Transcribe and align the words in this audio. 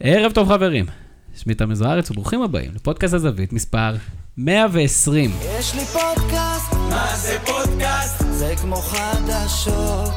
ערב 0.00 0.32
טוב 0.32 0.48
חברים, 0.48 0.86
שמי 1.36 1.54
תמיר 1.54 1.74
זוארץ 1.74 2.10
וברוכים 2.10 2.42
הבאים 2.42 2.70
לפודקאסט 2.74 3.14
הזווית 3.14 3.52
מספר 3.52 3.94
120. 4.36 5.30
יש 5.58 5.74
לי 5.74 5.84
פודקאסט, 5.84 6.72
מה 6.72 7.16
זה 7.16 7.38
פודקאסט? 7.46 8.24
זה 8.30 8.54
כמו 8.62 8.76
חדשות. 8.76 10.10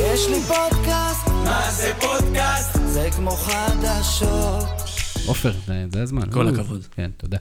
יש 0.00 0.28
לי 0.28 0.40
פודקאסט, 0.40 1.28
מה 1.28 1.70
זה 1.70 1.92
פודקאסט? 2.00 2.78
זה 2.86 3.08
כמו 3.16 3.30
חדשות. 3.30 4.64
עופר, 5.26 5.52
זה 5.92 6.02
הזמן. 6.02 6.30
כל 6.32 6.48
הכבוד. 6.48 6.86
כן, 6.96 7.10
תודה. 7.16 7.36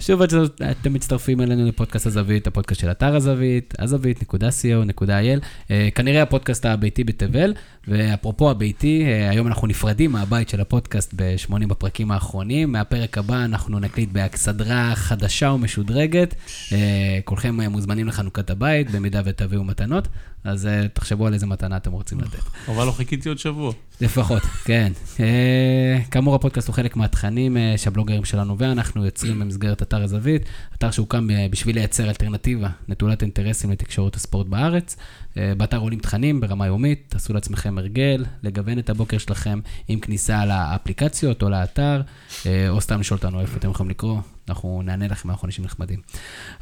שוב 0.00 0.22
אתם 0.70 0.92
מצטרפים 0.92 1.40
אלינו 1.40 1.68
לפודקאסט 1.68 2.06
הזווית, 2.06 2.46
הפודקאסט 2.46 2.80
של 2.80 2.90
אתר 2.90 3.16
הזווית, 3.16 3.74
הזווית.co.il. 3.78 5.44
אה, 5.70 5.88
כנראה 5.94 6.22
הפודקאסט 6.22 6.66
הביתי 6.66 7.04
בתבל, 7.04 7.54
ואפרופו 7.88 8.50
הביתי, 8.50 9.04
אה, 9.06 9.30
היום 9.30 9.46
אנחנו 9.46 9.66
נפרדים 9.66 10.12
מהבית 10.12 10.48
של 10.48 10.60
הפודקאסט 10.60 11.14
ב-80 11.16 11.66
בפרקים 11.68 12.10
האחרונים. 12.10 12.72
מהפרק 12.72 13.18
הבא 13.18 13.44
אנחנו 13.44 13.80
נקליט 13.80 14.12
באכסדרה 14.12 14.92
חדשה 14.94 15.50
ומשודרגת. 15.50 16.34
אה, 16.72 17.18
כולכם 17.24 17.60
מוזמנים 17.60 18.06
לחנוכת 18.06 18.50
הבית, 18.50 18.90
במידה 18.90 19.22
ותביאו 19.24 19.64
מתנות, 19.64 20.08
אז 20.46 20.66
אה, 20.66 20.88
תחשבו 20.92 21.26
על 21.26 21.34
איזה 21.34 21.46
מתנה 21.46 21.76
אתם 21.76 21.92
רוצים 21.92 22.20
לתת. 22.20 22.38
אבל 22.68 22.84
לא 22.84 22.92
חיכיתי 22.92 23.28
עוד 23.28 23.38
שבוע. 23.38 23.72
לפחות, 24.00 24.42
כן. 24.64 24.92
אה, 25.20 25.98
כאמור, 26.10 26.34
הפודקאסט 26.34 26.68
הוא 26.68 26.74
חלק 26.74 26.96
מהתכנים 26.96 27.56
אה, 27.56 27.74
שהבלוגרים 27.76 28.24
שלנו 28.24 28.58
ואנחנו 28.58 29.04
יוצרים 29.04 29.40
במסגרת 29.40 29.82
אתר 29.82 30.02
הזווית, 30.02 30.42
אתר 30.74 30.90
שהוקם 30.90 31.28
בשביל 31.50 31.76
לייצר 31.76 32.08
אלטרנטיבה 32.08 32.68
נטולת 32.88 33.22
אינטרסים 33.22 33.70
לתקשורת 33.70 34.14
הספורט 34.14 34.46
בארץ. 34.46 34.96
אה, 35.38 35.52
באתר 35.56 35.76
עולים 35.76 35.98
תכנים 35.98 36.40
ברמה 36.40 36.66
יומית, 36.66 37.04
תעשו 37.08 37.32
לעצמכם 37.32 37.78
הרגל, 37.78 38.24
לגוון 38.42 38.78
את 38.78 38.90
הבוקר 38.90 39.18
שלכם 39.18 39.60
עם 39.88 40.00
כניסה 40.00 40.46
לאפליקציות 40.46 41.42
או 41.42 41.48
לאתר, 41.48 42.02
אה, 42.46 42.68
או 42.68 42.80
סתם 42.80 43.00
לשאול 43.00 43.16
אותנו 43.16 43.40
איפה 43.40 43.56
אתם 43.56 43.70
יכולים 43.70 43.90
לקרוא, 43.90 44.20
אנחנו 44.48 44.82
נענה 44.84 45.08
לכם, 45.08 45.30
אנחנו 45.30 45.46
אנשים 45.46 45.64
נחמדים. 45.64 46.00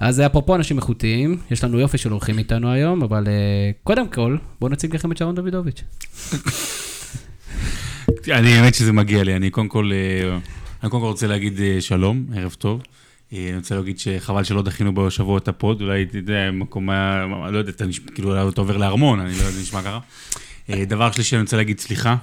אז 0.00 0.20
אפרופו 0.20 0.54
אנשים 0.54 0.76
איכותיים, 0.76 1.38
יש 1.50 1.64
לנו 1.64 1.78
יופי 1.78 1.98
של 1.98 2.12
אורחים 2.12 2.38
איתנו 2.38 2.72
היום, 2.72 3.02
אבל 3.02 3.24
אה, 3.26 3.70
קודם 3.84 4.08
כל, 4.08 4.36
בואו 4.60 4.72
נציג 4.72 4.94
לכם 4.94 5.12
את 5.12 5.16
שרון 5.16 5.34
דוידוביץ'. 5.34 5.82
אני, 8.28 8.52
האמת 8.52 8.74
שזה 8.74 8.92
מגיע 8.92 9.24
לי. 9.24 9.36
אני 9.36 9.50
קודם 9.50 9.68
כל, 9.68 9.90
אני 10.82 10.90
קודם 10.90 11.02
כל 11.02 11.08
רוצה 11.08 11.26
להגיד 11.26 11.60
שלום, 11.80 12.26
ערב 12.34 12.56
טוב. 12.58 12.82
אה, 13.34 13.48
אני 13.48 13.56
רוצה 13.56 13.76
להגיד 13.76 13.98
שחבל 13.98 14.44
שלא 14.44 14.62
דחינו 14.62 14.94
בשבוע 14.94 15.38
את 15.38 15.48
הפוד, 15.48 15.82
אולי, 15.82 16.02
אתה 16.02 16.16
יודע, 16.16 16.50
מקום 16.52 16.90
היה, 16.90 17.26
לא 17.50 17.58
יודע, 17.58 17.70
אתה 17.70 17.86
נשמע, 17.86 18.12
כאילו, 18.14 18.30
אולי 18.30 18.48
אתה 18.48 18.60
עובר 18.60 18.76
לארמון, 18.76 19.20
אני 19.20 19.38
לא 19.38 19.42
יודע, 19.42 19.60
נשמע 19.60 19.82
ככה. 19.82 19.98
אה, 20.70 20.84
דבר 20.84 21.12
שלישי, 21.12 21.36
אני 21.36 21.42
רוצה 21.42 21.56
להגיד 21.56 21.80
סליחה. 21.80 22.16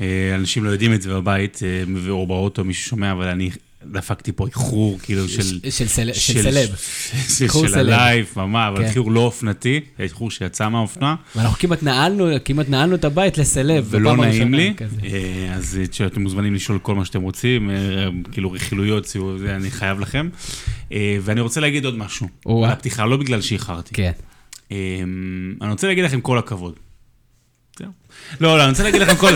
אה, 0.00 0.34
אנשים 0.34 0.64
לא 0.64 0.70
יודעים 0.70 0.94
את 0.94 1.02
זה 1.02 1.14
בבית, 1.14 1.60
או 2.08 2.26
באוטו, 2.26 2.64
מישהו 2.64 2.90
שומע, 2.90 3.12
אבל 3.12 3.28
אני 3.28 3.50
דפקתי 3.86 4.32
פה 4.32 4.46
איחור, 4.46 4.98
כאילו, 5.02 5.28
של... 5.28 5.42
של 5.70 5.88
סל- 5.88 6.12
של 6.12 6.42
סלב. 6.42 6.68
של. 7.68 7.78
הלייב, 7.78 8.32
ממש, 8.36 8.68
אבל 8.68 8.82
כן. 8.82 8.88
איחור 8.88 9.10
לא 9.12 9.20
אופנתי, 9.20 9.80
איחור 9.98 10.30
שיצא 10.30 10.68
מהאופנה. 10.68 11.14
ואנחנו 11.36 11.56
כמעט 11.58 11.82
נעלנו, 11.82 12.28
כמעט 12.44 12.68
נעלנו 12.68 12.94
את 12.94 13.04
הבית 13.04 13.38
לסלב. 13.38 13.86
ולא 13.90 14.16
נעים 14.16 14.54
לי. 14.54 14.74
אה, 15.04 15.54
אז 15.54 15.78
אתם 16.06 16.22
מוזמנים 16.22 16.54
לשאול 16.54 16.78
כל 16.78 16.94
מה 16.94 17.04
שאתם 17.04 17.22
רוצים, 17.22 17.70
אה, 17.70 17.76
כאילו 18.32 18.52
רכילויות, 18.52 19.16
אני 19.48 19.70
חייב 19.70 20.00
לכם. 20.00 20.28
אה, 20.92 21.16
ואני 21.20 21.40
רוצה 21.40 21.60
להגיד 21.60 21.84
עוד 21.84 21.98
משהו. 21.98 22.28
על 22.64 22.70
הפתיחה, 22.70 23.06
לא 23.06 23.16
בגלל 23.16 23.40
שאיחרתי. 23.40 23.94
כן. 23.94 24.12
אני 25.60 25.70
רוצה 25.70 25.86
להגיד 25.86 26.04
לכם 26.04 26.20
כל 26.20 26.38
הכבוד. 26.38 26.74
לא, 28.40 28.58
לא, 28.58 28.62
אני 28.62 28.70
רוצה 28.70 28.82
להגיד 28.82 29.02
לכם 29.02 29.16
כל... 29.16 29.32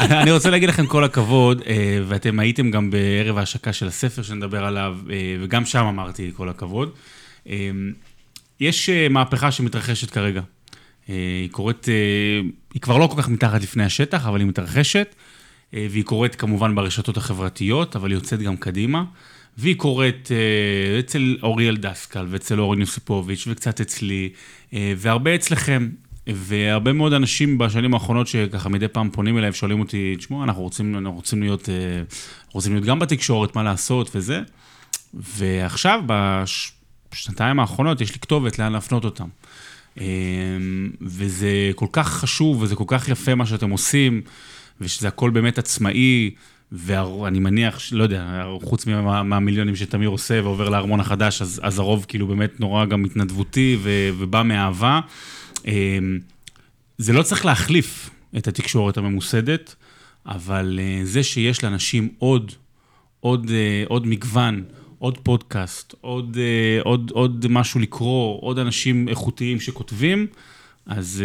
אני 0.00 0.30
רוצה 0.30 0.50
להגיד 0.50 0.68
לכם 0.68 0.86
כל 0.86 1.04
הכבוד, 1.04 1.62
אה, 1.66 1.98
ואתם 2.06 2.38
הייתם 2.38 2.70
גם 2.70 2.90
בערב 2.90 3.38
ההשקה 3.38 3.72
של 3.72 3.88
הספר 3.88 4.22
שנדבר 4.22 4.64
עליו, 4.64 4.96
אה, 5.10 5.36
וגם 5.40 5.64
שם 5.64 5.84
אמרתי 5.84 6.30
כל 6.36 6.48
הכבוד. 6.48 6.90
אה, 7.48 7.70
יש 8.60 8.90
מהפכה 9.10 9.52
שמתרחשת 9.52 10.10
כרגע. 10.10 10.40
היא 11.08 11.50
קורית, 11.50 11.86
היא 12.74 12.82
כבר 12.82 12.98
לא 12.98 13.06
כל 13.06 13.22
כך 13.22 13.28
מתחת 13.28 13.62
לפני 13.62 13.84
השטח, 13.84 14.26
אבל 14.26 14.40
היא 14.40 14.46
מתרחשת, 14.46 15.14
והיא 15.72 16.04
קורית 16.04 16.34
כמובן 16.34 16.74
ברשתות 16.74 17.16
החברתיות, 17.16 17.96
אבל 17.96 18.10
היא 18.10 18.16
יוצאת 18.16 18.42
גם 18.42 18.56
קדימה. 18.56 19.04
והיא 19.58 19.76
קורית 19.76 20.28
אצל 20.98 21.36
אוריאל 21.42 21.76
דסקל 21.76 22.26
ואצל 22.28 22.60
אורן 22.60 22.80
יוסיפוביץ' 22.80 23.46
וקצת 23.50 23.80
אצלי, 23.80 24.30
והרבה 24.72 25.34
אצלכם. 25.34 25.88
והרבה 26.26 26.92
מאוד 26.92 27.12
אנשים 27.12 27.58
בשנים 27.58 27.94
האחרונות 27.94 28.26
שככה 28.26 28.68
מדי 28.68 28.88
פעם 28.88 29.10
פונים 29.10 29.38
אליי 29.38 29.50
ושואלים 29.50 29.80
אותי, 29.80 30.14
תשמעו, 30.18 30.44
אנחנו 30.44 30.62
רוצים, 30.62 31.06
רוצים 31.06 31.42
להיות, 31.42 31.68
אה, 31.68 31.74
רוצים 32.52 32.72
להיות 32.72 32.84
גם 32.84 32.98
בתקשורת, 32.98 33.56
מה 33.56 33.62
לעשות 33.62 34.10
וזה. 34.16 34.40
ועכשיו, 35.14 36.00
בשנתיים 37.12 37.60
האחרונות, 37.60 38.00
יש 38.00 38.12
לי 38.12 38.18
כתובת 38.20 38.58
לאן 38.58 38.72
להפנות 38.72 39.04
אותם. 39.04 39.26
אה, 40.00 40.04
וזה 41.00 41.70
כל 41.74 41.86
כך 41.92 42.08
חשוב 42.08 42.62
וזה 42.62 42.76
כל 42.76 42.84
כך 42.86 43.08
יפה 43.08 43.34
מה 43.34 43.46
שאתם 43.46 43.70
עושים, 43.70 44.22
ושזה 44.80 45.08
הכל 45.08 45.30
באמת 45.30 45.58
עצמאי, 45.58 46.30
ואני 46.72 47.38
מניח, 47.38 47.80
לא 47.92 48.02
יודע, 48.02 48.44
חוץ 48.62 48.86
מה- 48.86 49.22
מהמיליונים 49.22 49.76
שתמיר 49.76 50.08
עושה 50.08 50.40
ועובר 50.42 50.68
לארמון 50.68 51.00
החדש, 51.00 51.42
אז, 51.42 51.60
אז 51.64 51.78
הרוב 51.78 52.04
כאילו 52.08 52.26
באמת 52.26 52.60
נורא 52.60 52.84
גם 52.84 53.04
התנדבותי 53.04 53.76
ו, 53.82 54.10
ובא 54.18 54.42
מאהבה. 54.42 55.00
אה, 55.66 55.98
זה 56.98 57.12
לא 57.12 57.22
צריך 57.22 57.44
להחליף 57.44 58.10
את 58.36 58.48
התקשורת 58.48 58.96
הממוסדת, 58.96 59.74
אבל 60.26 60.80
אה, 60.82 61.00
זה 61.04 61.22
שיש 61.22 61.64
לאנשים 61.64 62.08
עוד, 62.18 62.52
עוד, 63.20 63.50
אה, 63.50 63.84
עוד 63.88 64.06
מגוון, 64.06 64.64
עוד 64.98 65.18
פודקאסט, 65.18 65.94
עוד, 66.00 66.36
אה, 66.40 66.82
עוד, 66.82 67.10
עוד 67.10 67.46
משהו 67.50 67.80
לקרוא, 67.80 68.38
עוד 68.40 68.58
אנשים 68.58 69.08
איכותיים 69.08 69.60
שכותבים, 69.60 70.26
אז 70.86 71.22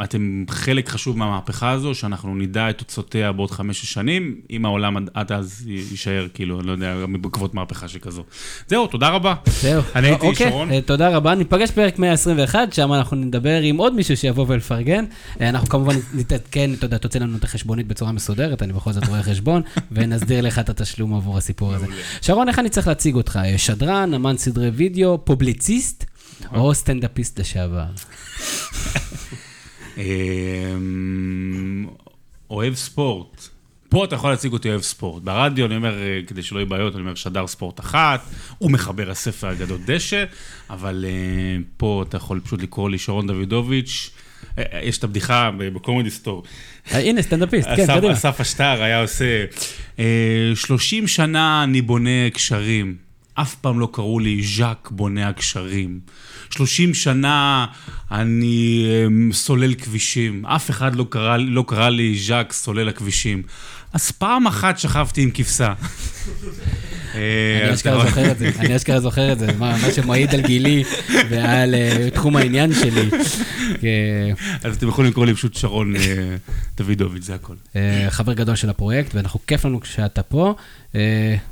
uh, 0.00 0.04
אתם 0.04 0.44
חלק 0.50 0.88
חשוב 0.88 1.18
מהמהפכה 1.18 1.70
הזו, 1.70 1.94
שאנחנו 1.94 2.34
נדע 2.34 2.70
את 2.70 2.78
תוצאותיה 2.78 3.32
בעוד 3.32 3.50
חמש 3.50 3.84
שנים, 3.84 4.40
אם 4.50 4.64
העולם 4.64 4.96
עד, 5.14 5.32
אז 5.32 5.64
יישאר, 5.66 6.26
כאילו, 6.34 6.60
אני 6.60 6.66
לא 6.66 6.72
יודע, 6.72 7.00
גם 7.02 7.22
בעקבות 7.22 7.54
מהפכה 7.54 7.88
שכזו. 7.88 8.24
זהו, 8.68 8.86
תודה 8.86 9.08
רבה. 9.08 9.34
זהו. 9.60 9.82
אני 9.94 10.06
הייתי 10.06 10.26
אוקיי, 10.26 10.50
שרון. 10.50 10.70
אה, 10.70 10.80
תודה 10.80 11.16
רבה. 11.16 11.34
ניפגש 11.34 11.70
פרק 11.70 11.98
121, 11.98 12.72
שם 12.72 12.92
אנחנו 12.92 13.16
נדבר 13.16 13.60
עם 13.60 13.76
עוד 13.76 13.94
מישהו 13.94 14.16
שיבוא 14.16 14.44
ולפרגן. 14.48 15.04
אה, 15.40 15.48
אנחנו 15.48 15.68
כמובן 15.68 15.94
נתעדכן, 16.18 16.70
אתה 16.74 16.84
יודע, 16.84 16.98
תוציא 16.98 17.20
לנו 17.20 17.36
את 17.36 17.44
החשבונית 17.44 17.86
בצורה 17.86 18.12
מסודרת, 18.12 18.62
אני 18.62 18.72
בכל 18.72 18.92
זאת 18.92 19.08
רואה 19.08 19.22
חשבון, 19.22 19.62
ונסדיר 19.92 20.40
לך 20.40 20.58
את 20.58 20.68
התשלום 20.68 21.14
עבור 21.14 21.38
הסיפור 21.38 21.74
הזה. 21.74 21.86
שרון, 22.22 22.48
איך 22.48 22.58
אני 22.58 22.68
צריך 22.68 22.88
להציג 22.88 23.14
אותך? 23.14 23.40
אה, 23.44 23.58
שדרן, 23.58 24.14
אמן 24.14 24.36
סדרי 24.36 24.68
וידאו, 24.68 25.24
פובליציסט, 25.24 26.04
או 26.54 26.74
סטנדאפיסט 26.74 27.40
לשעבר? 27.40 27.84
אמ, 29.98 31.86
אוהב 32.50 32.74
ספורט. 32.74 33.48
פה 33.88 34.04
אתה 34.04 34.14
יכול 34.14 34.30
להציג 34.30 34.52
אותי 34.52 34.70
אוהב 34.70 34.82
ספורט. 34.82 35.22
ברדיו, 35.22 35.66
אני 35.66 35.76
אומר, 35.76 36.02
אה, 36.02 36.20
כדי 36.26 36.42
שלא 36.42 36.58
יהיו 36.58 36.68
בעיות, 36.68 36.94
אני 36.94 37.00
אומר 37.00 37.14
שדר 37.14 37.46
ספורט 37.46 37.80
אחת, 37.80 38.20
הוא 38.58 38.70
מחבר 38.70 39.10
הספר 39.10 39.48
הגדול 39.48 39.78
דשא, 39.84 40.24
אבל 40.70 41.04
אה, 41.08 41.56
פה 41.76 42.04
אתה 42.08 42.16
יכול 42.16 42.40
פשוט 42.40 42.62
לקרוא 42.62 42.90
לי 42.90 42.98
שרון 42.98 43.26
דוידוביץ'. 43.26 44.10
אה, 44.58 44.80
יש 44.82 44.98
את 44.98 45.04
הבדיחה 45.04 45.50
בקומדי 45.58 46.10
סטור. 46.10 46.42
הנה, 46.90 47.22
סטנדאפיסט, 47.22 47.68
כן, 47.76 47.86
קדימה. 47.86 48.12
אסף 48.12 48.40
אשטר 48.40 48.82
היה 48.82 49.00
עושה, 49.02 49.44
אה, 49.98 50.52
30 50.54 51.08
שנה 51.08 51.64
אני 51.64 51.82
בונה 51.82 52.30
קשרים, 52.34 52.96
אף 53.40 53.54
פעם 53.54 53.80
לא 53.80 53.88
קראו 53.92 54.18
לי 54.18 54.42
ז'אק 54.42 54.90
בונה 54.90 55.28
הקשרים. 55.28 56.00
30 56.50 56.94
שנה 56.94 57.66
אני 58.10 58.86
אה, 58.88 59.32
סולל 59.32 59.74
כבישים, 59.74 60.46
אף 60.46 60.70
אחד 60.70 60.96
לא 60.96 61.06
קרא, 61.10 61.36
לא 61.36 61.64
קרא 61.66 61.88
לי 61.88 62.18
ז'אק 62.18 62.52
סולל 62.52 62.88
הכבישים. 62.88 63.42
אז 63.96 64.10
פעם 64.10 64.46
אחת 64.46 64.78
שכבתי 64.78 65.22
עם 65.22 65.30
כבשה. 65.34 65.72
אה, 67.14 67.60
אני 67.64 67.74
אשכרה 67.74 68.06
זוכר 68.06 68.30
את 68.30 68.38
זה, 68.38 68.50
אני 68.58 68.76
אשכרה 68.76 69.00
זוכר 69.00 69.32
את 69.32 69.38
זה, 69.38 69.52
מה 69.58 69.76
מה 69.82 69.92
שמעיד 69.92 70.34
על 70.34 70.40
גילי 70.40 70.84
ועל 71.30 71.74
אה, 71.74 72.08
תחום 72.14 72.36
העניין 72.36 72.74
שלי. 72.74 73.10
אה, 73.84 74.30
אז 74.64 74.76
אתם 74.76 74.88
יכולים 74.88 75.10
לקרוא 75.10 75.26
לי 75.26 75.34
פשוט 75.34 75.54
שרון 75.54 75.94
דוידוביץ', 76.76 77.24
זה 77.24 77.34
הכל. 77.34 77.54
חבר 78.08 78.32
גדול 78.32 78.54
של 78.54 78.70
הפרויקט, 78.70 79.14
ואנחנו, 79.14 79.40
כיף 79.46 79.64
לנו 79.64 79.80
שאתה 79.84 80.22
פה. 80.22 80.54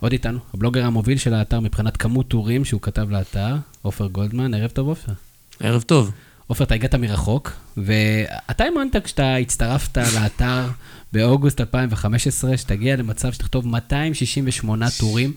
עוד 0.01 0.13
איתנו, 0.13 0.39
הבלוגר 0.55 0.85
המוביל 0.85 1.19
של 1.19 1.35
האתר 1.35 1.61
מבחינת 1.61 1.97
כמות 1.97 2.29
טורים 2.29 2.65
שהוא 2.65 2.81
כתב 2.81 3.11
לאתר, 3.11 3.57
עופר 3.83 4.07
גולדמן, 4.07 4.55
ערב 4.55 4.71
טוב 4.71 4.89
עופר. 4.89 5.13
ערב 5.61 5.83
טוב. 5.83 6.11
עופר, 6.47 6.65
אתה 6.65 6.75
הגעת 6.75 6.95
מרחוק, 6.95 7.53
ואתה 7.77 8.65
האמנת 8.65 8.97
כשאתה 9.05 9.37
הצטרפת 9.37 9.99
לאתר 10.15 10.67
באוגוסט 11.15 11.61
2015, 11.61 12.57
שתגיע 12.57 12.97
למצב 12.97 13.33
שתכתוב 13.33 13.67
268 13.67 14.87
טורים. 14.99 15.33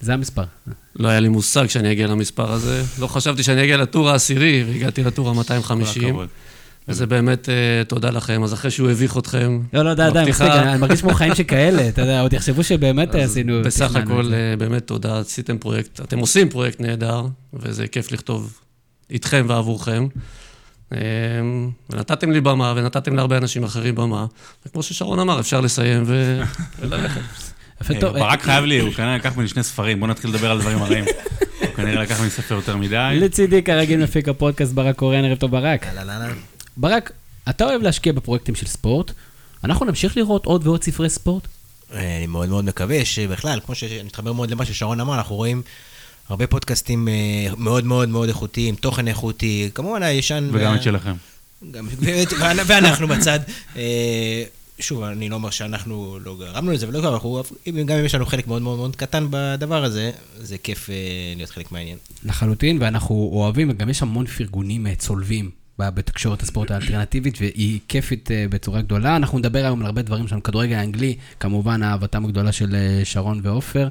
זה 0.00 0.14
המספר. 0.14 0.44
לא 0.96 1.08
היה 1.08 1.20
לי 1.20 1.28
מושג 1.28 1.66
שאני 1.66 1.92
אגיע 1.92 2.06
למספר 2.06 2.52
הזה. 2.52 2.82
לא 2.98 3.06
חשבתי 3.06 3.42
שאני 3.42 3.64
אגיע 3.64 3.76
לטור 3.76 4.10
העשירי, 4.10 4.64
והגעתי 4.68 5.02
לטור 5.02 5.34
כל 5.34 5.52
ה-250. 5.54 6.06
הכבוד. 6.06 6.28
זה 6.88 7.06
באמת 7.06 7.48
אה, 7.48 7.84
תודה 7.88 8.10
לכם. 8.10 8.44
אז 8.44 8.54
אחרי 8.54 8.70
שהוא 8.70 8.90
הביך 8.90 9.18
אתכם, 9.18 9.60
לא, 9.72 9.82
לא, 9.84 9.94
די, 9.94 10.08
די, 10.12 10.30
מספיק, 10.30 10.46
אני 10.48 10.78
מרגיש 10.78 11.00
כמו 11.00 11.14
חיים 11.14 11.34
שכאלה, 11.34 11.88
אתה 11.88 12.02
יודע, 12.02 12.20
עוד 12.20 12.32
יחשבו 12.32 12.64
שבאמת 12.64 13.14
עשינו... 13.14 13.62
בסך 13.62 13.96
הכל. 13.96 14.30
אה, 14.34 14.56
באמת 14.56 14.86
תודה, 14.86 15.18
עשיתם 15.18 15.58
פרויקט, 15.58 16.00
אתם 16.00 16.18
עושים 16.18 16.48
פרויקט 16.48 16.80
נהדר, 16.80 17.26
וזה 17.54 17.86
כיף 17.86 18.12
לכתוב 18.12 18.60
איתכם 19.10 19.46
ועבורכם. 19.48 20.06
אה, 20.92 20.98
ונתתם 21.90 22.30
לי 22.30 22.40
במה, 22.40 22.72
ונתתם 22.76 23.14
להרבה 23.16 23.36
אנשים 23.36 23.64
אחרים 23.64 23.94
במה. 23.94 24.26
וכמו 24.66 24.82
ששרון 24.82 25.18
אמר, 25.18 25.40
אפשר 25.40 25.60
לסיים 25.60 26.02
ו- 26.06 26.42
וללכת. 26.80 27.20
יפה, 27.80 27.94
אה, 27.94 28.00
טוב, 28.00 28.16
אה, 28.16 28.22
ברק 28.22 28.42
חייב 28.42 28.64
לי, 28.64 28.80
הוא 28.80 28.92
כנראה 28.92 29.16
לקח 29.16 29.36
ממני 29.36 29.48
שני 29.48 29.62
ספרים, 29.62 30.00
בוא 30.00 30.08
נתחיל 30.08 30.30
לדבר 30.30 30.50
על 30.50 30.60
דברים 30.60 30.82
הרעים. 30.82 31.04
הוא 31.60 31.68
כנראה 31.76 32.02
לקח 32.02 32.18
ממני 32.18 32.30
ספר 32.30 32.54
יותר 32.54 32.76
מדי. 32.76 33.18
לצידי 33.20 33.62
כרגיל 33.62 34.02
מפיק 34.02 34.28
הפודקאסט 34.28 34.72
ברק 34.72 34.96
קורן, 34.96 35.24
ערב 35.24 35.38
טוב 35.38 35.50
ברק. 35.50 35.86
ברק, 36.76 37.12
אתה 37.48 37.64
אוהב 37.64 37.82
להשקיע 37.82 38.12
בפרויקטים 38.12 38.54
של 38.54 38.66
ספורט, 38.66 39.12
אנחנו 39.64 39.86
נמשיך 39.86 40.16
לראות 40.16 40.46
עוד 40.46 40.66
ועוד 40.66 40.84
ספרי 40.84 41.10
ספורט? 41.10 41.48
אה, 41.94 42.16
אני 42.16 42.26
מאוד 42.26 42.48
מאוד 42.48 42.64
מקווה 42.64 43.04
שבכלל, 43.04 43.60
כמו 43.66 43.74
שאני 43.74 44.02
מתחבר 44.02 44.32
מאוד 44.32 44.50
למה 44.50 44.64
ששרון 44.64 45.00
אמר, 45.00 45.14
אנחנו 45.14 45.36
רואים 45.36 45.62
הרבה 46.28 46.46
פודקאסטים 46.46 47.08
אה, 47.08 47.14
מאוד 47.56 47.84
מאוד 47.84 48.08
מאוד 48.08 48.28
איכותיים, 48.28 48.74
תוכן 48.74 49.08
איכותי, 49.08 49.70
כמובן 49.74 50.02
הישן... 50.02 50.48
וגם 50.52 50.74
את 50.74 50.82
שלכם. 50.82 51.14
ואנחנו 52.66 53.08
בצד. 53.08 53.40
אה, 53.76 54.42
שוב, 54.80 55.02
אני 55.02 55.28
לא 55.28 55.34
אומר 55.34 55.50
שאנחנו 55.50 56.18
לא 56.24 56.36
גרמנו 56.38 56.72
לזה 56.72 56.88
ולא 56.88 57.00
גרמנו, 57.00 57.42
גם 57.86 57.98
אם 57.98 58.04
יש 58.04 58.14
לנו 58.14 58.26
חלק 58.26 58.46
מאוד 58.46 58.62
מאוד 58.62 58.76
מאוד 58.76 58.96
קטן 58.96 59.26
בדבר 59.30 59.84
הזה, 59.84 60.10
זה 60.36 60.58
כיף 60.58 60.90
אה, 60.90 60.94
להיות 61.36 61.50
חלק 61.50 61.72
מהעניין. 61.72 61.98
לחלוטין, 62.24 62.78
ואנחנו 62.80 63.30
אוהבים, 63.32 63.70
וגם 63.70 63.90
יש 63.90 64.02
המון 64.02 64.26
פרגונים 64.26 64.94
צולבים 64.94 65.50
בתקשורת 65.78 66.42
הספורט 66.42 66.70
האלטרנטיבית, 66.70 67.38
והיא 67.40 67.80
כיפית 67.88 68.30
בצורה 68.50 68.82
גדולה. 68.82 69.16
אנחנו 69.16 69.38
נדבר 69.38 69.58
היום 69.58 69.80
על 69.80 69.86
הרבה 69.86 70.02
דברים 70.02 70.28
שלנו, 70.28 70.42
כדורגל 70.42 70.74
האנגלי, 70.74 71.16
כמובן 71.40 71.82
אהבתם 71.82 72.24
הגדולה 72.24 72.52
של 72.52 72.76
שרון 73.04 73.40
ועופר, 73.42 73.88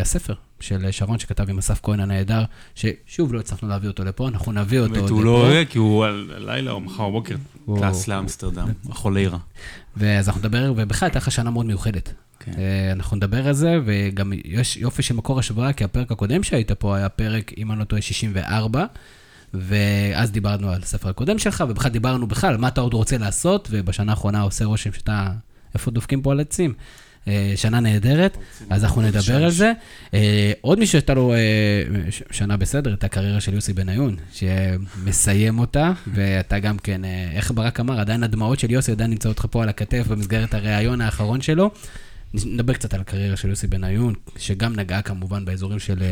הספר 0.00 0.34
של 0.60 0.90
שרון 0.90 1.18
שכתב 1.18 1.50
עם 1.50 1.58
אסף 1.58 1.80
כהן 1.82 2.00
הנהדר, 2.00 2.44
ששוב 2.74 3.34
לא 3.34 3.40
הצלחנו 3.40 3.68
להביא 3.68 3.88
אותו 3.88 4.04
לפה, 4.04 4.28
אנחנו 4.28 4.52
נביא 4.52 4.80
אותו 4.80 5.00
עוד 5.00 5.10
הוא 5.10 5.20
לפה. 5.20 5.24
לא 5.24 5.30
עולה, 5.30 5.62
כי 5.64 5.78
הוא 5.78 6.04
על- 6.04 6.30
הלילה 6.36 6.70
או 6.70 6.80
מחר 6.80 7.08
בבוקר 7.08 7.36
טס 7.80 8.08
לאמסטרדם, 8.08 8.68
החוליירה. 8.90 9.38
ואז 9.96 10.28
אנחנו 10.28 10.38
נדבר, 10.40 10.72
ובכלל 10.76 11.06
הייתה 11.06 11.18
לך 11.18 11.30
שנה 11.30 11.50
מאוד 11.50 11.66
מיוחדת. 11.66 12.12
כן. 12.40 12.52
אה, 12.58 12.92
אנחנו 12.92 13.16
נדבר 13.16 13.48
על 13.48 13.52
זה, 13.54 13.78
וגם 13.84 14.32
יש 14.44 14.76
יופי 14.76 15.02
של 15.02 15.14
מקור 15.14 15.38
השוואה, 15.38 15.72
כי 15.72 15.84
הפרק 15.84 16.12
הקודם 16.12 16.42
שהיית 16.42 16.72
פה 16.72 16.96
היה 16.96 17.08
פרק, 17.08 17.52
אם 17.58 17.70
אני 17.72 17.78
לא 17.78 17.84
טועה, 17.84 18.02
64, 18.02 18.84
ואז 19.54 20.30
דיברנו 20.30 20.70
על 20.70 20.82
הספר 20.82 21.08
הקודם 21.08 21.38
שלך, 21.38 21.64
ובכלל 21.68 21.90
דיברנו 21.90 22.26
בכלל, 22.26 22.56
מה 22.56 22.68
אתה 22.68 22.80
עוד 22.80 22.94
רוצה 22.94 23.18
לעשות, 23.18 23.68
ובשנה 23.70 24.12
האחרונה 24.12 24.40
עושה 24.40 24.64
רושם 24.64 24.92
שאתה, 24.92 25.28
איפה 25.74 25.90
דופקים 25.90 26.22
פה 26.22 26.32
על 26.32 26.40
עצים? 26.40 26.74
אה, 27.28 27.52
שנה 27.56 27.80
נהדרת, 27.80 28.36
אז 28.70 28.84
אנחנו 28.84 29.02
נדבר 29.02 29.44
על 29.44 29.50
זה. 29.50 29.72
אה, 30.14 30.52
עוד 30.60 30.78
מישהו 30.78 30.92
שהייתה 30.92 31.14
לו 31.14 31.34
אה, 31.34 31.38
שנה 32.30 32.56
בסדר, 32.56 32.94
את 32.94 33.04
הקריירה 33.04 33.40
של 33.40 33.54
יוסי 33.54 33.72
בניון, 33.72 34.16
שמסיים 34.32 35.58
אותה, 35.58 35.92
ואתה 36.14 36.58
גם 36.58 36.78
כן, 36.78 37.00
איך 37.34 37.50
ברק 37.50 37.80
אמר, 37.80 38.00
עדיין 38.00 38.22
הדמעות 38.22 38.58
של 38.58 38.70
יוסי 38.70 38.92
עדיין 38.92 39.10
נמצאות 39.10 39.38
לך 39.38 39.46
פה 39.50 39.62
על 39.62 39.68
הכתף 39.68 40.06
במסגרת 40.08 40.54
הריאיון 40.54 41.00
האחרון 41.00 41.40
שלו. 41.40 41.70
נדבר 42.34 42.72
קצת 42.72 42.94
על 42.94 43.00
הקריירה 43.00 43.36
של 43.36 43.48
יוסי 43.48 43.66
בניון, 43.66 44.14
שגם 44.36 44.76
נגעה 44.76 45.02
כמובן 45.02 45.44
באזורים 45.44 45.78
של 45.78 46.02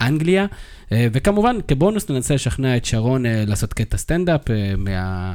אנגליה, 0.00 0.46
וכמובן, 0.92 1.56
כבונוס 1.68 2.10
ננסה 2.10 2.34
לשכנע 2.34 2.76
את 2.76 2.84
שרון 2.84 3.24
לעשות 3.26 3.72
קטע 3.74 3.96
סטנדאפ 3.96 4.40
מה... 4.78 5.34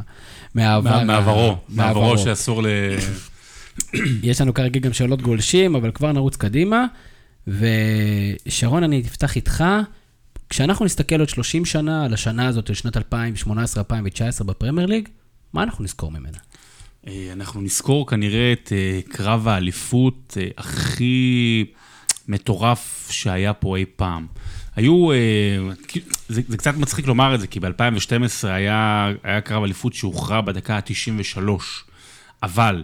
מהעבר... 0.56 1.04
מעברו 1.04 1.58
מעברו. 1.70 2.18
שאסור 2.18 2.64
ל... 2.64 2.68
יש 4.24 4.42
לנו 4.42 4.54
כרגיל 4.54 4.82
גם 4.82 4.94
שאלות 4.94 5.22
גולשים, 5.22 5.76
אבל 5.76 5.92
כבר 5.92 6.12
נרוץ 6.12 6.36
קדימה. 6.36 6.86
ושרון, 7.48 8.84
אני 8.84 9.02
אפתח 9.02 9.36
איתך. 9.36 9.64
כשאנחנו 10.50 10.86
נסתכל 10.86 11.20
עוד 11.20 11.30
30 11.30 11.66
שנה 11.66 12.06
על 12.06 12.14
השנה 12.14 12.48
הזאת, 12.48 12.68
של 12.68 12.74
שנת 12.74 12.98
2018-2019 12.98 14.44
בפרמייר 14.46 14.88
ליג, 14.88 15.10
מה 15.54 15.64
אנחנו 15.64 15.84
נזכור 15.84 16.12
ממנה? 16.12 16.38
אה, 17.08 17.30
אנחנו 17.34 17.62
נזכור 17.62 18.08
כנראה 18.08 18.54
את 18.54 18.72
אה, 18.76 19.00
קרב 19.10 19.48
האליפות 19.48 20.38
אה, 20.42 20.48
הכי 20.58 21.66
מטורף 22.28 23.08
שהיה 23.12 23.54
פה 23.54 23.78
אי 23.78 23.86
פעם. 23.96 24.28
היו, 24.76 25.10
זה, 26.30 26.42
זה 26.48 26.58
קצת 26.58 26.76
מצחיק 26.78 27.08
לומר 27.08 27.36
את 27.36 27.40
זה, 27.40 27.48
כי 27.48 27.60
ב-2012 27.60 28.48
היה, 28.48 29.12
היה 29.24 29.42
קרב 29.42 29.64
אליפות 29.64 29.94
שהוכרע 29.94 30.42
בדקה 30.42 30.76
ה-93, 30.76 31.50
אבל, 32.44 32.84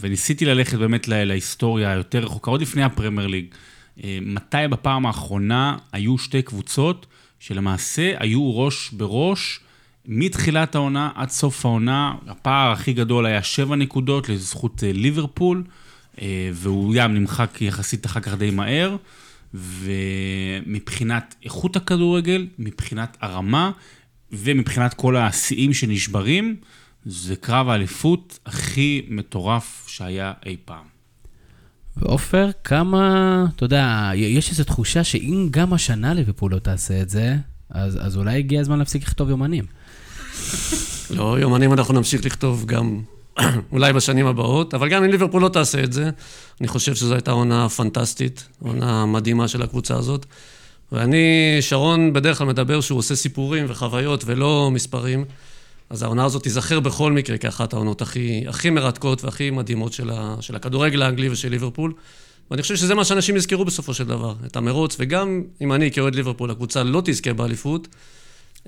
וניסיתי 0.00 0.44
ללכת 0.44 0.78
באמת 0.78 1.08
לה- 1.08 1.24
להיסטוריה 1.24 1.92
היותר 1.92 2.18
רחוקה, 2.18 2.50
עוד 2.50 2.62
לפני 2.62 2.82
הפרמייר 2.82 3.26
ליג, 3.28 3.44
אה, 4.04 4.18
מתי 4.22 4.56
בפעם 4.70 5.06
האחרונה 5.06 5.76
היו 5.92 6.18
שתי 6.18 6.42
קבוצות 6.42 7.06
שלמעשה 7.40 8.12
היו 8.18 8.58
ראש 8.58 8.90
בראש 8.92 9.60
מתחילת 10.06 10.74
העונה 10.74 11.10
עד 11.14 11.30
סוף 11.30 11.66
העונה, 11.66 12.14
הפער 12.28 12.72
הכי 12.72 12.92
גדול 12.92 13.26
היה 13.26 13.42
שבע 13.42 13.76
נקודות 13.76 14.28
לזכות 14.28 14.84
אה, 14.84 14.92
ליברפול, 14.92 15.64
אה, 16.22 16.50
והוא 16.52 16.94
גם 16.94 17.14
נמחק 17.14 17.58
יחסית 17.60 18.06
אחר 18.06 18.20
כך 18.20 18.34
די 18.34 18.50
מהר, 18.50 18.96
ומבחינת 19.54 21.34
איכות 21.44 21.76
הכדורגל, 21.76 22.46
מבחינת 22.58 23.16
הרמה, 23.20 23.70
ומבחינת 24.32 24.94
כל 24.94 25.16
השיאים 25.16 25.74
שנשברים, 25.74 26.56
זה 27.06 27.36
קרב 27.36 27.68
האליפות 27.68 28.38
הכי 28.46 29.06
מטורף 29.08 29.84
שהיה 29.88 30.32
אי 30.46 30.56
פעם. 30.64 30.84
ועופר, 31.96 32.50
כמה, 32.64 33.46
אתה 33.56 33.64
יודע, 33.64 34.10
יש 34.14 34.50
איזו 34.50 34.64
תחושה 34.64 35.04
שאם 35.04 35.48
גם 35.50 35.72
השנה 35.72 36.14
ליברפול 36.14 36.52
לא 36.52 36.58
תעשה 36.58 37.02
את 37.02 37.08
זה, 37.08 37.36
אז, 37.70 37.98
אז 38.06 38.16
אולי 38.16 38.38
הגיע 38.38 38.60
הזמן 38.60 38.78
להפסיק 38.78 39.02
לכתוב 39.02 39.30
יומנים. 39.30 39.64
לא, 41.16 41.40
יומנים 41.40 41.72
אנחנו 41.72 41.94
נמשיך 41.94 42.24
לכתוב 42.24 42.64
גם 42.66 43.00
אולי 43.72 43.92
בשנים 43.92 44.26
הבאות, 44.26 44.74
אבל 44.74 44.88
גם 44.88 45.04
אם 45.04 45.10
ליברפול 45.10 45.42
לא 45.42 45.48
תעשה 45.48 45.84
את 45.84 45.92
זה, 45.92 46.10
אני 46.60 46.68
חושב 46.68 46.94
שזו 46.94 47.14
הייתה 47.14 47.30
עונה 47.30 47.68
פנטסטית, 47.68 48.48
עונה 48.62 49.06
מדהימה 49.06 49.48
של 49.48 49.62
הקבוצה 49.62 49.96
הזאת. 49.96 50.26
ואני, 50.92 51.56
שרון 51.60 52.12
בדרך 52.12 52.38
כלל 52.38 52.46
מדבר 52.46 52.80
שהוא 52.80 52.98
עושה 52.98 53.14
סיפורים 53.14 53.66
וחוויות 53.68 54.24
ולא 54.26 54.70
מספרים, 54.72 55.24
אז 55.92 56.02
העונה 56.02 56.24
הזאת 56.24 56.42
תיזכר 56.42 56.80
בכל 56.80 57.12
מקרה 57.12 57.38
כאחת 57.38 57.72
העונות 57.72 58.02
הכי, 58.02 58.44
הכי 58.48 58.70
מרתקות 58.70 59.24
והכי 59.24 59.50
מדהימות 59.50 59.92
של, 59.92 60.10
ה, 60.10 60.36
של 60.40 60.56
הכדורגל 60.56 61.02
האנגלי 61.02 61.28
ושל 61.28 61.48
ליברפול. 61.48 61.92
ואני 62.50 62.62
חושב 62.62 62.76
שזה 62.76 62.94
מה 62.94 63.04
שאנשים 63.04 63.36
יזכרו 63.36 63.64
בסופו 63.64 63.94
של 63.94 64.04
דבר, 64.04 64.34
את 64.46 64.56
המרוץ, 64.56 64.96
וגם 64.98 65.42
אם 65.60 65.72
אני 65.72 65.90
כאוהד 65.90 66.14
ליברפול, 66.14 66.50
הקבוצה 66.50 66.82
לא 66.82 67.02
תזכה 67.04 67.32
באליפות, 67.32 67.88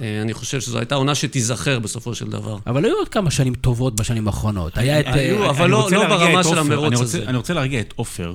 אה, 0.00 0.23
אני 0.23 0.35
חושב 0.35 0.61
שזו 0.61 0.78
הייתה 0.78 0.95
עונה 0.95 1.14
שתיזכר 1.14 1.78
בסופו 1.78 2.14
של 2.14 2.31
דבר. 2.31 2.59
אבל 2.66 2.85
היו 2.85 2.95
עוד 2.97 3.09
כמה 3.09 3.31
שנים 3.31 3.54
טובות 3.54 3.95
בשנים 4.00 4.26
האחרונות. 4.26 4.78
היה 4.78 5.00
את... 5.00 5.04
היו, 5.09 5.43
אה, 5.45 5.50
אבל 5.50 5.71
לא- 5.71 5.88
לא 5.93 6.09
ברמה 6.09 6.45
של. 6.45 6.59
המרוץ 6.59 6.87
אני 6.87 6.97
רוצה- 6.97 7.02
הזה. 7.04 7.25
אני 7.28 7.37
רוצה 7.37 7.54
להרגיע 7.54 7.81
את 7.81 7.93
עופר. 7.97 8.35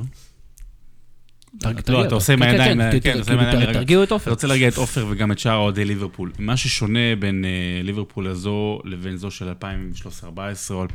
תרג- 1.60 1.89
לא, 1.89 2.06
אתה. 2.06 2.15
עושה 2.15 2.34
עם 2.34 2.39
כן, 2.39 2.46
כן, 2.46 2.51
הידיים, 2.62 2.91
כן, 2.91 3.00
כן, 3.00 3.18
הידיים, 3.18 3.39
ת- 3.51 3.56
רגע. 3.56 3.74
תרגיעו 3.74 4.03
את 4.03 4.12
אני 4.12 4.15
עופר. 4.15 4.32
רוצה 4.32 4.48
להרגיע 4.48 4.68
את 4.68 4.77
עופר 4.77 5.06
וגם 5.10 5.32
את 5.32 5.39
שאר 5.39 5.56
אוהדי 5.56 5.86
ליברפול. 5.86 6.32
מה 6.39 6.58
ששונה 6.58 7.00
בין 7.20 7.46
אה, 7.46 7.50
ליברפול 7.84 8.27
הזו 8.27 8.79
לבין 8.86 9.18
זו 9.18 9.32
של 9.32 9.50
2013-2014 9.50 10.36
או 10.72 10.86
2008-2009, 10.86 10.89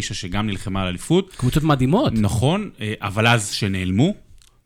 שגם 0.00 0.46
נלחמה 0.46 0.82
על 0.82 0.88
אליפות, 0.88 1.34
קבוצות 1.36 1.62
מדהימות. 1.62 2.12
נכון, 2.16 2.70
אה, 2.80 2.92
אבל 3.00 3.26
אז 3.26 3.48
שנעלמו, 3.50 4.14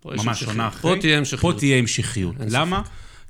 ממש. 0.05 0.41
שנה 0.45 0.69
אחרי. 0.69 0.95
פה 0.95 1.01
תהיה 1.01 1.19
המשכיות. 1.19 1.41
פה 1.41 1.59
תהיה 1.59 1.77
המשכיות. 1.79 2.35
למה? 2.51 2.83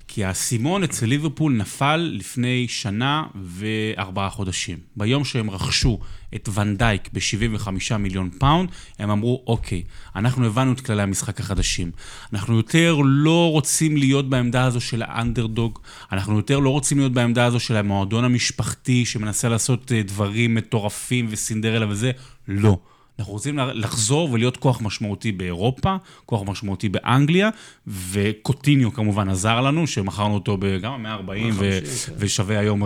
כי 0.08 0.24
האסימון 0.24 0.82
אצל 0.82 1.06
ליברפול 1.06 1.52
נפל 1.52 2.10
לפני 2.14 2.68
שנה 2.68 3.22
וארבעה 3.44 4.30
חודשים. 4.30 4.78
ביום 4.96 5.24
שהם 5.24 5.50
רכשו 5.50 5.98
את 6.34 6.48
ואן 6.54 6.77
דייק 6.77 7.08
ב-75 7.12 7.96
מיליון 7.98 8.30
פאונד, 8.38 8.70
הם 8.98 9.10
אמרו, 9.10 9.42
אוקיי, 9.46 9.82
אנחנו 10.16 10.46
הבנו 10.46 10.72
את 10.72 10.80
כללי 10.80 11.02
המשחק 11.02 11.40
החדשים. 11.40 11.90
אנחנו 12.32 12.56
יותר 12.56 12.98
לא 13.04 13.50
רוצים 13.50 13.96
להיות 13.96 14.30
בעמדה 14.30 14.64
הזו 14.64 14.80
של 14.80 15.02
האנדרדוג, 15.06 15.78
אנחנו 16.12 16.36
יותר 16.36 16.58
לא 16.58 16.70
רוצים 16.70 16.98
להיות 16.98 17.12
בעמדה 17.12 17.44
הזו 17.44 17.60
של 17.60 17.76
המועדון 17.76 18.24
המשפחתי 18.24 19.06
שמנסה 19.06 19.48
לעשות 19.48 19.92
אה, 19.92 20.02
דברים 20.02 20.54
מטורפים 20.54 21.26
וסינדרלה 21.30 21.88
וזה, 21.88 22.10
לא. 22.48 22.78
אנחנו 23.18 23.32
רוצים 23.32 23.58
לחזור 23.58 24.32
ולהיות 24.32 24.56
כוח 24.56 24.82
משמעותי 24.82 25.32
באירופה, 25.32 25.96
כוח 26.26 26.42
משמעותי 26.46 26.88
באנגליה, 26.88 27.50
וקוטיניו 27.86 28.92
כמובן 28.92 29.28
עזר 29.28 29.60
לנו, 29.60 29.86
שמכרנו 29.86 30.34
אותו 30.34 30.58
גם 30.82 31.02
ב-140 31.02 31.52
ו- 31.54 31.78
ושווה 32.18 32.58
היום 32.58 32.82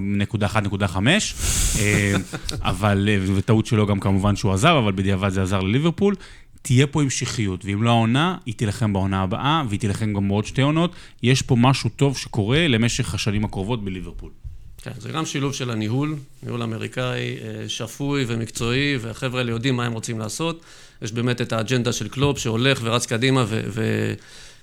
נקודה 0.00 0.46
1.5, 0.46 0.96
אה, 1.78 2.14
אבל, 2.62 3.08
אה, 3.08 3.18
וטעות 3.36 3.66
שלו 3.66 3.86
גם 3.86 4.00
כמובן 4.00 4.36
שהוא 4.36 4.52
עזב, 4.52 4.74
אבל 4.78 4.92
בדיעבד 4.92 5.28
זה 5.28 5.42
עזר 5.42 5.60
לליברפול. 5.60 6.14
תהיה 6.62 6.86
פה 6.86 7.02
המשכיות, 7.02 7.64
ואם 7.64 7.82
לא 7.82 7.90
העונה, 7.90 8.36
היא 8.46 8.54
תילחם 8.54 8.92
בעונה 8.92 9.22
הבאה, 9.22 9.62
והיא 9.68 9.80
תילחם 9.80 10.12
גם 10.12 10.28
בעוד 10.28 10.44
שתי 10.44 10.62
עונות. 10.62 10.94
יש 11.22 11.42
פה 11.42 11.56
משהו 11.56 11.90
טוב 11.90 12.16
שקורה 12.16 12.68
למשך 12.68 13.14
השנים 13.14 13.44
הקרובות 13.44 13.84
בליברפול. 13.84 14.30
כן, 14.84 14.90
זה 14.98 15.08
גם 15.08 15.26
שילוב 15.26 15.54
של 15.54 15.70
הניהול, 15.70 16.16
ניהול 16.42 16.62
אמריקאי 16.62 17.36
שפוי 17.68 18.24
ומקצועי, 18.28 18.96
והחבר'ה 19.00 19.40
האלה 19.40 19.50
יודעים 19.50 19.76
מה 19.76 19.86
הם 19.86 19.92
רוצים 19.92 20.18
לעשות. 20.18 20.60
יש 21.02 21.12
באמת 21.12 21.40
את 21.40 21.52
האג'נדה 21.52 21.92
של 21.92 22.08
קלופ 22.08 22.38
שהולך 22.38 22.80
ורץ 22.82 23.06
קדימה 23.06 23.44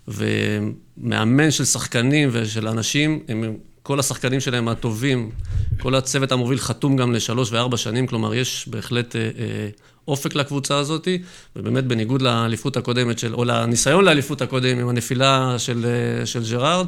ומאמן 0.07 1.51
של 1.51 1.65
שחקנים 1.65 2.29
ושל 2.31 2.67
אנשים, 2.67 3.19
הם, 3.27 3.55
כל 3.83 3.99
השחקנים 3.99 4.39
שלהם 4.39 4.67
הטובים, 4.67 5.31
כל 5.79 5.95
הצוות 5.95 6.31
המוביל 6.31 6.59
חתום 6.59 6.97
גם 6.97 7.11
לשלוש 7.11 7.51
וארבע 7.51 7.77
שנים, 7.77 8.07
כלומר 8.07 8.35
יש 8.35 8.67
בהחלט 8.67 9.15
אה, 9.15 9.21
אה, 9.21 9.69
אופק 10.07 10.35
לקבוצה 10.35 10.77
הזאת, 10.77 11.07
ובאמת 11.55 11.83
בניגוד 11.83 12.21
לאליפות 12.21 12.77
הקודמת 12.77 13.19
של, 13.19 13.33
או 13.33 13.43
לניסיון 13.45 14.05
לאליפות 14.05 14.41
הקודם 14.41 14.79
עם 14.79 14.89
הנפילה 14.89 15.55
של, 15.57 15.85
אה, 15.85 16.25
של 16.25 16.43
ג'רארד, 16.51 16.87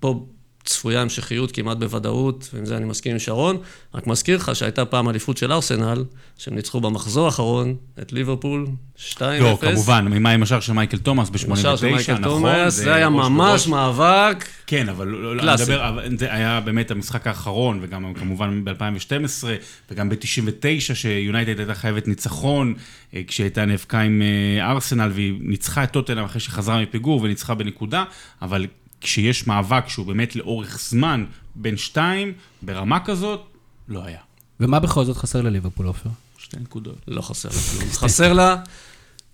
פה 0.00 0.26
צפויה 0.64 1.02
המשכיות 1.02 1.52
כמעט 1.52 1.76
בוודאות, 1.76 2.48
ועם 2.54 2.66
זה 2.66 2.76
אני 2.76 2.84
מסכים 2.84 3.12
עם 3.12 3.18
שרון. 3.18 3.56
רק 3.94 4.06
מזכיר 4.06 4.36
לך 4.36 4.56
שהייתה 4.56 4.84
פעם 4.84 5.08
אליפות 5.08 5.36
של 5.36 5.52
ארסנל, 5.52 6.04
שהם 6.38 6.54
ניצחו 6.54 6.80
במחזור 6.80 7.26
האחרון 7.26 7.74
את 8.02 8.12
ליברפול 8.12 8.66
2-0. 8.96 9.22
לא, 9.40 9.58
כמובן, 9.60 10.08
ממה 10.10 10.30
עם 10.30 10.42
השער 10.42 10.60
של 10.60 10.72
מייקל 10.72 10.98
תומאס 10.98 11.30
ב-89, 11.30 11.42
נכון? 11.42 11.52
השער 11.52 11.76
של 11.76 11.92
מייקל 11.92 12.22
תומאס, 12.22 12.74
זה 12.74 12.94
היה 12.94 13.08
ממש 13.08 13.66
מאבק. 13.66 14.44
כן, 14.66 14.88
אבל 14.88 15.08
לא, 15.08 15.36
לא, 15.36 15.42
אני 15.42 15.62
מדבר, 15.62 15.98
זה 16.18 16.32
היה 16.32 16.60
באמת 16.60 16.90
המשחק 16.90 17.26
האחרון, 17.26 17.78
וגם 17.82 18.14
כמובן 18.14 18.64
ב-2012, 18.64 19.44
וגם 19.90 20.08
ב-99, 20.08 20.94
שיונייטד 20.94 21.58
הייתה 21.58 21.74
חייבת 21.74 22.08
ניצחון, 22.08 22.74
אה, 23.14 23.22
כשהייתה 23.26 23.64
נאבקה 23.64 24.00
עם 24.00 24.22
אה, 24.22 24.70
ארסנל, 24.70 25.10
והיא 25.14 25.34
ניצחה 25.40 25.84
את 25.84 25.90
טוטנאם 25.90 26.24
אחרי 26.24 26.40
שחזרה 26.40 26.82
מפיגור 26.82 27.22
וניצחה 27.22 27.54
בנקודה, 27.54 28.04
אבל 28.42 28.66
כשיש 29.02 29.46
מאבק 29.46 29.88
שהוא 29.88 30.06
באמת 30.06 30.36
לאורך 30.36 30.78
זמן 30.80 31.24
בין 31.54 31.76
שתיים, 31.76 32.32
ברמה 32.62 33.00
כזאת, 33.04 33.40
לא 33.88 34.04
היה. 34.04 34.20
ומה 34.60 34.80
בכל 34.80 35.04
זאת 35.04 35.16
חסר 35.16 35.40
לליברפול, 35.40 35.86
עופר? 35.86 36.10
שתי 36.38 36.56
נקודות. 36.60 36.96
לא 37.08 37.22
חסר 37.22 37.48
לה 37.48 37.54
כלום. 37.78 37.90
חסר 37.92 38.32
לה 38.32 38.56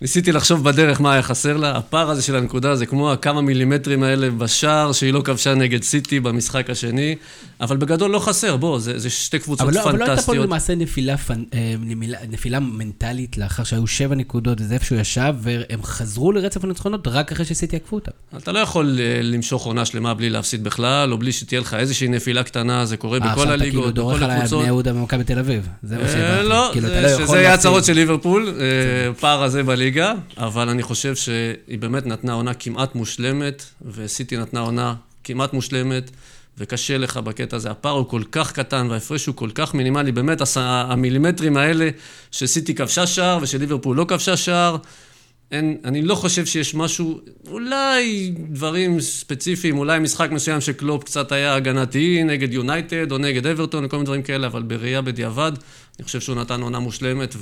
ניסיתי 0.01 0.31
לחשוב 0.31 0.63
בדרך 0.63 1.01
מה 1.01 1.13
היה 1.13 1.21
חסר 1.21 1.57
לה, 1.57 1.77
הפער 1.77 2.09
הזה 2.09 2.21
של 2.21 2.35
הנקודה 2.35 2.75
זה 2.75 2.85
כמו 2.85 3.11
הכמה 3.11 3.41
מילימטרים 3.41 4.03
האלה 4.03 4.29
בשער 4.29 4.91
שהיא 4.91 5.13
לא 5.13 5.21
כבשה 5.21 5.55
נגד 5.55 5.83
סיטי 5.83 6.19
במשחק 6.19 6.69
השני, 6.69 7.15
אבל 7.61 7.77
בגדול 7.77 8.11
לא 8.11 8.19
חסר, 8.19 8.57
בוא, 8.57 8.79
זה, 8.79 8.99
זה 8.99 9.09
שתי 9.09 9.39
קבוצות 9.39 9.61
אבל 9.61 9.73
לא, 9.73 9.81
פנטסטיות. 9.81 9.95
אבל 9.95 10.07
לא 10.07 10.13
הייתה 10.13 10.25
פה 10.25 10.35
למעשה 10.35 10.75
נפילה, 10.75 11.17
פנ... 11.17 11.43
אה, 11.53 11.75
נפילה 12.29 12.59
מנטלית 12.59 13.37
לאחר 13.37 13.63
שהיו 13.63 13.87
שבע 13.87 14.15
נקודות, 14.15 14.61
וזה 14.61 14.73
איפה 14.73 14.85
שהוא 14.85 14.99
ישב, 14.99 15.33
והם 15.41 15.83
חזרו 15.83 16.31
לרצף 16.31 16.63
הניצחונות 16.63 17.07
רק 17.07 17.31
אחרי 17.31 17.45
שסיטי 17.45 17.75
עקפו 17.75 17.95
אותם. 17.95 18.11
אתה 18.37 18.51
לא 18.51 18.59
יכול 18.59 18.99
אה, 18.99 19.21
למשוך 19.23 19.65
עונה 19.65 19.85
שלמה 19.85 20.13
בלי 20.13 20.29
להפסיד 20.29 20.63
בכלל, 20.63 21.11
או 21.11 21.17
בלי 21.17 21.31
שתהיה 21.31 21.61
לך 21.61 21.73
איזושהי 21.73 22.07
נפילה 22.07 22.43
קטנה, 22.43 22.85
זה 22.85 22.97
קורה 22.97 23.19
אה, 23.21 23.31
בכל 23.31 23.47
הליגות, 23.49 23.93
בכל 23.93 24.13
הקבוצות. 24.13 24.21
עכשיו 24.21 24.35
אתה 24.35 24.43
כאילו 24.43 24.49
דורך 24.49 24.51
על 24.53 24.57
בני 24.59 24.65
יהודה 24.65 24.95
ומכבי 24.95 25.23
תל 25.23 25.39
אביב, 25.39 25.67
זה 25.83 25.97
מה 25.97 26.07
שהבנתי. 26.07 26.49
לא, 26.49 26.69
כאילו, 26.73 26.87
זה, 26.87 27.01
לא 27.01 27.25
שזה 27.25 27.37
היה 27.37 27.53
הצהרות 27.53 27.85
של 27.85 27.93
ליברפול, 27.93 28.53
פער 29.19 29.43
הזה 29.43 29.63
בליגה, 29.63 29.88
אבל 30.37 30.69
אני 30.69 30.83
חושב 30.83 31.15
שהיא 31.15 31.79
באמת 31.79 32.05
נתנה 32.05 32.33
עונה 32.33 32.53
כמעט 32.53 32.95
מושלמת, 32.95 33.63
וסיטי 33.85 34.37
נתנה 34.37 34.59
עונה 34.59 34.95
כמעט 35.23 35.53
מושלמת, 35.53 36.11
וקשה 36.57 36.97
לך 36.97 37.17
בקטע 37.17 37.55
הזה. 37.55 37.71
הפער 37.71 37.93
הוא 37.93 38.09
כל 38.09 38.23
כך 38.31 38.51
קטן, 38.51 38.87
וההפרש 38.89 39.25
הוא 39.25 39.35
כל 39.35 39.49
כך 39.55 39.73
מינימלי. 39.73 40.11
באמת, 40.11 40.41
המילימטרים 40.55 41.57
האלה 41.57 41.89
שסיטי 42.31 42.75
כבשה 42.75 43.07
שער 43.07 43.39
ושליברפול 43.41 43.97
לא 43.97 44.05
כבשה 44.05 44.37
שער, 44.37 44.77
אין, 45.51 45.77
אני 45.85 46.01
לא 46.01 46.15
חושב 46.15 46.45
שיש 46.45 46.75
משהו, 46.75 47.19
אולי 47.47 48.33
דברים 48.49 49.01
ספציפיים, 49.01 49.77
אולי 49.77 49.99
משחק 49.99 50.31
מסוים 50.31 50.61
שקלופ 50.61 51.03
קצת 51.03 51.31
היה 51.31 51.55
הגנתי 51.55 52.23
נגד 52.23 52.53
יונייטד 52.53 53.11
או 53.11 53.17
נגד 53.17 53.47
אברטון 53.47 53.85
וכל 53.85 53.97
מיני 53.97 54.05
דברים 54.05 54.23
כאלה, 54.23 54.47
אבל 54.47 54.63
בראייה 54.63 55.01
בדיעבד, 55.01 55.51
אני 55.99 56.05
חושב 56.05 56.19
שהוא 56.19 56.35
נתן 56.35 56.61
עונה 56.61 56.79
מושלמת, 56.79 57.35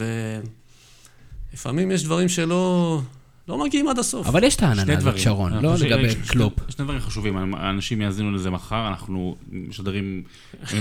ולפעמים 1.52 1.92
יש 1.92 2.04
דברים 2.04 2.30
שלא... 2.30 3.02
לא 3.48 3.66
מגיעים 3.66 3.88
עד 3.88 4.00
הסוף. 4.00 4.28
אבל 4.28 4.44
יש 4.44 4.56
את 4.56 4.64
העננה 4.64 4.98
הזאת, 4.98 5.20
שרון, 5.20 5.54
לא 5.54 5.76
לגבי 5.76 6.16
קלופ. 6.28 6.54
שני 6.70 6.86
דברים 6.86 7.00
חשובים, 7.00 7.56
אנשים 7.56 8.02
יאזינו 8.02 8.32
לזה 8.32 8.50
מחר, 8.50 8.88
אנחנו 8.88 9.36
משדרים, 9.52 10.24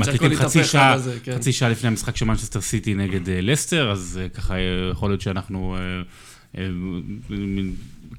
מקליטים 0.00 0.34
חצי 0.34 0.64
שעה, 0.64 0.96
כן. 1.22 1.34
חצי 1.36 1.52
שעה 1.52 1.68
לפני 1.68 1.88
המשחק 1.88 2.16
של 2.16 2.24
מנצ'סטר 2.24 2.60
סיטי 2.60 2.94
נגד 2.94 3.28
אה, 3.28 3.40
לסטר, 3.40 3.90
אז 3.90 4.20
אה, 4.22 4.28
ככה 4.28 4.54
יכול 4.92 5.10
להיות 5.10 5.20
שאנחנו... 5.20 5.76
אה, 6.56 6.62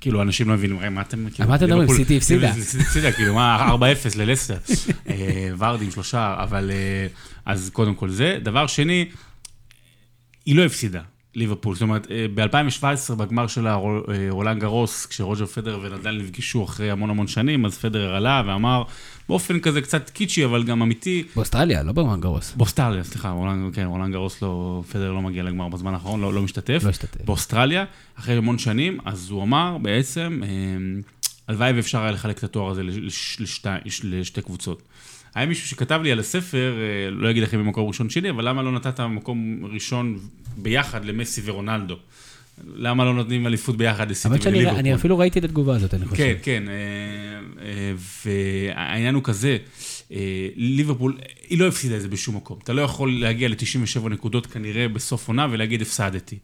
כאילו, 0.02 0.22
אנשים 0.22 0.50
לא 0.50 0.54
מבינים, 0.54 0.94
מה 0.94 1.02
אתם... 1.02 1.30
כאילו, 1.30 1.50
מה 1.50 1.56
אתם 1.56 1.66
מדברים? 1.66 1.90
סיטי 1.90 2.18
הפסידה. 2.18 2.54
סיטי 2.54 2.84
הפסידה, 2.88 3.12
כאילו, 3.12 3.34
מה, 3.34 3.76
4-0 4.14 4.18
ללסטר. 4.18 4.58
ורדי 5.58 5.86
עם 5.86 5.92
שלושה, 5.92 6.36
אבל... 6.44 6.72
אז 7.46 7.70
קודם 7.74 7.96
כל 7.96 8.10
זה. 8.10 8.38
דבר 8.44 8.68
שני, 8.68 9.06
היא 10.46 10.56
לא 10.56 10.66
הפסידה. 10.66 11.02
ליברפול. 11.36 11.76
זאת 11.76 11.82
אומרת, 11.82 12.08
אה, 12.12 12.26
ב-2017, 12.34 13.16
בגמר 13.16 13.48
של 13.48 13.68
אה, 13.68 13.78
רולנד 14.30 14.62
גרוס, 14.62 15.06
כשרוג'ר 15.06 15.46
פדרר 15.46 15.80
ונדאל 15.84 16.22
נפגשו 16.22 16.64
אחרי 16.64 16.92
המון 16.92 17.10
המון 17.10 17.28
שנים, 17.28 17.66
אז 17.66 17.78
פדרר 17.78 18.16
עלה 18.16 18.44
ואמר, 18.48 18.84
באופן 19.30 19.60
כזה 19.60 19.82
קצת 19.82 20.10
קיצ'י, 20.10 20.46
אבל 20.46 20.64
גם 20.64 20.82
אמיתי... 20.82 21.24
באוסטרליה, 21.36 21.84
לא 21.84 21.92
ברולנד 21.92 22.22
גרוס. 22.22 22.54
באוסטרליה, 22.58 23.04
סליחה, 23.04 23.30
רולנד, 23.30 23.76
כן, 23.76 23.86
רולנד 23.86 24.14
גרוס 24.14 24.42
לא, 24.42 24.84
פדרר 24.92 25.12
לא 25.12 25.22
מגיע 25.22 25.44
לגמר 25.44 25.68
בזמן 25.68 25.94
האחרון, 25.94 26.22
לא, 26.22 26.34
לא 26.34 26.42
משתתף. 26.42 26.82
לא 26.84 26.90
השתתף. 26.90 27.26
באוסטרליה, 27.26 27.86
אחרי 28.20 28.36
המון 28.36 28.58
שנים, 28.58 28.98
אז 29.06 29.30
הוא 29.30 29.44
אמר 29.44 29.78
בעצם, 29.82 30.42
אה, 30.44 30.50
הלוואי 31.48 31.72
ואפשר 31.72 32.02
היה 32.02 32.12
לחלק 32.12 32.38
את 32.38 32.44
התואר 32.44 32.72
הזה 32.72 32.84
לשתי, 33.40 33.70
לשתי 34.04 34.42
קבוצות. 34.42 34.82
היה 35.36 35.46
מישהו 35.46 35.68
שכתב 35.68 36.00
לי 36.04 36.12
על 36.12 36.20
הספר, 36.20 36.74
אה, 36.78 37.12
לא 37.12 37.30
אגיד 37.30 37.44
לכם 37.44 37.60
במקום 37.60 37.88
ראשון 37.88 38.10
שלי, 38.10 38.30
אבל 38.30 38.50
למה 38.50 38.64
לא 38.64 38.72
נתת 38.72 39.00
מקום 39.00 39.66
ראשון 39.74 40.20
ביחד 40.58 41.06
למסי 41.06 41.42
ורונלדו? 41.46 41.96
למה 42.76 43.06
לא 43.06 43.14
נותנים 43.14 43.48
אליפות 43.48 43.78
ביחד 43.78 44.12
לסיטי 44.12 44.28
וליברפול? 44.28 44.66
האמת 44.66 44.76
שאני 44.76 44.96
אפילו 44.96 45.18
ראיתי 45.18 45.40
את 45.40 45.44
התגובה 45.44 45.76
הזאת, 45.76 45.94
אני 45.94 46.06
חושב. 46.06 46.18
כן, 46.18 46.34
כן, 46.44 46.64
אה, 46.70 46.74
אה, 47.66 47.94
והעניין 48.26 49.16
הוא 49.16 49.24
כזה, 49.24 49.58
ליברפול, 50.56 51.18
היא 51.50 51.60
לא 51.60 51.68
הפסידה 51.68 51.96
את 51.96 52.02
זה 52.02 52.08
בשום 52.08 52.36
מקום. 52.36 52.60
אתה 52.64 52.74
לא 52.74 52.82
יכול 52.82 53.20
להגיע 53.20 53.50
ל-97 53.50 54.10
נקודות 54.10 54.46
כנראה 54.46 54.88
בסוף 54.88 55.28
עונה 55.28 55.48
ולהגיד 55.52 55.82
הפסדתי. 55.82 56.38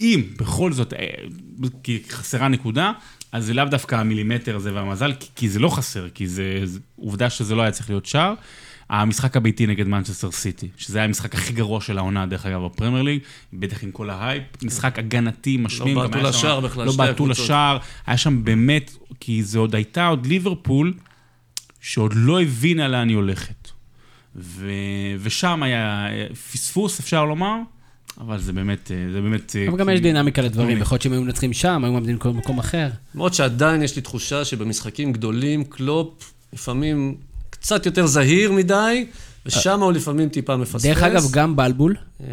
אם 0.00 0.22
בכל 0.38 0.72
זאת, 0.72 0.94
כי 1.82 1.98
חסרה 2.08 2.48
נקודה, 2.48 2.92
אז 3.32 3.44
זה 3.46 3.54
לאו 3.54 3.64
דווקא 3.64 3.94
המילימטר 3.94 4.56
הזה 4.56 4.74
והמזל, 4.74 5.12
כי, 5.20 5.28
כי 5.36 5.48
זה 5.48 5.58
לא 5.58 5.68
חסר, 5.68 6.08
כי 6.08 6.28
זה, 6.28 6.60
זה 6.64 6.78
עובדה 6.96 7.30
שזה 7.30 7.54
לא 7.54 7.62
היה 7.62 7.70
צריך 7.70 7.90
להיות 7.90 8.06
שער. 8.06 8.34
המשחק 8.88 9.36
הביתי 9.36 9.66
נגד 9.66 9.88
מנצ'סטר 9.88 10.30
סיטי, 10.30 10.68
שזה 10.76 10.98
היה 10.98 11.04
המשחק 11.04 11.34
הכי 11.34 11.52
גרוע 11.52 11.80
של 11.80 11.98
העונה, 11.98 12.26
דרך 12.26 12.46
אגב, 12.46 12.64
בפרמייר 12.64 13.02
ליג, 13.02 13.20
בטח 13.52 13.84
עם 13.84 13.90
כל 13.90 14.10
ההייפ, 14.10 14.42
משחק 14.62 14.98
הגנתי, 14.98 15.56
משמים. 15.56 15.96
לא 15.96 16.06
בעטו 16.06 16.28
לשער 16.28 16.60
בכלל, 16.60 16.86
לא 16.86 16.92
בעטו 16.92 17.26
לשער, 17.26 17.78
היה 18.06 18.16
שם 18.16 18.44
באמת, 18.44 18.96
כי 19.20 19.42
זה 19.42 19.58
עוד 19.58 19.74
הייתה 19.74 20.06
עוד 20.06 20.26
ליברפול, 20.26 20.94
שעוד 21.80 22.12
לא 22.14 22.42
הבינה 22.42 22.88
לאן 22.88 23.08
היא 23.08 23.16
הולכת. 23.16 23.70
ו... 24.36 24.70
ושם 25.18 25.62
היה 25.62 26.08
פספוס, 26.52 27.00
אפשר 27.00 27.24
לומר, 27.24 27.56
אבל 28.20 28.40
זה 28.40 28.52
באמת, 28.52 28.90
אה, 28.90 29.12
זה 29.12 29.20
באמת... 29.20 29.56
אה, 29.56 29.68
אבל 29.68 29.78
גם 29.78 29.88
יש 29.88 30.00
דינמיקה 30.00 30.42
לדברים, 30.42 30.78
יכול 30.78 30.94
להיות 30.94 31.02
שהם 31.02 31.12
היו 31.12 31.22
מנצחים 31.22 31.52
שם, 31.52 31.84
היו 31.84 31.92
מעמדים 31.92 32.16
בכל 32.16 32.30
מקום 32.30 32.58
אחר. 32.58 32.88
למרות 33.14 33.34
שעדיין 33.34 33.82
יש 33.82 33.96
לי 33.96 34.02
תחושה 34.02 34.44
שבמשחקים 34.44 35.12
גדולים, 35.12 35.64
קלופ 35.64 36.32
לפעמים 36.52 37.14
קצת 37.50 37.86
יותר 37.86 38.06
זהיר 38.06 38.52
מדי, 38.52 39.06
ושם 39.46 39.80
הוא 39.80 39.92
לפעמים 39.92 40.28
טיפה 40.28 40.56
מפספס. 40.56 40.82
דרך 40.82 41.02
אגב, 41.02 41.22
גם 41.30 41.56
בלבול, 41.56 41.96
אמ. 42.20 42.26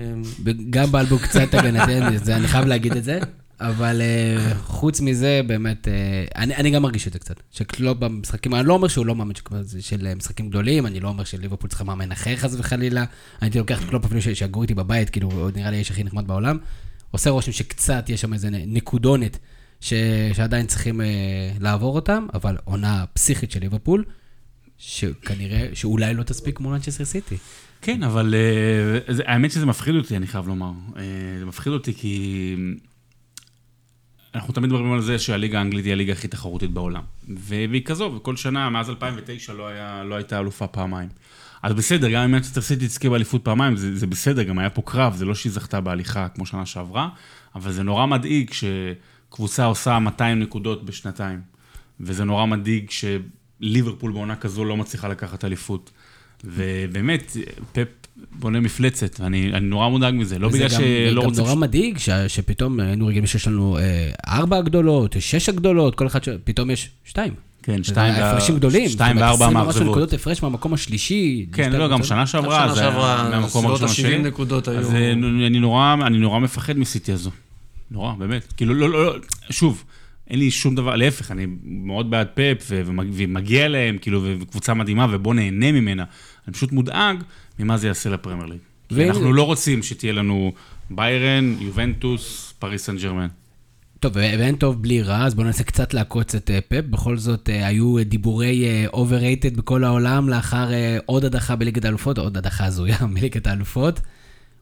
גם 0.69 0.91
בלבול 0.91 1.19
קצת 1.19 1.53
הגנתי, 1.53 1.97
אני 2.33 2.47
חייב 2.47 2.65
להגיד 2.65 2.97
את 2.97 3.03
זה. 3.03 3.19
אבל 3.61 4.01
uh, 4.01 4.55
חוץ 4.55 5.01
מזה, 5.01 5.41
באמת, 5.47 5.87
uh, 5.87 5.89
אני, 6.35 6.55
אני 6.55 6.71
גם 6.71 6.81
מרגיש 6.81 7.07
את 7.07 7.13
זה 7.13 7.19
קצת. 7.19 7.39
שקלופ 7.51 7.97
במשחקים, 7.97 8.55
אני 8.55 8.67
לא 8.67 8.73
אומר 8.73 8.87
שהוא 8.87 9.05
לא 9.05 9.15
מאמן 9.15 9.33
של, 9.79 10.07
אה, 10.07 10.15
משחקים 10.15 10.49
גדולים, 10.49 10.85
אני 10.85 10.99
לא 10.99 11.07
אומר 11.07 11.23
שליברפול 11.23 11.69
צריכה 11.69 11.83
מאמן 11.83 12.11
אחר 12.11 12.35
חס 12.35 12.55
וחלילה. 12.57 13.05
אני 13.41 13.49
לוקח 13.55 13.83
את 13.83 13.89
קלופ 13.89 14.05
אפילו 14.05 14.21
שיגרו 14.21 14.61
איתי 14.61 14.73
בבית, 14.73 15.09
כאילו, 15.09 15.31
הוא 15.31 15.49
נראה 15.55 15.69
לי 15.69 15.75
האיש 15.75 15.91
הכי 15.91 16.03
נחמד 16.03 16.27
בעולם. 16.27 16.57
עושה 17.11 17.29
רושם 17.29 17.51
שקצת 17.51 18.09
יש 18.09 18.21
שם 18.21 18.33
איזה 18.33 18.49
נקודונת 18.51 19.37
ש, 19.81 19.93
שעדיין 20.33 20.67
צריכים 20.67 21.01
אה, 21.01 21.03
לעבור 21.59 21.95
אותם, 21.95 22.27
אבל 22.33 22.57
עונה 22.63 23.05
פסיכית 23.13 23.51
של 23.51 23.59
ליברפול, 23.59 24.03
שכנראה, 24.77 25.69
שאולי 25.73 26.13
לא 26.13 26.23
תספיק 26.23 26.59
מול 26.59 26.73
מנצ'סטר 26.73 27.05
סיטי. 27.05 27.37
כן, 27.81 28.03
אבל 28.03 28.33
אה, 29.07 29.21
האמת 29.25 29.51
שזה 29.51 29.65
מפחיד 29.65 29.95
אותי, 29.95 30.17
אני 30.17 30.27
חייב 30.27 30.47
לומר. 30.47 30.71
אה, 30.93 30.99
זה 31.39 31.45
מפחיד 31.45 31.73
אותי 31.73 31.93
כי... 31.93 32.55
אנחנו 34.35 34.53
תמיד 34.53 34.69
מדברים 34.69 34.93
על 34.93 35.01
זה 35.01 35.19
שהליגה 35.19 35.57
האנגלית 35.57 35.85
היא 35.85 35.93
הליגה 35.93 36.13
הכי 36.13 36.27
תחרותית 36.27 36.71
בעולם. 36.71 37.03
והיא 37.27 37.83
כזו, 37.85 38.13
וכל 38.15 38.35
שנה, 38.35 38.69
מאז 38.69 38.89
2009 38.89 39.53
לא, 39.53 39.67
היה, 39.67 40.03
לא 40.03 40.15
הייתה 40.15 40.39
אלופה 40.39 40.67
פעמיים. 40.67 41.09
אז 41.63 41.73
בסדר, 41.73 42.09
גם 42.09 42.21
אם 42.21 42.31
מנצ'סטר 42.31 42.61
סיטי 42.61 42.87
תזכה 42.87 43.09
באליפות 43.09 43.43
פעמיים, 43.43 43.75
זה, 43.75 43.95
זה 43.95 44.07
בסדר, 44.07 44.43
גם 44.43 44.59
היה 44.59 44.69
פה 44.69 44.81
קרב, 44.81 45.15
זה 45.15 45.25
לא 45.25 45.35
שהיא 45.35 45.51
זכתה 45.51 45.81
בהליכה 45.81 46.27
כמו 46.29 46.45
שנה 46.45 46.65
שעברה, 46.65 47.09
אבל 47.55 47.71
זה 47.71 47.83
נורא 47.83 48.05
מדאיג 48.05 48.51
שקבוצה 48.53 49.65
עושה 49.65 49.99
200 49.99 50.39
נקודות 50.39 50.85
בשנתיים. 50.85 51.41
וזה 51.99 52.23
נורא 52.23 52.45
מדאיג 52.45 52.89
שליברפול 52.89 54.11
בעונה 54.11 54.35
כזו 54.35 54.65
לא 54.65 54.77
מצליחה 54.77 55.07
לקחת 55.07 55.45
אליפות. 55.45 55.91
ובאמת, 56.43 57.37
פפ 57.71 57.87
בונה 58.39 58.59
מפלצת, 58.59 59.19
ואני 59.19 59.51
אני 59.53 59.65
נורא 59.65 59.89
מודאג 59.89 60.13
מזה, 60.13 60.39
לא 60.39 60.49
בגלל 60.49 60.65
וזה 60.65 60.75
גם- 60.75 60.81
שלא 61.11 61.21
גם 61.21 61.27
רוצה... 61.27 61.41
נורא 61.41 61.55
מדאיג 61.55 61.97
ש- 61.97 62.09
שפתאום 62.27 62.79
היינו 62.79 63.07
רגילים 63.07 63.27
שיש 63.27 63.47
לנו 63.47 63.77
אה, 63.77 64.09
ארבע 64.27 64.57
הגדולות, 64.57 65.15
שש 65.19 65.49
הגדולות, 65.49 65.95
כל 65.95 66.07
אחד, 66.07 66.23
ש- 66.23 66.29
פתאום 66.43 66.71
יש 66.71 66.89
שתיים. 67.05 67.33
כן, 67.63 67.83
שתיים 67.83 68.13
וה- 68.13 68.31
הפרשים 68.31 68.55
גדולים. 68.55 68.89
שתיים 68.89 69.17
וארבע 69.17 69.33
20 69.45 69.49
ומשהו 69.49 69.65
מאכזבות. 69.65 69.87
נקודות 69.87 70.13
הפרש 70.13 70.43
מהמקום 70.43 70.73
השלישי. 70.73 71.45
כן, 71.53 71.71
לא, 71.71 71.87
גם. 71.87 72.03
שנה 72.03 72.27
שעברה, 72.27 72.73
זה 72.75 72.81
היה 72.81 73.29
מהמקום 73.29 73.65
הראשון 73.65 73.87
ה- 73.89 73.93
שלי. 73.93 74.03
70 74.03 74.25
נקודות 74.25 74.67
היו. 74.67 74.79
אז 74.79 74.93
אה, 74.93 75.11
אני 75.47 75.59
נורא, 75.59 75.95
אני 76.05 76.17
נורא 76.17 76.39
מפחד 76.39 76.77
מסיטי 76.77 77.11
הזו. 77.11 77.29
נורא, 77.91 78.13
באמת. 78.19 78.53
כאילו, 78.57 78.73
לא, 78.73 78.89
לא, 78.89 79.05
לא, 79.05 79.13
שוב, 79.49 79.83
אין 80.29 80.39
לי 80.39 80.51
שום 80.51 80.75
דבר, 80.75 80.95
להפך, 80.95 81.31
אני 81.31 81.47
מאוד 81.63 82.11
בעד 82.11 82.27
פפ, 82.33 82.57
ו- 82.69 82.81
ומגיע 83.13 83.67
להם, 83.67 83.97
כאילו, 83.97 84.21
וקבוצה 84.41 84.73
מדהימה, 84.73 85.07
ובוא 85.11 85.33
נהנה 85.33 85.71
ממנה. 85.71 86.03
אני 86.47 86.53
פשוט 86.53 86.71
מודאג 86.71 87.23
ממה 87.59 87.77
זה 87.77 87.87
יעשה 87.87 88.09
לפרמייר 88.09 88.45
ליג. 88.45 88.59
אנחנו 89.09 89.33
לא 89.33 89.43
רוצים 89.43 89.83
שתהיה 89.83 90.13
לנו 90.13 90.53
ביירן, 90.89 91.55
יובנטוס, 91.59 92.53
פריס 92.59 92.85
סן 92.85 92.97
ג'רמן. 92.97 93.27
טוב, 93.99 94.11
ואין 94.15 94.55
טוב 94.55 94.81
בלי 94.81 95.01
רע, 95.01 95.25
אז 95.25 95.35
בואו 95.35 95.45
ננסה 95.45 95.63
קצת 95.63 95.93
לעקוץ 95.93 96.35
את 96.35 96.51
אה, 96.51 96.59
פפ. 96.67 96.85
בכל 96.89 97.17
זאת, 97.17 97.49
אה, 97.49 97.67
היו 97.67 97.97
אה, 97.97 98.03
דיבורי 98.03 98.87
overrated 98.87 99.57
בכל 99.57 99.83
העולם 99.83 100.29
לאחר 100.29 100.67
עוד 101.05 101.25
הדחה 101.25 101.55
בליגת 101.55 101.85
האלופות, 101.85 102.17
עוד 102.17 102.37
הדחה 102.37 102.65
הזויה 102.65 102.97
בליגת 103.13 103.47
האלופות. 103.47 103.99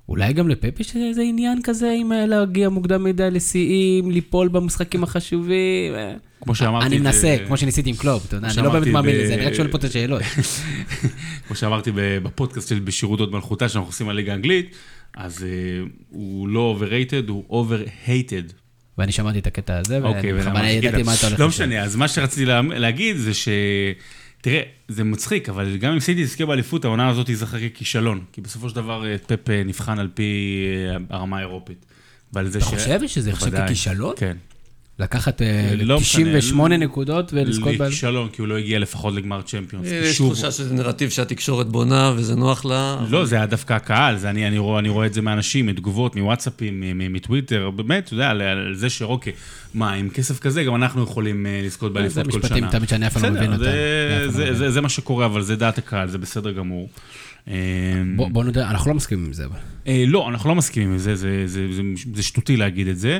אולי 0.10 0.34
גם 0.34 0.50
לפפ 0.50 0.80
יש 0.80 0.96
איזה 0.96 1.22
עניין 1.22 1.60
כזה 1.64 1.94
עם 2.00 2.12
אה, 2.12 2.26
להגיע 2.26 2.70
מוקדם 2.70 3.04
מדי 3.04 3.32
לשיאים, 3.32 4.12
ליפול 4.12 4.48
במשחקים 4.48 5.04
החשובים. 5.04 5.94
אה. 5.96 6.14
כמו 6.42 6.56
שאמרתי... 6.56 6.86
אני 6.86 7.00
מנסה, 7.00 7.38
כמו 7.48 7.58
שניסיתי 7.58 7.90
עם 7.90 7.96
קלופ, 7.96 8.26
אתה 8.28 8.36
יודע, 8.36 8.48
אני 8.58 8.66
לא 8.66 8.72
באמת 8.72 8.88
מאמין 8.88 9.16
לזה, 9.16 9.34
אני 9.34 9.46
רק 9.46 9.54
שואל 9.54 9.68
פה 9.68 9.78
את 9.78 9.84
השאלות. 9.84 10.22
כמו 11.48 11.56
שאמרתי 11.56 11.92
בפודקאסט 11.96 12.70
של 12.70 12.80
בשירות 12.80 13.20
הוד 13.20 13.32
מלכותה, 13.32 13.70
שאנחנו 13.70 13.90
עושים 13.90 14.10
על 14.10 14.16
ליגה 14.16 14.32
האנגלית, 14.32 14.76
אז 15.18 15.38
uh, 15.38 15.90
הוא 16.10 16.48
לא 16.50 16.80
overrated, 16.80 17.30
הוא 17.30 17.66
overhated. 17.66 18.54
ואני 18.98 19.12
שמעתי 19.12 19.40
את 19.40 19.48
הקטע 19.48 19.78
הזה, 19.78 19.98
אוקיי, 19.98 20.34
ואני 20.34 20.42
בכוונה 20.42 20.60
ולמה 20.60 20.72
ידעתי 20.72 21.04
מה 21.04 21.14
אתה 21.14 21.28
הולך 21.28 21.40
לא 21.40 21.48
לשאול. 21.48 21.68
משנה, 21.68 21.84
אז 21.84 21.96
מה 21.96 22.08
שרציתי 22.08 22.46
לה- 22.46 22.62
להגיד 22.62 23.18
זה 23.18 23.34
ש... 23.34 23.50
תראה, 24.48 24.62
זה 24.88 25.04
מצחיק, 25.04 25.50
אבל 25.50 25.78
גם 25.78 25.94
אם 25.94 26.00
סיטי 26.00 26.24
תזכה 26.24 26.46
באליפות, 26.46 26.86
העונה 26.86 27.10
הזאת 27.10 27.26
תיזכר 27.26 27.70
ככישלון. 27.70 28.24
כי 28.32 28.42
בסופו 28.42 28.70
של 28.70 28.76
דבר 28.76 29.06
אה, 29.06 29.16
פפ 29.18 29.50
אה, 29.50 29.64
נבחן 29.66 30.00
על 30.00 30.10
פי 30.14 30.58
אה, 30.90 31.18
הרמה 31.18 31.38
האירופית. 31.38 31.86
ועל 32.34 32.48
זה 32.48 32.58
אתה 32.58 32.66
חושב 32.66 33.08
שזה 33.08 33.30
ייחשב 33.30 33.46
בוודאי. 33.46 33.68
ככישלון? 33.68 34.14
כן. 34.18 34.38
לקחת 35.00 35.42
אה, 35.42 35.74
לא 35.76 36.00
משנה, 36.00 36.24
98 36.24 36.78
נקודות 36.78 37.34
ולזכות 37.34 37.66
באליפות? 37.66 37.88
כישלון, 37.88 38.30
כי 38.30 38.42
הוא 38.42 38.48
לא 38.48 38.58
הגיע 38.58 38.80
לפחות 38.80 39.14
לגמר 39.14 39.42
צ'מפיונס. 39.42 39.88
יש 39.92 40.18
תחושה 40.18 40.52
שזה 40.52 40.74
נרטיב 40.74 41.10
שהתקשורת 41.10 41.68
בונה 41.68 42.14
וזה 42.16 42.36
נוח 42.36 42.66
לה. 42.66 43.06
לא, 43.10 43.26
זה 43.26 43.36
היה 43.36 43.46
דווקא 43.46 43.74
הקהל, 43.74 44.18
זה 44.18 44.30
אני, 44.30 44.48
אני, 44.48 44.58
רואה, 44.58 44.80
אני 44.80 44.90
רואה 44.90 45.06
את 45.06 45.14
זה 45.14 45.22
מאנשים, 45.22 45.66
מתגובות, 45.66 46.16
מוואטסאפים, 46.16 46.84
מטוויטר, 47.14 47.70
באמת, 47.70 48.06
אתה 48.06 48.14
יודע, 48.14 48.30
על, 48.30 48.74
זה 48.74 48.90
שאוקיי, 48.90 49.34
מה, 49.74 49.94
עם 49.94 50.10
כסף 50.10 50.40
כזה, 50.40 50.64
גם 50.64 50.76
אנחנו 50.76 51.04
יכולים 51.04 51.46
אה, 51.46 51.62
לזכות 51.64 51.90
זה 51.90 51.94
באליפות 51.94 52.32
כל 52.32 52.38
משפטים 52.38 52.58
שנה. 52.58 52.72
תמיד 52.72 52.90
שאני 52.90 53.08
אף 53.08 53.14
פעם 53.14 53.24
לא 53.24 53.30
מבין 53.30 53.54
אותם. 53.54 53.64
זה, 53.64 54.26
זה, 54.28 54.46
לא 54.46 54.54
זה. 54.54 54.72
זה 54.72 54.82
מה 54.82 54.90
שקורה, 54.90 55.26
אבל 55.26 55.42
זה 55.42 55.56
דעת 55.56 55.78
הקהל, 55.78 56.08
זה 56.08 56.18
בסדר 56.18 56.52
גמור. 56.52 56.90
אה, 57.48 57.54
בוא 58.16 58.30
בוא 58.30 58.44
נודה, 58.44 58.70
אנחנו 58.70 58.92
לא 58.92 58.96
מסכימים 58.96 59.26
עם 59.26 59.34
זה, 59.34 59.46
אבל. 59.46 59.58
אה, 59.88 60.04
לא, 60.08 60.30
אנחנו 60.30 60.50
לא 60.50 60.56
מסכימים 60.56 60.92
עם 60.92 60.98
זה, 60.98 61.16
זה, 61.16 61.44
זה, 61.46 61.68
זה, 61.72 61.82
זה 62.14 62.24
שטותי 62.24 62.58
להגיד 62.58 62.88
את 62.88 62.98
זה. 62.98 63.20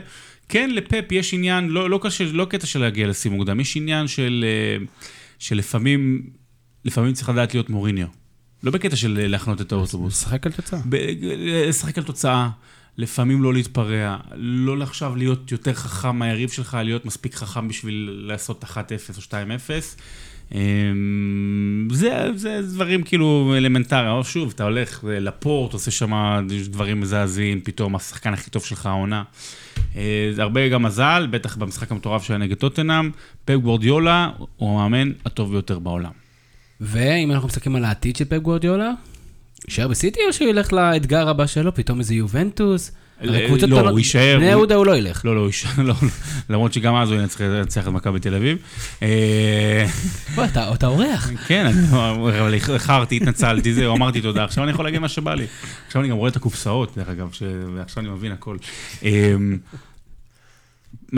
כן, 0.50 0.70
לפפ 0.70 1.12
יש 1.12 1.34
עניין, 1.34 1.70
לא, 1.70 1.90
לא, 1.90 2.00
קשה, 2.04 2.24
לא 2.32 2.46
קטע 2.46 2.66
של 2.66 2.80
להגיע 2.80 3.08
לשיא 3.08 3.32
מוקדם, 3.32 3.60
יש 3.60 3.78
עניין 3.78 4.08
של, 4.08 4.46
אה, 4.48 4.86
שלפעמים, 5.40 6.30
לפעמים 6.86 7.14
צריך 7.14 7.30
לדעת 7.30 7.54
להיות 7.54 7.70
מוריניו. 7.70 8.08
לא 8.64 8.72
בקטע 8.72 8.96
של 8.96 9.20
אה, 9.22 9.28
להחנות 9.28 9.62
את 9.62 9.72
האוטובוס. 9.72 10.22
לשחק 10.22 10.46
על 10.46 10.52
תוצאה. 10.52 10.80
ב- 10.90 10.96
לשחק 11.68 11.98
על 11.98 12.04
תוצאה, 12.04 12.50
לפעמים 12.98 13.44
לא 13.44 13.54
להתפרע, 13.54 14.18
לא 14.36 14.84
עכשיו 14.84 15.16
להיות 15.16 15.52
יותר 15.52 15.74
חכם 15.74 16.16
מהיריב 16.16 16.50
שלך, 16.50 16.78
להיות 16.84 17.06
מספיק 17.06 17.36
חכם 17.36 17.68
בשביל 17.68 18.10
לעשות 18.28 18.64
1-0 18.64 18.68
או 19.18 19.22
2-0. 19.22 19.96
אמ, 20.52 21.88
זה, 21.92 22.28
זה 22.36 22.62
דברים 22.62 23.04
כאילו 23.04 23.54
אלמנטריים, 23.58 24.12
אבל 24.12 24.24
שוב, 24.24 24.52
אתה 24.56 24.64
הולך 24.64 25.04
לפורט, 25.08 25.74
עושה 25.74 25.92
שם 25.92 26.14
דברים 26.70 27.00
מזעזעים, 27.00 27.62
פתאום 27.62 27.96
השחקן 27.96 28.34
הכי 28.34 28.50
טוב 28.50 28.66
שלך 28.66 28.86
העונה. 28.86 29.24
אה, 29.96 30.30
זה 30.32 30.42
הרבה 30.42 30.70
גם 30.70 30.84
מזל, 30.84 31.28
בטח 31.32 31.56
במשחק 31.56 31.92
המטורף 31.92 32.24
שהיה 32.24 32.38
נגד 32.38 32.58
טוטנאם, 32.58 33.12
פפ 33.46 33.56
גוורדיולה 33.56 34.30
הוא 34.58 34.70
המאמן 34.70 35.12
הטוב 35.26 35.52
ביותר 35.52 35.80
בעולם. 35.80 36.12
ואם 36.82 37.32
אנחנו 37.32 37.48
מסתכלים 37.48 37.76
על 37.76 37.86
העתיד 37.86 38.16
של 38.16 38.26
פפ 38.26 38.38
גוורדיולה, 38.38 38.92
יישאר 39.68 39.88
בסיטי 39.88 40.20
או 40.28 40.34
שהוא 40.34 40.48
ילך 40.48 40.74
לאתגר 40.74 41.30
הבא 41.30 41.46
שלו, 41.46 41.76
פתאום 41.76 42.00
איזה 42.00 42.16
יובנטוס? 42.16 42.92
לא, 43.22 43.48
קבוצות 43.48 43.70
לא, 43.70 43.90
הוא 43.90 44.00
יישאר, 44.00 44.36
בני 44.38 44.46
יהודה 44.46 44.76
הוא 44.76 44.86
לא 44.86 44.98
ילך. 44.98 45.26
לא, 45.26 45.36
לא, 45.36 45.40
הוא 45.40 45.48
יישאר- 45.48 45.84
לא, 45.84 45.94
למרות 46.50 46.74
שגם 46.74 46.96
אז 46.96 47.12
הוא 47.12 47.20
ינצח 47.20 47.84
את 47.88 47.94
מכבי 47.94 48.20
תל 48.20 48.36
אביב. 48.36 48.58
אה, 49.04 49.86
אתה 50.74 50.88
אורח. 50.88 51.30
כן, 51.48 51.66
אני 51.66 51.88
אבל 52.42 52.54
איחרתי, 52.54 53.18
התנצלתי, 53.18 53.74
זהו, 53.74 53.96
אמרתי 53.96 54.22
תודה, 54.22 54.44
עכשיו 54.44 54.64
אני 54.64 54.72
יכול 54.72 54.86
להגיד 54.86 55.00
מה 55.00 55.10
שבא 55.10 55.34
לי. 55.34 55.46
עכשיו 55.88 56.02
אני 56.02 56.10
גם 56.10 56.16
רואה 56.18 56.30
את 56.30 56.36
הקופסאות, 56.36 56.98
דרך 56.98 57.10
אגב, 57.10 57.30
ועכשיו 57.76 58.04
אני 58.04 58.12
מבין 58.12 58.32
הכל. 58.32 58.58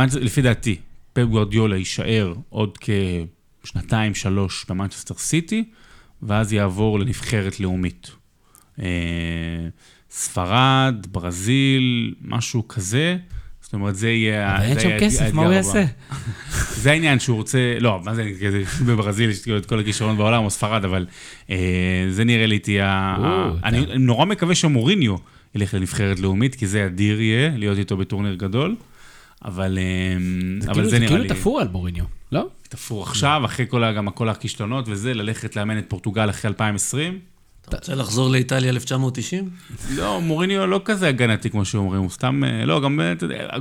זה- 0.07 0.19
לפי 0.19 0.41
דעתי, 0.41 0.75
פפ 1.13 1.23
גוורדיולה 1.23 1.77
יישאר 1.77 2.33
עוד 2.49 2.77
כשנתיים, 3.63 4.15
שלוש 4.15 4.65
במנצ'סטר 4.69 5.15
סיטי, 5.17 5.63
ואז 6.23 6.53
יעבור 6.53 6.99
לנבחרת 6.99 7.59
לאומית. 7.59 8.12
ספרד, 10.12 11.08
ברזיל, 11.12 12.13
משהו 12.22 12.67
כזה. 12.67 13.17
זאת 13.62 13.74
אומרת, 13.74 13.95
זה 13.95 14.10
יהיה... 14.10 14.56
אבל 14.56 14.63
אין 14.63 14.74
זה 14.74 14.80
שם 14.80 14.89
יהיה 14.89 15.00
כסף, 15.00 15.34
מה 15.34 15.45
הוא. 15.45 15.54
יעשה? 15.54 15.86
זה 16.82 16.91
העניין 16.91 17.19
שהוא 17.19 17.38
רוצה, 17.38 17.78
לא, 17.80 18.02
מה 18.04 18.15
זה, 18.15 18.32
בברזיל 18.88 19.30
יש 19.30 19.41
כאילו 19.41 19.58
את 19.58 19.65
כל 19.65 19.80
הכישרון 19.80 20.17
בעולם, 20.17 20.43
או 20.43 20.50
ספרד, 20.50 20.86
אבל 20.86 21.06
אה, 21.50 22.06
זה 22.10 22.24
נראה 22.24 22.45
לי 22.45 22.60
תהיה... 22.60 23.15
אני 23.63 23.86
נורא 24.00 24.26
מקווה 24.26 24.56
שמוריניו 24.56 25.15
ילך 25.56 25.74
לנבחרת 25.74 26.19
לאומית, 26.19 26.56
כי 26.56 26.67
זה 26.67 26.86
אדיר 26.86 27.22
יהיה, 27.22 27.52
להיות 27.58 27.78
איתו 27.78 27.98
בטורניר 27.98 28.36
גדול, 28.36 28.76
אבל 29.45 29.78
אה, 29.78 30.17
זה 30.62 30.65
אבל 30.65 30.74
כאילו- 30.74 30.86
זה 30.86 30.89
זה 30.89 31.00
נראה 31.00 31.10
כאילו 31.10 31.24
לי... 31.24 31.30
תפור 31.30 31.62
על 31.62 31.67
בוריניו, 31.67 32.06
לא? 32.32 32.48
תפור 32.69 33.04
עכשיו, 33.04 33.41
אחרי 33.45 33.65
כל, 33.69 33.93
גם 33.93 34.10
כל 34.10 34.30
הכישלונות 34.30 34.86
וזה, 34.88 35.13
ללכת 35.13 35.56
לאמן 35.56 35.78
את 35.78 35.86
פורטוגל 35.88 36.30
אחרי 36.30 36.50
2020. 36.50 37.19
אתה 37.69 37.77
רוצה 37.77 37.95
לחזור 37.95 38.29
לאיטליה 38.29 38.69
1990? 38.69 39.49
לא, 39.95 40.21
מוריניו 40.21 40.67
לא 40.67 40.82
כזה 40.86 41.08
הגנתי 41.08 41.49
כמו 41.49 41.65
שאומרים, 41.65 42.01
הוא 42.01 42.10
סתם, 42.10 42.43
אה, 42.43 42.65
לא, 42.65 42.82
גם, 42.82 42.99
אה, 42.99 43.13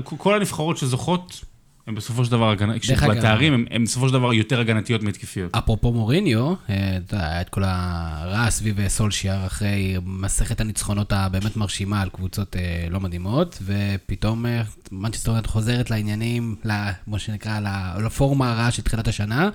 כל 0.04 0.34
הנבחרות 0.36 0.76
שזוכות, 0.78 1.44
הן 1.86 1.94
בסופו 1.94 2.24
של 2.24 2.30
דבר, 2.30 2.52
הגנ- 2.56 2.88
דרך 2.88 3.02
אגב- 3.02 3.14
בתארים, 3.18 3.66
הן- 3.70 3.84
בסופו 3.84 4.08
של 4.08 4.14
דבר 4.14 4.32
יותר 4.32 4.60
הגנתיות 4.60 5.02
מהתקפיות. 5.02 5.54
אפרופו 5.56 5.92
מוריניו, 5.92 6.54
אה, 6.70 6.96
אתה 7.06 7.14
יודע, 7.16 7.26
היה 7.30 7.40
את 7.40 7.48
כל 7.48 7.62
הרע 7.64 8.50
סביב 8.50 8.88
סולשיאר 8.88 9.46
אחרי 9.46 9.96
מסכת 10.04 10.60
הניצחונות 10.60 11.12
הבאמת 11.12 11.56
מרשימה 11.56 12.00
על 12.02 12.08
קבוצות 12.08 12.56
לא 12.90 13.00
מדהימות, 13.00 13.62
ופתאום 13.64 14.44
יונייטד 14.92 15.46
חוזרת 15.46 15.90
לעניינים, 15.90 16.56
כמו 17.04 17.18
שנקרא, 17.18 17.60
לפורמה 18.04 18.52
הרעה 18.52 18.70
של 18.70 18.82
תחילת 18.82 19.08
השנה, 19.08 19.50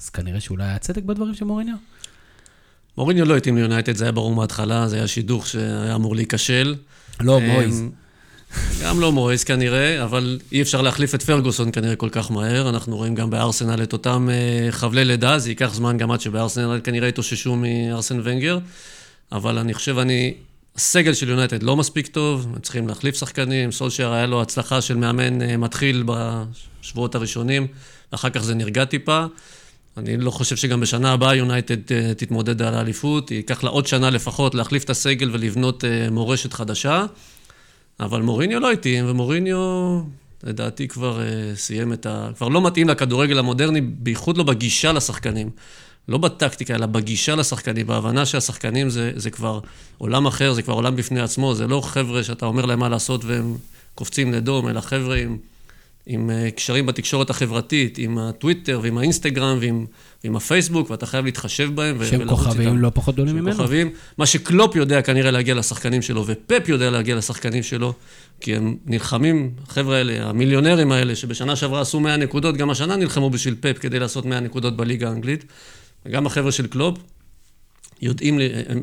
אז 0.00 0.10
כנראה 0.10 0.40
שאולי 0.40 0.64
היה 0.64 0.78
צדק 0.78 1.02
בדברים 1.02 1.34
של 1.34 1.44
מוריניו. 1.44 1.74
מוריניו 2.98 3.24
לא 3.24 3.36
התאים 3.36 3.56
ליונייטד, 3.56 3.96
זה 3.96 4.04
היה 4.04 4.12
ברור 4.12 4.34
מההתחלה, 4.34 4.88
זה 4.88 4.96
היה 4.96 5.06
שידוך 5.06 5.46
שהיה 5.46 5.94
אמור 5.94 6.16
להיכשל. 6.16 6.74
לא, 7.20 7.38
אמ, 7.38 7.50
מויז. 7.50 7.82
גם 8.82 9.00
לא 9.00 9.12
מויז 9.12 9.44
כנראה, 9.44 10.04
אבל 10.04 10.38
אי 10.52 10.62
אפשר 10.62 10.82
להחליף 10.82 11.14
את 11.14 11.22
פרגוסון 11.22 11.72
כנראה 11.72 11.96
כל 11.96 12.08
כך 12.12 12.30
מהר. 12.30 12.68
אנחנו 12.68 12.96
רואים 12.96 13.14
גם 13.14 13.30
בארסנל 13.30 13.82
את 13.82 13.92
אותם 13.92 14.28
אה, 14.30 14.72
חבלי 14.72 15.04
לידה, 15.04 15.38
זה 15.38 15.48
ייקח 15.50 15.74
זמן 15.74 15.98
גם 15.98 16.10
עד 16.10 16.20
שבארסנל 16.20 16.80
כנראה 16.84 17.08
יתאוששו 17.08 17.56
מארסן 17.56 18.20
ונגר. 18.24 18.58
אבל 19.32 19.58
אני 19.58 19.74
חושב, 19.74 19.98
אני... 19.98 20.34
הסגל 20.76 21.14
של 21.14 21.28
יונייטד 21.28 21.62
לא 21.62 21.76
מספיק 21.76 22.06
טוב, 22.06 22.46
הם 22.54 22.60
צריכים 22.60 22.88
להחליף 22.88 23.16
שחקנים. 23.16 23.72
סולשייר 23.72 24.12
היה 24.12 24.26
לו 24.26 24.42
הצלחה 24.42 24.80
של 24.80 24.96
מאמן 24.96 25.42
אה, 25.42 25.56
מתחיל 25.56 26.04
בשבועות 26.06 27.14
הראשונים, 27.14 27.66
ואחר 28.12 28.30
כך 28.30 28.42
זה 28.42 28.54
נרגע 28.54 28.84
טיפה. 28.84 29.24
אני 29.96 30.16
לא 30.16 30.30
חושב 30.30 30.56
שגם 30.56 30.80
בשנה 30.80 31.12
הבאה 31.12 31.34
יונייטד 31.34 31.92
אה, 31.92 32.14
תתמודד 32.14 32.62
על 32.62 32.74
האליפות, 32.74 33.30
ייקח 33.30 33.64
לה 33.64 33.70
עוד 33.70 33.86
שנה 33.86 34.10
לפחות 34.10 34.54
להחליף 34.54 34.84
את 34.84 34.90
הסגל 34.90 35.30
ולבנות 35.32 35.84
אה, 35.84 36.10
מורשת 36.10 36.52
חדשה. 36.52 37.06
אבל 38.00 38.22
מוריניו 38.22 38.60
לא 38.60 38.72
התאים, 38.72 39.04
ומוריניו, 39.08 40.00
לדעתי, 40.44 40.88
כבר 40.88 41.20
uh, 41.20 41.56
סיים 41.58 41.92
את 41.92 42.06
ה... 42.06 42.30
כבר 42.36 42.48
לא 42.48 42.62
מתאים 42.62 42.88
לכדורגל 42.88 43.38
המודרני, 43.38 43.80
בייחוד 43.80 44.36
לא 44.36 44.44
בגישה 44.44 44.92
לשחקנים. 44.92 45.50
לא 46.08 46.18
בטקטיקה, 46.18 46.74
אלא 46.74 46.86
בגישה 46.86 47.34
לשחקנים, 47.34 47.86
בהבנה 47.86 48.26
שהשחקנים 48.26 48.90
זה, 48.90 49.12
זה 49.16 49.30
כבר 49.30 49.60
עולם 49.98 50.26
אחר, 50.26 50.52
זה 50.52 50.62
כבר 50.62 50.74
עולם 50.74 50.96
בפני 50.96 51.20
עצמו, 51.20 51.54
זה 51.54 51.66
לא 51.66 51.80
חבר'ה 51.80 52.22
שאתה 52.22 52.46
אומר 52.46 52.64
להם 52.64 52.78
מה 52.78 52.88
לעשות 52.88 53.24
והם 53.24 53.56
קופצים 53.94 54.32
לדום, 54.32 54.68
אלא 54.68 54.80
חבר'ה 54.80 55.16
עם 55.16 55.38
עם 56.06 56.30
אה, 56.30 56.50
קשרים 56.50 56.86
בתקשורת 56.86 57.30
החברתית, 57.30 57.98
עם 57.98 58.18
הטוויטר 58.18 58.80
ועם 58.82 58.98
האינסטגרם 58.98 59.58
ועם, 59.60 59.86
ועם 60.24 60.36
הפייסבוק, 60.36 60.90
ואתה 60.90 61.06
חייב 61.06 61.24
להתחשב 61.24 61.70
בהם. 61.74 62.04
שהם 62.04 62.28
כוכבים 62.28 62.78
לא 62.78 62.90
פחות 62.94 63.14
גדולים 63.14 63.36
ממנו. 63.36 63.56
כוכבים. 63.56 63.90
מה 64.18 64.26
שקלופ 64.26 64.76
יודע 64.76 65.02
כנראה 65.02 65.30
להגיע 65.30 65.54
לשחקנים 65.54 66.02
שלו, 66.02 66.24
ופפ 66.26 66.68
יודע 66.68 66.90
להגיע 66.90 67.16
לשחקנים 67.16 67.62
שלו, 67.62 67.92
כי 68.40 68.56
הם 68.56 68.76
נלחמים, 68.86 69.50
החבר'ה 69.68 69.96
האלה, 69.96 70.28
המיליונרים 70.28 70.92
האלה, 70.92 71.16
שבשנה 71.16 71.56
שעברה 71.56 71.80
עשו 71.80 72.00
100 72.00 72.16
נקודות, 72.16 72.56
גם 72.56 72.70
השנה 72.70 72.96
נלחמו 72.96 73.30
בשביל 73.30 73.56
פפ 73.60 73.78
כדי 73.78 73.98
לעשות 73.98 74.24
100 74.24 74.40
נקודות 74.40 74.76
בליגה 74.76 75.08
האנגלית. 75.08 75.44
וגם 76.06 76.26
החבר'ה 76.26 76.52
של 76.52 76.66
קלופ 76.66 76.98
יודעים, 78.02 78.38
הם, 78.68 78.82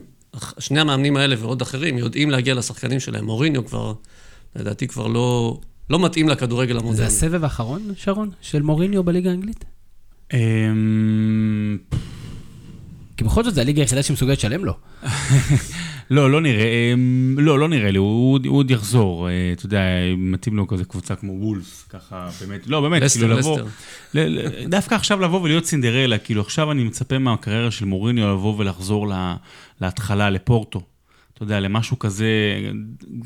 שני 0.59 0.79
המאמנים 0.79 1.17
האלה 1.17 1.35
ועוד 1.39 1.61
אחרים 1.61 1.97
יודעים 1.97 2.29
להגיע 2.29 2.53
לשחקנים 2.53 2.99
שלהם. 2.99 3.25
מוריניו 3.25 3.65
כבר, 3.65 3.93
לדעתי 4.55 4.87
כבר 4.87 5.07
לא, 5.07 5.57
לא 5.89 6.05
מתאים 6.05 6.29
לכדורגל 6.29 6.77
המודרני. 6.77 6.97
זה 6.97 7.05
הסבב 7.05 7.43
האחרון, 7.43 7.81
שרון, 7.95 8.29
של 8.41 8.61
מוריניו 8.61 9.03
בליגה 9.03 9.29
האנגלית? 9.29 9.65
אמ, 10.33 11.77
כי 13.17 13.23
בכל 13.23 13.43
זאת, 13.43 13.55
זה 13.55 13.61
הליגה 13.61 13.81
היחידה 13.81 14.03
שמסוגלת 14.03 14.37
לשלם 14.37 14.65
לו. 14.65 14.73
לא, 16.11 16.31
לא 16.31 16.41
נראה, 16.41 16.93
אמ, 16.93 17.35
לא, 17.39 17.59
לא 17.59 17.67
נראה 17.67 17.91
לי, 17.91 17.97
הוא 17.97 18.39
הוא 18.47 18.57
עוד 18.57 18.71
יחזור, 18.71 19.29
אה, 19.29 19.33
אתה 19.53 19.65
יודע, 19.65 19.81
מתאים 20.17 20.57
לו 20.57 20.67
כזה 20.67 20.85
קבוצה 20.85 21.15
כמו 21.15 21.33
וולס, 21.33 21.85
ככה, 21.89 22.29
באמת, 22.41 22.67
לא, 22.67 22.81
באמת, 22.81 23.01
לסטר, 23.01 23.19
כאילו 23.19 23.37
לבוא, 23.37 23.59
לסטר. 24.13 24.67
דווקא 24.69 24.95
עכשיו 24.95 25.19
לבוא 25.19 25.41
ולהיות 25.41 25.65
סינדרלה, 25.65 26.17
כאילו 26.17 26.41
עכשיו 26.41 26.71
אני 26.71 26.83
מצפה 26.83 27.17
מהקריירה 27.19 27.71
של 27.71 27.85
מוריניו 27.85 28.33
לבוא 28.33 28.55
ולחזור 28.57 29.07
לה- 29.07 29.35
להתחלה, 29.81 30.29
לפורטו. 30.29 30.81
אתה 31.33 31.43
יודע, 31.43 31.59
למשהו 31.59 31.99
כזה, 31.99 32.27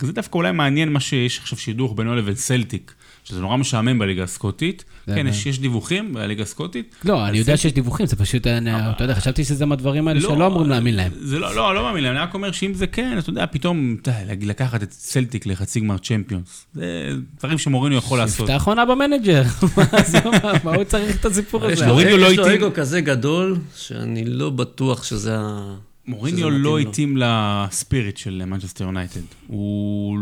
זה 0.02 0.14
דווקא 0.14 0.38
אולי 0.38 0.52
מעניין 0.52 0.90
מה 0.94 1.00
שיש 1.00 1.40
עכשיו 1.40 1.58
שידוך 1.58 1.94
בינו 1.98 2.16
לבין 2.16 2.36
סלטיק, 2.36 2.94
שזה 3.24 3.42
נורא 3.42 3.58
משעמם 3.58 4.00
בליגה 4.00 4.24
הסקוטית. 4.24 4.86
זה 5.08 5.16
כן, 5.16 5.24
מה- 5.26 5.30
יש, 5.30 5.46
יש 5.46 5.60
דיווחים 5.60 6.14
בליגה 6.14 6.44
הסקוטית. 6.44 6.96
לא, 7.06 7.28
אני 7.28 7.38
יודע 7.38 7.58
שיש 7.58 7.74
דיווחים, 7.74 8.06
זה 8.06 8.16
פשוט, 8.16 8.48
אני- 8.48 8.90
אתה 8.92 9.04
יודע, 9.04 9.16
חשבתי 9.16 9.44
שזה 9.44 9.66
מהדברים 9.66 10.08
האלה 10.08 10.22
שלא 10.22 10.48
אמורים 10.48 10.70
להאמין 10.70 10.96
להם. 10.96 11.12
זה 11.20 11.40
לא, 11.40 11.56
לא, 11.56 11.76
לא 11.76 11.84
מאמין 11.84 12.04
להם, 12.04 12.12
אני 12.16 12.24
רק 12.24 12.34
אומר 12.34 12.52
שאם 12.52 12.74
זה 12.74 12.88
כן, 12.88 13.16
אתה 13.20 13.30
יודע, 13.30 13.46
פתאום, 13.52 13.98
לקחת 14.42 14.84
את 14.84 14.92
סלטיק 14.92 15.46
לחצי 15.46 15.80
גמר 15.80 15.98
צ'מפיונס. 15.98 16.66
זה 16.74 17.10
דברים 17.40 17.58
שמוריניו 17.58 17.98
יכול 17.98 18.18
לעשות. 18.18 18.50
יפתח 18.50 18.64
עונה 18.68 18.86
ב 18.86 18.92
manager. 18.92 19.44
מה 19.78 20.04
זה, 20.06 20.20
מה- 20.44 20.54
מה 20.64 20.76
הוא 20.76 20.84
צריך 20.84 21.20
את 21.20 21.26
הסיפור 21.26 21.66
יש 21.66 21.78
הזה? 21.80 21.88
מוריניו 21.88 22.18
לא 22.18 22.26
יש 22.28 22.38
לו 22.38 22.54
אגו 22.54 22.70
כזה 22.74 23.02
גדול, 23.02 23.56
שאני 23.76 24.26
לא 24.26 24.50
בטוח 24.50 25.04
שזה 25.04 25.36
ה... 25.38 25.76
מוריניו 26.08 26.50
לא. 26.50 26.80
התאים 26.80 27.18
ל 27.18 27.32
spirit 27.32 28.18
של 28.18 28.44
מנצ'סטר 28.46 28.84
יונייטד. 28.84 29.22
הוא... 29.48 30.18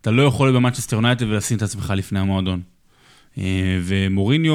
אתה 0.00 0.10
לא 0.10 0.22
יכול 0.22 0.46
להיות 0.46 0.56
במנצ'סטר 0.56 0.96
יונייטד 0.96 1.26
ולשים 1.26 1.56
את 1.56 1.62
עצמך 1.62 1.92
לפני 1.96 2.18
המועדון. 2.18 2.62
אה, 3.38 3.78
ומוריניו, 3.82 4.54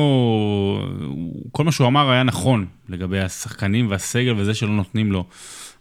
כל 1.52 1.64
מה 1.64 1.72
שהוא 1.72 1.88
אמר 1.88 2.10
היה 2.10 2.24
נכון 2.24 2.66
לגבי 2.90 3.20
השחקנים 3.20 3.90
והסגל 3.90 4.34
וזה 4.38 4.54
שלא 4.54 4.70
נותנים 4.70 5.12
לו. 5.12 5.26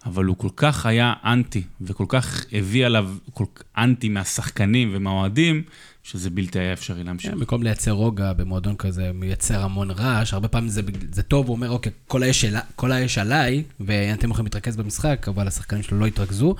אבל 0.06 0.24
הוא 0.24 0.36
כל 0.36 0.48
כך 0.56 0.86
היה 0.86 1.12
אנטי, 1.24 1.62
וכל 1.80 2.04
כך 2.08 2.44
הביא 2.52 2.86
עליו 2.86 3.10
כל 3.34 3.44
אנטי 3.78 4.08
מהשחקנים 4.08 4.90
ומהאוהדים, 4.92 5.62
שזה 6.10 6.30
בלתי 6.30 6.58
היה 6.58 6.72
אפשרי 6.72 7.04
להמשיך. 7.04 7.30
כן, 7.30 7.38
במקום 7.38 7.62
לייצר 7.62 7.90
רוגע 7.90 8.32
במועדון 8.32 8.76
כזה, 8.76 9.10
מייצר 9.14 9.60
המון 9.60 9.90
רעש, 9.90 10.32
הרבה 10.32 10.48
פעמים 10.48 10.68
זה, 10.68 10.82
זה 11.12 11.22
טוב, 11.22 11.46
הוא 11.46 11.56
אומר, 11.56 11.70
אוקיי, 11.70 11.92
כל 12.06 12.22
האש, 12.22 12.44
כל 12.76 12.92
האש 12.92 13.18
עליי, 13.18 13.62
ואתם 13.80 14.30
יכולים 14.30 14.46
להתרכז 14.46 14.76
במשחק, 14.76 15.26
אבל 15.28 15.48
השחקנים 15.48 15.82
שלו 15.82 15.98
לא 15.98 16.06
התרכזו. 16.06 16.54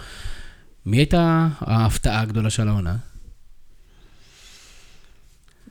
מי 0.87 0.97
הייתה 0.97 1.49
ההפתעה 1.61 2.21
הגדולה 2.21 2.51
של 2.51 2.69
העונה? 2.69 2.97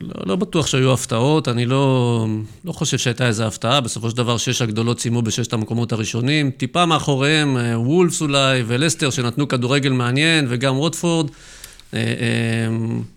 לא, 0.02 0.14
לא 0.26 0.36
בטוח 0.36 0.68
שהיו 0.68 0.94
הפתעות, 0.94 1.48
אני 1.48 1.66
לא, 1.66 2.28
לא 2.66 2.72
חושב 2.72 2.98
שהייתה 2.98 3.28
איזו 3.28 3.44
הפתעה. 3.44 3.82
בסופו 3.82 4.10
של 4.10 4.18
דבר, 4.18 4.38
שש 4.38 4.62
הגדולות 4.62 5.00
סיימו 5.00 5.22
בששת 5.22 5.54
המקומות 5.54 5.92
הראשונים. 5.92 6.52
טיפה 6.52 6.86
מאחוריהם, 6.86 7.58
אה, 7.58 7.80
וולפס 7.80 8.22
אולי, 8.22 8.64
ולסטר, 8.68 9.10
שנתנו 9.10 9.48
כדורגל 9.48 9.92
מעניין, 9.92 10.46
וגם 10.50 10.78
ווטפורד. 10.78 11.32
אה, 11.94 12.00
אה, 12.00 12.68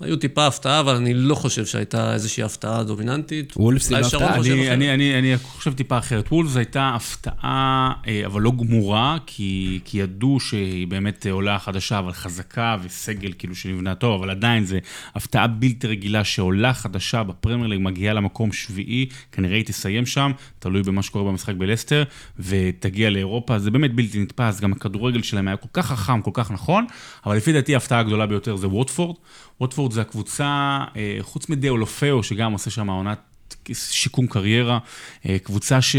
היו 0.00 0.16
טיפה 0.16 0.46
הפתעה, 0.46 0.80
אבל 0.80 0.94
אני 0.94 1.14
לא 1.14 1.34
חושב 1.34 1.66
שהייתה 1.66 2.14
איזושהי 2.14 2.42
הפתעה 2.42 2.84
דומיננטית. 2.84 3.52
וולפס 3.56 3.90
היא 3.92 3.98
לא 3.98 4.06
הפתעה. 4.06 4.36
חושב 4.36 4.52
אני, 4.52 4.62
אחרת. 4.62 4.72
אני, 4.72 4.94
אני, 4.94 5.18
אני 5.18 5.38
חושב 5.38 5.72
טיפה 5.72 5.98
אחרת. 5.98 6.32
וולפס 6.32 6.56
הייתה 6.56 6.92
הפתעה, 6.94 7.92
אה, 8.06 8.26
אבל 8.26 8.42
לא 8.42 8.52
גמורה, 8.58 9.18
כי, 9.26 9.80
כי 9.84 9.98
ידעו 9.98 10.40
שהיא 10.40 10.86
באמת 10.86 11.26
עולה 11.30 11.58
חדשה, 11.58 11.98
אבל 11.98 12.12
חזקה 12.12 12.76
וסגל 12.82 13.32
כאילו 13.38 13.54
שנבנה 13.54 13.94
טוב, 13.94 14.22
אבל 14.22 14.30
עדיין 14.30 14.64
זה 14.64 14.78
הפתעה 15.14 15.46
בלתי 15.46 15.86
רגילה 15.86 16.24
שעולה 16.24 16.74
חדשה 16.74 17.22
בפרמייר 17.22 17.66
ליג, 17.68 17.80
מגיעה 17.82 18.14
למקום 18.14 18.52
שביעי, 18.52 19.06
כנראה 19.32 19.56
היא 19.56 19.64
תסיים 19.64 20.06
שם, 20.06 20.32
תלוי 20.58 20.82
במה 20.82 21.02
שקורה 21.02 21.24
במשחק 21.24 21.54
בלסטר, 21.54 22.02
ותגיע 22.38 23.10
לאירופה, 23.10 23.58
זה 23.58 23.70
באמת 23.70 23.94
בלתי 23.94 24.22
נתפס, 24.22 24.60
גם 24.60 24.72
הכדורגל 24.72 25.22
שלהם 25.22 25.48
היה 25.48 25.56
כל 25.56 25.68
כך 25.72 25.86
חכם, 25.86 26.22
כל 26.22 26.30
כך 26.34 26.50
נכון, 26.50 26.86
אבל 27.26 27.36
לפי 27.36 27.52
דעתי 27.52 27.74
ההפתעה 27.74 27.98
הגדולה 27.98 28.26
ביותר 28.26 28.56
זה 28.60 28.68
ווטפורד. 28.68 29.16
ווטפורד 29.60 29.92
זה 29.92 30.00
הקבוצה, 30.00 30.78
אה, 30.96 31.18
חוץ 31.20 31.48
מדאולופאו, 31.48 32.22
שגם 32.22 32.52
עושה 32.52 32.70
שם 32.70 32.90
עונת 32.90 33.18
שיקום 33.72 34.26
קריירה, 34.26 34.78
אה, 35.28 35.38
קבוצה 35.38 35.82
ש... 35.82 35.96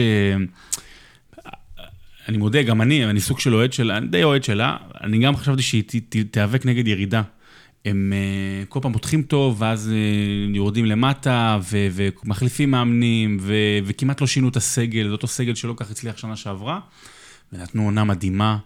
אני 2.28 2.38
מודה, 2.38 2.63
גם 2.63 2.82
אני, 2.82 3.06
אני 3.06 3.21
סוג 3.21 3.39
של 3.39 3.56
אוהד 3.56 3.74
שלה, 3.74 3.97
אני 3.97 4.08
די 4.08 4.24
אוהד 4.24 4.43
שלה, 4.43 4.78
אני 5.04 5.19
גם 5.19 5.36
חשבתי 5.36 5.62
שהיא 5.62 5.84
תיאבק 6.32 6.65
נגד 6.65 6.88
ירידה. 6.88 7.21
הם 7.86 8.13
אה, 8.15 8.65
כל 8.65 8.80
פעם 8.82 8.93
פותחים 8.93 9.21
טוב, 9.21 9.62
ואז 9.62 9.91
יורדים 10.54 10.86
למטה, 10.86 11.60
ו- 11.71 11.88
ומחליפים 11.93 12.71
מאמנים, 12.71 13.38
ו- 13.41 13.80
וכמעט 13.86 14.21
לא 14.21 14.28
שינו 14.28 14.50
את 14.50 14.56
הסגל, 14.56 15.08
זה 15.08 15.12
אותו 15.12 15.28
סגל 15.28 15.56
שלא 15.56 15.74
כך 15.78 15.91
הצליח 15.91 16.17
שנה 16.17 16.36
שעברה, 16.36 16.80
ונתנו 17.54 17.84
עונה 17.84 18.04
מדהימה. 18.04 18.58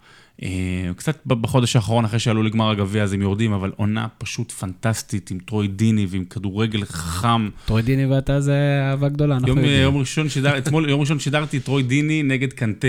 אה, 0.43 0.50
קצת 0.95 1.17
בחודש 1.26 1.76
האחרון, 1.76 2.06
אחרי 2.06 2.19
שעלו 2.19 2.43
לגמר 2.43 2.69
הגביע, 2.69 3.04
אז 3.04 3.13
הם 3.13 3.21
יורדים, 3.21 3.54
אבל 3.54 3.71
עונה 3.76 4.08
פשוט 4.17 4.52
פנטסטית, 4.52 5.32
עם 5.32 5.39
טרוי 5.39 5.67
דיני 5.67 6.06
ועם 6.10 6.26
כדורגל 6.26 6.86
חכם. 6.86 7.50
טרוי 7.65 7.82
דיני 7.82 8.06
ואתה 8.06 8.41
זה 8.41 8.82
אהבה 8.91 9.10
גדולה, 9.10 9.36
אנחנו 9.36 9.48
יום, 9.48 9.58
יודעים. 9.58 9.82
יום 9.82 9.98
ראשון 9.98 10.30
שידר, 10.30 10.58
אתמול, 10.58 10.89
יום 10.89 11.02
ראשון 11.02 11.19
שידרתי 11.19 11.58
את 11.58 11.67
רוי 11.67 11.84
דיני 11.84 12.24
נגד 12.24 12.54
קנטה, 12.54 12.88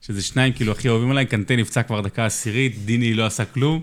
שזה 0.00 0.22
שניים 0.22 0.52
כאילו 0.52 0.72
הכי 0.72 0.88
אוהבים 0.88 1.10
עליי, 1.10 1.26
קנטה 1.26 1.56
נפצע 1.56 1.82
כבר 1.82 2.00
דקה 2.00 2.26
עשירית, 2.26 2.84
דיני 2.84 3.14
לא 3.14 3.26
עשה 3.26 3.44
כלום, 3.44 3.80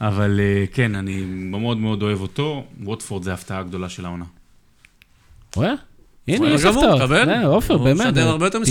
אבל 0.00 0.40
אה, 0.40 0.64
כן, 0.72 0.94
אני 0.94 1.24
מאוד 1.26 1.78
מאוד 1.78 2.02
אוהב 2.02 2.20
אותו, 2.20 2.64
ווטפורד 2.82 3.22
זה 3.22 3.30
ההפתעה 3.30 3.58
הגדולה 3.58 3.88
של 3.88 4.04
העונה. 4.04 4.24
רואה? 5.56 5.74
הנה, 6.28 6.48
יש 6.50 6.64
הפתעות. 6.64 7.00
עופר, 7.44 7.78
באמת. 7.78 8.14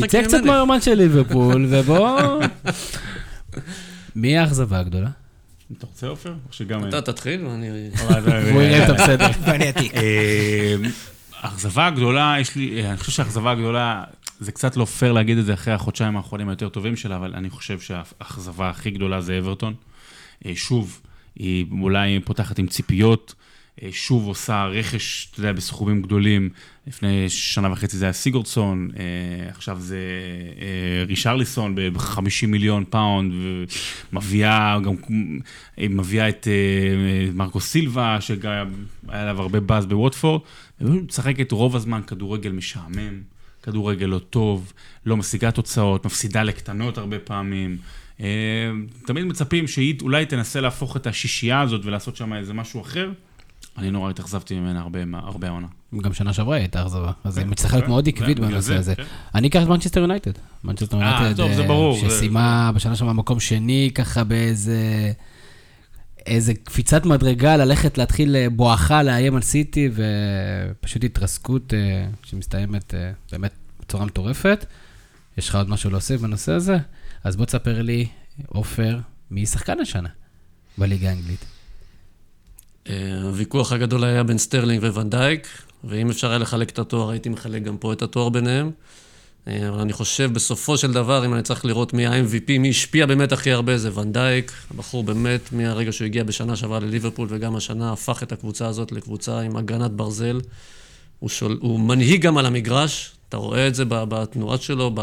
תצא 0.03 0.23
קצת. 0.23 0.43
מהיומן 0.43 0.81
של 0.81 0.93
ליברפול, 0.93 1.65
ובוא... 1.69 2.19
מי 4.15 4.37
האכזבה 4.37 4.79
הגדולה? 4.79 5.09
אתה 5.77 5.87
רוצה 5.87 6.07
עופר? 6.07 6.29
או 6.29 6.53
שגם... 6.53 6.87
אתה 6.89 7.01
תתחיל, 7.01 7.45
ואני... 7.45 7.69
הוא 8.53 8.61
יראה 8.61 8.85
את 8.85 8.89
הבסדר. 8.89 9.27
ואני 9.45 9.67
עתיק. 9.67 9.95
אה, 9.95 10.75
האכזבה 11.39 11.87
הגדולה, 11.87 12.35
יש 12.39 12.55
לי, 12.55 12.83
אה, 12.83 12.89
אני 12.89 12.97
חושב 12.97 13.11
שהאכזבה 13.11 13.51
הגדולה, 13.51 14.03
זה 14.39 14.51
קצת 14.51 14.77
לא 14.77 14.85
פייר 14.85 15.11
להגיד 15.11 15.37
את 15.37 15.45
זה 15.45 15.53
אחרי 15.53 15.73
החודשיים 15.73 16.17
האחרונים 16.17 16.49
היותר 16.49 16.69
טובים 16.69 16.95
שלה, 16.95 17.15
אבל 17.15 17.35
אני 17.35 17.49
חושב 17.49 17.79
שהאכזבה 17.79 18.69
הכי 18.69 18.91
גדולה 18.91 19.21
זה 19.21 19.37
אברטון. 19.37 19.73
אה, 20.45 20.51
שוב, 20.55 21.01
היא 21.35 21.65
אולי 21.81 22.19
פותחת 22.19 22.59
עם 22.59 22.67
ציפיות, 22.67 23.33
אה, 23.37 23.50
שוב 23.91 24.27
עושה 24.27 24.65
רכש, 24.65 25.27
אתה 25.31 25.39
יודע, 25.39 25.53
בסכומים 25.53 26.01
גדולים. 26.01 26.49
לפני 26.87 27.29
שנה 27.29 27.71
וחצי 27.71 27.97
זה 27.97 28.05
היה 28.05 28.13
סיגורדסון, 28.13 28.89
אה, 28.99 29.49
עכשיו 29.49 29.79
זה 29.79 29.97
אה, 30.61 31.03
ריצ'רליסון 31.07 31.75
ב-50 31.75 32.47
מיליון 32.47 32.83
פאונד, 32.89 33.33
ומביאה 34.13 34.79
גם, 34.83 34.95
אה, 35.79 35.85
מביאה 35.89 36.29
את 36.29 36.47
אה, 36.47 37.31
מרקו 37.33 37.59
סילבה, 37.59 38.21
שגם 38.21 38.51
היה 39.07 39.21
עליו 39.21 39.41
הרבה 39.41 39.59
באז 39.59 39.85
בווטפורד, 39.85 40.41
משחקת 40.81 41.51
רוב 41.51 41.75
הזמן 41.75 42.01
כדורגל 42.07 42.51
משעמם, 42.51 43.21
כדורגל 43.63 44.05
לא 44.05 44.19
טוב, 44.19 44.73
לא 45.05 45.17
משיגה 45.17 45.51
תוצאות, 45.51 46.05
מפסידה 46.05 46.43
לקטנות 46.43 46.97
הרבה 46.97 47.19
פעמים. 47.19 47.77
אה, 48.21 48.71
תמיד 49.05 49.25
מצפים 49.25 49.67
שהיא 49.67 49.95
אולי 50.01 50.25
תנסה 50.25 50.61
להפוך 50.61 50.97
את 50.97 51.07
השישייה 51.07 51.61
הזאת 51.61 51.85
ולעשות 51.85 52.15
שם 52.15 52.33
איזה 52.33 52.53
משהו 52.53 52.81
אחר. 52.81 53.11
אני 53.77 53.91
נורא 53.91 54.09
התאכזבתי 54.09 54.59
ממנה 54.59 54.81
הרבה, 54.81 55.47
העונה. 55.47 55.67
גם 56.01 56.13
שנה 56.13 56.33
שעברה 56.33 56.55
היא 56.55 56.61
הייתה 56.61 56.81
אכזבה, 56.81 57.11
אז 57.23 57.37
היא 57.37 57.45
כן, 57.45 57.51
מצליחה 57.51 57.75
להיות 57.75 57.85
כן, 57.85 57.91
מאוד 57.91 58.07
עקבית 58.07 58.39
בנושא 58.39 58.61
זה, 58.61 58.79
הזה. 58.79 58.95
כן. 58.95 59.03
אני 59.35 59.47
אקח 59.47 59.63
את 59.63 59.67
מנצ'סטר 59.67 59.99
יונייטד. 59.99 60.31
מנצ'סטר 60.63 60.97
יונייטד, 60.97 61.43
שסיימה 61.95 62.71
בשנה 62.75 62.95
שעברה 62.95 63.13
מקום 63.13 63.39
שני, 63.39 63.91
ככה 63.95 64.23
באיזה... 64.23 65.11
איזה 66.25 66.53
קפיצת 66.53 67.05
מדרגה, 67.05 67.57
ללכת 67.57 67.97
להתחיל 67.97 68.35
אה, 68.35 68.49
בואכה 68.49 69.03
לאיים 69.03 69.35
על 69.35 69.41
סיטי, 69.41 69.89
ופשוט 69.93 71.03
התרסקות 71.03 71.73
אה, 71.73 72.07
שמסתיימת 72.23 72.93
אה, 72.93 73.11
באמת 73.31 73.51
בצורה 73.79 74.05
מטורפת. 74.05 74.65
יש 75.37 75.49
לך 75.49 75.55
עוד 75.55 75.69
משהו 75.69 75.89
להוסיף 75.89 76.21
בנושא 76.21 76.51
הזה? 76.51 76.77
אז 77.23 77.35
בוא 77.35 77.45
תספר 77.45 77.81
לי, 77.81 78.07
עופר, 78.47 78.99
מי 79.31 79.45
שחקן 79.45 79.79
השנה 79.79 80.09
בליגה 80.77 81.09
האנגלית? 81.09 81.45
אה, 82.89 83.21
הוויכוח 83.23 83.71
הגדול 83.71 84.03
היה 84.03 84.23
בין 84.23 84.37
סטרלינג 84.37 84.83
וונדייק, 84.83 85.47
ואם 85.83 86.09
אפשר 86.09 86.29
היה 86.29 86.37
לחלק 86.37 86.69
את 86.69 86.79
התואר, 86.79 87.09
הייתי 87.09 87.29
מחלק 87.29 87.63
גם 87.63 87.77
פה 87.77 87.93
את 87.93 88.01
התואר 88.01 88.29
ביניהם. 88.29 88.71
אה, 89.47 89.69
אבל 89.69 89.79
אני 89.79 89.93
חושב, 89.93 90.33
בסופו 90.33 90.77
של 90.77 90.93
דבר, 90.93 91.25
אם 91.25 91.33
אני 91.33 91.43
צריך 91.43 91.65
לראות 91.65 91.93
מי 91.93 92.05
ה-MVP, 92.05 92.59
מי 92.59 92.69
השפיע 92.69 93.05
באמת 93.05 93.31
הכי 93.31 93.51
הרבה, 93.51 93.77
זה 93.77 93.99
ונדייק. 93.99 94.51
הבחור 94.71 95.03
באמת, 95.03 95.53
מהרגע 95.53 95.91
שהוא 95.91 96.05
הגיע 96.05 96.23
בשנה 96.23 96.55
שעברה 96.55 96.79
לליברפול, 96.79 97.27
וגם 97.31 97.55
השנה 97.55 97.91
הפך 97.91 98.23
את 98.23 98.31
הקבוצה 98.31 98.67
הזאת 98.67 98.91
לקבוצה 98.91 99.39
עם 99.39 99.57
הגנת 99.57 99.91
ברזל. 99.91 100.41
הוא, 101.19 101.29
שוב, 101.29 101.57
הוא 101.61 101.79
מנהיג 101.79 102.21
גם 102.21 102.37
על 102.37 102.45
המגרש, 102.45 103.11
אתה 103.29 103.37
רואה 103.37 103.67
את 103.67 103.75
זה 103.75 103.83
בתנועות 103.87 104.61
שלו, 104.61 104.95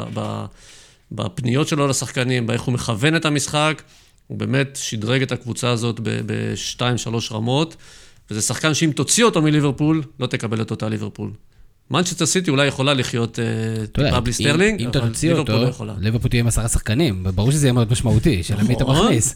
בפניות 1.13 1.69
שלו 1.69 1.87
לשחקנים, 1.87 2.47
באיך 2.47 2.63
הוא 2.63 2.75
מכוון 2.75 3.17
את 3.17 3.25
המשחק. 3.25 3.83
הוא 4.29 4.39
באמת 4.39 4.79
שדרג 4.83 5.23
את 5.23 5.33
הקבוצה 5.33 5.71
הזאת 5.71 6.01
בשתיים, 6.03 6.99
שלוש 6.99 7.33
רמות, 7.33 7.77
וזה 8.31 8.43
שחקן 8.43 8.75
שאם 8.75 8.91
תוציא 8.95 9.25
אותו 9.25 9.43
מליברפול, 9.43 10.03
לא 10.21 10.27
תקבל 10.27 10.63
את 10.63 10.71
אותה 10.71 10.89
ליברפול. 10.89 11.31
מנצ'סטר 11.91 12.27
סיטי 12.27 12.51
אולי 12.51 12.67
יכולה 12.67 12.95
לחיות 12.95 13.39
אה, 13.39 13.87
טיפה 13.87 14.21
בלי 14.21 14.33
סטרלינג, 14.33 14.97
אבל 14.97 15.11
ליברפול 15.23 15.55
לא 15.55 15.67
יכולה. 15.67 15.95
ליברפול 15.99 16.31
תהיה 16.31 16.41
עם 16.41 16.47
עשרה 16.47 16.69
שחקנים, 16.69 17.25
ברור 17.35 17.51
שזה 17.51 17.67
יהיה 17.67 17.73
מאוד 17.73 17.93
משמעותי, 17.93 18.43
של 18.43 18.63
מי 18.63 18.75
אתה 18.75 18.85
נכון. 18.85 19.05
מכניס. 19.07 19.35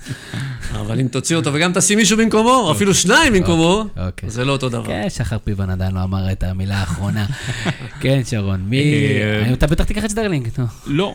אבל 0.72 1.00
אם 1.00 1.08
תוציא 1.08 1.36
אותו 1.36 1.50
וגם 1.54 1.72
תשים 1.74 1.98
מישהו 1.98 2.18
במקומו, 2.18 2.48
או 2.48 2.60
אוקיי. 2.60 2.76
אפילו 2.76 2.94
שניים 2.94 3.32
במקומו, 3.32 3.84
אוקיי. 3.96 4.30
זה 4.30 4.44
לא 4.44 4.52
אותו 4.52 4.68
דבר. 4.68 4.86
כן, 4.86 5.10
שחר 5.10 5.36
פיבן 5.44 5.70
עדיין 5.70 5.94
לא 5.94 6.02
אמר 6.02 6.32
את 6.32 6.42
המילה 6.42 6.76
האחרונה. 6.78 7.26
כן, 8.02 8.20
שרון, 8.24 8.60
מי... 8.60 8.82
אה, 8.82 9.52
אתה 9.52 9.66
בטח 9.66 9.84
תיקח 9.84 10.04
את 10.04 10.10
סטרלינג. 10.10 10.48
לא. 10.86 11.14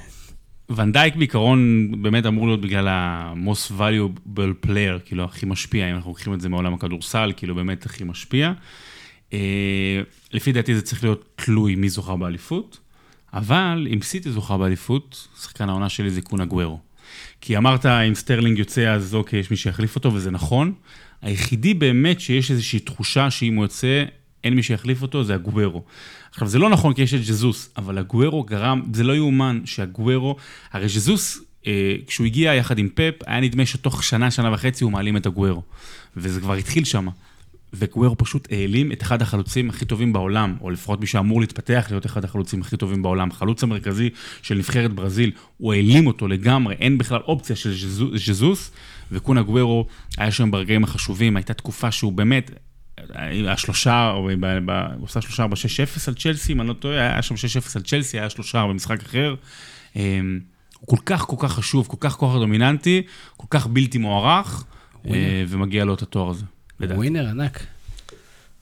ונדייק 0.69 1.15
בעיקרון 1.15 1.91
באמת 2.01 2.25
אמור 2.25 2.47
להיות 2.47 2.61
בגלל 2.61 2.87
ה-most 2.87 3.71
valuable 3.79 4.65
player, 4.65 4.99
כאילו 5.05 5.23
הכי 5.23 5.45
משפיע, 5.45 5.89
אם 5.89 5.95
אנחנו 5.95 6.11
לוקחים 6.11 6.33
את 6.33 6.41
זה 6.41 6.49
מעולם 6.49 6.73
הכדורסל, 6.73 7.31
כאילו 7.37 7.55
באמת 7.55 7.85
הכי 7.85 8.03
משפיע. 8.03 8.53
אה, 9.33 10.01
לפי 10.33 10.51
דעתי 10.51 10.75
זה 10.75 10.81
צריך 10.81 11.03
להיות 11.03 11.25
תלוי 11.35 11.75
מי 11.75 11.89
זוכה 11.89 12.15
באליפות, 12.15 12.79
אבל 13.33 13.87
אם 13.93 14.01
סיטי 14.01 14.31
זוכה 14.31 14.57
באליפות, 14.57 15.27
שחקן 15.41 15.69
העונה 15.69 15.89
שלי 15.89 16.09
זה 16.09 16.21
קון 16.21 16.45
אגוארו. 16.45 16.79
כי 17.41 17.57
אמרת, 17.57 17.85
אם 17.85 18.15
סטרלינג 18.15 18.59
יוצא, 18.59 18.93
אז 18.93 19.15
אוקיי, 19.15 19.39
יש 19.39 19.51
מי 19.51 19.57
שיחליף 19.57 19.95
אותו, 19.95 20.13
וזה 20.13 20.31
נכון. 20.31 20.73
היחידי 21.21 21.73
באמת 21.73 22.19
שיש 22.19 22.51
איזושהי 22.51 22.79
תחושה 22.79 23.31
שאם 23.31 23.55
הוא 23.55 23.63
יוצא, 23.63 24.05
אין 24.43 24.53
מי 24.53 24.63
שיחליף 24.63 25.01
אותו, 25.01 25.23
זה 25.23 25.35
הגוורו. 25.35 25.83
עכשיו, 26.31 26.47
זה 26.47 26.59
לא 26.59 26.69
נכון 26.69 26.93
כי 26.93 27.01
יש 27.01 27.13
את 27.13 27.19
ג'זוס, 27.19 27.69
אבל 27.77 27.97
הגוורו 27.97 28.43
גרם, 28.43 28.81
זה 28.93 29.03
לא 29.03 29.15
יאומן 29.15 29.61
שהגוורו, 29.65 30.35
הרי 30.71 30.87
ג'זוס, 30.87 31.39
אה, 31.67 31.95
כשהוא 32.07 32.25
הגיע 32.25 32.53
יחד 32.53 32.77
עם 32.77 32.89
פפ, 32.95 33.13
היה 33.25 33.39
נדמה 33.39 33.65
שתוך 33.65 34.03
שנה, 34.03 34.31
שנה 34.31 34.53
וחצי 34.53 34.83
הוא 34.83 34.91
מעלים 34.91 35.17
את 35.17 35.25
הגוורו. 35.25 35.63
וזה 36.17 36.41
כבר 36.41 36.53
התחיל 36.53 36.83
שם. 36.83 37.07
וגוורו 37.73 38.17
פשוט 38.17 38.47
העלים 38.51 38.91
את 38.91 39.01
אחד 39.03 39.21
החלוצים 39.21 39.69
הכי 39.69 39.85
טובים 39.85 40.13
בעולם, 40.13 40.55
או 40.61 40.69
לפחות 40.69 40.99
מי 40.99 41.07
שאמור 41.07 41.41
להתפתח 41.41 41.87
להיות 41.89 42.05
אחד 42.05 42.23
החלוצים 42.23 42.61
הכי 42.61 42.77
טובים 42.77 43.01
בעולם. 43.01 43.31
חלוץ 43.31 43.63
המרכזי 43.63 44.09
של 44.41 44.55
נבחרת 44.55 44.93
ברזיל, 44.93 45.31
הוא 45.57 45.73
העלים 45.73 46.07
אותו 46.07 46.27
לגמרי, 46.27 46.75
אין 46.75 46.97
בכלל 46.97 47.19
אופציה 47.19 47.55
של 47.55 47.73
ז'זוס, 48.17 48.71
וקון 49.11 49.41
אגוארו 49.41 49.85
היה 50.17 50.31
שם 50.31 50.51
ברגעים 50.51 50.83
החשובים, 50.83 51.37
הייתה 51.37 51.53
תקופה 51.53 51.91
שהוא 51.91 52.11
באמת, 52.11 52.51
השלושה, 53.47 54.09
הוא 54.09 54.31
עושה 55.01 55.21
שלושה 55.21 55.47
ב-6-0 55.47 55.99
על 56.07 56.13
צ'לסי, 56.13 56.53
אם 56.53 56.61
אני 56.61 56.69
לא 56.69 56.73
טועה, 56.73 56.99
היה 56.99 57.21
שם 57.21 57.35
6-0 57.35 57.37
על 57.75 57.81
צ'לסי, 57.81 58.19
היה 58.19 58.29
שלושה 58.29 58.63
במשחק 58.63 59.03
אחר. 59.03 59.35
אמ, 59.95 60.39
הוא 60.79 60.87
כל 60.87 61.03
כך 61.05 61.21
כל 61.21 61.35
כך 61.39 61.53
חשוב, 61.53 61.87
כל 61.87 61.97
כך 61.99 62.17
כל 62.17 62.27
כך 62.27 62.35
דומיננטי, 62.35 63.01
כל 63.37 63.47
כך 63.49 63.67
בלתי 63.67 63.97
מוערך, 63.97 64.63
אה, 65.05 65.43
ומגיע 65.47 65.85
לו 65.85 65.93
את 65.93 66.01
התואר 66.01 66.29
הזה. 66.29 66.45
לדעתי. 66.79 66.97
ווינר 66.97 67.27
ענק. 67.27 67.63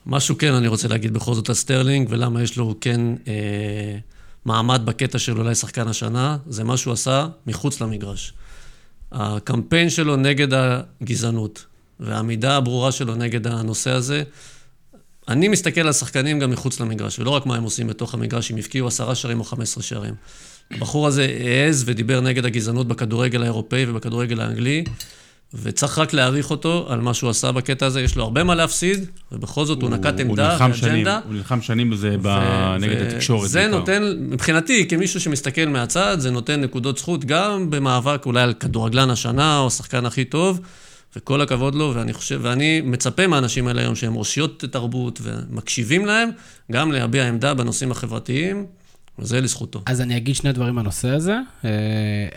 משהו 0.05 0.37
כן 0.37 0.53
אני 0.53 0.67
רוצה 0.67 0.87
להגיד 0.87 1.13
בכל 1.13 1.33
זאת 1.33 1.49
על 1.49 1.55
סטרלינג, 1.55 2.07
ולמה 2.09 2.43
יש 2.43 2.57
לו 2.57 2.75
כן 2.81 3.01
אה, 3.27 3.97
מעמד 4.45 4.81
בקטע 4.85 5.19
של 5.19 5.37
אולי 5.37 5.55
שחקן 5.55 5.87
השנה, 5.87 6.37
זה 6.47 6.63
מה 6.63 6.77
שהוא 6.77 6.93
עשה 6.93 7.27
מחוץ 7.47 7.81
למגרש. 7.81 8.33
הקמפיין 9.11 9.89
שלו 9.89 10.15
נגד 10.15 10.47
הגזענות, 10.53 11.65
והעמידה 11.99 12.57
הברורה 12.57 12.91
שלו 12.91 13.15
נגד 13.15 13.47
הנושא 13.47 13.91
הזה, 13.91 14.23
אני 15.27 15.47
מסתכל 15.47 15.81
על 15.81 15.93
שחקנים 15.93 16.39
גם 16.39 16.51
מחוץ 16.51 16.79
למגרש, 16.79 17.19
ולא 17.19 17.29
רק 17.29 17.45
מה 17.45 17.55
הם 17.55 17.63
עושים 17.63 17.87
בתוך 17.87 18.13
המגרש, 18.13 18.51
אם 18.51 18.57
הבקיעו 18.57 18.87
עשרה 18.87 19.15
שערים 19.15 19.39
או 19.39 19.43
חמש 19.43 19.63
עשרה 19.63 19.83
שערים. 19.83 20.13
הבחור 20.71 21.07
הזה 21.07 21.27
העז 21.39 21.83
ודיבר 21.87 22.21
נגד 22.21 22.45
הגזענות 22.45 22.87
בכדורגל 22.87 23.41
האירופאי 23.41 23.85
ובכדורגל 23.89 24.41
האנגלי, 24.41 24.83
וצריך 25.53 25.97
רק 25.99 26.13
להעריך 26.13 26.51
אותו 26.51 26.85
על 26.89 27.01
מה 27.01 27.13
שהוא 27.13 27.29
עשה 27.29 27.51
בקטע 27.51 27.85
הזה, 27.85 28.01
יש 28.01 28.15
לו 28.15 28.23
הרבה 28.23 28.43
מה 28.43 28.55
להפסיד, 28.55 29.05
ובכל 29.31 29.65
זאת 29.65 29.81
הוא, 29.81 29.89
הוא 29.89 29.97
נקט 29.97 30.19
עמדה 30.19 30.57
ואג'נדה. 30.59 31.19
הוא 31.25 31.33
נלחם 31.33 31.61
שנים 31.61 31.89
בזה 31.89 32.15
ו... 32.21 32.27
נגד 32.79 33.01
התקשורת. 33.01 33.49
זה 33.49 33.67
נותן, 33.67 34.03
מבחינתי, 34.19 34.87
כמישהו 34.87 35.19
שמסתכל 35.19 35.65
מהצד, 35.65 36.19
זה 36.19 36.31
נותן 36.31 36.61
נקודות 36.61 36.97
זכות 36.97 37.25
גם 37.25 37.69
במאבק 37.69 38.25
אולי 38.25 38.41
על 38.41 38.53
כדורגלן 38.53 39.09
השנה, 39.09 39.59
או 39.59 39.67
השחקן 39.67 40.05
הכי 40.05 40.25
טוב, 40.25 40.59
וכל 41.15 41.41
הכבוד 41.41 41.75
לו, 41.75 41.91
ואני 41.95 42.13
חושב, 42.13 42.39
ואני 42.43 42.81
מצפה 42.81 43.27
מהאנשים 43.27 43.67
האלה 43.67 43.81
היום 43.81 43.95
שהם 43.95 44.15
אושיות 44.15 44.63
תרבות 44.71 45.19
ומקשיבים 45.23 46.05
להם, 46.05 46.29
גם 46.71 46.91
להביע 46.91 47.27
עמדה 47.27 47.53
בנושאים 47.53 47.91
החברתיים, 47.91 48.65
וזה 49.19 49.41
לזכותו. 49.41 49.81
אז 49.85 50.01
אני 50.01 50.17
אגיד 50.17 50.35
שני 50.35 50.51
דברים 50.51 50.75
בנושא 50.75 51.09
הזה. 51.09 51.37
אה, 51.65 51.69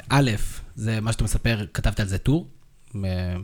א', 0.09 0.31
זה 0.77 1.01
מה 1.01 1.13
שאתה 1.13 1.25
מספר, 1.25 1.65
כתבת 1.75 2.01
על 2.01 2.07
זה 2.07 2.19
טור. 2.19 2.47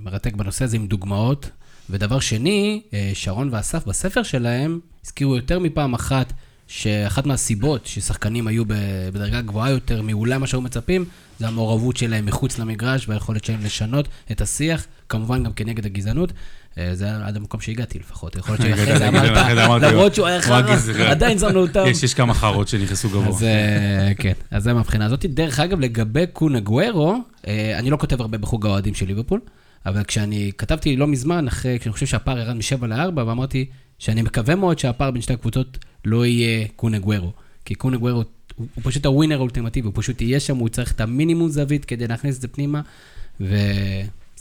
מרתק 0.05 0.35
בנושא 0.35 0.65
הזה 0.65 0.77
עם 0.77 0.87
דוגמאות. 0.87 1.51
ודבר 1.91 2.21
שני, 2.21 2.83
אה, 2.95 3.11
שרון 3.15 3.49
ואסף 3.53 3.87
בספר 3.87 4.23
שלהם 4.23 4.81
הזכירו 5.05 5.37
יותר 5.37 5.59
מפעם 5.59 5.95
אחת 5.95 6.33
שאחת 6.67 7.27
מהסיבות 7.27 7.87
ששחקנים 7.87 8.47
היו 8.47 8.65
בדרגה 9.13 9.41
גבוהה 9.41 9.71
יותר 9.71 10.03
מאולי 10.03 10.39
מה 10.39 10.47
שהיו 10.47 10.61
מצפים, 10.61 11.05
זה 11.39 11.49
המעורבות 11.49 11.97
שלהם 11.97 12.27
מחוץ 12.27 12.59
למגרש 12.59 13.09
והיכולת 13.09 13.45
שלהם 13.45 13.65
לשנות 13.65 14.09
את 14.31 14.41
השיח, 14.41 14.87
כמובן 15.09 15.45
גם 15.45 15.53
כנגד 15.53 15.87
הגזענות. 15.87 16.33
אה, 16.79 16.95
זה 16.95 17.17
עד 17.17 17.37
המקום 17.37 17.61
שהגעתי 17.61 17.99
לפחות, 17.99 18.37
יכול 18.37 18.57
להיות 18.59 18.79
שאחרי 18.79 18.99
זה 18.99 19.09
אמרת, 19.09 19.83
למרות 19.83 20.15
שהוא 20.15 20.27
היה 20.27 20.43
חרא, 20.43 20.77
עדיין 21.11 21.39
שמנו 21.39 21.61
אותם. 21.61 21.85
יש 22.03 22.15
כמה 22.15 22.35
חרות 22.35 22.69
שנכנסו 22.69 23.09
גבוה. 23.09 23.29
אז 23.29 23.43
אה, 23.43 24.13
כן, 24.19 24.33
אז 24.51 24.63
זה 24.63 24.73
מהבחינה 24.73 25.07
הזאת. 25.07 25.27
דרך 25.27 25.61
אגב, 25.61 25.81
לגבי 25.81 26.25
קונה 26.33 26.61
גוורו, 26.61 27.17
אה, 27.47 27.79
אני 27.79 27.91
לא 27.91 27.97
כותב 27.97 28.21
הרבה 28.21 28.39
בחוג 28.39 28.67
האוהדים 28.67 28.95
של 28.95 29.07
ליברפול, 29.07 29.41
אבל 29.87 30.05
כשאני 30.05 30.53
כתבתי 30.59 30.97
לא 30.97 31.07
מזמן, 31.07 31.49
אחרי, 31.49 31.79
כשאני 31.81 31.93
חושב 31.93 32.07
שהפער 32.07 32.39
ירד 32.39 32.57
מ-7 32.57 32.87
ל-4, 32.87 33.17
ואמרתי 33.17 33.67
שאני 33.99 34.23
מקווה 34.23 34.55
מאוד 34.55 34.79
שהפער 34.79 35.11
בין 35.11 35.23
שתי 35.23 35.33
הקבוצות 35.33 35.79
לא 36.05 36.27
יהיה 36.27 36.67
קונה 36.77 36.99
גוורו. 36.99 37.33
כי 37.65 37.75
קונה 37.75 37.97
גוורו 37.97 38.23
הוא, 38.57 38.67
הוא 38.75 38.83
פשוט 38.85 39.07
הווינר 39.07 39.37
האולטימטיבי, 39.37 39.87
הוא 39.87 39.95
פשוט 39.97 40.21
יהיה 40.21 40.41
שם, 40.41 40.57
הוא 40.57 40.69
צריך 40.69 40.93
את 40.93 41.01
המינימום 41.01 41.49
זווית 41.49 41.85
כדי 41.85 42.07
להכניס 42.07 42.37
את 42.37 42.41
זה 42.41 42.49
פנימה, 42.49 42.81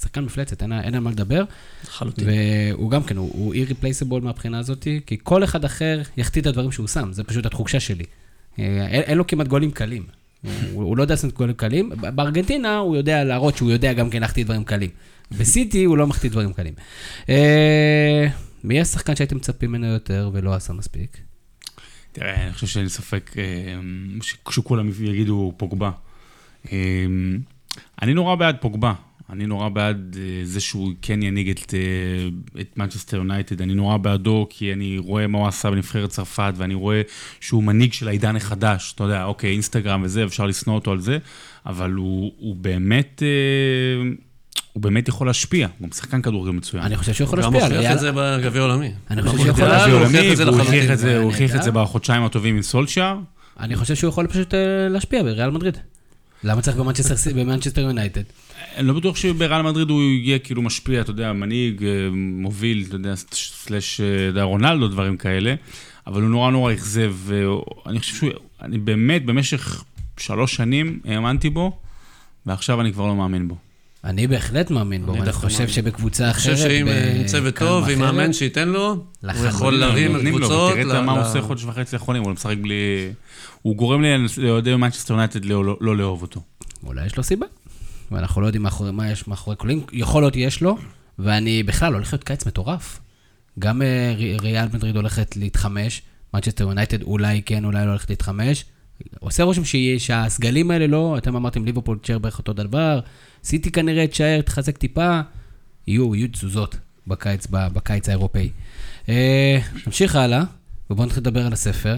ושחקן 0.04 0.24
מפלצת, 0.24 0.62
אין, 0.62 0.74
אין 0.74 0.96
על 0.96 1.00
מה 1.00 1.12
לדבר. 1.12 1.44
לחלוטין. 1.84 2.28
והוא 2.28 2.92
גם 2.92 3.04
כן, 3.04 3.18
הוא, 3.18 3.56
irreplaceable 3.56 4.20
מהבחינה 4.22 4.60
הזאת, 4.60 4.88
כי 5.06 5.18
כל 5.24 5.44
אחד 5.44 5.66
אחר 5.66 6.02
יחטיא 6.18 6.42
את 6.42 6.48
הדברים 6.48 6.72
שהוא 6.72 6.88
שם, 6.88 7.14
זה 7.14 7.24
פשוט 7.24 7.46
התחושה 7.46 7.80
שלי. 7.80 8.04
אה, 8.60 8.88
אין, 8.88 9.02
אין 9.02 9.18
לו 9.18 9.28
כמעט 9.28 9.48
גולים 9.48 9.72
קלים. 9.72 10.04
הוא, 10.44 10.84
הוא 10.84 10.98
לא 10.98 11.02
יודע 11.04 11.14
לעשות 11.14 11.34
גולים 11.34 11.56
קלים. 11.56 11.92
בארגנטינה 12.16 12.78
הוא 12.78 12.96
יודע 12.96 13.24
להראות 13.24 13.58
שהוא 13.58 13.72
יודע 13.72 13.94
גם 13.94 14.10
כן 14.10 14.22
להחטיא 14.22 14.44
דברים 14.46 14.64
קלים. 14.64 14.90
בסיטי 15.32 15.84
הוא 15.84 15.98
לא 15.98 16.08
מחטיא 16.08 16.30
דברים 16.30 16.54
קלים. 16.54 16.74
אה, 17.30 18.28
מי 18.64 18.82
השחקן 18.82 19.16
שהייתם 19.16 19.36
מצפים 19.36 19.70
ממנו 19.70 19.88
יותר 19.88 20.30
ולא 20.34 20.54
עשה 20.54 20.74
מספיק? 20.74 21.18
תראה, 22.12 22.44
אני 22.44 22.54
חושב 22.54 22.68
שאין 22.68 22.90
ספק 22.90 23.32
אה, 23.38 23.44
שכולם 24.52 24.90
יגידו 25.02 25.54
פוגבה. 25.58 25.92
אני 28.02 28.14
נורא 28.14 28.36
בעד 28.36 28.56
פוגבה. 28.62 28.94
אני 29.30 29.46
נורא 29.46 29.70
בעד 29.70 30.18
אה, 30.20 30.46
זה 30.46 30.62
שהוא 30.62 30.92
כן 31.02 31.24
ינהיג 31.24 31.50
את, 31.50 31.74
את 32.62 32.78
מנצ'סטר 32.78 33.18
יונייטד, 33.18 33.62
אני 33.62 33.74
נורא 33.74 33.98
בעדו 33.98 34.48
כי 34.50 34.74
אני 34.74 34.98
רואה 34.98 35.28
מה 35.28 35.38
הוא 35.38 35.48
עשה 35.48 35.72
בנבחרת 35.72 36.10
צרפת 36.10 36.54
ואני 36.58 36.74
רואה 36.74 37.02
שהוא 37.40 37.64
מנהיג 37.64 37.94
של 37.94 38.08
העידן 38.08 38.36
החדש, 38.36 38.94
אתה 38.96 39.04
יודע, 39.04 39.24
אוקיי, 39.24 39.52
אינסטגרם 39.52 40.02
וזה, 40.04 40.24
אפשר 40.24 40.46
לשנוא 40.46 40.76
אותו 40.76 40.92
על 40.92 41.00
זה, 41.00 41.18
אבל 41.66 41.92
הוא, 41.92 42.32
הוא 42.38 42.56
באמת... 42.56 43.24
הוא 44.74 44.84
באמת 44.84 45.08
יכול 45.08 45.28
להשפיע, 45.28 45.68
הוא 45.80 45.90
שחקן 45.94 46.22
כדורגל 46.22 46.52
מצוין. 46.52 46.84
אני 46.84 46.98
חושב 46.98 47.14
שהוא 47.14 47.26
יכול 47.26 47.40
להשפיע. 47.40 47.60
הוא 47.60 47.70
גם 47.70 47.76
הוכיח 47.76 47.92
את 47.92 48.00
זה 48.00 48.12
בגביע 48.12 48.62
העולמי. 48.62 48.92
אני 49.10 49.22
חושב 49.22 49.38
שהוא 49.38 49.50
יכול 49.50 49.68
להשפיע. 49.68 51.18
הוא 51.18 51.24
הוכיח 51.24 51.56
את 51.56 51.64
זה 51.64 51.72
בחודשיים 51.72 52.24
הטובים 52.24 52.56
עם 52.56 52.62
סולשאר. 52.62 53.18
אני 53.60 53.76
חושב 53.76 53.96
שהוא 53.96 54.10
יכול 54.10 54.28
פשוט 54.28 54.54
אה, 54.54 54.60
להשפיע 54.90 55.24
בריאל 55.24 55.50
מדריד. 55.50 55.78
למה 56.44 56.62
צריך 56.62 56.78
במנצ'סטר 57.36 57.82
יונייטד? 57.82 58.22
אני 58.76 58.88
לא 58.88 58.94
בטוח 58.94 59.16
שבריאל 59.16 59.62
מדריד 59.62 59.90
הוא 59.90 60.02
יהיה 60.02 60.40
כאילו 60.40 60.62
משפיע, 60.62 61.02
אתה 61.02 61.12
יודע, 61.12 61.34
מנהיג, 61.34 61.84
אה, 61.84 61.90
מוביל, 62.14 62.84
אתה 62.88 62.96
יודע, 62.96 63.14
סלאש 63.34 64.02
אה, 64.38 64.44
רונלדו, 64.44 64.88
דברים 64.88 65.18
כאלה, 65.18 65.56
אבל 66.08 66.22
הוא 66.22 66.30
נורא 66.30 66.52
נורא 66.52 66.74
אכזב, 66.74 67.14
ואני 67.18 68.00
חושב 68.00 68.16
שהוא, 68.16 68.30
אני 68.62 68.78
באמת 68.78 69.26
במשך 69.26 69.84
שלוש 70.18 70.56
שנים 70.56 71.00
האמנתי 71.06 71.50
בו, 71.50 71.78
ועכשיו 72.46 72.82
אני 72.82 72.94
כבר 72.94 73.08
לא 73.08 73.16
מאמין 73.16 73.48
בו. 73.48 73.56
אני 74.04 74.28
בהחלט 74.28 74.72
מאמין 74.72 75.06
בו, 75.06 75.16
אני 75.16 75.32
חושב. 75.32 75.68
שבקבוצה 75.68 76.24
אני 76.24 76.32
אחרת... 76.32 76.56
חושב 76.56 76.68
שאם 76.70 76.88
אה, 76.88 77.22
ב- 77.24 77.28
צוות 77.28 77.56
טוב, 77.56 77.90
עם 77.90 78.00
מאמן 78.00 78.34
שייתן 78.34 78.70
לו, 78.70 78.88
הוא. 79.22 79.46
יכול 79.48 79.74
להרים 79.74 80.30
קבוצות. 80.30 80.74
ל- 80.76 81.02
מה 81.02 81.12
הוא 81.12 81.22
עושה 81.22 81.42
חודש 81.42 81.64
וחצי 81.64 81.96
האחרונים, 81.96 82.24
הוא 82.24 82.32
משחק 82.32 82.56
בלי... 82.62 83.12
הוא 83.62 83.76
גורם 83.76 84.02
לאוהדי 84.38 84.76
מנצ'סטר 84.76 85.14
יונייטד 85.14 85.46
לא 85.46 85.66
לא- 85.66 85.78
לא 85.82 85.98
לאהוב 85.98 86.22
אותו. 86.22 86.42
אולי 86.84 87.06
יש 87.06 87.18
לו 87.18 87.24
סיבה. 87.24 87.46
ואנחנו 88.14 88.42
לא 88.42 88.46
יודעים 88.46 88.64
מאחורי, 88.64 88.92
מה 88.92 89.12
יש 89.12 89.28
מאחורי 89.28 89.56
קולים. 89.56 89.82
יכול 89.92 90.24
להיות 90.24 90.36
יש 90.36 90.62
לו, 90.62 90.78
ואני 91.20 91.64
בכלל 91.64 91.94
הולך 91.94 92.14
להיות 92.14 92.24
קיץ 92.24 92.46
מטורף. 92.46 93.00
גם 93.60 93.82
אה, 93.82 94.14
ריאל 94.42 94.68
מדריד 94.74 94.96
הולכת 94.96 95.38
להתחמש, 95.38 96.02
מנצ'סטר 96.34 96.64
יונייטד 96.64 97.02
אולי 97.02 97.42
כן, 97.46 97.66
אולי 97.66 97.86
לא 97.86 97.90
הולכת 97.90 98.10
להתחמש. 98.10 98.66
עושה 99.20 99.44
רושם 99.44 99.62
שהסגלים 99.98 100.72
האלה 100.72 100.88
לא, 100.88 101.18
אתם 101.18 101.36
אמרתם 101.36 101.66
ליברפול 101.66 101.98
תשאר 102.02 102.18
בערך 102.20 102.38
אותו 102.38 102.54
דבר, 102.54 103.00
סיטי 103.44 103.72
כנראה 103.72 104.08
תשאר, 104.08 104.42
תחזק 104.42 104.78
טיפה, 104.78 105.22
יהיו, 105.88 106.16
יהיו 106.16 106.28
תזוזות 106.32 106.76
בקיץ, 107.08 107.48
בקיץ 107.50 108.10
האירופאי. 108.10 108.50
אה, 109.10 109.60
נמשיך 109.86 110.16
הלאה, 110.16 110.44
ובואו 110.90 111.06
נתחיל 111.06 111.22
לדבר 111.22 111.46
על 111.46 111.54
הספר. 111.54 111.98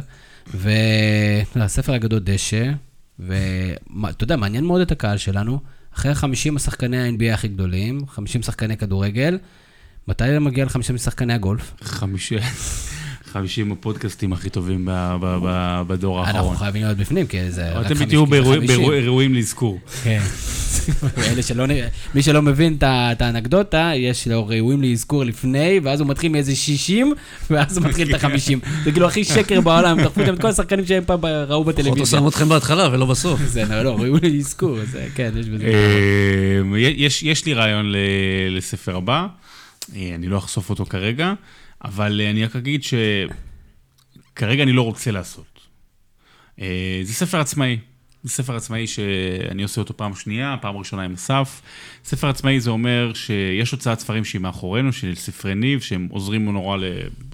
והספר 0.53 1.93
הגדול 1.93 2.19
דשא, 2.19 2.71
ואתה 3.19 4.23
יודע, 4.23 4.35
מעניין 4.35 4.65
מאוד 4.65 4.81
את 4.81 4.91
הקהל 4.91 5.17
שלנו. 5.17 5.59
אחרי 5.95 6.15
50 6.15 6.55
השחקני 6.55 6.97
ה-NBA 6.97 7.33
הכי 7.33 7.47
גדולים, 7.47 8.07
50 8.07 8.41
שחקני 8.41 8.77
כדורגל, 8.77 9.37
מתי 10.07 10.39
מגיע 10.39 10.65
ל-50 10.65 10.97
שחקני 10.97 11.33
הגולף? 11.33 11.73
חמישי... 11.81 12.35
50 13.35 13.71
הפודקאסטים 13.71 14.33
הכי 14.33 14.49
טובים 14.49 14.87
בדור 15.87 16.19
אנחנו 16.19 16.37
האחרון. 16.37 16.57
חייבים 16.57 16.81
להיות 16.83 16.97
בפנים, 16.97 17.27
כי 17.27 17.51
זה 17.51 17.69
רק 17.71 17.85
אתם 17.85 17.95
50, 17.95 18.07
תהיו 18.07 18.19
כי 18.25 18.25
זה 18.25 18.31
באירוע- 18.31 18.55
50. 18.55 18.67
באירוע- 18.77 18.95
אירועים 18.95 19.33
לאזכור. 19.35 19.79
כן. 20.03 20.21
מי 22.15 22.23
שלא 22.23 22.41
מבין 22.41 22.77
את 22.81 23.21
האנקדוטה, 23.21 23.91
יש 23.95 24.27
לו 24.27 24.47
ראויים 24.47 24.81
לאזכור 24.81 25.23
לפני, 25.23 25.79
ואז 25.83 25.99
הוא 25.99 26.07
מתחיל 26.09 26.31
מאיזה 26.31 26.55
60, 26.55 27.13
ואז 27.49 27.77
הוא 27.77 27.85
מתחיל 27.87 28.15
את 28.15 28.23
ה-50. 28.23 28.57
זה 28.83 28.91
כאילו 28.91 29.07
הכי 29.07 29.23
שקר 29.23 29.61
בעולם, 29.61 30.01
דחפו 30.03 30.25
שם 30.25 30.33
את 30.33 30.41
כל 30.41 30.47
השחקנים 30.47 30.85
שהם 30.85 31.03
פעם 31.05 31.25
ראו 31.25 31.61
לפחות 31.61 31.65
בטלוויזיה. 31.75 32.19
שם 32.19 32.27
אתכם 32.27 32.49
בהתחלה 32.49 32.89
ולא 32.91 33.05
בסוף. 33.05 33.39
זה 33.55 33.63
לא, 33.69 33.81
לא, 33.81 33.89
ראוי 33.95 34.19
לאזכור, 34.37 34.77
זה 34.91 35.07
כן, 35.15 35.31
יש 35.39 35.45
בזה. 35.49 35.65
אה, 35.65 36.77
יש, 36.97 37.45
לי 37.45 37.53
רעיון 37.53 37.91
לספר 38.49 38.95
הבא, 38.95 39.27
אה, 39.95 40.11
אני 40.15 40.27
לא 40.27 40.37
אחשוף 40.37 40.69
אותו 40.69 40.85
כרגע, 40.85 41.33
אבל 41.85 42.21
אה, 42.21 42.29
אני 42.29 42.45
רק 42.45 42.55
אגיד 42.55 42.81
שכרגע 42.83 44.63
אני 44.63 44.71
לא 44.71 44.81
רוצה 44.81 45.11
לעשות. 45.11 45.59
אה, 46.61 46.99
זה 47.03 47.13
ספר 47.13 47.39
עצמאי. 47.39 47.77
זה 48.23 48.31
ספר 48.31 48.55
עצמאי 48.55 48.87
שאני 48.87 49.63
עושה 49.63 49.81
אותו 49.81 49.97
פעם 49.97 50.15
שנייה, 50.15 50.55
פעם 50.61 50.77
ראשונה 50.77 51.03
עם 51.03 51.13
אסף. 51.13 51.61
ספר 52.03 52.29
עצמאי 52.29 52.59
זה 52.59 52.69
אומר 52.69 53.11
שיש 53.13 53.71
הוצאת 53.71 53.99
ספרים 53.99 54.25
שהיא 54.25 54.41
מאחורינו, 54.41 54.93
של 54.93 55.15
ספרי 55.15 55.55
ניב, 55.55 55.79
שהם 55.79 56.07
עוזרים 56.11 56.45
נורא 56.45 56.77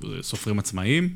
לסופרים 0.03 0.59
עצמאיים, 0.59 1.09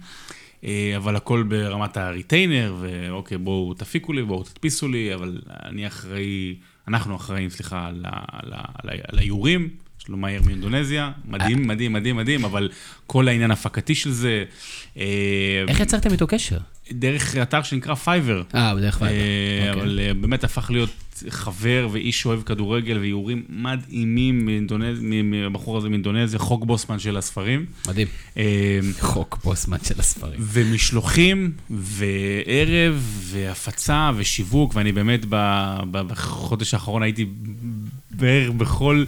אה, 0.63 0.93
אבל 0.97 1.15
הכל 1.15 1.43
ברמת 1.43 1.97
הריטיינר, 1.97 2.75
ואוקיי, 2.79 3.37
בואו 3.37 3.73
תפיקו 3.73 4.13
לי, 4.13 4.23
בואו 4.23 4.43
תדפיסו 4.43 4.87
לי, 4.87 5.13
אבל 5.13 5.41
אני 5.49 5.87
אחראי, 5.87 6.55
אנחנו 6.87 7.15
אחראים, 7.15 7.49
סליחה, 7.49 7.87
על, 7.87 8.05
האיורים. 9.17 9.84
יש 10.05 10.09
לו 10.09 10.17
מאייר 10.17 10.41
מאינדונזיה, 10.45 11.11
מדהים, 11.25 11.67
מדהים, 11.67 11.93
מדהים, 11.93 12.15
מדהים, 12.15 12.45
אבל 12.45 12.69
כל 13.07 13.27
העניין 13.27 13.51
ההפקתי 13.51 13.95
של 13.95 14.11
זה, 14.11 14.43
אה, 14.97 15.63
איך 15.67 15.79
יצרתם 15.79 16.11
איתו 16.11 16.27
קשר? 16.27 16.57
דרך 16.91 17.37
אתר 17.37 17.63
שנקרא 17.63 17.95
Fiverr. 17.95 18.43
אה, 18.55 18.75
בדרך 18.75 18.99
כלל. 18.99 19.07
אה, 19.07 19.73
אבל 19.73 19.99
אה, 19.99 20.13
באמת 20.13 20.43
הפך 20.43 20.71
להיות 20.71 20.89
חבר 21.29 21.87
ואיש 21.91 22.25
אוהב 22.25 22.41
כדורגל 22.41 22.97
ואיורים 22.97 23.43
מדהימים 23.49 24.49
מהבחור 25.23 25.77
הזה 25.77 25.89
מאינדונזיה, 25.89 26.39
חוק 26.39 26.65
בוסמן 26.65 26.99
של 26.99 27.17
הספרים. 27.17 27.65
מדהים. 27.87 28.07
אה, 28.37 28.79
חוק 28.99 29.37
בוסמן 29.41 29.77
של 29.83 29.99
הספרים. 29.99 30.39
ומשלוחים, 30.39 31.51
וערב, 31.69 33.21
והפצה, 33.21 34.11
ושיווק, 34.15 34.75
ואני 34.75 34.91
באמת 34.91 35.25
בחודש 35.91 36.73
האחרון 36.73 37.03
הייתי 37.03 37.25
בערך 38.17 38.49
בכל, 38.51 39.03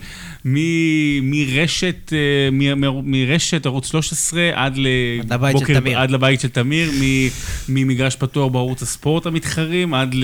מ- 0.45 1.29
מרשת, 1.31 2.13
אה, 2.13 2.17
מ- 2.51 2.81
מ- 2.85 3.11
מרשת 3.11 3.65
ערוץ 3.65 3.87
13 3.91 4.49
עד 4.53 4.77
לבוקר. 4.77 5.99
עד 5.99 6.11
לבית 6.11 6.39
של 6.39 6.47
תמיר, 6.47 6.91
מ- 7.01 7.27
ממגרש 7.69 8.15
פתוח 8.15 8.51
בערוץ 8.51 8.81
הספורט 8.81 9.25
המתחרים, 9.25 9.93
עד 9.93 10.15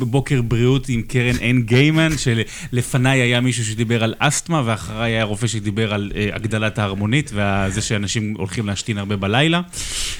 לבוקר 0.00 0.42
בריאות 0.42 0.88
עם 0.88 1.02
קרן 1.02 1.36
עין 1.40 1.62
גיימן, 1.62 2.08
שלפניי 2.18 3.20
היה 3.20 3.40
מישהו 3.40 3.64
שדיבר 3.64 4.04
על 4.04 4.14
אסתמה, 4.18 4.62
ואחריי 4.64 5.12
היה 5.12 5.24
רופא 5.24 5.46
שדיבר 5.46 5.94
על 5.94 6.12
אה, 6.16 6.28
הגדלת 6.34 6.78
ההרמונית, 6.78 7.30
וזה 7.34 7.80
שאנשים 7.82 8.34
הולכים 8.38 8.66
להשתין 8.66 8.98
הרבה 8.98 9.16
בלילה. 9.16 9.60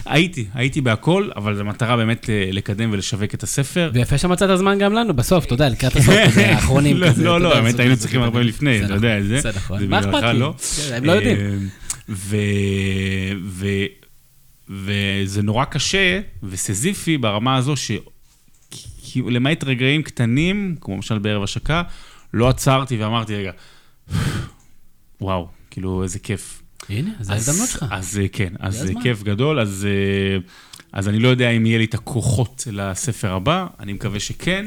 הייתי, 0.07 0.45
הייתי 0.55 0.81
בהכל, 0.81 1.29
אבל 1.37 1.61
המטרה 1.61 1.97
באמת 1.97 2.31
אה, 2.31 2.49
לקדם 2.53 2.89
ולשווק 2.93 3.35
את 3.35 3.43
הספר. 3.43 3.91
ויפה 3.95 4.19
שמצאת 4.19 4.59
זמן 4.59 4.79
גם 4.79 4.93
לנו, 4.93 5.15
בסוף, 5.15 5.45
אתה 5.45 5.55
יודע, 5.55 5.69
לקראת 5.69 5.97
הסוף, 5.97 6.15
כזה, 6.27 6.47
האחרונים 6.55 6.97
לא, 6.97 7.09
כזה. 7.09 7.25
לא, 7.25 7.41
לא, 7.41 7.55
האמת, 7.57 7.79
היינו 7.81 7.97
צריכים 8.03 8.23
הרבה 8.23 8.41
לפני, 8.43 8.79
זה 8.79 8.85
אתה 8.85 8.95
יודע 8.95 9.19
את 9.19 9.25
זה. 9.27 9.41
זה 9.41 9.49
נכון. 9.57 9.87
מה 9.87 10.01
אכפת 10.01 10.23
לי? 10.23 10.39
לא. 10.39 10.55
כן, 10.89 10.95
הם 10.95 11.05
לא 11.05 11.13
יודעים. 11.13 11.37
אה. 11.37 11.57
ו... 12.09 12.37
וזה 14.69 15.43
נורא 15.43 15.65
קשה 15.65 16.21
וסזיפי 16.43 17.19
ברמה 17.19 17.57
הזו 17.57 17.77
ש... 17.77 17.91
כי- 19.03 19.23
למעט 19.23 19.65
רגעים 19.65 20.03
קטנים, 20.03 20.77
כמו 20.81 20.95
למשל 20.95 21.19
בערב 21.19 21.43
השקה, 21.43 21.83
לא 22.35 22.49
עצרתי 22.49 22.97
ואמרתי, 22.97 23.35
רגע, 23.37 23.53
וואו, 25.21 25.49
כאילו, 25.71 26.03
איזה 26.03 26.19
כיף. 26.19 26.63
הנה, 26.89 27.11
זו 27.21 27.33
ההזדמנות 27.33 27.69
שלך. 27.69 27.85
אז 27.91 28.19
אה, 28.19 28.29
כן, 28.29 28.53
אז 28.59 28.75
זה 28.77 28.85
הזמן. 28.85 29.03
כיף 29.03 29.23
גדול, 29.23 29.61
אז, 29.61 29.87
אה, 29.91 30.39
אז 30.93 31.09
אני 31.09 31.19
לא 31.19 31.29
יודע 31.29 31.51
אם 31.51 31.67
יהיה 31.67 31.79
לי 31.79 31.85
את 31.85 31.95
הכוחות 31.95 32.67
לספר 32.73 33.33
הבא, 33.33 33.67
אני 33.81 33.93
מקווה 33.93 34.21
שכן. 34.21 34.67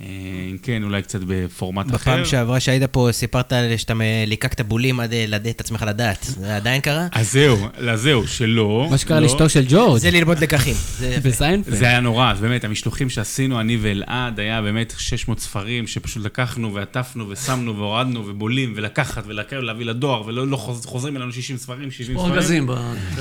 אה, 0.00 0.06
אם 0.50 0.56
כן, 0.62 0.82
אולי 0.82 1.02
קצת 1.02 1.20
בפורמט 1.26 1.86
אחר. 1.86 1.94
בפעם 1.96 2.24
שעברה 2.24 2.60
שהיית 2.60 2.82
פה, 2.82 3.08
סיפרת 3.12 3.52
שאתה 3.76 3.94
ליקקת 4.26 4.60
בולים 4.60 5.00
עד 5.00 5.12
אה, 5.12 5.24
לדעת 5.28 5.54
את 5.56 5.60
עצמך 5.60 5.84
לדעת. 5.88 6.22
זה 6.24 6.56
עדיין 6.56 6.80
קרה? 6.80 7.06
אז 7.12 7.32
זהו, 7.32 7.58
אז 7.90 8.00
זהו, 8.00 8.26
שלא. 8.28 8.86
מה 8.90 8.98
שקרה 8.98 9.20
לא. 9.20 9.26
לאשתו 9.26 9.48
של 9.48 9.64
ג'ורג' 9.68 9.98
זה 10.00 10.10
ללמוד 10.10 10.38
לקחים. 10.38 10.74
בסיינפלד. 11.24 11.74
זה 11.74 11.86
היה 11.86 12.00
נורא, 12.00 12.30
אז 12.32 12.40
באמת, 12.40 12.64
המשלוחים 12.64 13.10
שעשינו, 13.10 13.60
אני 13.60 13.78
ואלעד, 13.82 14.40
היה 14.40 14.62
באמת 14.62 14.94
600 14.98 15.38
ספרים 15.40 15.86
שפשוט 15.86 16.24
לקחנו 16.24 16.74
ועטפנו 16.74 17.28
ושמנו 17.28 17.76
והורדנו 17.76 18.22
ובולים 18.26 18.72
ולקחת 18.76 19.24
ולהביא 19.26 19.86
לדואר, 19.86 20.26
ולא 20.26 20.46
לא 20.46 20.56
חוז- 20.56 20.86
חוזרים 20.86 21.16
אלינו 21.16 21.32
60 21.32 21.56
ספרים, 21.56 21.90
70 21.90 22.18
ספרים. 22.18 22.32
ארגזים. 22.32 22.66
ב- 22.66 22.72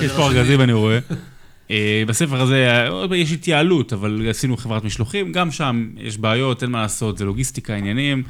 יש 0.02 0.12
פה 0.12 0.28
ארגזים, 0.28 0.62
אני 0.62 0.74
רואה. 0.74 1.00
אה, 1.72 2.04
בספר 2.08 2.42
הזה 2.42 2.88
אה, 3.12 3.18
יש 3.18 3.32
התייעלות, 3.32 3.94
אבל 3.94 4.30
עשינו 4.30 4.58
חברת 4.58 4.84
משלוחים, 4.84 5.32
גם 5.32 5.52
שם 5.52 5.90
יש 5.98 6.18
בעיות, 6.18 6.64
אין 6.64 6.72
מה 6.72 6.82
לעשות, 6.82 7.18
זה 7.18 7.26
לוגיסטיקה, 7.26 7.76
עניינים, 7.76 8.24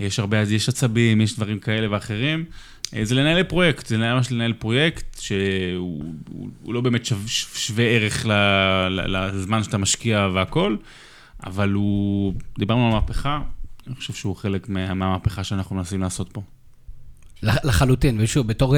יש 0.00 0.18
הרבה, 0.18 0.38
יש 0.42 0.68
עצבים, 0.68 1.20
יש 1.20 1.36
דברים 1.36 1.58
כאלה 1.58 1.86
ואחרים. 1.90 2.44
אה, 2.96 3.04
זה 3.04 3.14
לנהל 3.14 3.42
פרויקט, 3.42 3.86
זה 3.86 3.98
ממש 3.98 4.32
לנהל 4.32 4.52
פרויקט 4.52 5.18
שהוא 5.20 6.04
הוא, 6.28 6.48
הוא 6.62 6.74
לא 6.74 6.80
באמת 6.80 7.04
שו, 7.06 7.16
שווה 7.54 7.84
ערך 7.84 8.26
ל, 8.26 8.32
ל, 8.88 9.26
לזמן 9.34 9.62
שאתה 9.62 9.78
משקיע 9.78 10.28
והכל, 10.34 10.76
אבל 11.46 11.70
הוא, 11.72 12.34
דיברנו 12.58 12.86
על 12.86 12.92
מהפכה, 12.92 13.40
אני 13.86 13.94
חושב 13.94 14.12
שהוא 14.12 14.36
חלק 14.36 14.68
מה, 14.68 14.94
מהמהפכה 14.94 15.44
שאנחנו 15.44 15.76
מנסים 15.76 16.00
לעשות 16.00 16.28
פה. 16.32 16.42
לח- 17.42 17.64
לחלוטין, 17.64 18.16
ושוב, 18.20 18.46
בתור 18.46 18.76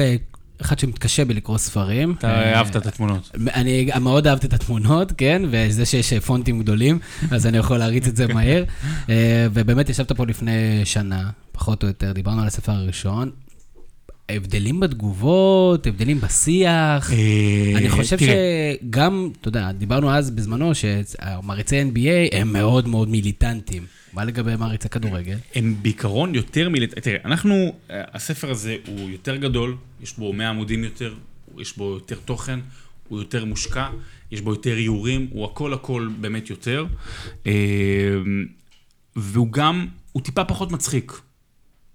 אחד 0.61 0.79
שמתקשה 0.79 1.25
בלקרוא 1.25 1.57
ספרים. 1.57 2.15
אתה 2.17 2.27
אה, 2.27 2.57
אהבת 2.57 2.75
את 2.75 2.85
התמונות. 2.85 3.31
אני 3.53 3.89
מאוד 4.01 4.27
אהבתי 4.27 4.47
את 4.47 4.53
התמונות, 4.53 5.11
כן, 5.17 5.41
וזה 5.51 5.85
שיש 5.85 6.13
פונטים 6.13 6.59
גדולים, 6.59 6.99
אז 7.31 7.47
אני 7.47 7.57
יכול 7.57 7.77
להריץ 7.77 8.07
את 8.07 8.15
זה 8.15 8.27
מהר. 8.27 8.63
אה, 9.09 9.47
ובאמת 9.53 9.89
ישבת 9.89 10.11
פה 10.11 10.25
לפני 10.25 10.81
שנה, 10.85 11.29
פחות 11.51 11.83
או 11.83 11.87
יותר, 11.87 12.11
דיברנו 12.11 12.41
על 12.41 12.47
הספר 12.47 12.71
הראשון. 12.71 13.31
הבדלים 14.29 14.79
בתגובות, 14.79 15.87
הבדלים 15.87 16.21
בשיח. 16.21 17.11
אה, 17.11 17.17
אני 17.75 17.89
חושב 17.89 18.17
שגם, 18.17 19.29
אתה 19.41 19.47
יודע, 19.47 19.71
דיברנו 19.71 20.11
אז 20.11 20.31
בזמנו 20.31 20.75
שהמעריצי 20.75 21.81
NBA 21.81 22.35
הם 22.35 22.53
מאוד 22.53 22.87
מאוד 22.87 23.09
מיליטנטים. 23.09 24.00
מה 24.13 24.25
לגבי 24.25 24.55
מעריצי 24.55 24.89
כדורגל? 24.89 25.37
הם 25.55 25.75
בעיקרון 25.81 26.35
יותר 26.35 26.69
מיליט... 26.69 26.99
תראה, 26.99 27.17
אנחנו, 27.25 27.73
הספר 27.89 28.51
הזה 28.51 28.77
הוא 28.87 29.09
יותר 29.09 29.35
גדול, 29.35 29.75
יש 30.01 30.17
בו 30.17 30.33
100 30.33 30.49
עמודים 30.49 30.83
יותר, 30.83 31.13
יש 31.57 31.77
בו 31.77 31.93
יותר 31.93 32.15
תוכן, 32.25 32.59
הוא 33.07 33.19
יותר 33.19 33.45
מושקע, 33.45 33.89
יש 34.31 34.41
בו 34.41 34.51
יותר 34.51 34.77
איורים, 34.77 35.27
הוא 35.31 35.45
הכל 35.45 35.73
הכל 35.73 36.09
באמת 36.19 36.49
יותר. 36.49 36.85
אה, 37.47 37.51
והוא 39.15 39.51
גם, 39.51 39.87
הוא 40.11 40.23
טיפה 40.23 40.43
פחות 40.43 40.71
מצחיק. 40.71 41.21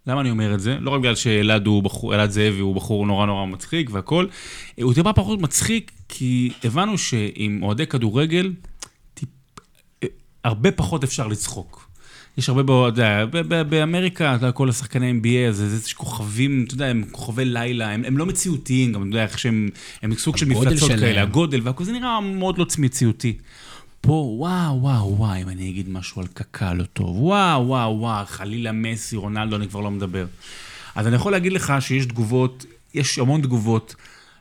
למה 0.07 0.21
אני 0.21 0.31
אומר 0.31 0.55
את 0.55 0.61
זה? 0.61 0.79
לא 0.81 0.91
רק 0.91 1.01
בגלל 1.01 1.14
שאלעד 1.14 1.67
הוא 1.67 1.83
בחור, 1.83 2.14
אלעד 2.14 2.31
זאבי 2.31 2.59
הוא 2.59 2.75
בחור 2.75 3.07
נורא 3.07 3.27
נורא 3.27 3.47
מצחיק 3.47 3.91
והכל, 3.93 4.27
אה, 4.79 4.85
הוא 4.85 4.95
טיפה 4.95 5.12
פחות 5.12 5.41
מצחיק 5.41 5.93
כי 6.09 6.53
הבנו 6.64 6.99
שעם 6.99 7.62
אוהדי 7.62 7.87
כדורגל, 7.87 8.53
טיפ, 9.14 9.29
אה, 10.03 10.09
הרבה 10.45 10.73
פחות 10.73 11.05
אפשר 11.05 11.27
לצחוק. 11.27 11.86
יש 12.39 12.49
הרבה, 12.49 12.62
בו, 12.62 12.89
אתה 12.89 12.97
יודע, 13.34 13.62
באמריקה, 13.62 14.34
אתה 14.34 14.45
יודע, 14.45 14.53
כל 14.53 14.68
השחקני 14.68 15.20
NBA, 15.22 15.53
זה, 15.53 15.78
זה 15.78 15.95
כוכבים, 15.95 16.64
אתה 16.66 16.74
יודע, 16.74 16.87
הם 16.87 17.05
כוכבי 17.11 17.45
לילה, 17.45 17.91
הם, 17.91 18.05
הם 18.05 18.18
לא 18.18 18.26
מציאותיים, 18.26 18.93
גם, 18.93 19.03
אתה 19.03 19.09
יודע, 19.09 19.22
איך 19.22 19.39
שהם, 19.39 19.68
הם 20.03 20.14
סוג 20.14 20.37
של 20.37 20.47
מפלצות 20.47 20.89
שלהם. 20.89 21.01
כאלה, 21.01 21.22
הגודל 21.22 21.61
והכל, 21.62 21.84
זה 21.84 21.93
נראה 21.93 22.20
מאוד 22.20 22.59
לא 22.59 22.66
מציאותי. 22.78 23.37
פה, 24.01 24.12
וואו, 24.12 24.82
וואו, 24.82 25.16
וואו, 25.16 25.43
אם 25.43 25.49
אני 25.49 25.70
אגיד 25.70 25.89
משהו 25.89 26.22
על 26.22 26.28
קקה 26.34 26.74
לא 26.74 26.84
טוב, 26.84 27.22
וואו, 27.22 27.66
וואו, 27.66 27.99
וואו, 28.01 28.26
חלילה 28.26 28.72
מסי, 28.72 29.16
רונלדו, 29.16 29.57
אני 29.57 29.68
כבר 29.68 29.80
לא 29.80 29.91
מדבר. 29.91 30.26
אז 30.95 31.07
אני 31.07 31.16
יכול 31.16 31.32
להגיד 31.32 31.53
לך 31.53 31.74
שיש 31.80 32.07
תגובות, 32.07 32.66
יש 32.95 33.18
המון 33.18 33.43
תגובות. 33.43 33.95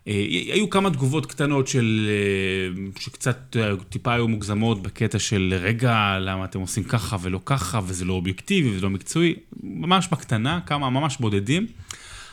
אה, 0.07 0.13
היו 0.53 0.69
כמה 0.69 0.89
תגובות 0.89 1.25
קטנות 1.25 1.67
של, 1.67 2.09
אה, 2.09 2.91
שקצת 2.99 3.55
טיפה 3.89 4.13
היו 4.13 4.27
מוגזמות 4.27 4.83
בקטע 4.83 5.19
של 5.19 5.53
רגע, 5.61 6.17
למה 6.19 6.45
אתם 6.45 6.59
עושים 6.59 6.83
ככה 6.83 7.17
ולא 7.21 7.39
ככה, 7.45 7.79
וזה 7.85 8.05
לא 8.05 8.13
אובייקטיבי 8.13 8.69
וזה 8.75 8.81
לא 8.81 8.89
מקצועי, 8.89 9.35
ממש 9.63 10.07
בקטנה, 10.11 10.59
כמה 10.65 10.89
ממש 10.89 11.17
בודדים, 11.19 11.67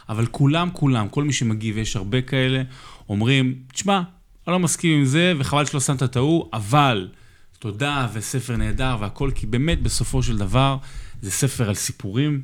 אבל 0.08 0.26
כולם, 0.26 0.68
כולם, 0.72 1.08
כל 1.08 1.24
מי 1.24 1.32
שמגיב, 1.32 1.78
יש 1.78 1.96
הרבה 1.96 2.22
כאלה, 2.22 2.62
אומרים, 3.08 3.54
תשמע, 3.72 4.02
אני 4.46 4.52
לא 4.52 4.58
מסכים 4.58 4.98
עם 4.98 5.04
זה, 5.04 5.32
וחבל 5.38 5.64
שלא 5.64 5.80
שמת 5.80 6.02
את 6.02 6.16
ההוא, 6.16 6.48
אבל 6.52 7.08
תודה 7.58 8.08
וספר 8.12 8.56
נהדר 8.56 8.96
והכל, 9.00 9.30
כי 9.34 9.46
באמת 9.46 9.82
בסופו 9.82 10.22
של 10.22 10.38
דבר 10.38 10.76
זה 11.22 11.30
ספר 11.30 11.68
על 11.68 11.74
סיפורים, 11.74 12.40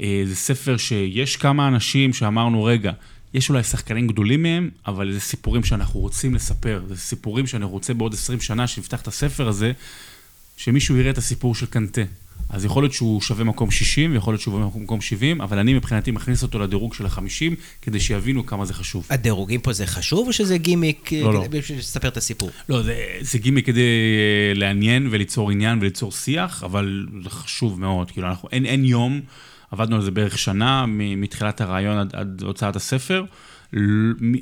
אה, 0.00 0.22
זה 0.26 0.36
ספר 0.36 0.76
שיש 0.76 1.36
כמה 1.36 1.68
אנשים 1.68 2.12
שאמרנו, 2.12 2.64
רגע, 2.64 2.92
יש 3.34 3.50
אולי 3.50 3.62
שחקנים 3.62 4.06
גדולים 4.06 4.42
מהם, 4.42 4.70
אבל 4.86 5.12
זה 5.12 5.20
סיפורים 5.20 5.64
שאנחנו 5.64 6.00
רוצים 6.00 6.34
לספר, 6.34 6.82
זה 6.88 6.96
סיפורים 6.96 7.46
שאני 7.46 7.64
רוצה 7.64 7.94
בעוד 7.94 8.14
20 8.14 8.40
שנה 8.40 8.66
שנפתח 8.66 9.02
את 9.02 9.08
הספר 9.08 9.48
הזה, 9.48 9.72
שמישהו 10.56 10.96
יראה 10.96 11.10
את 11.10 11.18
הסיפור 11.18 11.54
של 11.54 11.66
קנטה. 11.66 12.02
אז 12.48 12.64
יכול 12.64 12.82
להיות 12.82 12.92
שהוא 12.92 13.20
שווה 13.20 13.44
מקום 13.44 13.70
60, 13.70 14.12
ויכול 14.12 14.32
להיות 14.34 14.42
שהוא 14.42 14.54
שווה 14.54 14.82
מקום 14.82 15.00
70, 15.00 15.40
אבל 15.40 15.58
אני 15.58 15.74
מבחינתי 15.74 16.10
מכניס 16.10 16.42
אותו 16.42 16.58
לדירוג 16.58 16.94
של 16.94 17.06
ה-50, 17.06 17.54
כדי 17.82 18.00
שיבינו 18.00 18.46
כמה 18.46 18.64
זה 18.64 18.74
חשוב. 18.74 19.06
הדירוגים 19.10 19.60
פה 19.60 19.72
זה 19.72 19.86
חשוב, 19.86 20.26
או 20.26 20.32
שזה 20.32 20.58
גימיק 20.58 21.12
לא, 21.12 21.34
לא. 21.34 21.44
כדי 21.44 21.58
בשביל 21.58 21.78
לספר 21.78 22.08
את 22.08 22.16
הסיפור? 22.16 22.50
לא, 22.68 22.82
זה, 22.82 23.04
זה 23.20 23.38
גימי 23.38 23.62
כדי 23.62 23.80
אה, 23.80 24.54
לעניין 24.54 25.08
וליצור 25.10 25.50
עניין 25.50 25.78
וליצור 25.80 26.12
שיח, 26.12 26.64
אבל 26.64 27.06
זה 27.22 27.30
חשוב 27.30 27.80
מאוד. 27.80 28.10
כאילו, 28.10 28.28
אנחנו, 28.28 28.48
אין, 28.52 28.66
אין 28.66 28.84
יום, 28.84 29.20
עבדנו 29.70 29.96
על 29.96 30.02
זה 30.02 30.10
בערך 30.10 30.38
שנה, 30.38 30.84
מתחילת 30.88 31.60
הרעיון 31.60 31.98
עד, 31.98 32.14
עד 32.14 32.42
הוצאת 32.42 32.76
הספר. 32.76 33.24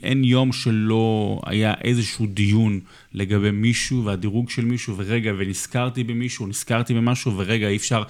אין 0.02 0.24
יום 0.24 0.52
שלא 0.52 1.40
היה 1.46 1.74
איזשהו 1.84 2.26
דיון 2.26 2.80
לגבי 3.14 3.50
מישהו 3.50 4.04
והדירוג 4.04 4.50
של 4.50 4.64
מישהו, 4.64 4.94
ורגע, 4.96 5.32
ונזכרתי 5.38 6.04
במישהו, 6.04 6.46
נזכרתי 6.46 6.94
במשהו, 6.94 7.36
ורגע, 7.36 7.68
אי 7.68 7.76
אפשר... 7.76 8.02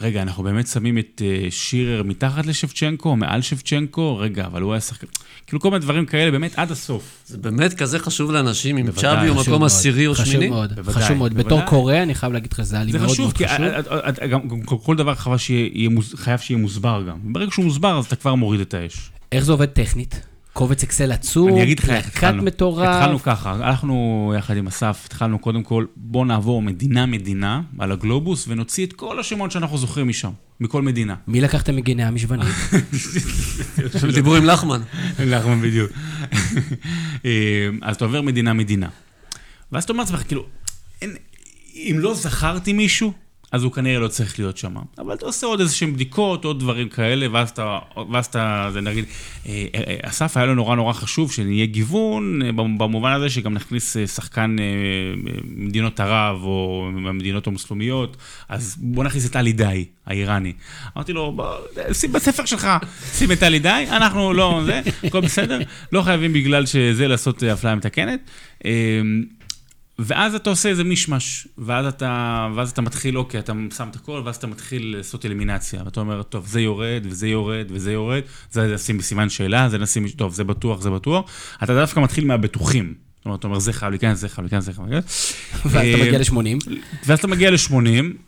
רגע, 0.00 0.22
אנחנו 0.22 0.42
באמת 0.42 0.66
שמים 0.66 0.98
את 0.98 1.22
אה, 1.24 1.46
שירר 1.50 2.02
מתחת 2.02 2.46
לשבצ'נקו, 2.46 3.16
מעל 3.16 3.42
שבצ'נקו? 3.42 4.16
רגע, 4.18 4.46
אבל 4.46 4.62
הוא 4.62 4.72
היה 4.72 4.80
שחקן... 4.80 5.06
כאילו, 5.46 5.60
כל 5.60 5.70
מיני 5.70 5.80
דברים 5.80 6.06
כאלה, 6.06 6.30
באמת 6.30 6.58
עד 6.58 6.70
הסוף. 6.70 7.22
זה 7.26 7.38
באמת 7.38 7.74
כזה 7.74 7.98
חשוב 7.98 8.30
לאנשים, 8.30 8.78
אם 8.78 8.90
צ'אבי 8.90 9.28
הוא 9.28 9.36
חשוב 9.36 9.48
מקום 9.48 9.60
מאוד, 9.60 9.70
עשירי 9.70 10.06
או 10.06 10.14
חשוב 10.14 10.26
שמיני? 10.26 10.48
מאוד, 10.48 10.72
בוודאי, 10.72 11.02
חשוב 11.04 11.16
מאוד. 11.16 11.34
בתור. 11.34 11.60
קורא, 11.62 11.94
אני 11.94 12.14
חייב 12.14 12.32
להגיד 12.32 12.52
לך, 12.52 12.62
זה 12.62 12.76
היה 12.76 12.84
לי 12.84 12.92
זה 12.92 12.98
מאוד 12.98 13.10
חשוב, 13.10 13.24
מאוד 13.24 13.36
כי 13.36 13.48
חשוב. 13.48 13.64
את- 13.66 13.88
את- 13.88 14.18
גם 14.30 14.40
כל- 14.64 14.96
דבר 14.96 15.14
חייב 15.14 15.38
שיהיה 16.38 16.58
מוסבר 16.58 17.02
גם. 17.08 17.32
ברגע 17.32 17.50
שהוא 17.50 17.64
מוסבר, 17.64 17.98
אז 17.98 18.04
אתה 18.04 18.16
כבר 18.16 18.34
מוריד 18.34 18.60
את 18.60 18.74
האש. 18.74 19.10
איך 19.32 19.44
זה 19.44 19.52
עובד 19.52 19.66
טכנית? 19.66 20.20
קובץ 20.56 20.82
אקסל 20.82 21.12
עצום, 21.12 21.48
אני 21.48 21.62
אגיד 21.62 21.78
לך 21.78 21.90
איך 21.90 22.06
התחלנו. 22.06 22.42
מטורף. 22.42 22.88
התחלנו 22.88 23.22
ככה, 23.22 23.50
הלכנו 23.52 24.34
יחד 24.38 24.56
עם 24.56 24.66
אסף, 24.66 25.02
התחלנו 25.06 25.38
קודם 25.38 25.62
כל, 25.62 25.84
בוא 25.96 26.26
נעבור 26.26 26.62
מדינה-מדינה 26.62 27.60
על 27.78 27.92
הגלובוס, 27.92 28.48
ונוציא 28.48 28.86
את 28.86 28.92
כל 28.92 29.20
השמות 29.20 29.50
שאנחנו 29.50 29.78
זוכרים 29.78 30.08
משם, 30.08 30.30
מכל 30.60 30.82
מדינה. 30.82 31.14
מי 31.28 31.40
לקחתם 31.40 31.76
מגיני 31.76 32.04
המשבנית? 32.04 32.54
דיברו 34.14 34.36
עם 34.36 34.44
לחמן. 34.44 34.80
לחמן 35.18 35.60
בדיוק. 35.62 35.90
אה, 37.24 37.68
אז 37.82 37.96
אתה 37.96 38.04
עובר 38.04 38.22
מדינה-מדינה. 38.22 38.88
ואז 39.72 39.84
אתה 39.84 39.92
אומר 39.92 40.04
לעצמך, 40.04 40.22
כאילו, 40.26 40.46
אין, 41.02 41.16
אם 41.74 41.96
לא 41.98 42.14
זכרתי 42.14 42.72
מישהו, 42.72 43.12
אז 43.52 43.62
הוא 43.62 43.72
כנראה 43.72 43.98
לא 43.98 44.08
צריך 44.08 44.38
להיות 44.38 44.56
שם. 44.56 44.74
אבל 44.98 45.14
אתה 45.14 45.26
עושה 45.26 45.46
עוד 45.46 45.60
איזשהם 45.60 45.92
בדיקות, 45.92 46.44
עוד 46.44 46.60
דברים 46.60 46.88
כאלה, 46.88 47.26
ואז 47.32 47.50
אתה, 47.50 47.78
ואז 48.12 48.26
אתה, 48.26 48.68
זה 48.72 48.80
נגיד, 48.80 49.04
אה, 49.46 49.66
אה, 49.74 49.96
אסף, 50.02 50.36
היה 50.36 50.46
לו 50.46 50.54
נורא 50.54 50.76
נורא 50.76 50.92
חשוב 50.92 51.32
שנהיה 51.32 51.66
גיוון, 51.66 52.42
אה, 52.42 52.52
במובן 52.52 53.12
הזה 53.12 53.30
שגם 53.30 53.54
נכניס 53.54 53.96
אה, 53.96 54.06
שחקן 54.06 54.56
אה, 54.58 54.64
ממדינות 55.44 56.00
ערב, 56.00 56.42
או 56.42 56.88
מהמדינות 56.92 57.46
המוסלמיות, 57.46 58.16
אז 58.48 58.76
בוא 58.78 59.04
נכניס 59.04 59.26
את 59.30 59.36
עלי 59.36 59.52
דאי, 59.52 59.84
האיראני. 60.06 60.52
אמרתי 60.96 61.12
לו, 61.12 61.32
בוא, 61.32 61.54
שים 61.92 62.12
בספר 62.12 62.44
שלך, 62.44 62.68
שים 63.12 63.32
את 63.32 63.42
עלי 63.42 63.58
דאי, 63.58 63.86
אנחנו 63.90 64.32
לא, 64.32 64.62
זה, 64.66 64.80
הכל 65.04 65.20
בסדר, 65.20 65.58
לא 65.92 66.02
חייבים 66.02 66.32
בגלל 66.32 66.66
שזה 66.66 67.08
לעשות 67.08 67.42
אה, 67.42 67.52
אפליה 67.52 67.74
מתקנת. 67.74 68.30
ואז 69.98 70.34
אתה 70.34 70.50
עושה 70.50 70.68
איזה 70.68 70.84
מישמש, 70.84 71.48
ואז 71.58 71.86
אתה, 71.86 72.48
ואז 72.54 72.70
אתה 72.70 72.80
מתחיל, 72.82 73.18
אוקיי, 73.18 73.40
אתה 73.40 73.52
שם 73.76 73.88
את 73.90 73.96
הכל, 73.96 74.22
ואז 74.24 74.36
אתה 74.36 74.46
מתחיל 74.46 74.96
לעשות 74.96 75.26
אלימינציה. 75.26 75.82
ואתה 75.84 76.00
אומר, 76.00 76.22
טוב, 76.22 76.46
זה 76.46 76.60
יורד, 76.60 77.02
וזה 77.04 77.28
יורד, 77.28 77.66
וזה 77.70 77.92
יורד, 77.92 78.22
זה 78.50 78.74
נשים 78.74 78.98
בסימן 78.98 79.28
שאלה, 79.28 79.68
זה 79.68 79.78
נשים, 79.78 80.08
טוב, 80.08 80.34
זה 80.34 80.44
בטוח, 80.44 80.80
זה 80.80 80.90
בטוח. 80.90 81.30
אתה 81.62 81.74
דווקא 81.74 82.00
מתחיל 82.00 82.24
מהבטוחים. 82.24 83.05
אומרת, 83.26 83.38
אתה 83.38 83.46
אומר, 83.46 83.58
זה 83.58 83.72
חייב 83.72 83.90
להיכנס, 83.90 84.18
זה 84.18 84.28
חייב 84.28 84.44
להיכנס, 84.44 84.64
זה 84.64 84.72
חייב 84.72 84.88
להיכנס. 84.88 85.32
ואז 85.66 85.74
אתה 85.88 85.98
אה, 85.98 86.04
מגיע 86.06 86.18
ל-80. 86.18 86.70
ואז 87.06 87.18
אתה 87.18 87.28
מגיע 87.28 87.50
ל-80, 87.50 87.74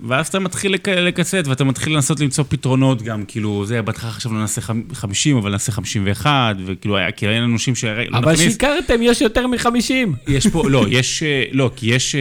ואז 0.00 0.26
אתה 0.28 0.38
מתחיל 0.38 0.72
לק- 0.72 0.88
לקצת, 0.88 1.42
ואתה 1.46 1.64
מתחיל 1.64 1.94
לנסות 1.94 2.20
למצוא 2.20 2.44
פתרונות 2.48 3.02
גם, 3.02 3.24
כאילו, 3.28 3.64
זה, 3.66 3.82
בהתחלה 3.82 4.10
חשבנו 4.10 4.38
נעשה 4.40 4.60
חמ- 4.60 4.94
50, 4.94 5.36
אבל 5.36 5.50
נעשה 5.50 5.72
51, 5.72 6.56
וכאילו, 6.66 6.96
היה, 6.96 7.10
כאילו, 7.12 7.32
היה 7.32 7.40
לנו 7.40 7.52
אנשים 7.52 7.74
ש... 7.74 7.84
לא 7.84 8.18
אבל. 8.18 8.36
שיקרתם, 8.36 8.94
יש 9.02 9.20
יותר 9.20 9.46
מ-50. 9.46 9.92
יש 10.28 10.46
פה, 10.46 10.70
לא, 10.70 10.84
יש, 10.90 11.22
אה, 11.22 11.44
לא, 11.52 11.70
כי 11.76 11.86
יש, 11.94 12.14
אה, 12.14 12.20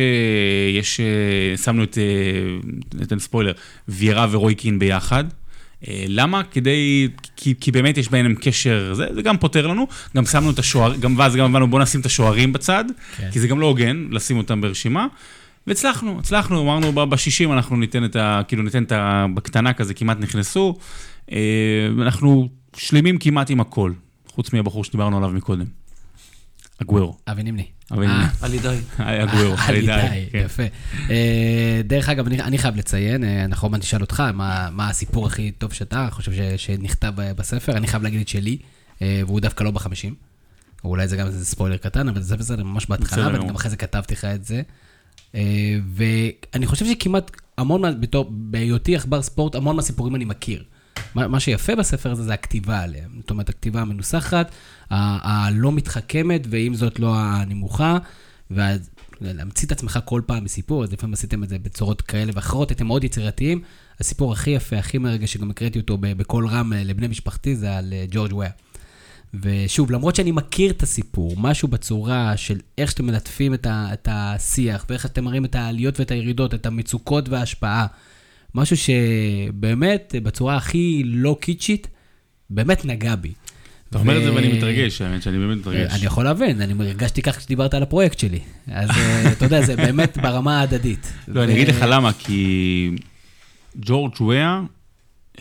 יש, 0.79 0.99
שמנו 1.63 1.83
את, 1.83 1.97
ניתן 2.93 3.19
ספוילר, 3.19 3.51
ויירה 3.87 4.27
ורוי 4.31 4.55
קין 4.55 4.79
ביחד. 4.79 5.23
אה, 5.87 6.05
למה? 6.07 6.43
כדי, 6.43 7.07
כי, 7.35 7.53
כי 7.61 7.71
באמת 7.71 7.97
יש 7.97 8.09
ביניהם 8.09 8.35
קשר, 8.35 8.93
זה, 8.93 9.07
זה 9.13 9.21
גם 9.21 9.37
פותר 9.37 9.67
לנו, 9.67 9.87
גם 10.15 10.25
שמנו 10.25 10.51
את 10.51 10.59
השוער, 10.59 10.95
גם 10.95 11.15
ואז 11.17 11.35
גם 11.35 11.45
אמרנו 11.45 11.67
בוא 11.67 11.79
נשים 11.79 12.01
את 12.01 12.05
השוערים 12.05 12.53
בצד, 12.53 12.85
כן. 13.17 13.29
כי 13.31 13.39
זה 13.39 13.47
גם 13.47 13.59
לא 13.59 13.65
הוגן 13.65 14.07
לשים 14.11 14.37
אותם 14.37 14.61
ברשימה, 14.61 15.07
והצלחנו, 15.67 16.19
הצלחנו, 16.19 16.61
אמרנו 16.61 16.91
ב-60 16.91 17.53
אנחנו 17.53 17.75
ניתן 17.75 18.05
את 18.05 18.15
ה... 18.15 18.41
כאילו 18.47 18.63
ניתן 18.63 18.83
את 18.83 18.91
ה... 18.91 19.25
בקטנה 19.33 19.73
כזה, 19.73 19.93
כמעט 19.93 20.17
נכנסו, 20.19 20.77
אה, 21.31 21.37
אנחנו 22.01 22.49
שלמים 22.77 23.17
כמעט 23.17 23.49
עם 23.49 23.59
הכל, 23.59 23.91
חוץ 24.27 24.53
מהבחור 24.53 24.83
שדיברנו 24.83 25.17
עליו 25.17 25.29
מקודם, 25.29 25.65
הגוורו. 26.79 27.17
אבי 27.27 27.43
נימני. 27.43 27.76
אה, 27.91 28.27
על 28.41 28.53
ידי. 28.53 28.77
הגוורו, 28.97 29.55
עלי 29.67 29.81
די, 29.81 30.25
כן. 30.31 30.37
יפה. 30.45 30.63
אה, 31.09 31.81
דרך 31.85 32.09
אגב, 32.09 32.27
אני, 32.27 32.57
חייב 32.57 32.75
לציין, 32.75 33.23
אה, 33.23 33.45
אנחנו 33.45 33.67
עוד 33.67 33.75
נשאל 33.79 34.01
אותך, 34.01 34.23
מה, 34.33 34.89
הסיפור 34.89 35.27
הכי 35.27 35.51
טוב 35.51 35.73
שאתה 35.73 36.07
חושב 36.11 36.31
שנכתב 36.57 37.13
ב- 37.15 37.31
בספר, 37.31 37.77
אני 37.77 37.87
חייב 37.87 38.03
להגיד 38.03 38.21
את 38.21 38.27
שלי, 38.27 38.57
אה, 39.01 39.21
והוא 39.25 39.39
דווקא 39.39 39.63
לא 39.63 39.71
בחמישים. 39.71 40.15
או 40.83 40.89
אולי 40.89 41.07
זה 41.07 41.17
גם 41.17 41.27
איזה 41.27 41.45
ספוילר 41.45 41.77
קטן, 41.77 42.07
אבל 42.09 42.21
זה 42.21 42.37
בסדר, 42.37 42.63
ממש 42.63 42.85
בהתחלה, 42.85 43.27
ואני. 43.33 43.47
גם 43.47 43.55
אחרי 43.55 43.69
זה 43.71 43.77
כתבתי 43.77 44.13
לך 44.13 44.25
את 44.25 44.45
זה. 44.45 44.61
אה, 45.35 45.41
ואני 45.95 46.65
חושב 46.65 46.85
שכמעט 46.85 47.31
המון, 47.57 47.81
בהיותי 48.29 48.95
עכבר 48.95 49.21
ספורט, 49.21 49.55
המון 49.55 49.75
מהסיפורים 49.75 50.15
אני 50.15 50.25
מכיר. 50.25 50.63
מה, 51.15 51.27
מה 51.27 51.39
שיפה 51.39 51.75
בספר 51.75 52.11
הזה 52.11 52.23
זה 52.23 52.33
הכתיבה 52.33 52.79
עליהם. 52.79 53.09
זאת 53.21 53.29
אומרת, 53.29 53.49
הכתיבה 53.49 53.81
המנוסחת, 53.81 54.51
הלא 54.89 55.71
מתחכמת, 55.71 56.41
ועם 56.49 56.75
זאת 56.75 56.99
לא 56.99 57.15
הנמוכה, 57.15 57.97
ואז 58.51 58.89
להמציא 59.21 59.67
את 59.67 59.71
עצמך 59.71 59.99
כל 60.05 60.21
פעם 60.25 60.43
בסיפור, 60.43 60.83
אז 60.83 60.93
לפעמים 60.93 61.13
עשיתם 61.13 61.43
את 61.43 61.49
זה 61.49 61.59
בצורות 61.59 62.01
כאלה 62.01 62.31
ואחרות, 62.35 62.69
הייתם 62.69 62.87
מאוד 62.87 63.03
יצירתיים. 63.03 63.61
הסיפור 63.99 64.33
הכי 64.33 64.49
יפה, 64.49 64.77
הכי 64.77 64.97
מרגש, 64.97 65.33
שגם 65.33 65.49
הקראתי 65.49 65.79
אותו 65.79 65.97
בקול 66.01 66.47
רם 66.47 66.73
אה, 66.73 66.83
לבני 66.83 67.07
משפחתי, 67.07 67.55
זה 67.55 67.77
על 67.77 67.93
אה, 67.93 68.05
ג'ורג' 68.11 68.33
וויה. 68.33 68.49
ושוב, 69.33 69.91
למרות 69.91 70.15
שאני 70.15 70.31
מכיר 70.31 70.71
את 70.71 70.83
הסיפור, 70.83 71.33
משהו 71.37 71.67
בצורה 71.67 72.37
של 72.37 72.59
איך 72.77 72.91
שאתם 72.91 73.05
מלטפים 73.05 73.53
את, 73.53 73.65
ה, 73.65 73.89
את 73.93 74.07
השיח, 74.11 74.85
ואיך 74.89 75.05
אתם 75.05 75.23
מראים 75.23 75.45
את 75.45 75.55
העליות 75.55 75.99
ואת 75.99 76.11
הירידות, 76.11 76.53
את 76.53 76.65
המצוקות 76.65 77.29
וההשפעה, 77.29 77.87
משהו 78.55 78.77
שבאמת, 78.77 80.15
בצורה 80.23 80.55
הכי 80.55 81.01
לא 81.05 81.37
קיצ'ית, 81.41 81.87
באמת 82.49 82.85
נגע 82.85 83.15
בי. 83.15 83.33
אתה 83.89 83.99
אומר 83.99 84.17
את 84.17 84.23
זה 84.23 84.33
ואני 84.33 84.57
מתרגש, 84.57 85.01
האמת 85.01 85.23
שאני 85.23 85.37
באמת 85.37 85.57
מתרגש. 85.57 85.93
אני 85.93 86.05
יכול 86.05 86.23
להבין, 86.23 86.61
אני 86.61 86.73
הרגשתי 86.87 87.21
כך 87.21 87.37
כשדיברת 87.37 87.73
על 87.73 87.83
הפרויקט 87.83 88.19
שלי. 88.19 88.39
אז 88.67 88.89
אה, 88.89 89.31
אתה 89.33 89.45
יודע, 89.45 89.61
זה 89.61 89.75
באמת 89.75 90.17
ברמה 90.17 90.59
ההדדית. 90.59 91.13
לא, 91.27 91.43
אני 91.43 91.53
אגיד 91.53 91.67
לך 91.67 91.85
למה, 91.87 92.13
כי 92.13 92.91
ג'ורג' 93.75 94.13
וויה, 94.19 94.61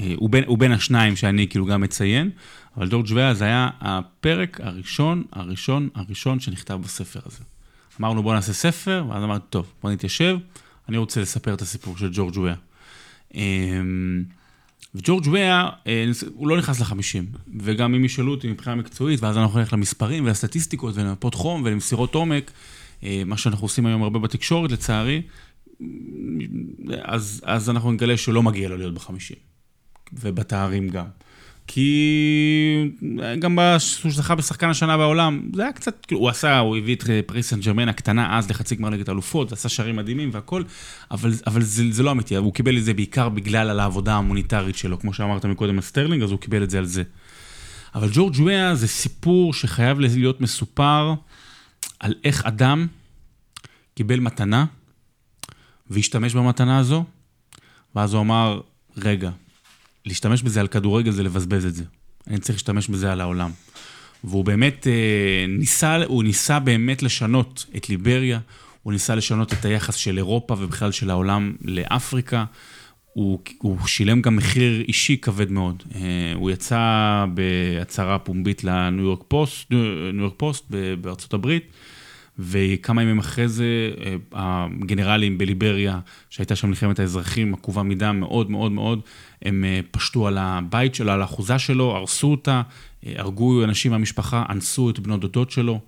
אה, 0.00 0.12
הוא 0.46 0.58
בין 0.58 0.72
השניים 0.72 1.16
שאני 1.16 1.48
כאילו 1.48 1.66
גם 1.66 1.80
מציין, 1.80 2.30
אבל 2.76 2.88
ג'ורג' 2.90 3.06
וויה 3.10 3.34
זה 3.34 3.44
היה 3.44 3.68
הפרק 3.80 4.60
הראשון, 4.62 5.22
הראשון, 5.32 5.88
הראשון 5.94 6.40
שנכתב 6.40 6.78
בספר 6.84 7.20
הזה. 7.26 7.44
אמרנו 8.00 8.22
בוא 8.22 8.34
נעשה 8.34 8.52
ספר, 8.52 9.04
ואז 9.08 9.24
אמרתי, 9.24 9.44
טוב, 9.50 9.72
בוא 9.82 9.90
נתיישב, 9.90 10.38
אני 10.88 10.96
רוצה 10.96 11.20
לספר 11.20 11.54
את 11.54 11.62
הסיפור 11.62 11.96
של 11.98 12.10
ג'ורג' 12.12 12.36
וויה. 12.36 12.54
אמ, 13.34 14.24
וג'ורג' 14.94 15.26
וויה, 15.26 15.68
אה, 15.86 16.04
הוא 16.34 16.48
לא 16.48 16.58
נכנס 16.58 16.80
לחמישים. 16.80 17.26
וגם 17.60 17.94
אם 17.94 18.04
ישאלו 18.04 18.30
אותי 18.30 18.48
מבחינה 18.48 18.76
מקצועית, 18.76 19.22
ואז 19.22 19.36
אנחנו 19.36 19.58
נלך 19.58 19.72
למספרים 19.72 20.24
ולסטטיסטיקות 20.24 20.96
ולמפות 20.96 21.34
חום 21.34 21.62
ולמסירות 21.64 22.14
עומק, 22.14 22.50
אה, 23.02 23.22
מה 23.26 23.36
שאנחנו 23.36 23.64
עושים 23.64 23.86
היום 23.86 24.02
הרבה 24.02 24.18
בתקשורת, 24.18 24.72
לצערי, 24.72 25.22
אז, 27.02 27.42
אז 27.44 27.70
אנחנו 27.70 27.92
נגלה 27.92 28.16
שלא 28.16 28.42
מגיע 28.42 28.68
לו 28.68 28.76
להיות 28.76 28.94
בחמישים. 28.94 29.36
ובתארים 30.12 30.88
גם. 30.88 31.06
כי 31.66 32.90
גם 33.38 33.58
שהוא 33.78 34.12
זכה 34.12 34.34
בשחקן 34.34 34.68
השנה 34.68 34.96
בעולם, 34.96 35.50
זה 35.54 35.62
היה 35.62 35.72
קצת, 35.72 36.06
כאילו, 36.06 36.20
הוא 36.20 36.28
עשה, 36.28 36.58
הוא 36.58 36.76
הביא 36.76 36.94
את 36.94 37.04
פריס 37.26 37.50
סן 37.50 37.60
ג'רמן 37.60 37.88
הקטנה 37.88 38.38
אז 38.38 38.50
לחצי 38.50 38.76
גמר 38.76 38.88
ליגת 38.88 39.08
אלופות, 39.08 39.52
עשה 39.52 39.68
שערים 39.68 39.96
מדהימים 39.96 40.30
והכל, 40.32 40.62
אבל, 41.10 41.32
אבל 41.46 41.62
זה, 41.62 41.84
זה 41.90 42.02
לא 42.02 42.10
אמיתי, 42.10 42.36
הוא 42.36 42.54
קיבל 42.54 42.78
את 42.78 42.84
זה 42.84 42.94
בעיקר 42.94 43.28
בגלל 43.28 43.70
על 43.70 43.80
העבודה 43.80 44.14
ההומניטרית 44.14 44.76
שלו, 44.76 44.98
כמו 44.98 45.12
שאמרת 45.12 45.44
מקודם 45.44 45.74
על 45.74 45.82
סטרלינג, 45.82 46.22
אז 46.22 46.30
הוא 46.30 46.40
קיבל 46.40 46.62
את 46.62 46.70
זה 46.70 46.78
על 46.78 46.84
זה. 46.84 47.02
אבל 47.94 48.08
ג'ורג' 48.12 48.34
וויה 48.36 48.74
זה 48.74 48.88
סיפור 48.88 49.54
שחייב 49.54 50.00
להיות 50.00 50.40
מסופר 50.40 51.14
על 52.00 52.14
איך 52.24 52.46
אדם 52.46 52.86
קיבל 53.94 54.20
מתנה, 54.20 54.64
והשתמש 55.90 56.34
במתנה 56.34 56.78
הזו, 56.78 57.04
ואז 57.94 58.14
הוא 58.14 58.20
אמר, 58.20 58.60
רגע, 58.96 59.30
להשתמש 60.06 60.42
בזה 60.42 60.60
על 60.60 60.66
כדורגל 60.66 61.10
זה 61.10 61.22
לבזבז 61.22 61.66
את 61.66 61.74
זה. 61.74 61.84
אני 62.26 62.38
צריך 62.38 62.56
להשתמש 62.56 62.88
בזה 62.88 63.12
על 63.12 63.20
העולם. 63.20 63.50
והוא 64.24 64.44
באמת 64.44 64.86
אה, 64.86 65.46
ניסה, 65.48 65.96
הוא 66.04 66.24
ניסה 66.24 66.58
באמת 66.58 67.02
לשנות 67.02 67.66
את 67.76 67.88
ליבריה, 67.88 68.38
הוא 68.82 68.92
ניסה 68.92 69.14
לשנות 69.14 69.52
את 69.52 69.64
היחס 69.64 69.94
של 69.94 70.16
אירופה 70.16 70.54
ובכלל 70.58 70.92
של 70.92 71.10
העולם 71.10 71.52
לאפריקה. 71.60 72.44
הוא, 73.12 73.40
הוא 73.58 73.86
שילם 73.86 74.22
גם 74.22 74.36
מחיר 74.36 74.80
אישי 74.88 75.16
כבד 75.16 75.50
מאוד. 75.50 75.82
אה, 75.94 76.00
הוא 76.34 76.50
יצא 76.50 77.24
בהצהרה 77.34 78.18
פומבית 78.18 78.64
לניו 78.64 79.04
יורק 79.04 79.20
פוסט, 79.28 79.70
ניו 79.70 80.20
יורק 80.20 80.34
פוסט 80.36 80.64
בארצות 81.00 81.34
הברית. 81.34 81.72
וכמה 82.38 83.02
ימים 83.02 83.18
אחרי 83.18 83.48
זה, 83.48 83.90
אה, 84.04 84.66
הגנרלים 84.82 85.38
בליבריה, 85.38 86.00
שהייתה 86.30 86.56
שם 86.56 86.68
מלחמת 86.68 86.98
האזרחים, 86.98 87.54
עקובה 87.54 87.82
מדם 87.82 88.20
מאוד 88.20 88.50
מאוד 88.50 88.72
מאוד, 88.72 89.00
הם 89.42 89.64
אה, 89.64 89.80
פשטו 89.90 90.26
על 90.26 90.38
הבית 90.38 90.94
שלו, 90.94 91.12
על 91.12 91.22
האחוזה 91.22 91.58
שלו, 91.58 91.96
הרסו 91.96 92.30
אותה, 92.30 92.62
אה, 93.06 93.12
הרגו 93.16 93.64
אנשים 93.64 93.92
מהמשפחה, 93.92 94.44
אנסו 94.48 94.90
את 94.90 94.98
בנות 94.98 95.20
דודות 95.20 95.50
שלו. 95.50 95.80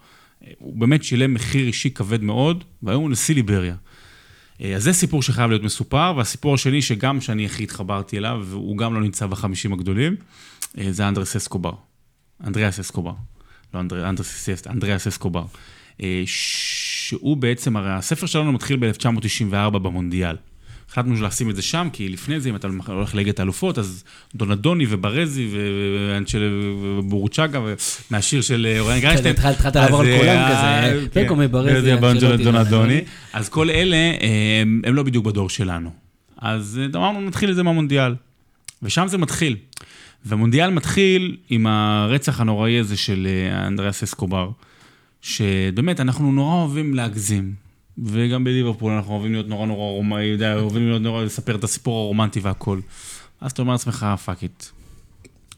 הוא 0.58 0.76
באמת 0.76 1.04
שילם 1.04 1.34
מחיר 1.34 1.66
אישי 1.66 1.90
כבד 1.90 2.22
מאוד, 2.22 2.64
והיום 2.82 3.02
הוא 3.02 3.10
נשיא 3.10 3.34
ליבריה. 3.34 3.74
אז 4.76 4.82
זה 4.82 4.92
סיפור 4.92 5.22
שחייב 5.22 5.50
להיות 5.50 5.62
מסופר, 5.62 6.14
והסיפור 6.16 6.54
השני, 6.54 6.82
שגם 6.82 7.20
שאני 7.20 7.46
הכי 7.46 7.62
התחברתי 7.62 8.18
אליו, 8.18 8.42
והוא 8.44 8.78
גם 8.78 8.94
לא 8.94 9.00
נמצא 9.00 9.26
בחמישים 9.26 9.72
הגדולים, 9.72 10.16
זה 10.90 11.08
אנדרס 11.08 11.36
אסקובר. 11.36 11.72
אנדריאס 12.44 12.80
אסקובר. 12.80 13.12
לא 13.74 13.80
אנדרס 13.80 14.48
אנדריאס 14.66 15.06
אסקובר. 15.06 15.44
אה, 16.02 16.22
שהוא 16.26 17.36
בעצם, 17.36 17.76
הרי 17.76 17.92
הספר 17.92 18.26
שלנו 18.26 18.52
מתחיל 18.52 18.76
ב-1994 18.76 19.78
במונדיאל. 19.78 20.36
החלטנו 20.90 21.22
לשים 21.22 21.50
את 21.50 21.56
זה 21.56 21.62
שם, 21.62 21.88
כי 21.92 22.08
לפני 22.08 22.40
זה, 22.40 22.48
אם 22.48 22.56
אתה 22.56 22.68
הולך 22.86 23.14
לליגת 23.14 23.40
האלופות, 23.40 23.78
אז 23.78 24.04
דונאדוני 24.34 24.86
וברזי 24.88 25.48
ובורוצ'אגה, 26.98 27.60
מהשיר 28.10 28.40
של 28.40 28.66
אה, 28.70 28.80
אוריין 28.80 29.00
גריינשטיין. 29.00 29.34
התחלת 29.34 29.76
לעבור 29.76 30.00
על 30.00 30.06
אה, 30.06 30.18
כולם 30.18 30.48
כזה, 30.50 31.06
פנקו 31.12 31.36
מברזי, 31.36 31.96
דונאדוני. 32.44 33.00
אז 33.32 33.48
כל 33.48 33.70
אלה, 33.70 33.96
הם 34.84 34.94
לא 34.94 35.02
בדיוק 35.02 35.24
בדור 35.24 35.50
שלנו. 35.50 35.90
אז 36.38 36.80
אמרנו, 36.94 37.20
נתחיל 37.20 37.50
את 37.50 37.56
זה 37.56 37.62
מהמונדיאל. 37.62 38.14
ושם 38.82 39.08
זה 39.08 39.18
מתחיל. 39.18 39.56
והמונדיאל 40.24 40.70
מתחיל 40.70 41.36
עם 41.50 41.66
הרצח 41.66 42.40
הנוראי 42.40 42.78
הזה 42.78 42.96
של 42.96 43.28
אנדריאס 43.66 44.02
אסקובר. 44.02 44.50
שבאמת, 45.22 46.00
אנחנו 46.00 46.32
נורא 46.32 46.54
אוהבים 46.54 46.94
להגזים. 46.94 47.67
וגם 48.04 48.44
בליברפול 48.44 48.92
אנחנו 48.92 49.12
אוהבים 49.12 49.32
להיות 49.32 49.48
נורא 49.48 49.66
נורא 49.66 49.90
רומאי, 49.90 50.36
אוהבים 50.54 50.88
להיות 50.88 51.02
נורא 51.02 51.24
לספר 51.24 51.54
את 51.54 51.64
הסיפור 51.64 52.04
הרומנטי 52.04 52.40
והכל. 52.40 52.80
אז 53.40 53.52
אתה 53.52 53.62
אומר 53.62 53.72
לעצמך, 53.72 54.06
fuck 54.24 54.42
it. 54.42 54.64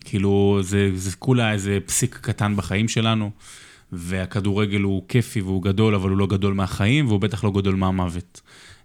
כאילו, 0.05 0.59
זה, 0.63 0.91
זה 0.95 1.17
כולה 1.19 1.53
איזה 1.53 1.79
פסיק 1.87 2.19
קטן 2.21 2.57
בחיים 2.57 2.89
שלנו, 2.89 3.31
והכדורגל 3.93 4.81
הוא 4.81 5.03
כיפי 5.09 5.41
והוא 5.41 5.63
גדול, 5.63 5.95
אבל 5.95 6.11
הוא 6.11 6.19
לא 6.19 6.27
גדול 6.27 6.55
מהחיים, 6.55 7.07
והוא 7.07 7.21
בטח 7.21 7.45
לא 7.45 7.51
גדול 7.51 7.75
מהמוות. 7.75 8.41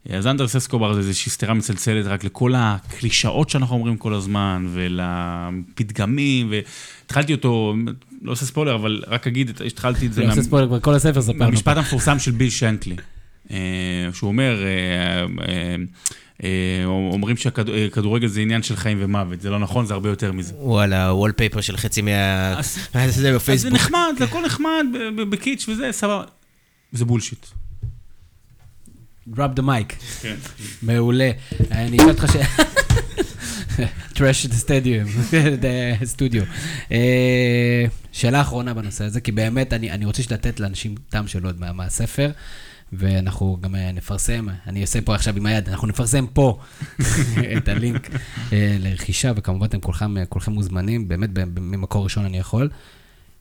אז 0.10 0.28
אנדרס 0.28 0.56
אסקובר 0.56 0.94
זה 0.94 1.00
איזושהי 1.00 1.32
סתירה 1.32 1.54
מצלצלת 1.54 2.06
רק 2.06 2.24
לכל 2.24 2.54
הקלישאות 2.56 3.50
שאנחנו 3.50 3.76
אומרים 3.76 3.98
כל 3.98 4.14
הזמן, 4.14 4.68
ולפתגמים, 4.74 6.52
והתחלתי 6.52 7.34
אותו, 7.34 7.76
לא 8.22 8.32
עושה 8.32 8.46
ספוילר, 8.46 8.76
אבל 8.76 9.04
רק 9.08 9.28
אגיד, 9.28 9.62
התחלתי 9.66 10.06
את 10.06 10.14
זה... 10.14 10.24
לא 10.24 10.32
עושה 10.32 10.44
ספוילר, 10.44 10.68
כבר 10.68 10.80
כל 10.80 10.94
הספר 10.94 11.22
ספרנו. 11.22 11.40
מהמשפט 11.40 11.78
המפורסם 11.78 12.20
של 12.20 12.32
ביל 12.32 12.50
שנקלי, 12.50 12.96
שהוא 14.14 14.28
אומר, 14.28 14.64
אה, 14.66 15.26
אה, 16.44 16.86
אומרים 16.86 17.38
שהכדורגל 17.38 18.28
זה 18.28 18.42
עניין 18.42 18.64
של 18.64 18.76
חיים 18.76 18.98
ומוות, 19.02 19.42
זה 19.42 19.50
לא 19.50 19.60
נכון, 19.60 19.86
זה 19.86 19.94
הרבה 19.94 20.10
יותר 20.10 20.32
מזה. 20.32 20.54
הוא 20.58 20.82
על 20.82 20.94
הוולפייפר 20.94 21.62
של 21.62 21.78
חצי 21.78 22.02
מה... 22.02 22.62
זה 23.08 23.36
בפייסבוק. 23.36 23.52
אז 23.52 23.62
זה 23.62 23.70
נחמד, 23.70 24.14
זה 24.18 24.24
הכל 24.24 24.46
נחמד, 24.46 24.86
בקיטש 25.30 25.70
וזה, 25.70 25.92
סבבה. 25.92 26.24
זה 26.92 27.06
bullshit. 27.06 27.46
drop 29.28 29.52
the 29.54 29.62
mic. 29.62 29.96
כן. 30.22 30.36
מעולה. 30.82 31.32
אני 31.72 31.98
אשאל 31.98 32.10
אותך 32.10 32.26
ש... 32.34 32.36
trash 34.14 34.46
את 34.46 34.52
הסטדיום, 34.52 35.08
סטודיו. 36.04 36.44
שאלה 38.12 38.42
אחרונה 38.42 38.74
בנושא 38.74 39.04
הזה, 39.04 39.22
כי 39.22 39.32
באמת 39.32 39.74
אני 39.74 40.06
רוצה 40.06 40.24
לתת 40.32 40.60
לאנשים 40.60 40.96
טעם 41.10 41.28
של 41.28 41.46
עוד 41.46 41.60
מהספר. 41.60 42.32
ואנחנו 42.94 43.58
גם 43.62 43.76
אה, 43.76 43.92
נפרסם, 43.92 44.48
אני 44.68 44.82
אעשה 44.82 45.02
פה 45.02 45.16
עכשיו 45.16 45.38
עם 45.38 45.46
היד, 45.46 45.70
אנחנו 45.70 45.88
נפרסם 45.88 46.26
פה 46.28 46.60
את 47.58 47.68
הלינק 47.68 48.10
אה, 48.54 48.78
לרכישה, 48.80 49.32
וכמובן 49.36 49.66
אתם 49.66 49.80
כולכם, 49.80 50.18
אה, 50.18 50.26
כולכם 50.26 50.52
מוזמנים, 50.52 51.08
באמת 51.08 51.30
ממקור 51.56 52.04
ראשון 52.04 52.26
אני 52.26 52.38
יכול. 52.38 52.70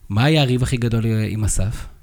מה 0.09 0.23
היה 0.23 0.41
הריב 0.41 0.63
הכי 0.63 0.77
גדול 0.77 1.05
עם 1.29 1.43
אסף? 1.43 1.94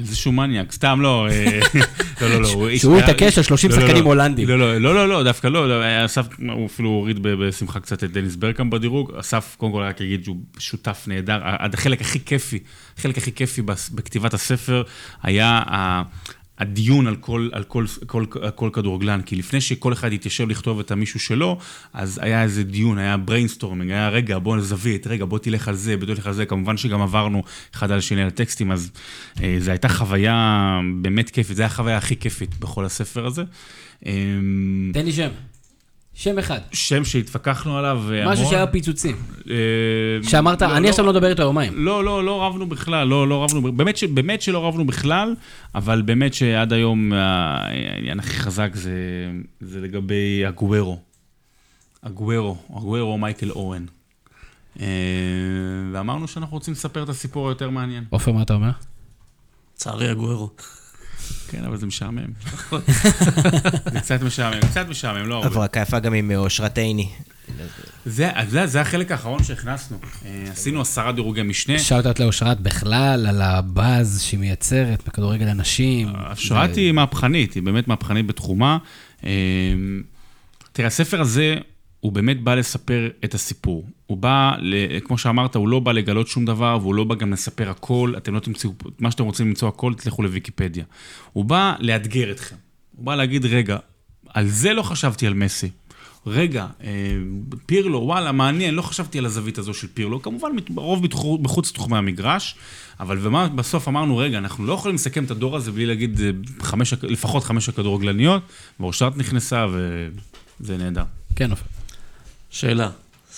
איזשהו 0.00 0.32
מניאק, 0.32 0.72
סתם 0.72 1.00
לא, 1.00 1.28
אה, 1.30 1.60
לא, 2.20 2.28
לא, 2.28 2.40
לא. 2.40 2.76
שהוא 2.76 2.98
התעקש 2.98 3.38
על 3.38 3.44
30 3.44 3.70
לא, 3.70 3.76
לא, 3.76 3.82
שחקנים 3.82 4.04
הולנדים. 4.04 4.48
לא, 4.48 4.58
לא, 4.58 4.94
לא, 4.94 5.08
לא, 5.08 5.22
דווקא 5.22 5.46
לא, 5.46 5.82
אסף, 6.04 6.26
הוא 6.52 6.66
אפילו 6.66 6.88
הוריד 6.88 7.18
בשמחה 7.22 7.80
קצת 7.80 8.04
את 8.04 8.12
דניס 8.12 8.36
ברקאם 8.36 8.70
בדירוג. 8.70 9.12
אסף, 9.20 9.56
קודם 9.58 9.72
כל 9.72 9.82
רק 9.82 10.00
אגיד 10.02 10.24
שהוא 10.24 10.36
שותף 10.58 11.04
נהדר. 11.06 11.40
החלק 11.42 12.00
הכי 12.00 12.24
כיפי, 12.24 12.58
החלק 12.98 13.18
הכי 13.18 13.32
כיפי 13.32 13.62
בכתיבת 13.92 14.34
הספר 14.34 14.82
היה 15.22 15.62
הדיון 16.58 17.06
על 17.06 17.16
כל, 17.16 17.48
על 17.52 17.64
כל, 17.64 17.86
כל, 18.06 18.24
כל 18.54 18.70
כדורגלן, 18.72 19.20
כי 19.22 19.36
לפני 19.36 19.60
שכל 19.60 19.92
אחד 19.92 20.12
יתיישב 20.12 20.48
לכתוב 20.48 20.80
את 20.80 20.90
המישהו 20.90 21.20
שלו, 21.20 21.58
אז 21.92 22.20
היה 22.22 22.42
איזה 22.42 22.64
דיון, 22.64 22.98
היה 22.98 23.16
brainstorming, 23.16 23.90
היה 23.90 24.08
רגע, 24.08 24.38
בוא 24.38 24.56
נזווית, 24.56 25.06
רגע, 25.06 25.24
בוא 25.24 25.38
תלך 25.38 25.68
על 25.68 25.74
זה, 25.74 25.96
בוא 25.96 26.06
תלך 26.06 26.26
על 26.26 26.32
זה, 26.32 26.46
כמובן 26.46 26.76
שגם 26.76 27.02
עברנו 27.02 27.42
אחד 27.74 27.90
על 27.90 27.98
השני 27.98 28.22
על 28.22 28.28
הטקסטים, 28.28 28.72
אז 28.72 28.90
אה, 29.42 29.56
זו 29.58 29.70
הייתה 29.70 29.88
חוויה 29.88 30.80
באמת 31.00 31.30
כיפית, 31.30 31.56
זו 31.56 31.62
הייתה 31.62 31.74
החוויה 31.74 31.96
הכי 31.96 32.16
כיפית 32.16 32.58
בכל 32.58 32.84
הספר 32.84 33.26
הזה. 33.26 33.42
אמ, 34.06 34.90
תן 34.94 35.04
לי 35.04 35.12
שם. 35.12 35.28
שם 36.18 36.38
אחד. 36.38 36.58
שם 36.72 37.04
שהתווכחנו 37.04 37.78
עליו 37.78 38.02
המון. 38.12 38.32
משהו 38.32 38.46
שהיה 38.46 38.66
פיצוצים. 38.66 39.16
אה, 39.50 39.54
שאמרת, 40.22 40.62
לא, 40.62 40.76
אני 40.76 40.84
לא, 40.84 40.88
עכשיו 40.88 41.06
לא 41.06 41.12
מדבר 41.12 41.30
איתו 41.30 41.42
יומיים. 41.42 41.72
לא, 41.76 42.04
לא, 42.04 42.24
לא 42.24 42.42
רבנו 42.42 42.66
בכלל, 42.66 43.08
לא, 43.08 43.28
לא 43.28 43.44
רבנו, 43.44 43.72
באמת, 43.72 43.96
ש, 43.96 44.04
באמת 44.04 44.42
שלא 44.42 44.66
רבנו 44.66 44.86
בכלל, 44.86 45.34
אבל 45.74 46.02
באמת 46.02 46.34
שעד 46.34 46.72
היום 46.72 47.12
העניין 47.12 48.18
הכי 48.18 48.36
חזק 48.36 48.70
זה, 48.74 48.92
זה 49.60 49.80
לגבי 49.80 50.46
הגוורו. 50.46 50.98
הגוורו, 52.02 52.56
הגוורו 52.70 53.18
מייקל 53.18 53.50
אורן. 53.50 53.84
אה, 54.80 54.86
ואמרנו 55.92 56.28
שאנחנו 56.28 56.56
רוצים 56.56 56.72
לספר 56.72 57.02
את 57.02 57.08
הסיפור 57.08 57.48
היותר 57.48 57.70
מעניין. 57.70 58.04
עופר, 58.10 58.32
מה 58.32 58.42
אתה 58.42 58.54
אומר? 58.54 58.70
צערי 59.74 60.08
הגוורו. 60.08 60.50
כן, 61.48 61.64
אבל 61.64 61.76
זה 61.76 61.86
משעמם. 61.86 62.26
זה 63.92 64.00
קצת 64.00 64.22
משעמם, 64.22 64.60
קצת 64.60 64.88
משעמם, 64.88 65.26
לא 65.26 65.34
הרבה. 65.34 65.46
הברקה 65.46 65.80
יפה 65.80 65.98
גם 65.98 66.14
עם 66.14 66.30
אושרת 66.36 66.78
עיני. 66.78 67.08
זה, 68.06 68.30
זה, 68.48 68.66
זה 68.66 68.80
החלק 68.80 69.12
האחרון 69.12 69.44
שהכנסנו. 69.44 69.98
אה, 70.24 70.44
עשינו 70.52 70.80
עשרה 70.80 71.12
דירוגי 71.12 71.42
משנה. 71.42 71.78
שאלת 71.78 72.20
לאושרת 72.20 72.60
בכלל 72.60 73.26
על 73.26 73.42
הבאז 73.42 74.22
שהיא 74.22 74.40
מייצרת 74.40 75.02
בכדורגל 75.08 75.48
הנשים. 75.48 76.08
אושרת 76.30 76.76
היא 76.76 76.92
מהפכנית, 76.92 77.54
היא 77.54 77.62
באמת 77.62 77.88
מהפכנית 77.88 78.26
בתחומה. 78.26 78.78
אה, 79.24 79.30
תראה, 80.72 80.86
הספר 80.86 81.20
הזה 81.20 81.56
הוא 82.00 82.12
באמת 82.12 82.42
בא 82.42 82.54
לספר 82.54 83.08
את 83.24 83.34
הסיפור. 83.34 83.86
הוא 84.06 84.18
בא, 84.18 84.56
כמו 85.04 85.18
שאמרת, 85.18 85.56
הוא 85.56 85.68
לא 85.68 85.80
בא 85.80 85.92
לגלות 85.92 86.28
שום 86.28 86.44
דבר, 86.44 86.78
והוא 86.80 86.94
לא 86.94 87.04
בא 87.04 87.14
גם 87.14 87.32
לספר 87.32 87.70
הכל, 87.70 88.12
אתם 88.16 88.34
לא 88.34 88.40
תמצאו, 88.40 88.74
מה 88.98 89.10
שאתם 89.10 89.24
רוצים 89.24 89.48
למצוא 89.48 89.68
הכל, 89.68 89.94
תלכו 89.94 90.22
לוויקיפדיה. 90.22 90.84
הוא 91.32 91.44
בא 91.44 91.74
לאתגר 91.80 92.30
אתכם. 92.30 92.56
הוא 92.96 93.06
בא 93.06 93.14
להגיד, 93.14 93.44
רגע, 93.44 93.76
על 94.28 94.48
זה 94.48 94.72
לא 94.72 94.82
חשבתי 94.82 95.26
על 95.26 95.34
מסי, 95.34 95.70
רגע, 96.26 96.66
אה, 96.82 96.88
פירלו, 97.66 97.98
וואלה, 97.98 98.32
מעניין, 98.32 98.74
לא 98.74 98.82
חשבתי 98.82 99.18
על 99.18 99.26
הזווית 99.26 99.58
הזו 99.58 99.74
של 99.74 99.88
פירלו, 99.94 100.22
כמובן, 100.22 100.48
רוב 100.76 101.06
מחוץ 101.40 101.70
לתחומי 101.70 101.98
המגרש, 101.98 102.54
אבל 103.00 103.18
ומה 103.20 103.48
בסוף 103.48 103.88
אמרנו, 103.88 104.16
רגע, 104.16 104.38
אנחנו 104.38 104.66
לא 104.66 104.72
יכולים 104.72 104.94
לסכם 104.94 105.24
את 105.24 105.30
הדור 105.30 105.56
הזה 105.56 105.72
בלי 105.72 105.86
להגיד 105.86 106.20
אה, 106.20 106.30
חמש, 106.62 106.94
לפחות 107.02 107.44
חמש 107.44 107.68
הכדורגלניות, 107.68 108.42
ואושרת 108.80 109.16
נכנסה, 109.16 109.66
וזה 110.60 110.76
נהדר. 110.76 111.04
כן, 111.36 111.50
אופן. 111.50 111.77
שאלה, 112.50 112.90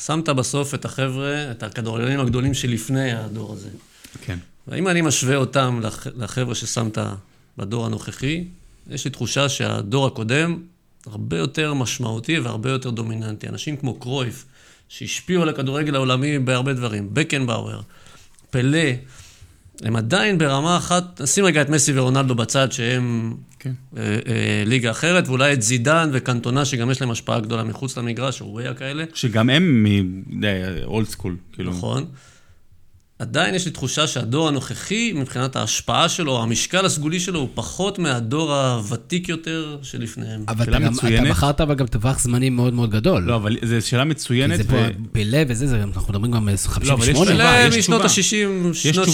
שמת 0.05 0.29
בסוף 0.29 0.75
את 0.75 0.85
החבר'ה, 0.85 1.51
את 1.51 1.63
הכדורגלנים 1.63 2.21
הגדולים 2.21 2.55
שלפני 2.55 3.13
הדור 3.13 3.53
הזה. 3.53 3.69
כן. 4.23 4.39
ואם 4.69 4.89
אני 4.89 5.01
משווה 5.01 5.37
אותם 5.37 5.81
לחבר'ה 6.17 6.55
ששמת 6.55 6.99
בדור 7.57 7.87
הנוכחי, 7.87 8.45
יש 8.91 9.05
לי 9.05 9.11
תחושה 9.11 9.49
שהדור 9.49 10.07
הקודם 10.07 10.63
הרבה 11.07 11.39
יותר 11.39 11.75
משמעותי 11.75 12.39
והרבה 12.39 12.71
יותר 12.71 12.91
דומיננטי. 12.91 13.49
אנשים 13.49 13.77
כמו 13.77 13.95
קרויף, 13.95 14.45
שהשפיעו 14.89 15.43
על 15.43 15.49
הכדורגל 15.49 15.95
העולמי 15.95 16.39
בהרבה 16.39 16.73
דברים, 16.73 17.09
בקנבאואר, 17.13 17.81
פלא, 18.51 18.89
הם 19.85 19.97
עדיין 19.97 20.39
ברמה 20.39 20.77
אחת, 20.77 21.21
נשים 21.21 21.45
רגע 21.45 21.63
את 21.63 21.69
מסי 21.69 21.99
ורונלדו 21.99 22.35
בצד, 22.35 22.73
שהם 22.73 23.35
כן. 23.59 23.73
אה, 23.97 24.03
אה, 24.03 24.63
ליגה 24.67 24.91
אחרת, 24.91 25.29
ואולי 25.29 25.53
את 25.53 25.63
זידן 25.63 26.11
וקנטונה, 26.13 26.65
שגם 26.65 26.91
יש 26.91 27.01
להם 27.01 27.11
השפעה 27.11 27.41
גדולה 27.41 27.65
מחוץ 27.65 27.99
למגרש, 27.99 28.41
או 28.41 28.55
ריאה 28.55 28.75
כאלה. 28.75 29.05
שגם 29.15 29.51
הם 29.51 29.87
מאולד 30.31 31.07
סקול, 31.07 31.37
כאילו. 31.53 31.71
נכון. 31.71 32.05
עדיין 33.21 33.55
יש 33.55 33.65
לי 33.65 33.71
תחושה 33.71 34.07
שהדור 34.07 34.49
הנוכחי, 34.49 35.13
מבחינת 35.13 35.57
ההשפעה 35.57 36.09
שלו, 36.09 36.43
המשקל 36.43 36.87
הסגולי 36.87 37.21
שלו, 37.21 37.41
הוא 37.41 37.49
פחות 37.55 37.99
מהדור 37.99 38.55
הוותיק 38.55 39.29
יותר 39.29 39.79
שלפניהם. 39.83 40.45
אבל 40.49 40.63
אתה, 40.63 40.79
גם, 40.79 40.93
אתה 40.95 41.31
בחרת 41.31 41.61
אבל 41.61 41.75
גם 41.75 41.87
טווח 41.87 42.19
זמנים 42.19 42.57
מאוד 42.57 42.75
מאוד 42.75 42.91
גדול. 42.91 43.23
לא, 43.23 43.37
אבל 43.37 43.57
זו 43.63 43.87
שאלה 43.89 44.05
מצוינת. 44.05 44.57
כי 44.57 44.63
זה 44.63 44.69
ו... 44.69 44.73
פה 44.73 45.05
פלא 45.13 45.39
וזה, 45.49 45.67
זה, 45.67 45.83
אנחנו 45.83 46.13
מדברים 46.13 46.33
גם 46.33 46.49
58. 46.67 47.33
לא, 47.33 47.69
פלא 47.69 47.79
משנות 47.79 48.03
ה-60, 48.03 48.75
שנות 48.75 49.09
60-70, 49.09 49.11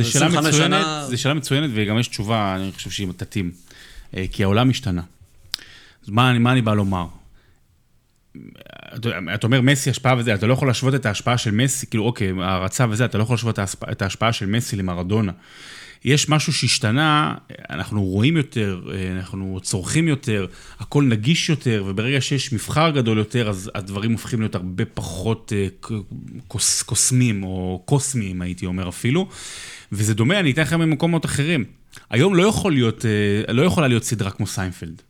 25 0.00 0.54
שנה. 0.56 1.06
זו 1.08 1.18
שאלה 1.18 1.34
מצוינת, 1.34 1.70
וגם 1.74 1.98
יש 1.98 2.08
תשובה, 2.08 2.56
אני 2.56 2.72
חושב 2.72 2.90
שהיא 2.90 3.08
תתאים. 3.16 3.50
אה, 4.16 4.24
כי 4.32 4.44
העולם 4.44 4.70
השתנה. 4.70 5.02
אז 6.04 6.08
מה, 6.08 6.38
מה 6.38 6.52
אני 6.52 6.62
בא 6.62 6.74
לומר? 6.74 7.06
אתה 9.34 9.46
אומר 9.46 9.60
מסי 9.60 9.90
השפעה 9.90 10.14
וזה, 10.18 10.34
אתה 10.34 10.46
לא 10.46 10.52
יכול 10.52 10.68
להשוות 10.68 10.94
את 10.94 11.06
ההשפעה 11.06 11.38
של 11.38 11.50
מסי, 11.50 11.86
כאילו 11.86 12.04
אוקיי, 12.04 12.32
הערצה 12.40 12.86
וזה, 12.90 13.04
אתה 13.04 13.18
לא 13.18 13.22
יכול 13.22 13.34
להשוות 13.34 13.58
את 13.92 14.02
ההשפעה 14.02 14.32
של 14.32 14.46
מסי 14.46 14.76
למרדונה. 14.76 15.32
יש 16.04 16.28
משהו 16.28 16.52
שהשתנה, 16.52 17.34
אנחנו 17.70 18.04
רואים 18.04 18.36
יותר, 18.36 18.82
אנחנו 19.16 19.58
צורכים 19.62 20.08
יותר, 20.08 20.46
הכל 20.78 21.04
נגיש 21.04 21.48
יותר, 21.48 21.84
וברגע 21.86 22.20
שיש 22.20 22.52
מבחר 22.52 22.90
גדול 22.90 23.18
יותר, 23.18 23.48
אז 23.48 23.70
הדברים 23.74 24.12
הופכים 24.12 24.40
להיות 24.40 24.54
הרבה 24.54 24.84
פחות 24.84 25.52
אה, 25.56 25.66
קוס, 26.48 26.82
קוסמים, 26.82 27.44
או 27.44 27.82
קוסמיים, 27.84 28.42
הייתי 28.42 28.66
אומר 28.66 28.88
אפילו. 28.88 29.28
וזה 29.92 30.14
דומה, 30.14 30.40
אני 30.40 30.50
אתן 30.50 30.62
לכם 30.62 30.80
ממקומות 30.80 31.24
אחרים. 31.24 31.64
היום 32.10 32.34
לא, 32.34 32.42
יכול 32.42 32.72
להיות, 32.72 33.06
אה, 33.06 33.52
לא 33.52 33.62
יכולה 33.62 33.88
להיות 33.88 34.04
סדרה 34.04 34.30
כמו 34.30 34.46
סיינפלד. 34.46 35.02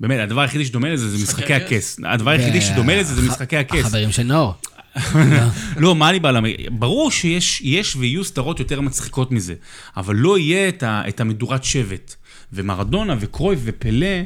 באמת, 0.00 0.20
הדבר 0.20 0.40
היחידי 0.40 0.64
שדומה 0.64 0.88
לזה 0.88 1.10
זה 1.10 1.24
משחקי 1.24 1.54
הכס. 1.54 2.00
הדבר 2.04 2.30
היחידי 2.30 2.60
שדומה 2.60 2.96
לזה 2.96 3.14
זה 3.14 3.22
משחקי 3.22 3.56
הכס. 3.56 3.80
החברים 3.80 4.12
של 4.12 4.22
נאור. 4.22 4.54
לא, 5.76 5.94
מה 5.94 6.10
אני 6.10 6.20
בא 6.20 6.30
לומר? 6.30 6.50
ברור 6.70 7.10
שיש 7.10 7.96
ויהיו 7.96 8.24
סדרות 8.24 8.60
יותר 8.60 8.80
מצחיקות 8.80 9.32
מזה, 9.32 9.54
אבל 9.96 10.16
לא 10.16 10.38
יהיה 10.38 10.68
את 10.82 11.20
המדורת 11.20 11.64
שבט. 11.64 12.14
ומרדונה 12.52 13.16
וקרויף 13.20 13.60
ופלא, 13.64 14.16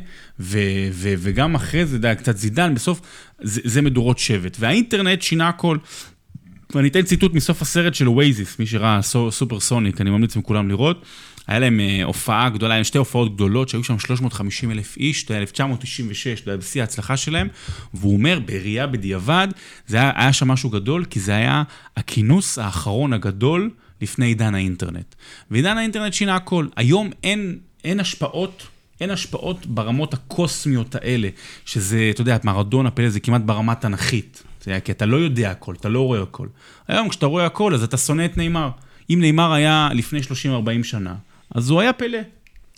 וגם 0.98 1.54
אחרי 1.54 1.86
זה, 1.86 1.98
די, 1.98 2.12
קצת 2.18 2.36
זידן, 2.36 2.74
בסוף 2.74 3.00
זה 3.42 3.82
מדורות 3.82 4.18
שבט. 4.18 4.56
והאינטרנט 4.60 5.22
שינה 5.22 5.48
הכל. 5.48 5.78
ואני 6.74 6.88
אתן 6.88 7.02
ציטוט 7.02 7.34
מסוף 7.34 7.62
הסרט 7.62 7.94
של 7.94 8.08
אואזיס, 8.08 8.58
מי 8.58 8.66
שראה 8.66 9.00
Supersonic, 9.30 10.00
אני 10.00 10.10
ממליץ 10.10 10.36
לכולם 10.36 10.68
לראות. 10.68 11.04
היה 11.48 11.58
להם 11.58 11.80
אה, 11.80 12.04
הופעה 12.04 12.48
גדולה, 12.48 12.74
היה 12.74 12.84
שתי 12.84 12.98
הופעות 12.98 13.34
גדולות, 13.34 13.68
שהיו 13.68 13.84
שם 13.84 13.98
350 13.98 14.70
אלף 14.70 14.96
איש, 14.96 15.28
זה 15.28 15.34
היה 15.34 15.40
1996, 15.40 16.44
זה 16.44 16.50
היה 16.50 16.56
בשיא 16.56 16.80
ההצלחה 16.80 17.16
שלהם, 17.16 17.48
והוא 17.94 18.12
אומר, 18.12 18.38
בראייה 18.46 18.86
בדיעבד, 18.86 19.48
זה 19.86 19.96
היה, 19.96 20.12
היה 20.16 20.32
שם 20.32 20.48
משהו 20.48 20.70
גדול, 20.70 21.04
כי 21.04 21.20
זה 21.20 21.36
היה 21.36 21.62
הכינוס 21.96 22.58
האחרון 22.58 23.12
הגדול 23.12 23.70
לפני 24.00 24.26
עידן 24.26 24.54
האינטרנט. 24.54 25.14
ועידן 25.50 25.78
האינטרנט 25.78 26.12
שינה 26.12 26.36
הכל. 26.36 26.66
היום 26.76 27.10
אין, 27.22 27.58
אין 27.84 28.00
השפעות 28.00 28.66
אין 29.00 29.10
השפעות 29.10 29.66
ברמות 29.66 30.14
הקוסמיות 30.14 30.94
האלה, 30.94 31.28
שזה, 31.64 32.08
אתה 32.10 32.20
יודע, 32.20 32.36
מרדונה, 32.44 32.90
פלא, 32.90 33.08
זה 33.08 33.20
כמעט 33.20 33.40
ברמה 33.40 33.74
תנכית. 33.74 34.42
זה 34.64 34.80
כי 34.80 34.92
אתה 34.92 35.06
לא 35.06 35.16
יודע 35.16 35.50
הכל, 35.50 35.74
אתה 35.74 35.88
לא 35.88 36.00
רואה 36.00 36.22
הכל. 36.22 36.46
היום 36.88 37.08
כשאתה 37.08 37.26
רואה 37.26 37.46
הכל, 37.46 37.74
אז 37.74 37.82
אתה 37.82 37.96
שונא 37.96 38.24
את 38.24 38.36
נאמר. 38.36 38.70
אם 39.10 39.18
נאמר 39.20 39.52
היה 39.52 39.88
לפני 39.94 40.20
30-40 40.20 40.24
שנה, 40.82 41.14
אז 41.54 41.70
הוא 41.70 41.80
היה 41.80 41.92
פלא. 41.92 42.18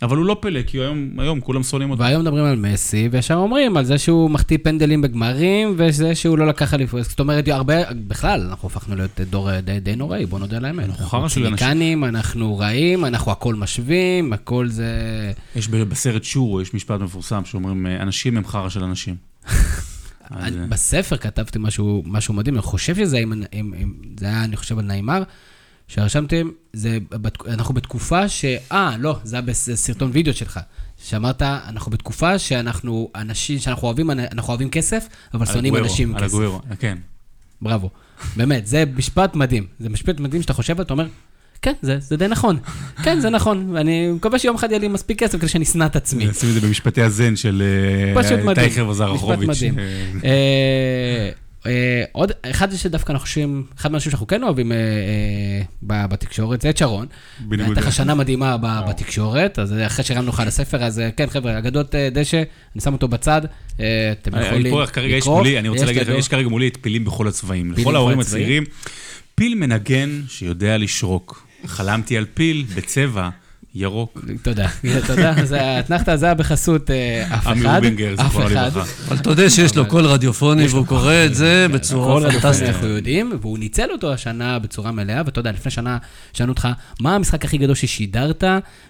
אבל 0.03 0.17
הוא 0.17 0.27
לא 0.27 0.37
פלא, 0.41 0.63
כי 0.63 0.79
היום, 0.79 1.11
היום 1.19 1.41
כולם 1.41 1.63
שונאים 1.63 1.91
אותו. 1.91 2.03
והיום 2.03 2.23
מדברים 2.23 2.45
על 2.45 2.57
מסי, 2.57 3.09
וישר 3.13 3.35
אומרים 3.35 3.77
על 3.77 3.85
זה 3.85 3.99
שהוא 3.99 4.31
מחטיא 4.31 4.59
פנדלים 4.63 5.03
בגמרים, 5.03 5.75
וזה 5.77 6.15
שהוא 6.15 6.39
לא 6.39 6.47
לקח 6.47 6.75
אליפות. 6.75 7.05
זאת 7.05 7.21
אומרת, 7.21 7.49
הרבה, 7.49 7.75
בכלל, 8.09 8.47
אנחנו 8.51 8.69
הפכנו 8.69 8.97
להיות 8.97 9.21
דור 9.21 9.61
די, 9.61 9.81
די 9.81 9.97
נוראי, 9.97 10.27
בוא 10.27 10.39
נודה 10.39 10.57
על 10.57 10.65
האמת. 10.65 10.85
אנחנו 10.85 11.07
חרא 11.07 11.29
של 11.29 11.47
אנשים. 11.47 11.57
ציניקנים, 11.57 12.05
אנחנו 12.05 12.59
רעים, 12.59 13.05
אנחנו 13.05 13.33
הכל 13.33 13.55
משווים, 13.55 14.33
הכל 14.33 14.69
זה... 14.69 14.93
יש 15.57 15.69
בסרט 15.69 16.25
שורו, 16.25 16.61
יש 16.61 16.75
משפט 16.75 17.01
מפורסם 17.01 17.45
שאומרים, 17.45 17.87
אנשים 17.87 18.37
הם 18.37 18.47
חרא 18.47 18.69
של 18.69 18.85
אנשים. 18.85 19.17
בספר 20.69 21.17
כתבתי 21.17 21.59
משהו, 21.63 22.03
משהו 22.07 22.35
מדהים, 22.35 22.55
אני 22.55 22.63
חושב 22.63 22.95
שזה 22.97 23.17
היה, 23.17 24.45
אני 24.45 24.57
חושב 24.57 24.79
על 24.79 24.85
נעימר. 24.85 25.23
שרשמתם, 25.95 26.49
זה, 26.73 26.99
אנחנו 27.47 27.75
בתקופה 27.75 28.29
ש... 28.29 28.45
אה, 28.73 28.97
לא, 28.99 29.19
זה 29.25 29.37
היה 29.37 29.43
בסרטון 29.43 30.11
וידאו 30.13 30.35
שלך. 30.35 30.61
שאמרת, 31.05 31.43
אנחנו 31.43 31.91
בתקופה 31.93 32.39
שאנחנו 32.39 33.11
אנשים, 33.15 33.59
שאנחנו 33.59 33.87
אוהבים, 33.87 34.11
אנחנו 34.11 34.49
אוהבים 34.49 34.71
כסף, 34.71 35.09
אבל 35.35 35.47
שונאים 35.47 35.77
אנשים 35.77 36.09
עם 36.09 36.15
כסף. 36.15 36.23
על 36.23 36.29
הגווירו, 36.29 36.61
כן. 36.79 36.99
בראבו. 37.63 37.91
באמת, 38.37 38.67
זה 38.67 38.85
משפט 38.97 39.35
מדהים. 39.35 39.67
זה 39.81 39.89
משפט 39.89 40.21
מדהים 40.21 40.43
שאתה 40.43 40.53
חושב, 40.53 40.81
אתה 40.81 40.93
אומר, 40.93 41.07
כן, 41.63 41.73
זה, 41.83 41.99
זה 41.99 42.17
די 42.17 42.29
נכון. 42.29 42.59
כן, 43.03 43.21
זה 43.21 43.31
נכון. 43.31 43.71
ואני 43.73 44.11
מקווה 44.13 44.39
שיום 44.39 44.57
אחד 44.57 44.71
יהיה 44.71 44.81
לי 44.81 44.89
מספיק 44.89 45.19
כסף 45.19 45.39
כדי 45.39 45.49
שאני 45.49 45.65
אשנא 45.65 45.87
את 45.87 45.97
עצמי. 45.97 46.27
נשים 46.27 46.49
את 46.49 46.55
זה 46.55 46.61
במשפטי 46.61 47.03
הזן 47.03 47.37
של 47.37 47.63
טייכר 48.55 48.89
וזרחוביץ'. 48.89 49.49
משפט 49.49 49.67
מדהים. 49.67 49.75
אה, 51.67 52.05
עוד, 52.13 52.33
אחד 52.51 52.75
שדווקא 52.77 53.13
אנחנו 53.13 53.27
חושבים, 53.27 53.65
אחד 53.79 53.91
מהאנשים 53.91 54.11
שאנחנו 54.11 54.27
כן 54.27 54.43
אוהבים 54.43 54.73
אה, 54.73 54.77
אה, 55.91 56.07
בתקשורת, 56.07 56.61
זה 56.61 56.71
את 56.71 56.77
שרון. 56.77 57.07
הייתה 57.51 57.81
לך 57.81 57.93
שנה 57.93 58.15
מדהימה 58.15 58.57
בתקשורת, 58.89 59.59
אז 59.59 59.75
אחרי 59.87 60.05
שהרמנו 60.05 60.29
לך 60.29 60.41
על 60.41 60.49
הספר, 60.49 60.85
אז 60.85 61.03
כן, 61.17 61.27
חבר'ה, 61.31 61.59
אגדות 61.59 61.95
דשא, 62.13 62.43
אני 62.75 62.81
שם 62.81 62.93
אותו 62.93 63.09
בצד, 63.09 63.43
אתם 63.77 64.41
יכולים 64.41 64.67
לקרוא. 64.97 65.43
אני 65.59 65.69
רוצה 65.69 65.85
להגיד, 65.85 66.09
יש 66.09 66.29
כרגע 66.29 66.49
מולי 66.49 66.69
את 66.69 66.79
פילים 66.81 67.05
בכל 67.05 67.29
הצבעים. 67.29 67.73
לכל 67.73 67.97
ההורים 67.97 68.21
הצעירים, 68.21 68.65
פיל 69.35 69.55
מנגן 69.55 70.23
שיודע 70.29 70.79
לשרוק. 70.79 71.47
חלמתי 71.67 72.17
על 72.17 72.27
פיל 72.35 72.65
בצבע. 72.75 73.29
ירוק. 73.75 74.25
תודה, 74.43 74.69
תודה. 75.07 75.35
האתנחתא 75.61 76.11
הזה 76.11 76.27
היה 76.27 76.35
בחסות 76.35 76.91
אה, 76.91 77.25
אף 77.35 77.43
אחד. 77.43 77.51
עמי 77.51 77.67
רובינגר, 77.75 78.15
זכרונו 78.17 78.49
לברכה. 78.49 78.83
אבל 79.09 79.19
תודה 79.19 79.51
שיש 79.51 79.77
לו 79.77 79.87
קול 79.87 80.07
רדיופוני 80.07 80.67
והוא 80.67 80.87
קורא 80.87 81.15
את 81.27 81.35
זה 81.35 81.67
בצורה 81.73 82.31
פנטסטית. 82.31 82.69
אנחנו 82.69 82.87
יודעים, 82.87 83.33
והוא 83.41 83.59
ניצל 83.59 83.91
אותו 83.93 84.13
השנה 84.13 84.59
בצורה 84.59 84.93
מלאה, 84.93 85.23
ואתה 85.27 85.41
יודע, 85.41 85.53
לפני 85.53 85.71
שנה 85.71 85.99
שאלנו 86.33 86.53
אותך, 86.53 86.69
מה 87.01 87.15
המשחק 87.15 87.45
הכי 87.45 87.59
גדול 87.59 87.75
ששידרת, 87.75 88.45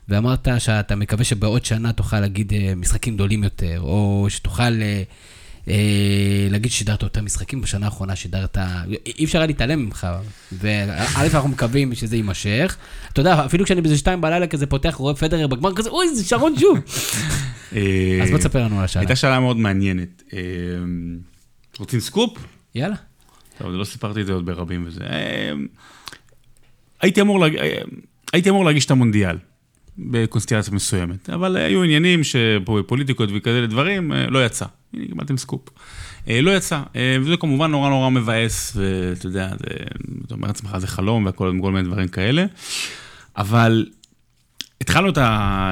ואמרת 0.09 0.49
שאתה 0.59 0.97
מקווה 0.97 1.25
שבעוד 1.25 1.65
שנה 1.65 1.93
תוכל 1.93 2.21
להגיד 2.21 2.53
אה, 2.53 2.73
משחקים 2.77 3.15
גדולים 3.15 3.45
יותר, 3.45 3.81
או 3.81 4.27
שתוכל... 4.29 4.73
אה, 5.69 6.49
להגיד 6.51 6.71
ששידרת 6.71 7.03
יותר 7.03 7.23
משחקים, 7.23 7.61
בשנה 7.61 7.87
האחרונה 7.87 8.17
שידרת, 8.17 8.59
אי 9.19 9.25
אפשר 9.25 9.39
היה 9.39 9.47
להתעלם 9.47 9.79
ממך. 9.79 10.07
וא', 10.53 10.85
אנחנו 11.35 11.49
מקווים 11.49 11.95
שזה 11.95 12.17
יימשך. 12.17 12.77
אתה 13.13 13.21
יודע, 13.21 13.45
אפילו 13.47 13.65
כשאני 13.65 13.81
באיזה 13.81 13.99
שתיים 13.99 14.21
בלילה 14.21 14.47
כזה 14.47 14.67
פותח, 14.67 14.95
רואה 14.95 15.15
פדרר 15.15 15.47
בגמר 15.47 15.75
כזה, 15.75 15.91
אוי, 15.91 16.15
זה 16.15 16.25
שרון 16.25 16.59
שוב. 16.59 16.79
אה, 17.77 18.19
אז 18.23 18.31
בוא 18.31 18.39
תספר 18.39 18.65
לנו 18.65 18.79
על 18.79 18.85
השאלה. 18.85 19.03
הייתה 19.03 19.17
שאלה 19.17 19.41
מאוד 19.41 19.57
מעניינת. 19.57 20.23
אה, 20.33 20.39
רוצים 21.79 22.01
סקופ? 22.01 22.39
יאללה. 22.75 22.97
טוב, 23.59 23.73
לא 23.73 23.85
סיפרתי 23.85 24.21
את 24.21 24.27
זה 24.27 24.33
עוד 24.33 24.47
ברבים 24.47 24.85
וזה. 24.87 25.05
הייתי 27.01 27.21
אמור, 27.21 27.41
להג... 27.41 27.57
הייתי 28.33 28.51
אמור 28.51 28.65
להגיש 28.65 28.87
את 28.87 28.91
המונדיאל. 28.91 29.37
בקונסטלציה 29.99 30.75
מסוימת. 30.75 31.31
אבל 31.31 31.57
היו 31.57 31.83
עניינים 31.83 32.25
שפה 32.25 32.79
בפוליטיקות 32.79 33.29
וכאלה 33.35 33.67
דברים, 33.67 34.13
לא 34.13 34.47
יצא. 34.47 34.67
הנה, 34.95 35.07
קיבלתם 35.07 35.37
סקופ. 35.37 35.69
אה, 36.29 36.41
לא 36.41 36.51
יצא, 36.51 36.83
אה, 36.97 37.17
וזה 37.21 37.37
כמובן 37.37 37.71
נורא 37.71 37.89
נורא 37.89 38.11
מבאס, 38.11 38.77
ואתה 38.77 39.27
יודע, 39.27 39.51
אתה 40.27 40.35
אומר 40.35 40.49
לעצמך, 40.49 40.79
זה 40.79 40.87
חלום 40.87 41.27
וכל 41.29 41.53
מיני 41.53 41.83
דברים 41.83 42.09
כאלה. 42.09 42.45
אבל 43.37 43.87
התחלנו 44.81 45.09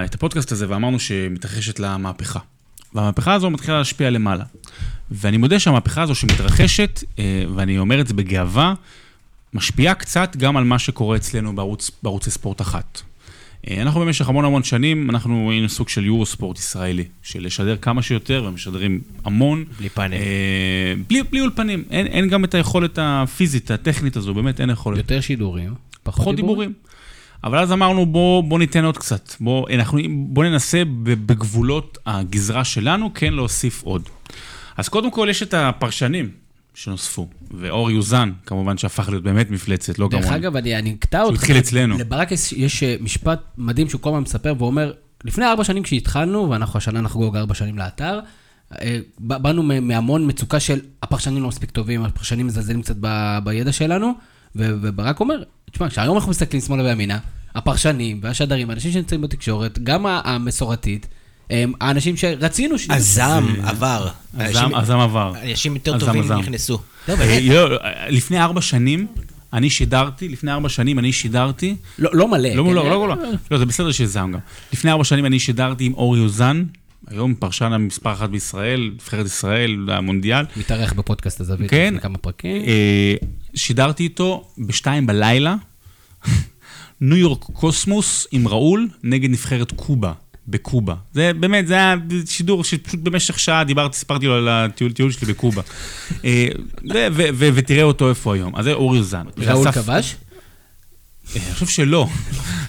את, 0.05 0.15
הפודקאסט 0.15 0.53
הזה 0.53 0.67
ואמרנו 0.69 1.01
שמתרחשת 1.01 1.79
לה 1.79 1.97
מהפכה. 1.97 2.41
והמהפכה 2.95 3.35
הזו 3.35 3.51
מתחילה 3.51 3.79
להשפיע 3.79 4.11
למעלה. 4.11 4.45
ואני 5.11 5.37
מודה 5.37 5.59
שהמהפכה 5.59 6.03
הזו 6.03 6.15
שמתרחשת, 6.15 7.05
אה, 7.19 7.45
ואני 7.55 7.79
אומר 7.79 8.01
את 8.01 8.07
זה 8.07 8.15
בגאווה, 8.15 8.75
משפיעה 9.55 9.95
קצת 9.95 10.37
גם 10.37 10.57
על 10.57 10.65
מה 10.65 10.79
שקורה 10.79 11.17
אצלנו 11.17 11.57
בערוץ, 11.57 11.91
בערוצי 12.03 12.31
ספורט 12.31 12.61
אחת. 12.61 13.03
אה, 13.67 13.83
אנחנו 13.83 14.01
במשך 14.01 14.29
המון 14.29 14.45
המון 14.45 14.63
שנים, 14.63 15.11
אנחנו 15.11 15.51
היינו 15.51 15.69
סוג 15.69 15.89
של 15.89 16.05
יורו 16.05 16.27
ספורט 16.27 16.59
ישראלי, 16.59 17.05
של 17.23 17.47
לשדר 17.47 17.77
כמה 17.77 18.03
שיותר, 18.03 18.45
ומשדרים 18.49 19.01
המון. 19.25 19.65
בלי 19.79 19.89
פאנל. 19.89 20.15
אה, 20.15 20.95
בלי, 21.09 21.23
בלי 21.23 21.41
אולפנים, 21.41 21.85
אין, 21.91 22.07
אין 22.07 22.29
גם 22.29 22.45
את 22.45 22.55
היכולת 22.55 22.99
הפיזית, 23.03 23.71
הטכנית 23.71 24.17
הזו, 24.17 24.35
באמת 24.35 24.61
אין 24.61 24.71
יכולת. 24.71 24.99
יותר 24.99 25.21
שידורים, 25.21 25.75
פחות, 26.03 26.21
פחות 26.21 26.37
דיבורים. 26.37 26.73
אבל 27.45 27.59
אז 27.59 27.73
אמרנו, 27.73 28.07
בוא, 28.07 28.43
בוא 28.43 28.59
ניתן 28.59 28.85
עוד 28.85 28.99
קצת. 28.99 29.35
בוא, 29.41 29.71
אנחנו, 29.71 29.99
בוא 30.09 30.45
ננסה 30.45 30.83
בגבולות 31.03 31.99
הגזרה 32.07 32.65
שלנו 32.65 33.11
כן 33.15 33.33
להוסיף 33.35 33.83
עוד. 33.83 34.09
אז 34.77 34.89
קודם 34.89 35.11
כל 35.11 35.27
יש 35.31 35.43
את 35.43 35.55
הפרשנים 35.55 36.31
שנוספו, 36.79 37.29
ואור 37.51 37.91
יוזן, 37.91 38.33
כמובן 38.47 38.79
שהפך 38.79 39.09
להיות 39.09 39.23
באמת 39.23 39.51
מפלצת, 39.51 39.99
לא 39.99 40.09
דרך 40.09 40.23
כמובן. 40.23 40.37
אגב, 40.37 40.57
אני 40.57 40.77
אני 40.77 40.95
אקטע 40.99 41.23
אותך. 41.23 41.39
התחיל 41.39 41.59
אצלנו. 41.59 41.99
לברק 41.99 42.33
יש, 42.33 42.53
יש 42.53 42.83
אה, 42.83 42.97
משפט 43.01 43.41
מדהים 43.59 43.89
שהוא 43.89 44.01
כל 44.01 44.11
הזמן 44.11 44.23
מספר 44.23 44.55
ואומר, 44.59 44.93
לפני 45.25 45.45
ארבע 45.45 45.65
שנים 45.65 45.83
כשהתחלנו, 45.83 46.51
ואנחנו 46.51 46.79
השנה 46.79 47.01
נחגוג 47.01 47.37
ארבע 47.37 47.55
שנים 47.55 47.79
לאתר, 47.79 48.21
אה, 48.81 48.99
באנו 49.19 49.63
מהמון 49.63 50.29
מצוקה 50.29 50.61
של 50.61 50.81
הפרשנים 51.03 51.43
לא 51.43 51.49
מספיק 51.49 51.71
טובים, 51.71 52.05
הפרשנים 52.05 52.47
מזלזלים 52.47 52.83
קצת 52.83 52.97
ב- 53.01 53.39
בידע 53.45 53.73
שלנו, 53.73 54.13
ו- 54.57 54.75
וברק 54.83 55.21
אומר, 55.21 55.43
תשמע, 55.71 55.89
כשהיום 55.89 56.17
אנחנו 56.17 56.31
מסתכלים 56.31 56.61
שמאלה 56.61 56.83
וימינה, 56.83 57.19
הפרשנים 57.55 58.21
והשדרים, 58.23 58.71
האנשים 58.71 58.93
שנמצאים 58.93 59.21
בתקשורת, 59.21 59.79
גם 59.79 60.07
המסורתית, 60.07 61.07
האנשים 61.81 62.17
שרצינו 62.17 62.79
ש... 62.79 62.87
הזעם 62.91 63.47
עבר. 63.65 64.09
הזעם 64.39 65.01
עבר. 65.01 65.33
אנשים 65.43 65.75
יותר 65.75 65.99
טובים. 65.99 66.33
נכנסו. 66.33 66.79
לא, 67.09 67.13
אה, 67.13 67.19
באמת, 67.19 67.43
לא, 67.43 67.79
לפני 68.09 68.41
ארבע 68.41 68.61
שנים, 68.61 69.07
אני 69.53 69.71
שידרתי, 69.71 70.29
לפני 70.29 70.53
ארבע 70.53 70.69
שנים 70.69 70.99
אני 70.99 71.13
שידרתי, 71.13 71.77
לא 71.99 72.11
לא 72.13 72.29
מלא. 72.29 72.49
לא, 72.49 72.63
כן? 72.63 72.71
לא, 72.71 72.91
לא, 72.91 73.09
לא, 73.09 73.17
לא, 73.51 73.59
זה 73.59 73.67
בסדר 73.67 73.93
שיש 73.93 74.09
זעם 74.09 74.33
גם. 74.33 74.39
לפני 74.73 74.91
ארבע 74.91 75.05
שנים 75.05 75.27
אני 75.27 75.41
שידרתי 75.41 75.85
עם 75.85 75.95
אור 75.95 76.17
יוזן, 76.17 76.65
היום 77.07 77.35
פרשן 77.35 77.73
המספר 77.73 78.13
אחת 78.13 78.31
בישראל, 78.31 78.91
נבחרת 78.95 79.27
ישראל, 79.27 79.89
המונדיאל. 79.93 80.45
מתארח 80.57 80.93
בפודקאסט 80.93 81.41
הזווית 81.41 81.71
כן. 81.71 81.87
לפני 81.87 82.01
כמה 82.01 82.19
פרקים. 82.19 82.63
אה, 82.63 83.15
שידרתי 83.55 84.03
איתו 84.03 84.49
בשתיים 84.59 85.07
בלילה, 85.07 85.57
ניו 87.01 87.17
יורק 87.17 87.43
קוסמוס 87.43 88.27
עם 88.33 88.49
ראול 88.49 88.89
נגד 89.03 89.31
נבחרת 89.31 89.73
קובה, 89.73 90.13
בקובה. 90.49 90.95
זה 91.13 91.33
באמת, 91.41 91.67
זה 91.67 91.75
היה 91.75 91.95
שידור 92.27 92.65
שפשוט 92.65 93.01
במשך 93.01 93.39
שעה 93.39 93.65
דיברתי, 93.65 93.97
סיפרתי 93.97 94.27
לו 94.27 94.35
על 94.35 94.49
הטיול 94.49 94.93
טיול 94.93 95.11
שלי 95.11 95.27
בקובה. 95.27 95.63
אה, 96.25 96.49
ותראה 97.39 97.83
אותו 97.83 98.09
איפה 98.09 98.35
היום. 98.35 98.57
אז 98.57 98.65
זה 98.65 98.73
אור 98.73 98.97
יוזן. 98.97 99.27
ראול 99.39 99.73
כבש? 99.73 100.17
אה, 101.37 101.43
אני 101.47 101.55
חושב 101.55 101.67
שלא, 101.67 102.09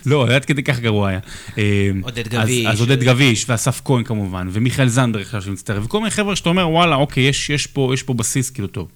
לא, 0.06 0.28
עד 0.36 0.46
כדי 0.46 0.64
כך 0.64 0.80
גרוע 0.80 1.10
היה. 1.10 1.20
אה, 1.58 1.90
עודד 2.02 2.28
גביש. 2.28 2.66
אז 2.66 2.80
עודד 2.80 3.04
גביש, 3.04 3.46
ואסף 3.50 3.82
כהן 3.86 4.04
כמובן, 4.04 4.48
ומיכאל 4.52 4.88
זנדברג 4.88 5.24
עכשיו 5.24 5.42
שמצטרף, 5.42 5.86
וכל 5.86 6.00
מיני 6.00 6.12
חבר'ה 6.12 6.36
שאתה 6.36 6.50
אומר, 6.50 6.70
וואלה, 6.70 6.96
אוקיי, 6.96 7.24
יש 7.50 8.04
פה 8.06 8.14
בסיס 8.16 8.50
כאילו 8.50 8.68
טוב. 8.68 8.88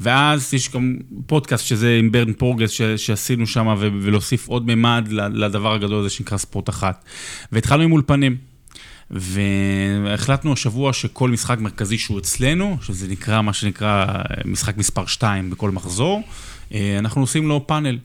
ואז 0.00 0.54
יש 0.54 0.70
גם 0.70 0.96
פודקאסט 1.26 1.66
שזה 1.66 1.96
עם 1.98 2.12
ברן 2.12 2.32
פורגס 2.32 2.70
ש- 2.70 2.82
שעשינו 2.82 3.46
שם, 3.46 3.66
ו- 3.78 3.88
ולהוסיף 4.02 4.48
עוד 4.48 4.66
ממד 4.66 5.08
לדבר 5.12 5.72
הגדול 5.72 6.00
הזה 6.00 6.10
שנקרא 6.10 6.36
ספורט 6.38 6.68
אחת. 6.68 7.04
והתחלנו 7.52 7.82
עם 7.82 7.92
אולפנים. 7.92 8.36
והחלטנו 9.10 10.52
השבוע 10.52 10.92
שכל 10.92 11.30
משחק 11.30 11.58
מרכזי 11.58 11.98
שהוא 11.98 12.18
אצלנו, 12.18 12.76
שזה 12.82 13.08
נקרא, 13.08 13.42
מה 13.42 13.52
שנקרא, 13.52 14.06
משחק 14.44 14.76
מספר 14.76 15.06
2 15.06 15.50
בכל 15.50 15.70
מחזור, 15.70 16.22
אה, 16.74 16.98
אנחנו 16.98 17.20
עושים 17.20 17.48
לו 17.48 17.66
פאנל. 17.66 17.98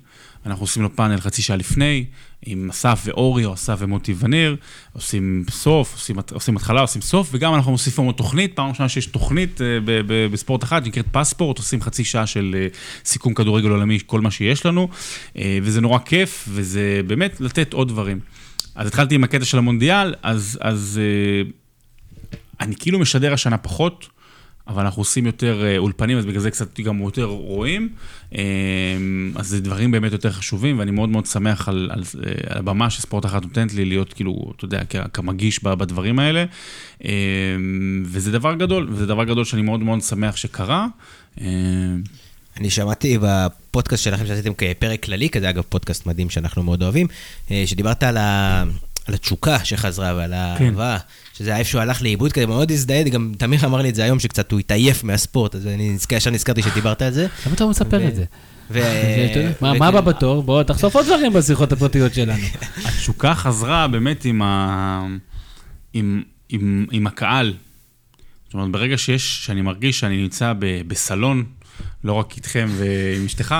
אנחנו 0.45 0.63
עושים 0.63 0.83
לו 0.83 0.95
פאנל 0.95 1.21
חצי 1.21 1.41
שעה 1.41 1.57
לפני, 1.57 2.05
עם 2.45 2.69
אסף 2.69 3.01
ואורי, 3.05 3.45
או 3.45 3.53
אסף 3.53 3.75
ומוטי 3.79 4.13
וניר, 4.19 4.55
עושים 4.93 5.45
סוף, 5.49 5.93
עושים, 5.93 6.15
עושים 6.31 6.55
התחלה, 6.55 6.81
עושים 6.81 7.01
סוף, 7.01 7.29
וגם 7.31 7.55
אנחנו 7.55 7.71
מוסיפים 7.71 8.05
עוד 8.05 8.15
תוכנית, 8.15 8.55
פעם 8.55 8.69
ראשונה 8.69 8.89
שיש 8.89 9.05
תוכנית 9.05 9.61
אה, 9.61 9.79
ב- 9.85 10.01
ב- 10.07 10.31
בספורט 10.31 10.63
אחד, 10.63 10.85
שנקראת 10.85 11.05
פספורט, 11.11 11.57
עושים 11.57 11.81
חצי 11.81 12.03
שעה 12.03 12.27
של 12.27 12.55
אה, 12.57 12.67
סיכום 13.05 13.33
כדורגל 13.33 13.69
עולמי, 13.69 13.99
כל 14.05 14.21
מה 14.21 14.31
שיש 14.31 14.65
לנו, 14.65 14.87
אה, 15.37 15.59
וזה 15.63 15.81
נורא 15.81 15.99
כיף, 15.99 16.45
וזה 16.51 17.01
באמת 17.07 17.41
לתת 17.41 17.73
עוד 17.73 17.87
דברים. 17.87 18.19
אז 18.75 18.87
התחלתי 18.87 19.15
עם 19.15 19.23
הקטע 19.23 19.45
של 19.45 19.57
המונדיאל, 19.57 20.13
אז, 20.23 20.59
אז 20.61 20.99
אני 22.59 22.75
כאילו 22.75 22.99
משדר 22.99 23.33
השנה 23.33 23.57
פחות, 23.57 24.07
אבל 24.71 24.83
אנחנו 24.83 25.01
עושים 25.01 25.25
יותר 25.25 25.63
אה, 25.63 25.77
אולפנים, 25.77 26.17
אז 26.17 26.25
בגלל 26.25 26.41
זה 26.41 26.51
קצת 26.51 26.79
גם 26.79 26.99
יותר 27.01 27.25
רואים. 27.25 27.89
אה, 28.35 28.41
אז 29.35 29.47
זה 29.47 29.61
דברים 29.61 29.91
באמת 29.91 30.11
יותר 30.11 30.31
חשובים, 30.31 30.79
ואני 30.79 30.91
מאוד 30.91 31.09
מאוד 31.09 31.25
שמח 31.25 31.69
על, 31.69 31.89
על, 31.93 32.03
אה, 32.25 32.31
על 32.49 32.57
הבמה 32.57 32.89
שספורט 32.89 33.25
אחת 33.25 33.43
נותנת 33.43 33.73
לי 33.73 33.85
להיות 33.85 34.13
כאילו, 34.13 34.53
אתה 34.55 34.65
יודע, 34.65 34.81
כמגיש 35.13 35.63
בדברים 35.63 36.19
האלה. 36.19 36.45
אה, 37.05 37.11
וזה 38.05 38.31
דבר 38.31 38.53
גדול, 38.55 38.87
וזה 38.91 39.05
דבר 39.05 39.23
גדול 39.23 39.45
שאני 39.45 39.61
מאוד 39.61 39.79
מאוד 39.79 40.01
שמח 40.01 40.35
שקרה. 40.35 40.87
אה, 41.41 41.47
אני 42.57 42.69
שמעתי 42.69 43.17
בפודקאסט 43.21 44.03
שלכם 44.03 44.25
שעשיתם 44.25 44.53
כפרק 44.53 45.03
כללי, 45.03 45.29
כזה 45.29 45.49
אגב 45.49 45.63
פודקאסט 45.69 46.05
מדהים 46.05 46.29
שאנחנו 46.29 46.63
מאוד 46.63 46.83
אוהבים, 46.83 47.07
אה, 47.51 47.63
שדיברת 47.65 48.03
על, 48.03 48.17
ה... 48.17 48.63
על 49.07 49.13
התשוקה 49.13 49.65
שחזרה 49.65 50.13
ועל 50.15 50.33
האהבה, 50.33 50.97
שזה 51.33 51.49
היה 51.49 51.59
איפשהו 51.59 51.79
הלך 51.79 52.01
לאיבוד 52.01 52.31
כזה, 52.31 52.45
מאוד 52.45 52.71
הזדהה, 52.71 53.03
גם 53.03 53.31
תמיר 53.37 53.65
אמר 53.65 53.81
לי 53.81 53.89
את 53.89 53.95
זה 53.95 54.03
היום, 54.03 54.19
שקצת 54.19 54.51
הוא 54.51 54.59
התעייף 54.59 55.03
מהספורט, 55.03 55.55
אז 55.55 55.67
אני 55.67 55.89
נזכר, 55.89 56.15
ישר 56.15 56.29
נזכרתי 56.31 56.61
שדיברת 56.61 57.01
על 57.01 57.11
זה. 57.11 57.27
למה 57.45 57.55
אתה 57.55 57.63
לא 57.63 57.69
מספר 57.69 58.07
את 58.07 58.15
זה? 58.15 58.23
מה- 59.61 59.73
מה 59.73 59.87
הבא 59.87 60.01
בתור? 60.01 60.43
בוא, 60.43 60.63
תחשוף 60.63 60.95
עוד 60.95 61.05
דברים 61.05 61.33
בשיחות 61.33 61.71
הפרטיות 61.71 62.13
שלנו. 62.13 62.43
התשוקה 62.85 63.35
חזרה 63.35 63.87
באמת 63.87 64.25
עם, 64.25 64.41
ה... 64.41 65.05
עם, 65.93 66.21
עם, 66.49 66.85
עם 66.91 67.07
הקהל. 67.07 67.53
זאת 68.45 68.53
אומרת, 68.53 68.71
ברגע 68.71 68.97
שיש, 68.97 69.45
שאני 69.45 69.61
מרגיש 69.61 69.99
שאני 69.99 70.17
נמצא 70.21 70.53
ב, 70.59 70.81
בסלון, 70.87 71.43
לא 72.03 72.13
רק 72.13 72.35
איתכם 72.37 72.67
ועם 72.77 73.25
אשתך, 73.25 73.55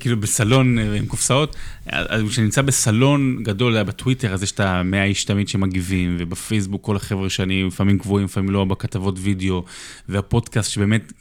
כאילו 0.00 0.20
בסלון 0.20 0.78
עם 0.78 1.06
קופסאות, 1.06 1.56
אז 1.86 2.22
כשאני 2.28 2.44
נמצא 2.44 2.62
בסלון 2.62 3.38
גדול, 3.42 3.82
בטוויטר, 3.82 4.32
אז 4.34 4.42
יש 4.42 4.52
את 4.52 4.60
המאה 4.60 5.04
איש 5.04 5.24
תמיד 5.24 5.48
שמגיבים, 5.48 6.16
ובפייסבוק 6.18 6.84
כל 6.84 6.96
החבר'ה 6.96 7.30
שאני 7.30 7.62
לפעמים 7.64 7.98
קבועים, 7.98 8.24
לפעמים 8.24 8.50
לא, 8.50 8.64
בכתבות 8.64 9.14
וידאו, 9.18 9.64
והפודקאסט 10.08 10.70
שבאמת, 10.70 11.12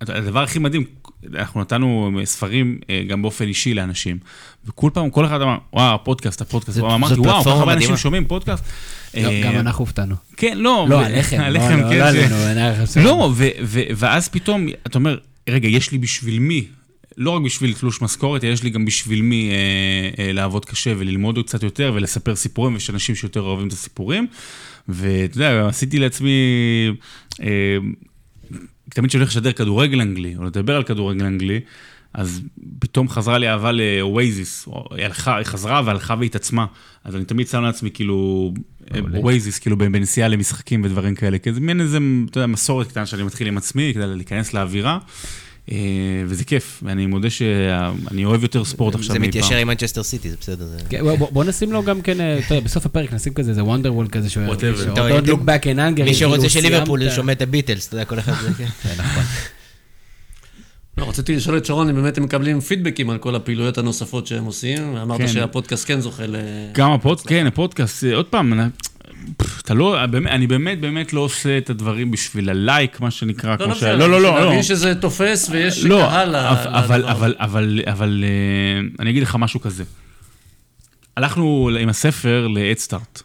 הדבר 0.00 0.42
הכי 0.42 0.58
מדהים, 0.58 0.84
אנחנו 1.34 1.60
נתנו 1.60 2.20
ספרים 2.24 2.78
אה, 2.90 3.02
גם 3.08 3.22
באופן 3.22 3.44
אישי 3.44 3.74
לאנשים, 3.74 4.18
וכל 4.66 4.90
פעם, 4.94 5.10
כל 5.10 5.26
אחד 5.26 5.40
אמר, 5.42 5.56
וואו, 5.72 5.94
הפודקאסט, 5.94 6.40
הפודקאסט, 6.40 6.78
זאת- 6.78 6.92
אמרתי, 6.92 7.20
וואו, 7.20 7.44
כל 7.44 7.50
כך 7.50 7.56
הרבה 7.56 7.72
אנשים 7.72 7.76
מדהימה." 7.84 7.96
שומעים 7.96 8.26
פודקאסט. 8.26 8.64
לא, 9.22 9.28
אה, 9.28 9.42
גם 9.44 9.54
אנחנו 9.54 9.82
הופתענו. 9.82 10.14
כן, 10.36 10.58
לא. 10.58 10.86
לא, 10.88 11.00
הלחם. 11.00 11.40
הלחם, 11.40 11.80
לא, 11.82 11.90
כן. 11.90 11.98
לא 11.98 12.08
עלינו, 12.08 12.36
לא, 13.04 13.32
ואז 13.96 14.28
פתאום, 14.28 14.66
אתה 14.86 14.98
אומר, 14.98 15.18
רגע, 15.48 15.68
יש 15.68 15.92
לי 15.92 15.98
בשביל 15.98 16.38
מי? 16.38 16.66
לא 17.16 17.30
רק 17.30 17.42
בשביל 17.42 17.74
תלוש 17.74 18.02
משכורת, 18.02 18.44
אלא 18.44 18.52
יש 18.52 18.62
לי 18.62 18.70
גם 18.70 18.84
בשביל 18.84 19.22
מי 19.22 19.50
אה, 19.50 20.24
אה, 20.24 20.32
לעבוד 20.32 20.64
קשה 20.64 20.92
וללמוד 20.98 21.38
קצת 21.46 21.62
יותר 21.62 21.92
ולספר 21.94 22.36
סיפורים, 22.36 22.74
ויש 22.74 22.90
אנשים 22.90 23.14
שיותר 23.14 23.40
אוהבים 23.40 23.68
את 23.68 23.72
הסיפורים. 23.72 24.26
ואתה 24.88 25.36
יודע, 25.36 25.68
עשיתי 25.68 25.98
לעצמי, 25.98 26.30
אה, 27.42 27.76
תמיד 28.90 29.10
כשאני 29.10 29.22
הולך 29.22 29.30
לשדר 29.30 29.52
כדורגל 29.52 30.00
אנגלי, 30.00 30.36
או 30.36 30.44
לדבר 30.44 30.76
על 30.76 30.82
כדורגל 30.82 31.24
אנגלי, 31.24 31.60
אז 32.14 32.40
פתאום 32.78 33.08
חזרה 33.08 33.38
לי 33.38 33.48
אהבה 33.48 33.72
ל 33.72 33.86
Oasis, 33.86 34.68
היא 34.96 35.04
הלכה, 35.04 35.36
היא 35.36 35.44
חזרה 35.46 35.82
והלכה 35.84 36.14
והתעצמה. 36.20 36.66
אז 37.04 37.16
אני 37.16 37.24
תמיד 37.24 37.48
שם 37.48 37.62
לעצמי 37.62 37.90
כאילו, 37.90 38.52
Oasis, 39.22 39.58
כאילו 39.58 39.78
בנסיעה 39.78 40.28
למשחקים 40.28 40.82
ודברים 40.84 41.14
כאלה, 41.14 41.38
כי 41.38 41.52
זה 41.52 41.60
מין 41.60 41.80
איזה, 41.80 41.98
אתה 42.30 42.38
יודע, 42.38 42.46
מסורת 42.46 42.88
קטנה 42.88 43.06
שאני 43.06 43.22
מתחיל 43.22 43.46
עם 43.46 43.56
עצמי, 43.56 43.90
כדי 43.94 44.06
להיכנס 44.06 44.54
לאווירה, 44.54 44.98
אה, 45.72 45.76
וזה 46.26 46.44
כיף, 46.44 46.82
ואני 46.86 47.06
מודה 47.06 47.30
שאני 47.30 48.24
אוהב 48.24 48.42
יותר 48.42 48.64
ספורט 48.64 48.94
עכשיו 48.94 49.12
זה 49.12 49.18
מאי 49.18 49.32
פעם. 49.32 49.38
מתיישר 49.38 49.56
עם 49.56 49.66
מנצ'סטר 49.68 50.02
סיטי, 50.02 50.30
זה 50.30 50.36
בסדר. 50.40 50.64
זה- 50.66 50.78
כן, 50.88 51.00
בוא- 51.18 51.44
נשים 51.44 51.72
לו 51.72 51.82
גם 51.82 52.00
כן, 52.02 52.20
אה, 52.20 52.38
אתה 52.38 52.54
יודע, 52.54 52.64
בסוף 52.66 52.86
הפרק 52.86 53.12
נשים 53.12 53.32
כזה, 53.34 53.50
איזה 53.50 53.64
Wonderwall 53.64 54.08
כזה, 54.08 54.30
ש- 54.30 54.38
Whatever. 54.38 54.80
ש- 54.80 54.84
טוב, 54.96 54.98
Don't 54.98 55.26
look 55.28 55.40
back 55.46 55.62
in 55.64 55.76
anger. 55.76 55.90
מי 55.90 55.94
כאילו, 55.96 56.14
שרוצה 56.14 56.48
שליברפול 56.48 57.00
סיימת. 57.00 57.14
שומע 57.16 57.32
את 57.32 57.42
הביטלס, 57.42 57.86
אתה 57.88 57.94
יודע, 57.94 58.04
כל 58.04 58.18
אחד 58.18 58.32
זה, 58.42 58.48
כן. 58.58 58.66
לא, 60.98 61.08
רציתי 61.08 61.36
לשאול 61.36 61.56
את 61.56 61.66
שרון 61.66 61.88
אם 61.88 61.94
באמת 61.94 62.18
הם 62.18 62.24
מקבלים 62.24 62.60
פידבקים 62.60 63.10
על 63.10 63.18
כל 63.18 63.34
הפעילויות 63.34 63.78
הנוספות 63.78 64.26
שהם 64.26 64.44
עושים, 64.44 64.94
ואמרת 64.94 65.18
כן. 65.20 65.28
שהפודקאסט 65.28 65.88
כן 65.88 66.00
זוכה 66.00 66.26
ל... 66.26 66.36
גם 66.72 66.90
הפודקאסט, 66.92 67.28
כן, 67.28 67.46
הפודקאסט, 67.46 68.04
אה, 68.04 68.14
עוד 68.14 68.26
פעם, 68.26 68.52
אני- 68.52 68.62
פff, 69.42 69.60
אתה 69.62 69.74
לא, 69.74 70.04
אני 70.04 70.46
באמת 70.46 70.80
באמת 70.80 71.12
לא 71.12 71.20
עושה 71.20 71.58
את 71.58 71.70
הדברים 71.70 72.10
בשביל 72.10 72.50
הלייק, 72.50 73.00
מה 73.00 73.10
שנקרא, 73.10 73.50
לא, 73.52 73.56
כמו 73.56 73.66
לא, 73.68 73.74
ש... 73.74 73.82
לא, 73.82 73.98
לא, 73.98 74.08
לא, 74.10 74.20
לא. 74.22 74.40
להבין 74.44 74.62
שזה 74.62 74.94
תופס 74.94 75.48
ויש 75.50 75.84
לא, 75.84 75.96
קהל 76.10 76.30
ל- 76.32 76.36
אבל, 76.36 76.68
אבל, 76.74 76.98
לדבר. 76.98 77.32
אבל, 77.38 77.80
אבל, 77.86 78.24
אה, 78.26 78.88
אני 79.00 79.10
אגיד 79.10 79.22
לך 79.22 79.36
משהו 79.38 79.60
כזה. 79.60 79.84
הלכנו 81.16 81.70
עם 81.80 81.88
הספר 81.88 82.48
ל-Head 82.48 82.88
Start, 82.90 83.22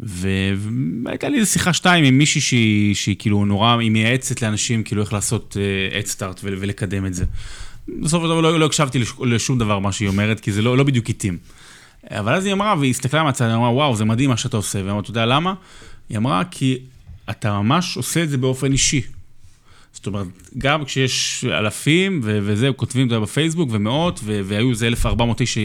והייתה 0.00 1.28
לי 1.28 1.38
איזה 1.38 1.50
שיחה 1.50 1.72
שתיים 1.72 2.04
עם 2.04 2.18
מישהי 2.18 2.40
שהיא, 2.40 2.94
שהיא 2.94 3.16
כאילו 3.18 3.44
נורא, 3.44 3.76
היא 3.80 3.90
מייעצת 3.90 4.42
לאנשים 4.42 4.82
כאילו 4.82 5.02
איך 5.02 5.12
לעשות 5.12 5.56
אדסטארט 5.98 6.38
uh, 6.38 6.42
ולקדם 6.44 7.06
את 7.06 7.14
זה. 7.14 7.24
בסוף 7.88 8.22
לא, 8.22 8.42
לא, 8.42 8.60
לא 8.60 8.66
הקשבתי 8.66 8.98
לשום 9.20 9.58
דבר 9.58 9.78
מה 9.78 9.92
שהיא 9.92 10.08
אומרת, 10.08 10.40
כי 10.40 10.52
זה 10.52 10.62
לא, 10.62 10.76
לא 10.76 10.84
בדיוק 10.84 11.10
התאים. 11.10 11.38
אבל 12.10 12.34
אז 12.34 12.44
היא 12.44 12.52
אמרה, 12.52 12.74
והיא 12.78 12.90
הסתכלה 12.90 13.22
מהצד, 13.22 13.44
היא 13.44 13.54
אמרה, 13.54 13.70
וואו, 13.70 13.96
זה 13.96 14.04
מדהים 14.04 14.30
מה 14.30 14.36
שאתה 14.36 14.56
עושה. 14.56 14.78
ואמרה, 14.84 15.00
אתה 15.00 15.10
יודע 15.10 15.26
למה? 15.26 15.54
היא 16.08 16.18
אמרה, 16.18 16.42
כי 16.50 16.78
אתה 17.30 17.60
ממש 17.60 17.96
עושה 17.96 18.22
את 18.22 18.28
זה 18.28 18.38
באופן 18.38 18.72
אישי. 18.72 19.00
זאת 19.92 20.06
אומרת, 20.06 20.26
גם 20.58 20.84
כשיש 20.84 21.44
אלפים 21.44 22.20
ו- 22.24 22.38
וזה, 22.42 22.70
כותבים 22.76 23.06
את 23.06 23.10
זה 23.10 23.20
בפייסבוק 23.20 23.68
ומאות, 23.72 24.20
ו- 24.24 24.40
והיו 24.44 24.70
איזה 24.70 24.86
1,400 24.86 25.40
איש 25.40 25.58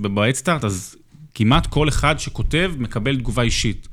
בהדסטארט, 0.00 0.64
אז 0.64 0.96
כמעט 1.34 1.66
כל 1.66 1.88
אחד 1.88 2.18
שכותב 2.18 2.72
מקבל 2.78 3.16
תגובה 3.16 3.42
אישית. 3.42 3.88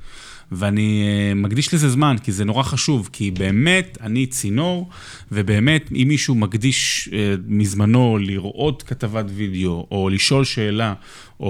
ואני 0.52 1.04
uh, 1.04 1.36
מקדיש 1.36 1.74
לזה 1.74 1.90
זמן, 1.90 2.16
כי 2.24 2.32
זה 2.32 2.46
נורא 2.46 2.64
חשוב, 2.64 3.10
כי 3.14 3.32
באמת, 3.32 3.98
אני 4.02 4.26
צינור, 4.26 4.90
ובאמת, 5.32 5.90
אם 5.92 6.06
מישהו 6.08 6.36
מקדיש 6.36 7.10
uh, 7.12 7.14
מזמנו 7.48 8.18
לראות 8.18 8.84
כתבת 8.84 9.26
וידאו, 9.36 9.88
או 9.92 10.10
לשאול 10.10 10.44
שאלה, 10.44 10.94
או, 11.40 11.46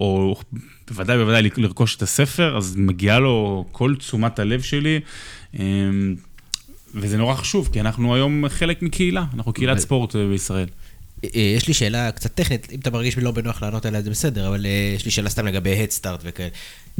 או 0.00 0.40
בוודאי 0.88 1.18
בוודאי 1.18 1.50
לרכוש 1.56 1.96
את 1.96 2.02
הספר, 2.02 2.56
אז 2.56 2.76
מגיעה 2.76 3.18
לו 3.18 3.64
כל 3.72 3.94
תשומת 3.98 4.38
הלב 4.38 4.60
שלי. 4.62 5.00
Um, 5.54 5.58
וזה 6.94 7.18
נורא 7.18 7.34
חשוב, 7.34 7.68
כי 7.72 7.80
אנחנו 7.80 8.14
היום 8.14 8.48
חלק 8.48 8.82
מקהילה, 8.82 9.24
אנחנו 9.34 9.52
קהילת 9.52 9.78
ספורט 9.78 10.16
בישראל. 10.16 10.68
אה, 11.24 11.40
יש 11.56 11.68
לי 11.68 11.74
שאלה 11.74 12.12
קצת 12.12 12.34
טכנית, 12.34 12.68
אם 12.72 12.78
אתה 12.80 12.90
מרגיש 12.90 13.18
לא 13.18 13.30
בנוח 13.30 13.62
לענות 13.62 13.86
עליה 13.86 14.02
זה 14.02 14.10
בסדר, 14.10 14.48
אבל 14.48 14.66
אה, 14.66 14.92
יש 14.96 15.04
לי 15.04 15.10
שאלה 15.10 15.30
סתם 15.30 15.46
לגבי 15.46 15.82
הדסטארט 15.82 16.20
וכאלה. 16.24 16.48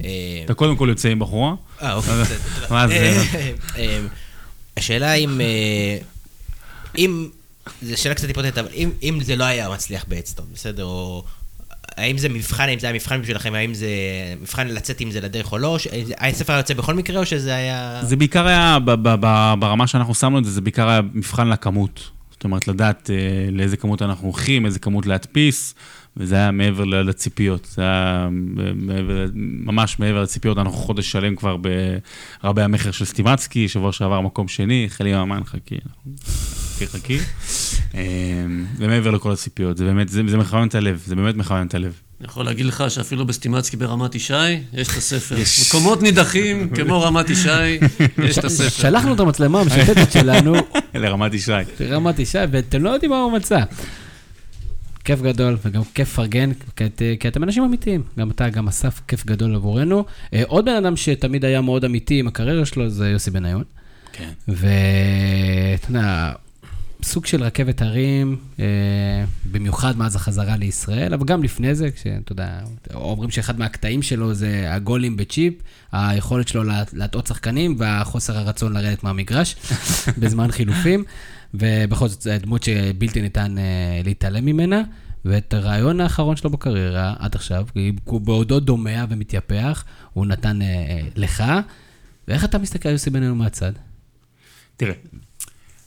אה, 0.04 0.08
אתה 0.44 0.54
קודם 0.54 0.76
כל 0.76 0.86
יוצא 0.88 1.08
עם 1.08 1.18
בחורה? 1.18 1.54
אה, 1.82 1.94
אוקיי, 1.94 2.20
בסדר. 2.20 2.38
מה 2.70 2.88
זה? 2.88 3.22
השאלה 4.76 5.14
אם... 5.14 5.40
אם... 6.98 7.28
זו 7.82 8.02
שאלה 8.02 8.14
קצת 8.14 8.28
היפותטית, 8.28 8.58
אבל 8.58 8.68
אם, 8.74 8.90
אם 9.02 9.18
זה 9.22 9.36
לא 9.36 9.44
היה 9.44 9.68
מצליח 9.68 10.04
בהדסטארט, 10.08 10.48
בסדר? 10.52 10.84
או 10.84 11.24
האם 11.96 12.18
זה 12.18 12.28
מבחן, 12.28 12.68
האם 12.68 12.78
זה 12.78 12.86
היה 12.86 12.94
מבחן 12.94 13.22
בשבילכם, 13.22 13.54
האם 13.54 13.74
זה 13.74 13.88
מבחן 14.40 14.68
לצאת 14.68 15.00
עם 15.00 15.10
זה 15.10 15.20
לדרך 15.20 15.52
או 15.52 15.58
לא? 15.58 15.78
הספר 16.18 16.52
היה 16.52 16.60
יוצא 16.60 16.74
בכל 16.74 16.94
מקרה, 16.94 17.20
או 17.20 17.26
שזה 17.26 17.54
היה... 17.54 18.00
זה 18.02 18.16
בעיקר 18.16 18.46
היה, 18.46 18.78
ברמה 19.58 19.86
שאנחנו 19.86 20.14
שמנו 20.14 20.38
את 20.38 20.44
זה, 20.44 20.50
זה 20.50 20.60
בעיקר 20.60 20.88
היה 20.88 21.00
מבחן 21.14 21.48
לכמות. 21.48 22.17
זאת 22.38 22.44
אומרת, 22.44 22.68
לדעת 22.68 23.10
uh, 23.10 23.54
לאיזה 23.54 23.76
כמות 23.76 24.02
אנחנו 24.02 24.26
הולכים, 24.26 24.66
איזה 24.66 24.78
כמות 24.78 25.06
להדפיס, 25.06 25.74
וזה 26.16 26.34
היה 26.34 26.50
מעבר 26.50 26.84
לציפיות. 26.84 27.64
זה 27.64 27.82
היה 27.82 28.28
מעבר, 28.74 29.26
ממש 29.34 29.98
מעבר 29.98 30.22
לציפיות. 30.22 30.58
אנחנו 30.58 30.72
חודש 30.72 31.10
שלם 31.10 31.36
כבר 31.36 31.56
ברבי 32.42 32.62
המכר 32.62 32.90
של 32.90 33.04
סטימצקי, 33.04 33.68
שבוע 33.68 33.92
שעבר 33.92 34.20
מקום 34.20 34.48
שני, 34.48 34.86
חלי 34.88 35.14
ממן, 35.14 35.44
חכי, 35.44 35.78
חכי, 36.24 36.86
חכי. 36.86 37.18
אה, 37.94 38.02
ומעבר 38.76 39.10
לכל 39.10 39.32
הציפיות, 39.32 39.76
זה 39.76 39.84
באמת, 39.84 40.08
זה, 40.08 40.22
זה 40.26 40.36
מכוון 40.36 40.68
את 40.68 40.74
הלב, 40.74 41.02
זה 41.06 41.16
באמת 41.16 41.34
מכוון 41.34 41.66
את 41.66 41.74
הלב. 41.74 42.00
אני 42.20 42.28
יכול 42.28 42.44
להגיד 42.44 42.66
לך 42.66 42.84
שאפילו 42.88 43.26
בסטימצקי 43.26 43.76
ברמת 43.76 44.14
ישי, 44.14 44.34
יש 44.72 44.88
את 44.88 44.96
הספר. 44.96 45.36
מקומות 45.68 46.02
נידחים, 46.02 46.68
כמו 46.68 47.02
רמת 47.02 47.30
ישי, 47.30 47.78
יש 48.24 48.38
את 48.38 48.44
הספר. 48.44 48.68
שלחנו 48.68 49.14
את 49.14 49.20
המצלמה 49.20 49.60
המשתפת 49.60 50.12
שלנו. 50.12 50.54
לרמת 50.94 51.34
ישי. 51.34 51.52
לרמת 51.80 52.18
ישי, 52.18 52.38
ואתם 52.50 52.84
לא 52.84 52.90
יודעים 52.90 53.10
מה 53.10 53.20
הוא 53.20 53.32
מצא. 53.32 53.60
כיף 55.04 55.22
גדול, 55.22 55.56
וגם 55.64 55.82
כיף 55.94 56.12
לפרגן, 56.12 56.50
כי 57.20 57.28
אתם 57.28 57.42
אנשים 57.42 57.64
אמיתיים. 57.64 58.02
גם 58.18 58.30
אתה, 58.30 58.48
גם 58.48 58.68
אסף, 58.68 59.00
כיף 59.08 59.26
גדול 59.26 59.54
עבורנו. 59.54 60.04
אה, 60.34 60.42
עוד 60.46 60.64
בן 60.64 60.74
אדם 60.74 60.96
שתמיד 60.96 61.44
היה 61.44 61.60
מאוד 61.60 61.84
אמיתי 61.84 62.18
עם 62.18 62.26
הקריירה 62.26 62.66
שלו, 62.66 62.90
זה 62.90 63.08
יוסי 63.08 63.30
בניון. 63.30 63.64
כן. 64.12 64.30
ואתה 64.48 65.86
יודע... 65.88 66.32
סוג 67.02 67.26
של 67.26 67.42
רכבת 67.42 67.82
הרים, 67.82 68.36
אה, 68.60 68.64
במיוחד 69.50 69.96
מאז 69.96 70.16
החזרה 70.16 70.56
לישראל, 70.56 71.14
אבל 71.14 71.24
גם 71.26 71.42
לפני 71.42 71.74
זה, 71.74 71.90
כשאתה 71.90 72.32
יודע, 72.32 72.60
אומרים 72.94 73.30
שאחד 73.30 73.58
מהקטעים 73.58 74.02
שלו 74.02 74.34
זה 74.34 74.74
הגולים 74.74 75.16
בצ'יפ, 75.16 75.54
היכולת 75.92 76.48
שלו 76.48 76.62
להטעות 76.92 77.26
שחקנים 77.26 77.74
והחוסר 77.78 78.38
הרצון 78.38 78.72
לרדת 78.72 79.04
מהמגרש 79.04 79.56
בזמן 80.20 80.50
חילופים, 80.50 81.04
ובכל 81.54 82.08
זאת, 82.08 82.22
זו 82.22 82.30
דמות 82.42 82.62
שבלתי 82.62 83.22
ניתן 83.22 83.58
אה, 83.58 84.00
להתעלם 84.04 84.44
ממנה. 84.44 84.82
ואת 85.24 85.54
הרעיון 85.54 86.00
האחרון 86.00 86.36
שלו 86.36 86.50
בקריירה, 86.50 87.14
עד 87.18 87.34
עכשיו, 87.34 87.66
הוא 88.04 88.20
בעודו 88.20 88.60
דומע 88.60 89.04
ומתייפח, 89.08 89.84
הוא 90.12 90.26
נתן 90.26 90.62
אה, 90.62 91.00
לך. 91.16 91.44
ואיך 92.28 92.44
אתה 92.44 92.58
מסתכל 92.58 92.88
על 92.88 92.92
יוסי 92.92 93.10
בנינו 93.10 93.34
מהצד? 93.34 93.72
תראה, 94.76 94.94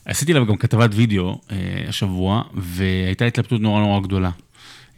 עשיתי 0.05 0.31
עליו 0.31 0.45
גם 0.45 0.57
כתבת 0.57 0.89
וידאו 0.93 1.41
אה, 1.51 1.57
השבוע, 1.87 2.43
והייתה 2.53 3.25
התלבטות 3.25 3.61
נורא 3.61 3.81
נורא 3.81 4.01
גדולה. 4.01 4.31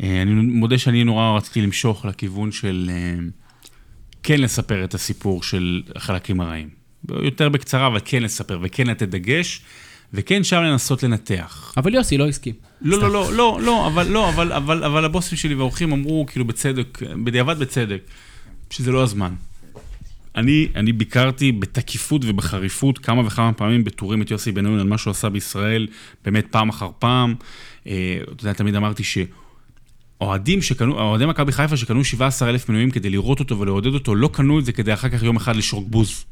אה, 0.04 0.22
אני 0.22 0.32
מודה 0.34 0.78
שאני 0.78 1.04
נורא 1.04 1.38
רציתי 1.38 1.62
למשוך 1.62 2.06
לכיוון 2.06 2.52
של 2.52 2.90
אה, 2.94 3.16
כן 4.24 4.42
לספר 4.42 4.84
את 4.84 4.94
הסיפור 4.94 5.44
של 5.44 5.82
החלקים 5.96 6.42
הרעים. 6.42 6.70
יותר 7.10 7.50
בקצרה, 7.50 7.88
אבל 7.88 8.00
כן 8.06 8.24
לספר, 8.24 8.60
וכן 8.62 8.88
לתת 8.88 9.10
דגש, 9.10 9.62
וכן 10.14 10.44
שם 10.44 10.62
לנסות 10.62 11.04
לנתח. 11.04 11.74
אבל 11.78 11.94
יוסי 11.94 12.18
לא 12.18 12.28
הסכים. 12.28 12.54
לא, 12.82 13.00
לא, 13.00 13.10
לא, 13.14 13.32
לא, 13.34 13.60
לא, 13.62 13.88
אבל 13.88 14.08
לא, 14.08 14.30
אבל, 14.30 14.52
אבל, 14.52 14.84
אבל 14.84 15.06
הבוסים 15.06 15.38
שלי 15.38 15.56
והאורחים 15.56 15.92
אמרו, 15.92 16.26
כאילו 16.26 16.46
בצדק, 16.46 17.00
בדיעבד 17.24 17.60
בצדק, 17.60 18.02
שזה 18.70 18.92
לא 18.92 19.04
הזמן. 19.04 19.34
אני, 20.36 20.68
אני 20.76 20.94
ביקרתי 20.94 21.52
בתקיפות 21.52 22.22
ובחריפות 22.26 22.98
כמה 22.98 23.28
וכמה 23.28 23.54
פעמים 23.54 23.84
בטורים 23.84 24.22
את 24.22 24.32
יוסי 24.32 24.52
בן-און 24.52 24.80
על 24.80 24.88
מה 24.88 24.98
שהוא 24.98 25.12
עשה 25.12 25.30
בישראל, 25.30 25.88
באמת 26.26 26.46
פעם 26.52 26.70
אחר 26.70 26.90
פעם. 27.00 27.36
אה, 27.88 28.18
אתה 28.32 28.44
יודע, 28.44 28.54
תמיד 28.54 28.76
אמרתי 28.76 29.04
שאוהדים 29.04 30.62
שקנו, 30.62 31.00
אוהדי 31.00 31.26
מכבי 31.26 31.52
חיפה 31.52 31.78
שקנו 31.78 32.04
17 32.04 32.50
אלף 32.50 32.70
מנויים 32.70 32.92
כדי 32.92 33.10
לראות 33.10 33.40
אותו 33.40 33.60
ולעודד 33.60 33.94
אותו, 33.94 34.16
לא 34.16 34.30
קנו 34.34 34.60
את 34.60 34.66
זה 34.66 34.72
כדי 34.72 34.94
אחר 34.94 35.10
כך 35.10 35.24
יום 35.24 35.36
אחד 35.36 35.56
לשרוק 35.56 35.88
בוז. 35.88 36.26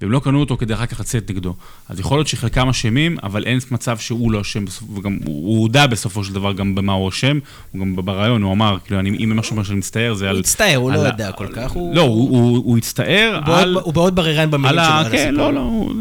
והם 0.00 0.10
לא 0.10 0.20
קנו 0.20 0.40
אותו 0.40 0.56
כדי 0.56 0.74
אחר 0.74 0.86
כך 0.86 1.00
לצאת 1.00 1.30
נגדו. 1.30 1.54
אז 1.88 2.00
יכול 2.00 2.18
להיות 2.18 2.28
שחלקם 2.28 2.68
אשמים, 2.68 3.16
אבל 3.22 3.44
אין 3.44 3.58
מצב 3.70 3.98
שהוא 3.98 4.32
לא 4.32 4.40
אשם, 4.40 4.64
וגם 4.94 5.18
הוא 5.24 5.60
הודה 5.60 5.86
בסופו 5.86 6.24
של 6.24 6.34
דבר 6.34 6.52
גם 6.52 6.74
במה 6.74 6.92
הוא 6.92 7.08
אשם, 7.08 7.38
הוא 7.72 7.80
גם 7.80 7.96
ברעיון, 7.96 8.42
הוא 8.42 8.52
אמר, 8.52 8.76
כאילו, 8.84 9.00
אני, 9.00 9.24
אם 9.24 9.36
משהו 9.36 9.64
שאני 9.64 9.78
מצטער 9.78 10.14
זה 10.14 10.28
על... 10.28 10.36
הוא 10.36 10.40
הצטער, 10.40 10.76
הוא 10.76 10.92
לא 10.92 10.98
יודע 10.98 11.32
כל 11.32 11.48
כך, 11.52 11.70
הוא... 11.70 11.94
לא, 11.94 12.02
הוא 12.02 12.78
הצטער 12.78 13.40
על... 13.44 13.76
הוא 13.76 13.94
מאוד 13.94 14.14
בררן 14.14 14.50
במילים 14.50 14.80
שלו. 15.02 15.10
כן, 15.10 15.34
לא, 15.34 15.52
לא. 15.52 15.92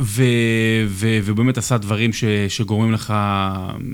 ו, 0.00 0.22
ו, 0.86 1.18
ובאמת 1.24 1.58
עשה 1.58 1.78
דברים 1.78 2.12
ש, 2.12 2.24
שגורמים 2.48 2.92
לך, 2.92 3.14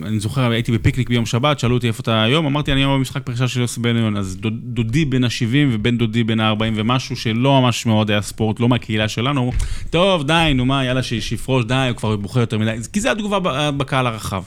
אני 0.02 0.20
זוכר, 0.20 0.50
הייתי 0.50 0.72
בפיקניק 0.72 1.08
ביום 1.08 1.26
שבת, 1.26 1.58
שאלו 1.58 1.74
אותי 1.74 1.88
איפה 1.88 2.00
אתה 2.00 2.22
היום, 2.22 2.46
אמרתי, 2.46 2.72
אני 2.72 2.80
היום 2.80 2.98
במשחק 2.98 3.22
פרישה 3.22 3.48
של 3.48 3.60
יוסי 3.60 3.80
בן 3.80 3.96
עיון, 3.96 4.16
אז 4.16 4.36
דודי 4.62 5.04
בן 5.04 5.24
ה-70 5.24 5.68
ובן 5.72 5.98
דודי 5.98 6.24
בן 6.24 6.40
ה-40 6.40 6.64
ומשהו, 6.74 7.16
שלא 7.16 7.60
ממש 7.60 7.86
מאוד 7.86 8.10
היה 8.10 8.22
ספורט, 8.22 8.60
לא 8.60 8.68
מהקהילה 8.68 9.08
שלנו, 9.08 9.40
אמרו, 9.40 9.52
טוב, 9.90 10.26
די, 10.26 10.52
נו 10.54 10.64
מה, 10.64 10.84
יאללה, 10.84 11.02
שיפרוש, 11.02 11.64
די, 11.64 11.86
הוא 11.90 11.96
כבר 11.96 12.16
בוכה 12.16 12.40
יותר 12.40 12.58
מדי, 12.58 12.76
כי 12.92 13.00
זה 13.00 13.10
התגובה 13.10 13.70
בקהל 13.70 14.06
הרחב. 14.06 14.42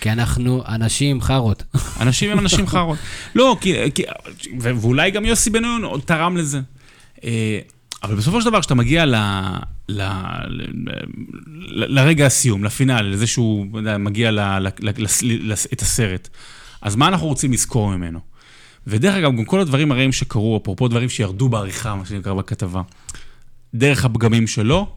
כי 0.00 0.10
אנחנו 0.12 0.62
אנשים 0.68 1.20
חארות. 1.20 1.62
אנשים 2.00 2.30
הם 2.30 2.38
אנשים 2.38 2.66
חארות. 2.66 2.98
לא, 3.34 3.56
כי, 3.60 3.74
כי, 3.94 4.02
ואולי 4.60 5.10
גם 5.10 5.24
יוסי 5.24 5.50
בן 5.50 5.64
עיון 5.64 6.00
תרם 6.04 6.36
לזה. 6.36 6.60
אבל 8.06 8.14
בסופו 8.14 8.40
של 8.40 8.48
דבר, 8.48 8.60
כשאתה 8.60 8.74
מגיע 8.74 9.06
ל, 9.06 9.14
ל, 9.88 10.02
ל, 10.48 10.90
לרגע 12.00 12.26
הסיום, 12.26 12.64
לפינאל, 12.64 13.06
לזה 13.06 13.26
שהוא 13.26 13.66
מגיע 13.98 14.30
ל, 14.30 14.40
ל, 14.40 14.68
ל, 14.80 15.06
ל, 15.22 15.52
את 15.72 15.82
הסרט, 15.82 16.28
אז 16.82 16.96
מה 16.96 17.08
אנחנו 17.08 17.26
רוצים 17.26 17.52
לזכור 17.52 17.96
ממנו? 17.96 18.20
ודרך 18.86 19.14
אגב, 19.14 19.36
גם 19.36 19.44
כל 19.44 19.60
הדברים 19.60 19.92
הרעים 19.92 20.12
שקרו, 20.12 20.56
אפרופו 20.62 20.88
דברים 20.88 21.08
שירדו 21.08 21.48
בעריכה, 21.48 21.94
מה 21.94 22.06
שנקרא 22.06 22.34
בכתבה, 22.34 22.82
דרך 23.74 24.04
הפגמים 24.04 24.46
שלו, 24.46 24.88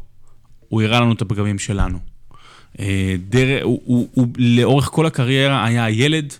הוא 0.68 0.82
הראה 0.82 1.00
לנו 1.00 1.14
את 1.14 1.22
הפגמים 1.22 1.60
שלנו. 1.60 2.00
אה, 2.80 3.16
דרך, 3.30 3.64
הוא, 3.64 3.82
הוא, 3.86 4.08
הוא, 4.14 4.28
לאורך 4.38 4.86
כל 4.86 5.06
הקריירה 5.06 5.66
היה 5.66 5.86
הילד 5.86 6.34
אה, 6.34 6.38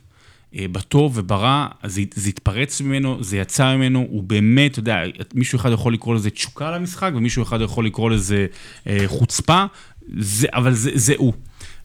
בטוב 0.54 1.18
וברע, 1.18 1.68
זה, 1.86 2.02
זה 2.14 2.30
התפרץ 2.30 2.82
ממנו, 2.82 3.24
זה 3.24 3.38
יצא 3.38 3.76
ממנו, 3.76 4.08
הוא 4.10 4.24
באמת, 4.24 4.72
אתה 4.72 4.80
יודע, 4.80 5.02
מישהו 5.34 5.56
אחד 5.56 5.72
יכול 5.72 5.94
לקרוא 5.94 6.16
לזה 6.16 6.30
תשוקה 6.30 6.72
למשחק, 6.72 7.12
ומישהו 7.16 7.44
אחד 7.44 7.62
יכול 7.62 7.86
לקרוא 7.86 8.10
לזה 8.10 8.46
אה, 8.88 9.04
חוצפה, 9.08 9.66
זה, 10.18 10.48
אבל 10.54 10.74
זה, 10.74 10.92
זה 10.94 11.14
הוא. 11.18 11.34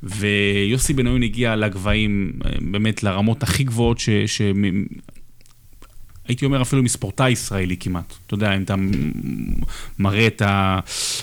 ויוסי 0.02 0.92
בניון 0.92 1.22
הגיע 1.22 1.56
לגבהים, 1.56 2.32
אה, 2.44 2.50
באמת 2.60 3.02
לרמות 3.02 3.42
הכי 3.42 3.64
גבוהות 3.64 3.98
ש, 3.98 4.10
ש, 4.26 4.42
הייתי 6.28 6.44
אומר 6.44 6.62
אפילו 6.62 6.82
מספורטאי 6.82 7.30
ישראלי 7.30 7.76
כמעט. 7.76 8.14
אתה 8.26 8.34
יודע, 8.34 8.56
אם 8.56 8.62
אתה 8.62 8.74
מראה 9.98 10.26
את 10.26 10.42
ה... 10.42 10.80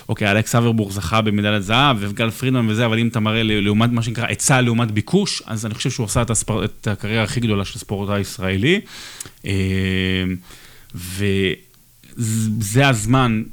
אוקיי, 0.10 0.32
אלכס 0.32 0.56
אברבורג 0.56 0.92
זכה 0.92 1.22
במדליית 1.22 1.64
זהב, 1.64 1.98
וגל 2.00 2.30
פרידמן 2.30 2.70
וזה, 2.70 2.86
אבל 2.86 3.00
אם 3.00 3.08
אתה 3.08 3.20
מראה 3.20 3.44
לעומת 3.44 3.90
מה 3.90 4.04
שנקרא 4.04 4.26
היצע 4.28 4.62
לעומת 4.62 4.92
ביקוש, 4.92 5.42
אז 5.46 5.66
אני 5.66 5.74
חושב 5.74 5.90
שהוא 5.90 6.06
עשה 6.06 6.22
את, 6.22 6.30
הספר... 6.30 6.66
את 6.66 6.88
הקריירה 6.88 7.24
הכי 7.24 7.40
גדולה 7.40 7.66
של 7.66 7.80
ספורטאי 7.80 8.20
ישראלי. 8.20 8.82
אה, 9.46 10.24
ו... 10.96 11.26
זה 12.60 12.88
הזמן, 12.88 13.44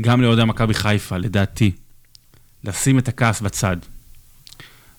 גם 0.00 0.22
לאוהדי 0.22 0.44
מכבי 0.44 0.74
חיפה, 0.74 1.16
לדעתי, 1.16 1.70
לשים 2.64 2.98
את 2.98 3.08
הכעס 3.08 3.40
בצד. 3.40 3.76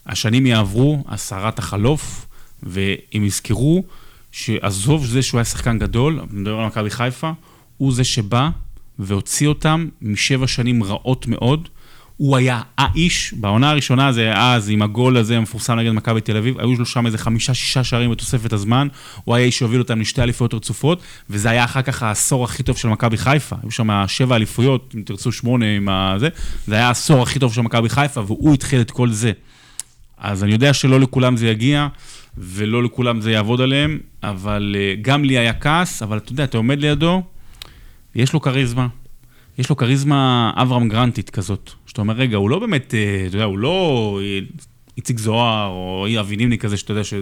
השנים 0.06 0.46
יעברו, 0.46 1.04
הסערה 1.08 1.52
תחלוף, 1.52 2.26
והם 2.64 3.24
יזכרו 3.24 3.84
שעזוב 4.36 5.06
זה 5.06 5.22
שהוא 5.22 5.38
היה 5.38 5.46
שחקן 5.46 5.80
גדול, 5.80 6.20
אני 6.20 6.40
מדבר 6.40 6.60
על 6.60 6.66
מכבי 6.66 6.90
חיפה, 6.90 7.32
הוא 7.78 7.94
זה 7.94 8.04
שבא 8.04 8.50
והוציא 9.00 9.48
אותם 9.48 9.88
משבע 10.02 10.48
שנים 10.48 10.84
רעות 10.84 11.28
מאוד. 11.28 11.68
הוא 12.18 12.38
היה 12.38 12.62
האיש, 12.78 13.34
בעונה 13.34 13.70
הראשונה 13.70 14.12
זה 14.12 14.34
אז, 14.36 14.70
עם 14.70 14.82
הגול 14.82 15.18
הזה 15.18 15.38
המפורסם 15.38 15.80
נגד 15.80 15.92
מכבי 15.92 16.22
תל 16.22 16.38
אביב, 16.38 16.60
היו 16.60 16.76
לו 16.76 16.86
שם 16.86 17.06
איזה 17.06 17.18
חמישה-שישה 17.18 17.84
שערים 17.84 18.12
בתוספת 18.12 18.54
הזמן, 18.54 18.88
הוא 19.24 19.36
היה 19.36 19.46
איש 19.46 19.58
שהוביל 19.58 19.82
אותם 19.82 20.00
לשתי 20.02 20.22
אליפויות 20.22 20.54
רצופות, 20.54 21.02
וזה 21.30 21.50
היה 21.50 21.64
אחר 21.64 21.82
כך 21.82 22.04
העשור 22.04 22.44
הכי 22.44 22.64
טוב 22.64 22.78
של 22.78 22.88
מכבי 22.88 23.18
חיפה. 23.18 23.56
היו 23.64 23.72
שם 23.72 24.04
שבע 24.08 24.36
אליפויות, 24.36 24.94
אם 24.96 25.02
תרצו 25.06 25.32
שמונה 25.32 25.66
עם 25.76 25.90
הזה, 25.90 26.30
זה 26.68 26.76
היה 26.76 26.88
העשור 26.88 27.24
הכי 27.24 27.40
טוב 27.40 27.54
של 27.54 27.62
מכבי 27.62 27.90
חיפה, 27.90 28.22
והוא 28.22 28.54
התחיל 28.54 28.82
את 28.82 28.92
כל 28.92 29.12
זה. 29.12 29.32
אז 30.18 30.44
אני 30.44 30.52
יודע 30.52 30.74
שלא 30.74 31.00
לכולם 31.00 31.38
זה 31.38 31.48
יגיע, 31.48 31.88
ולא 32.38 32.84
לכולם 32.84 33.22
זה 33.22 33.32
יעבוד 33.32 33.62
עליהם, 33.62 34.00
אבל 34.24 34.76
אה, 34.80 34.96
גם 35.02 35.24
לי 35.24 35.38
היה 35.38 35.54
כעס, 35.54 36.04
אבל 36.04 36.18
אתה 36.18 36.32
יודע, 36.32 36.44
אתה 36.44 36.58
עומד 36.58 36.80
לידו, 36.80 37.24
יש 38.16 38.34
לו 38.34 38.42
כריזמה. 38.42 38.88
יש 39.58 39.70
לו 39.70 39.76
כריזמה 39.76 40.52
אברהם 40.56 40.90
גרנטית 40.90 41.30
כזאת, 41.30 41.72
שאתה 41.86 42.02
אומר, 42.02 42.14
רגע, 42.14 42.38
הוא 42.38 42.50
לא 42.50 42.60
באמת, 42.60 42.94
אה, 42.94 43.26
אתה 43.28 43.36
יודע, 43.36 43.46
הוא 43.46 43.58
לא 43.58 44.20
איציק 44.98 45.20
זוהר 45.20 45.68
או 45.68 46.08
אבי 46.20 46.36
נימני 46.36 46.58
כזה, 46.58 46.78
שאתה 46.78 46.92
יודע 46.92 47.04
ש... 47.04 47.14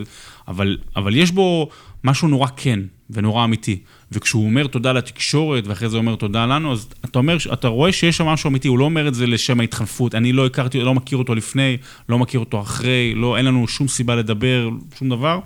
אבל, 0.48 0.78
אבל 0.96 1.16
יש 1.16 1.32
בו 1.32 1.70
משהו 2.04 2.28
נורא 2.28 2.48
כן 2.56 2.80
ונורא 3.14 3.46
אמיתי. 3.46 3.78
וכשהוא 4.12 4.46
אומר 4.46 4.68
תודה 4.68 4.94
לתקשורת, 4.94 5.68
ואחרי 5.68 5.90
זה 5.90 5.98
אומר 5.98 6.16
תודה 6.16 6.46
לנו, 6.46 6.72
אז 6.72 6.88
אתה 7.06 7.20
אומר, 7.20 7.38
אתה 7.54 7.68
רואה 7.68 7.92
שיש 7.92 8.18
שם 8.18 8.26
משהו 8.26 8.50
אמיתי, 8.50 8.68
הוא 8.68 8.80
לא 8.80 8.86
אומר 8.86 9.08
את 9.08 9.16
זה 9.16 9.28
לשם 9.28 9.60
ההתחנפות. 9.60 10.16
אני 10.16 10.32
לא 10.32 10.46
הכרתי, 10.46 10.80
לא 10.80 10.94
מכיר 10.94 11.18
אותו 11.18 11.36
לפני, 11.36 11.78
לא 12.10 12.20
מכיר 12.20 12.40
אותו 12.40 12.62
אחרי, 12.62 13.14
לא, 13.16 13.38
אין 13.38 13.46
לנו 13.46 13.68
שום 13.68 13.88
סיבה 13.88 14.16
לדבר, 14.16 14.70
שום 14.98 15.10
דבר, 15.10 15.40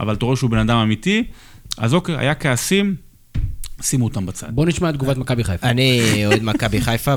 אבל 0.00 0.14
אתה 0.14 0.24
רואה 0.24 0.36
שהוא 0.36 0.50
בן 0.50 0.58
אדם 0.58 0.76
אמיתי. 0.76 1.24
אז 1.78 1.94
אוקיי, 1.94 2.16
היה 2.18 2.34
כעסים, 2.34 2.94
שימו 3.82 4.04
אותם 4.04 4.26
בצד. 4.26 4.48
בוא 4.54 4.66
נשמע 4.66 4.90
את 4.90 4.94
תגובת 4.94 5.16
מכבי 5.16 5.44
חיפה. 5.44 5.66
אני 5.66 6.00
אוהד 6.26 6.42
מכבי 6.42 6.80
חיפה, 6.80 7.14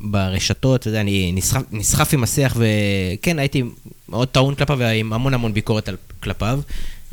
וברשתות, 0.00 0.80
אתה 0.80 0.88
יודע, 0.88 1.00
אני 1.00 1.32
נסחף, 1.34 1.62
נסחף 1.72 2.14
עם 2.14 2.22
השיח, 2.22 2.56
וכן, 2.56 3.38
הייתי 3.38 3.62
מאוד 4.08 4.28
טעון 4.28 4.54
כלפיו, 4.54 4.76
ועם 4.78 5.12
המון 5.12 5.34
המון 5.34 5.52
ביקורת 5.52 5.88
על, 5.88 5.96
כלפיו. 6.22 6.60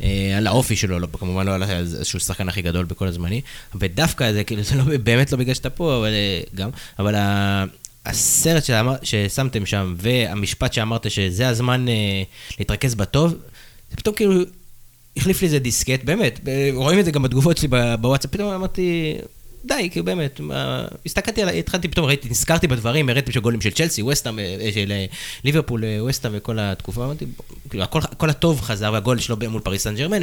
אה, 0.02 0.34
על 0.36 0.46
האופי 0.46 0.76
שלו, 0.76 0.98
לא, 0.98 1.08
כמובן 1.12 1.46
לא 1.46 1.54
על 1.54 1.62
איזשהו 1.62 2.20
שחקן 2.20 2.48
הכי 2.48 2.62
גדול 2.62 2.84
בכל 2.84 3.06
הזמני, 3.06 3.40
ודווקא 3.74 4.32
זה 4.32 4.44
כאילו, 4.44 4.62
זה 4.62 4.76
לא, 4.76 4.84
באמת 5.02 5.32
לא 5.32 5.38
בגלל 5.38 5.54
שאתה 5.54 5.70
פה, 5.70 5.96
אבל 5.96 6.12
אה, 6.12 6.40
גם, 6.54 6.70
אבל 6.98 7.14
הסרט 8.06 8.64
שאמר, 8.64 8.94
ששמתם 9.02 9.66
שם, 9.66 9.94
והמשפט 9.96 10.72
שאמרת 10.72 11.10
שזה 11.10 11.48
הזמן 11.48 11.88
אה, 11.88 12.22
להתרכז 12.58 12.94
בטוב, 12.94 13.34
זה 13.90 13.96
פתאום 13.96 14.14
כאילו 14.14 14.32
החליף 15.16 15.40
לי 15.40 15.46
איזה 15.46 15.58
דיסקט, 15.58 16.04
באמת, 16.04 16.40
רואים 16.74 16.98
את 16.98 17.04
זה 17.04 17.10
גם 17.10 17.22
בתגובות 17.22 17.56
שלי 17.56 17.68
בוואטסאפ, 18.00 18.30
פתאום 18.30 18.52
אמרתי, 18.54 19.14
די, 19.64 19.88
כאילו 19.90 20.04
באמת, 20.04 20.40
הסתכלתי 21.06 21.42
עליי, 21.42 21.58
התחלתי 21.58 21.88
פתאום, 21.88 22.06
ראיתי, 22.06 22.28
נזכרתי 22.28 22.66
בדברים, 22.66 23.08
הראיתי 23.08 23.32
שגולים 23.32 23.60
של 23.60 23.70
צ'לסי, 23.70 24.02
ווסטאם, 24.02 24.38
אה, 24.38 24.70
של 24.74 24.92
אה, 24.92 25.06
ליברפול, 25.44 25.84
אה, 25.84 25.98
ווסטהאם 26.00 26.32
וכל 26.34 26.58
התקופה, 26.58 27.04
אמרתי, 27.04 27.26
כאילו, 27.70 27.84
הכל, 27.84 28.00
הכל 28.02 28.30
הטוב 28.30 28.60
חזר, 28.60 28.90
והגול 28.92 29.18
שלו 29.18 29.36
מול 29.50 29.60
פריס 29.60 29.82
סן 29.82 29.94
ג'רמן, 29.94 30.22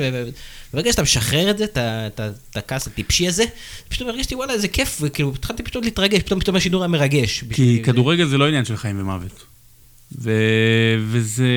וברגע 0.74 0.92
שאתה 0.92 1.02
משחרר 1.02 1.50
את 1.50 1.58
זה, 1.58 1.66
את 1.76 2.58
הכעס 2.58 2.88
הטיפשי 2.88 3.28
הזה, 3.28 3.44
פתאום 3.90 4.10
הרגשתי, 4.10 4.36
וואלה, 4.36 4.54
איזה 4.54 4.68
כיף, 4.68 4.98
וכאילו, 5.02 5.32
התחלתי 5.36 5.64
פתאום 5.64 5.84
להתרגש, 5.84 6.22
פתאום 6.22 6.40
פתאום 6.40 6.56
השידור 6.56 6.82
היה 6.82 6.88
מרגש. 6.88 7.44
כי 7.54 7.82
כדורגל 7.84 8.28
זה 8.28 8.38
לא 8.38 8.48
עניין 8.48 8.66
של 8.66 8.78
חיים 8.78 9.00
ומוות. 9.00 9.46
ו... 10.20 10.32
וזה 11.00 11.48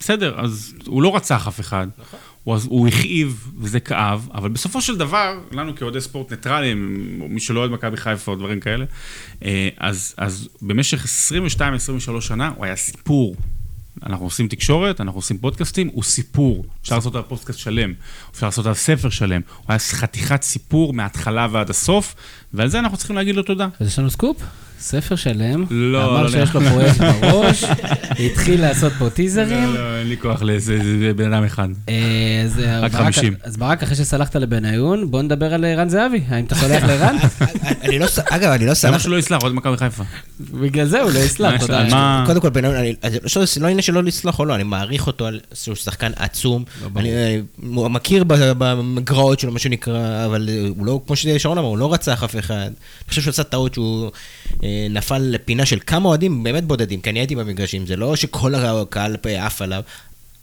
בסדר, 0.00 0.40
אז 0.40 0.74
הוא 0.86 1.02
לא 1.02 1.16
רצח 1.16 1.48
אף 1.48 1.60
אחד. 1.60 1.86
נכון. 1.98 2.20
הוא, 2.54 2.60
הוא 2.68 2.88
הכאיב 2.88 3.52
וזה 3.58 3.80
כאב, 3.80 4.28
אבל 4.34 4.48
בסופו 4.48 4.80
של 4.80 4.96
דבר, 4.96 5.40
לנו 5.52 5.76
כאוהדי 5.76 6.00
ספורט 6.00 6.30
ניטרליים, 6.30 6.96
מי 7.28 7.40
שלא 7.40 7.60
אוהד 7.60 7.70
מכבי 7.70 7.96
חיפה 7.96 8.30
או 8.30 8.36
דברים 8.36 8.60
כאלה, 8.60 8.84
אה, 9.44 9.68
אז, 9.76 10.14
אז 10.16 10.48
במשך 10.62 11.06
22-23 12.16 12.20
שנה 12.20 12.50
הוא 12.56 12.64
היה 12.64 12.76
סיפור. 12.76 13.36
אנחנו 14.06 14.26
עושים 14.26 14.48
תקשורת, 14.48 15.00
אנחנו 15.00 15.18
עושים 15.18 15.38
פודקאסטים, 15.38 15.90
הוא 15.92 16.02
סיפור. 16.02 16.64
אפשר 16.82 16.94
לעשות 16.94 17.14
עליו 17.14 17.28
פודקאסט 17.28 17.58
שלם, 17.58 17.92
אפשר 18.32 18.46
לעשות 18.46 18.66
עליו 18.66 18.74
ספר 18.74 19.10
שלם. 19.10 19.40
הוא 19.56 19.64
היה 19.68 19.78
חתיכת 19.78 20.42
סיפור 20.42 20.92
מההתחלה 20.92 21.46
ועד 21.50 21.70
הסוף, 21.70 22.14
ועל 22.54 22.68
זה 22.68 22.78
אנחנו 22.78 22.96
צריכים 22.96 23.16
להגיד 23.16 23.36
לו 23.36 23.42
תודה. 23.42 23.68
אז 23.80 23.86
יש 23.86 23.98
לנו 23.98 24.10
סקופ? 24.10 24.42
ספר 24.80 25.16
שלם, 25.16 25.64
לא, 25.70 26.04
אמר 26.04 26.22
לא, 26.22 26.30
שיש 26.30 26.54
לו 26.54 26.60
פרויקט 26.60 27.00
בראש, 27.20 27.64
התחיל 28.26 28.60
לעשות 28.60 28.92
פה 28.98 29.10
טיזרים. 29.10 29.74
לא, 29.74 29.74
לא, 29.74 29.98
אין 29.98 30.08
לי 30.08 30.16
כוח 30.16 30.42
לאיזה 30.42 30.78
בן 31.16 31.32
אדם 31.32 31.44
אחד. 31.44 31.68
אה, 31.88 32.46
רק 32.80 32.92
50. 32.92 33.34
אז 33.42 33.56
ברק, 33.56 33.82
אחרי 33.82 33.96
שסלחת 33.96 34.36
לבניון, 34.36 35.10
בוא 35.10 35.22
נדבר 35.22 35.54
על 35.54 35.64
ערן 35.64 35.88
זהבי. 35.88 36.20
האם 36.28 36.44
אתה 36.44 36.54
סולח 36.54 36.84
לערן? 36.84 37.16
אני 37.84 37.98
לא, 37.98 38.06
אגב, 38.24 38.50
אני 38.50 38.66
לא 38.66 38.74
סלח. 38.74 38.90
למה 38.90 38.98
שלא 38.98 39.18
יסלח, 39.18 39.42
עוד 39.42 39.54
מכבי 39.54 39.76
חיפה. 39.76 40.02
בגלל 40.40 40.86
זה 40.86 41.02
הוא 41.02 41.10
לא 41.10 41.18
יסלח, 41.18 41.60
תודה. 41.60 42.24
קודם 42.26 42.40
כל, 42.40 42.48
בניון, 42.48 42.74
לא 43.60 43.66
עניין 43.66 43.82
שלא 43.82 44.02
לסלח 44.02 44.38
או 44.38 44.44
לא, 44.44 44.54
אני 44.54 44.62
מעריך 44.62 45.06
אותו 45.06 45.26
על 45.26 45.40
שהוא 45.54 45.74
שחקן 45.74 46.12
עצום. 46.16 46.64
אני 46.96 47.10
מכיר 47.62 48.24
במגרעות 48.28 49.40
שלו, 49.40 49.52
מה 49.52 49.58
שנקרא, 49.58 50.26
אבל 50.26 50.48
הוא 50.68 50.86
לא, 50.86 51.00
כמו 51.06 51.16
ששרון 51.16 51.58
אמר, 51.58 51.68
הוא 51.68 51.78
לא 51.78 51.92
רצח 51.92 52.24
אף 52.24 52.38
אחד. 52.38 52.54
אני 52.54 53.08
חושב 53.08 53.22
שהוא 53.22 53.30
עשה 53.30 53.44
טעות 53.44 53.74
שהוא... 53.74 54.10
נפל 54.90 55.18
לפינה 55.18 55.66
של 55.66 55.78
כמה 55.86 56.08
אוהדים 56.08 56.42
באמת 56.42 56.64
בודדים, 56.64 57.00
כי 57.00 57.10
אני 57.10 57.18
הייתי 57.18 57.36
במגרשים, 57.36 57.86
זה 57.86 57.96
לא 57.96 58.16
שכל 58.16 58.54
הקהל 58.54 59.16
עף 59.38 59.62
עליו. 59.62 59.82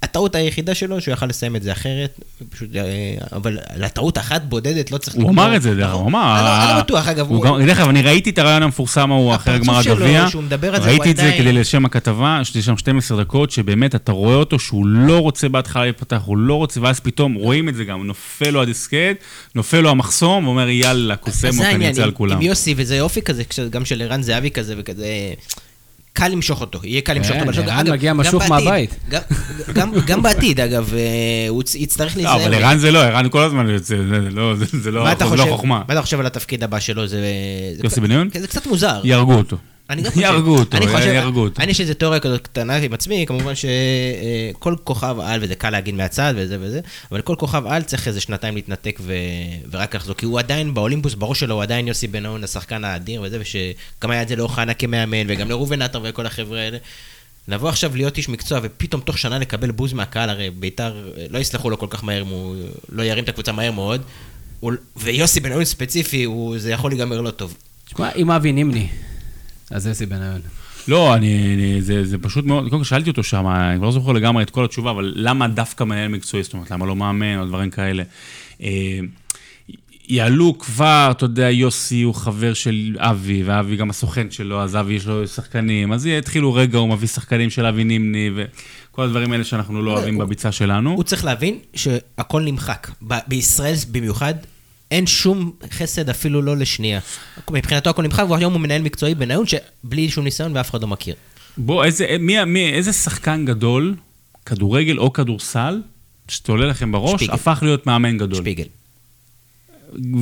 הטעות 0.03 0.35
היחידה 0.35 0.75
שלו, 0.75 1.01
שהוא 1.01 1.13
יכל 1.13 1.25
לסיים 1.25 1.55
את 1.55 1.63
זה 1.63 1.71
אחרת, 1.71 2.19
פשוט, 2.49 2.75
אה, 2.75 3.15
אבל 3.31 3.57
לטעות 3.77 4.17
אחת 4.17 4.41
בודדת 4.43 4.91
לא 4.91 4.97
צריך... 4.97 5.15
הוא 5.15 5.29
אמר 5.29 5.55
את 5.55 5.61
זה, 5.61 5.75
דרך 5.75 5.89
אגב, 5.89 5.93
הוא 5.93 6.07
אמר... 6.07 6.63
אני 6.63 6.75
לא 6.75 6.79
בטוח, 6.79 7.07
אגב. 7.07 7.27
דרך 7.65 7.79
אגב, 7.79 7.89
אני 7.89 8.01
ראיתי 8.01 8.29
את 8.29 8.37
הרעיון 8.37 8.63
המפורסם 8.63 9.11
ההוא 9.11 9.35
אחרי 9.35 9.59
גמר 9.59 9.79
הגביע. 9.79 10.27
ראיתי 10.61 11.11
את 11.11 11.17
זה 11.17 11.35
כדי 11.37 11.53
לשם 11.53 11.85
הכתבה, 11.85 12.41
לי 12.55 12.61
שם 12.61 12.77
12 12.77 13.21
דקות, 13.23 13.51
שבאמת 13.51 13.95
אתה 13.95 14.11
רואה 14.11 14.35
אותו 14.35 14.59
שהוא 14.59 14.85
לא 14.85 15.19
רוצה 15.19 15.49
בהתחלה 15.49 15.83
להיפתח, 15.83 16.21
הוא 16.25 16.37
לא 16.37 16.53
רוצה, 16.53 16.81
ואז 16.81 16.99
פתאום 16.99 17.33
רואים 17.33 17.69
את 17.69 17.75
זה 17.75 17.83
גם, 17.83 18.07
נופל 18.07 18.49
לו 18.49 18.61
הדיסקט, 18.61 19.23
נופל 19.55 19.79
לו 19.79 19.89
המחסום, 19.89 20.45
ואומר 20.47 20.69
יאללה, 20.69 21.15
קוסמו, 21.15 21.63
אני 21.63 21.87
יוצא 21.87 22.03
על 22.03 22.11
כולם. 22.11 22.35
עם 22.35 22.41
יוסי, 22.41 22.73
וזה 22.77 22.95
יופי 22.95 23.21
כזה, 23.21 23.43
גם 23.69 23.85
של 23.85 24.01
ערן 24.01 24.21
זהבי 24.21 24.51
כזה 24.51 24.75
וכזה... 24.77 25.07
קל 26.17 26.27
למשוך 26.27 26.61
אותו, 26.61 26.79
יהיה 26.83 27.01
קל 27.01 27.13
למשוך 27.13 27.35
אותו. 27.35 27.53
כן, 27.53 27.69
ערן 27.69 27.91
מגיע 27.91 28.13
משוך 28.13 28.49
מהבית. 28.49 28.95
גם 30.05 30.21
בעתיד, 30.21 30.59
אגב, 30.59 30.93
אה, 30.93 31.49
הוא 31.49 31.63
יצטרך 31.75 32.17
להיזהר. 32.17 32.37
לא, 32.37 32.45
אבל 32.45 32.53
ערן 32.53 32.77
זה 32.77 32.91
לא, 32.91 32.99
ערן 32.99 33.29
כל 33.29 33.41
הזמן 33.41 33.69
יוצא, 33.69 33.95
זה 34.83 34.91
לא, 34.91 35.05
לא 35.37 35.45
חוכמה. 35.49 35.81
מה 35.87 35.93
אתה 35.93 36.01
חושב 36.01 36.19
על 36.19 36.25
התפקיד 36.25 36.63
הבא 36.63 36.79
שלו? 36.79 37.03
יוסי 37.83 38.01
בניון? 38.01 38.29
זה 38.33 38.47
קצת 38.47 38.67
מוזר. 38.67 39.01
יהרגו 39.03 39.33
אותו. 39.33 39.57
אני 39.89 40.01
גם 40.01 40.09
חושב... 40.11 40.21
יהרגו 40.21 40.57
אותו, 40.57 40.77
יהרגו 40.77 41.39
אותו. 41.39 41.61
אני 41.61 41.71
יש 41.71 41.81
איזו 41.81 41.93
תיאוריה 41.93 42.19
כזאת 42.19 42.41
קטנה 42.41 42.75
עם 42.75 42.93
עצמי, 42.93 43.25
כמובן 43.27 43.53
שכל 43.55 44.75
כוכב 44.83 45.17
על, 45.19 45.39
וזה 45.43 45.55
קל 45.55 45.69
להגיד 45.69 45.95
מהצד 45.95 46.33
וזה 46.37 46.57
וזה, 46.59 46.79
אבל 47.11 47.21
כל 47.21 47.35
כוכב 47.37 47.63
על 47.67 47.83
צריך 47.83 48.07
איזה 48.07 48.21
שנתיים 48.21 48.55
להתנתק 48.55 48.99
ו... 49.01 49.13
ורק 49.71 49.95
לחזור, 49.95 50.15
כי 50.15 50.25
הוא 50.25 50.39
עדיין 50.39 50.73
באולימפוס, 50.73 51.13
בראש 51.13 51.39
שלו 51.39 51.55
הוא 51.55 51.63
עדיין 51.63 51.87
יוסי 51.87 52.07
בן-און, 52.07 52.43
השחקן 52.43 52.83
האדיר 52.83 53.21
וזה, 53.21 53.37
ושגם 53.41 54.11
היה 54.11 54.21
את 54.21 54.27
זה 54.27 54.35
לאוחנה 54.35 54.73
כמאמן, 54.73 55.25
וגם 55.27 55.49
לראובן 55.49 55.81
עטר 55.81 56.01
וכל 56.03 56.25
החבר'ה 56.25 56.59
האלה. 56.59 56.77
לבוא 57.47 57.69
עכשיו 57.69 57.95
להיות 57.95 58.17
איש 58.17 58.29
מקצוע, 58.29 58.59
ופתאום 58.63 59.01
תוך 59.01 59.17
שנה 59.17 59.39
לקבל 59.39 59.71
בוז 59.71 59.93
מהקהל, 59.93 60.29
הרי 60.29 60.49
בית"ר 60.49 61.09
לא 61.29 61.39
יסלחו 61.39 61.69
לו 61.69 61.77
כל 61.77 61.87
כך 61.89 62.03
מהר, 62.03 62.23
הוא 62.29 62.55
לא 62.89 63.03
ירים 63.03 63.23
את 63.23 63.29
הקבוצה 63.29 63.51
מהר 63.51 63.71
מאוד. 63.71 64.01
ויוסי 64.97 65.39
בן-און 65.39 65.65
ספציפי, 65.65 66.27
זה 66.57 66.71
יכול 66.71 66.91
להיגמר 66.91 67.21
לא 67.21 67.31
טוב. 67.31 67.57
תשמע, 67.85 68.11
אם 68.15 68.31
אבי 68.31 68.51
נימני 68.51 68.87
אז 69.71 69.87
יוסי 69.87 70.05
בניון. 70.05 70.41
לא, 70.87 71.15
אני, 71.15 71.53
אני, 71.55 71.81
זה, 71.81 72.05
זה 72.05 72.17
פשוט 72.17 72.45
מאוד, 72.45 72.63
קודם 72.69 72.77
כל 72.77 72.83
שאלתי 72.83 73.09
אותו 73.09 73.23
שם, 73.23 73.47
אני 73.47 73.77
כבר 73.77 73.85
לא 73.85 73.91
זוכר 73.91 74.11
לגמרי 74.11 74.43
את 74.43 74.49
כל 74.49 74.65
התשובה, 74.65 74.91
אבל 74.91 75.13
למה 75.15 75.47
דווקא 75.47 75.83
מנהל 75.83 76.07
מקצועי, 76.07 76.43
זאת 76.43 76.53
אומרת, 76.53 76.71
למה 76.71 76.85
לא 76.85 76.95
מאמן 76.95 77.39
או 77.39 77.45
דברים 77.45 77.69
כאלה. 77.69 78.03
אה, 78.61 78.99
יעלו 80.09 80.57
כבר, 80.59 81.07
אתה 81.11 81.25
יודע, 81.25 81.49
יוסי 81.49 82.01
הוא 82.01 82.15
חבר 82.15 82.53
של 82.53 82.95
אבי, 82.99 83.43
ואבי 83.45 83.75
גם 83.75 83.89
הסוכן 83.89 84.31
שלו, 84.31 84.61
אז 84.61 84.75
אבי 84.75 84.93
יש 84.93 85.05
לו 85.05 85.27
שחקנים, 85.27 85.93
אז 85.93 86.05
יתחילו 86.05 86.53
רגע, 86.53 86.77
הוא 86.77 86.89
מביא 86.89 87.07
שחקנים 87.07 87.49
של 87.49 87.65
אבי 87.65 87.83
נימני, 87.83 88.29
וכל 88.35 89.03
הדברים 89.03 89.31
האלה 89.31 89.43
שאנחנו 89.43 89.81
לא 89.81 89.91
אוהבים 89.91 90.17
בביצה 90.17 90.51
שלנו. 90.51 90.93
הוא 90.93 91.03
צריך 91.03 91.25
להבין 91.25 91.59
שהכל 91.73 92.41
נמחק. 92.41 92.91
בישראל 93.27 93.75
במיוחד, 93.91 94.33
אין 94.91 95.07
שום 95.07 95.51
חסד 95.71 96.09
אפילו 96.09 96.41
לא 96.41 96.57
לשנייה. 96.57 96.99
מבחינתו 97.51 97.89
הכל 97.89 98.03
נמחק, 98.03 98.25
והיום 98.29 98.53
הוא 98.53 98.61
מנהל 98.61 98.81
מקצועי 98.81 99.15
בניון 99.15 99.45
שבלי 99.47 100.09
שום 100.09 100.23
ניסיון 100.23 100.55
ואף 100.55 100.69
אחד 100.69 100.81
לא 100.81 100.87
מכיר. 100.87 101.15
בוא, 101.57 101.83
איזה, 101.85 102.15
מי, 102.19 102.45
מי, 102.45 102.73
איזה 102.73 102.93
שחקן 102.93 103.45
גדול, 103.45 103.95
כדורגל 104.45 104.97
או 104.97 105.13
כדורסל, 105.13 105.81
שתולה 106.27 106.65
לכם 106.65 106.91
בראש, 106.91 107.13
שפיגל. 107.13 107.33
הפך 107.33 107.59
להיות 107.61 107.87
מאמן 107.87 108.17
גדול? 108.17 108.41
שפיגל. 108.41 108.63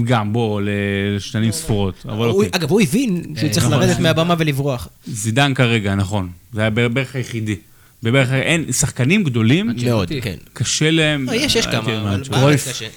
גם, 0.04 0.34
בוא, 0.34 0.62
לשנים 0.66 1.52
ספורות, 1.52 2.06
אבל 2.10 2.28
אוקיי. 2.28 2.50
אגב, 2.52 2.72
הוא 2.72 2.82
הבין 2.82 3.36
שהוא 3.40 3.50
צריך 3.50 3.66
נכון. 3.66 3.80
לרדת 3.80 4.00
מהבמה 4.00 4.36
ולברוח. 4.38 4.88
זידן 5.08 5.54
כרגע, 5.54 5.96
נכון. 5.96 6.30
זה 6.54 6.62
היה 6.62 6.70
בערך 6.70 7.16
היחידי. 7.16 7.56
בערך, 8.04 8.32
אין, 8.32 8.72
שחקנים 8.72 9.24
גדולים, 9.24 9.72
מאוד, 9.86 10.12
כן. 10.22 10.36
קשה 10.54 10.92
להם... 10.92 11.26
לא, 11.26 11.34
יש, 11.34 11.56
יש 11.56 11.66
הייתי 11.66 11.72
כמה, 11.72 11.98
אומר, 11.98 12.16
אבל 12.16 12.24
בארץ 12.30 12.68
קשה. 12.68 12.88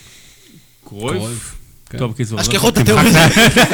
קרויף? 0.85 1.58
כן. 1.91 1.99
טוב, 1.99 2.13
קיצור. 2.17 2.41
השכחו 2.41 2.69
את 2.69 2.75
תמחק. 2.75 2.89
התיאוריה. 2.89 3.29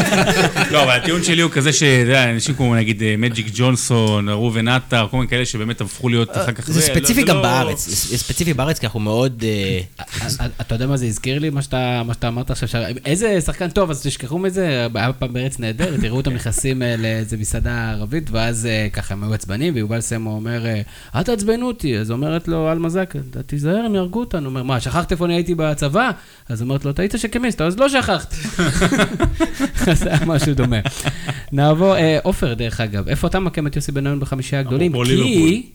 לא, 0.72 0.82
אבל 0.82 0.90
הטיעון 0.90 1.22
שלי 1.22 1.42
הוא 1.42 1.50
כזה 1.50 1.72
שאתה 1.72 1.86
יודע, 1.86 2.30
אנשים 2.30 2.54
כמו 2.54 2.74
נגיד 2.74 3.02
אה, 3.02 3.14
מג'יק 3.18 3.46
ג'ונסון, 3.54 4.28
ראובן 4.28 4.68
עטר, 4.68 5.06
כל 5.10 5.16
מיני 5.16 5.28
כאלה 5.28 5.46
שבאמת 5.46 5.80
הפכו 5.80 6.08
להיות 6.08 6.30
אחר 6.30 6.52
כך... 6.52 6.70
זה 6.70 6.80
ספציפי 6.80 7.20
לא- 7.20 7.28
גם 7.28 7.36
לא- 7.36 7.42
בארץ, 7.42 7.88
זה 7.88 8.18
ספציפי 8.18 8.54
בארץ, 8.54 8.78
כי 8.78 8.86
אנחנו 8.86 9.00
מאוד... 9.00 9.44
אה, 9.44 9.80
אתה 10.60 10.74
יודע 10.74 10.86
מה 10.86 10.96
זה 10.96 11.06
הזכיר 11.06 11.38
לי, 11.38 11.50
מה 11.50 11.62
שאתה 11.62 12.02
אמרת 12.28 12.50
עכשיו? 12.50 12.82
איזה 13.04 13.40
שחקן 13.40 13.70
טוב, 13.70 13.90
אז 13.90 14.02
תשכחו 14.06 14.38
מזה, 14.38 14.86
היה 14.94 15.12
פעם 15.12 15.32
בארץ 15.32 15.58
נהדרת, 15.58 16.00
תראו 16.04 16.16
אותם 16.16 16.32
נכנסים 16.32 16.82
אה, 16.82 16.96
לאיזה 16.96 17.36
מסעדה 17.36 17.90
ערבית, 17.90 18.30
ואז 18.30 18.66
אה, 18.66 18.88
ככה 18.92 19.14
הם 19.14 19.24
היו 19.24 19.34
עצבנים, 19.34 19.74
ויובל 19.74 20.00
סמו 20.00 20.30
אומר, 20.30 20.66
אה, 20.66 20.80
אל 21.14 21.22
תעצבנו 21.22 21.66
אותי, 21.66 21.98
אז 21.98 22.10
אומרת 22.10 22.48
לו 22.48 22.72
אלמה 22.72 22.88
זקה, 22.88 23.18
תיזהר, 23.46 23.84
הם 23.86 23.94
יהרגו 23.94 24.20
אותנו. 24.20 24.40
הוא 24.40 24.48
אומר, 24.48 24.62
מה, 24.62 24.80
שכחת 24.80 25.12
איפה 25.12 25.24
אני 25.24 25.34
הייתי 25.34 25.54
בצבא? 25.54 26.10
אז 26.48 26.62
אומרת 26.62 26.84
לו, 26.84 26.90
אתה 26.90 27.02
היית 27.02 27.14
שקמיסט, 27.16 27.60
אז 27.60 27.78
לא 27.78 27.88
שכחת. 28.04 28.34
אז 29.88 29.98
זה 29.98 30.10
היה 30.10 30.24
משהו 30.26 30.54
דומה. 30.54 30.76
נעבור, 31.52 31.96
אה, 31.96 32.18
עופר, 32.22 32.54
דרך 32.54 32.80
אגב, 32.80 33.08
איפה 33.08 33.26
אתה 33.26 33.40
ממקם 33.40 33.66
את 33.66 33.76
יוסי 33.76 33.92
בניון 33.92 34.20
בחמישייה 34.20 34.60
הגדולים? 34.60 34.92
כי. 35.04 35.70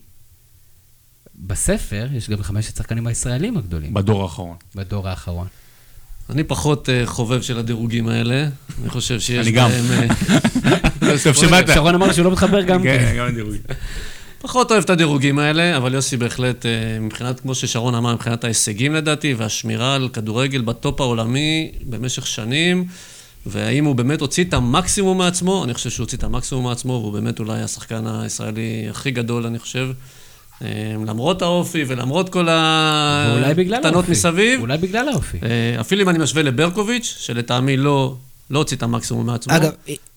בספר 1.36 2.08
יש 2.14 2.30
גם 2.30 2.44
חמשת 2.44 2.74
השחקנים 2.74 3.08
הישראלים 3.08 3.58
הגדולים, 3.58 3.94
בדור 3.94 4.24
האחרון. 4.24 4.56
בדור 4.76 5.08
האחרון. 5.08 5.48
אני 6.30 6.44
פחות 6.44 6.90
אה, 6.90 7.02
חובב 7.06 7.42
של 7.42 7.58
הדירוגים 7.60 8.08
האלה. 8.08 8.48
אני 8.82 8.90
חושב 8.90 9.20
שיש 9.20 9.48
אני 9.48 9.52
גם. 9.56 9.70
בהם... 9.70 10.10
אה, 11.04 11.16
טוב 11.24 11.34
שבאת. 11.34 11.66
שרון 11.74 11.96
אמר 11.96 12.14
שהוא 12.14 12.26
לא 12.26 12.32
מתחבר 12.32 12.62
גם 12.62 12.84
כן. 12.84 12.98
כן, 13.00 13.16
גם 13.18 13.28
לדירוג. 13.28 13.56
פחות 14.42 14.72
אוהב 14.72 14.84
את 14.84 14.90
הדירוגים 14.90 15.40
האלה, 15.40 15.78
אבל 15.78 15.94
יוסי 15.94 16.18
בהחלט, 16.18 16.66
אה, 16.66 17.00
מבחינת, 17.02 17.40
כמו 17.40 17.56
ששרון 17.56 17.96
אמר, 17.96 18.14
מבחינת 18.14 18.44
ההישגים 18.44 18.94
לדעתי, 18.94 19.34
והשמירה 19.34 19.96
על 19.96 20.10
כדורגל 20.14 20.62
בטופ 20.62 21.02
העולמי 21.02 21.72
במשך 21.84 22.28
שנים, 22.28 22.86
והאם 23.46 23.86
הוא 23.86 23.96
באמת 23.96 24.22
הוציא 24.22 24.44
את 24.44 24.54
המקסימום 24.54 25.18
מעצמו, 25.18 25.64
אני 25.64 25.74
חושב 25.74 25.90
שהוא 25.90 26.04
הוציא 26.04 26.18
את 26.18 26.24
המקסימום 26.24 26.64
מעצמו, 26.64 26.94
והוא 26.94 27.14
באמת 27.14 27.40
אולי 27.40 27.62
השחקן 27.62 28.08
הישראלי 28.08 28.88
הכי 28.90 29.12
גדול, 29.12 29.46
אני 29.46 29.60
חושב. 29.60 29.90
אה, 30.62 30.68
למרות 31.08 31.42
האופי 31.42 31.84
ולמרות 31.88 32.30
כל 32.30 32.48
הקטנות. 32.50 34.10
מסביב. 34.10 34.62
אולי 34.62 34.78
בגלל 34.78 35.10
האופי. 35.10 35.38
אה, 35.44 35.82
אפילו 35.82 36.02
אם 36.04 36.10
אני 36.10 36.20
משווה 36.20 36.44
לברקוביץ', 36.44 37.16
שלטעמי 37.20 37.78
לא, 37.78 38.16
לא 38.50 38.58
הוציא 38.60 38.78
את 38.78 38.84
המקסימום 38.84 39.26
מעצמו. 39.26 39.56
אגב, 39.56 39.72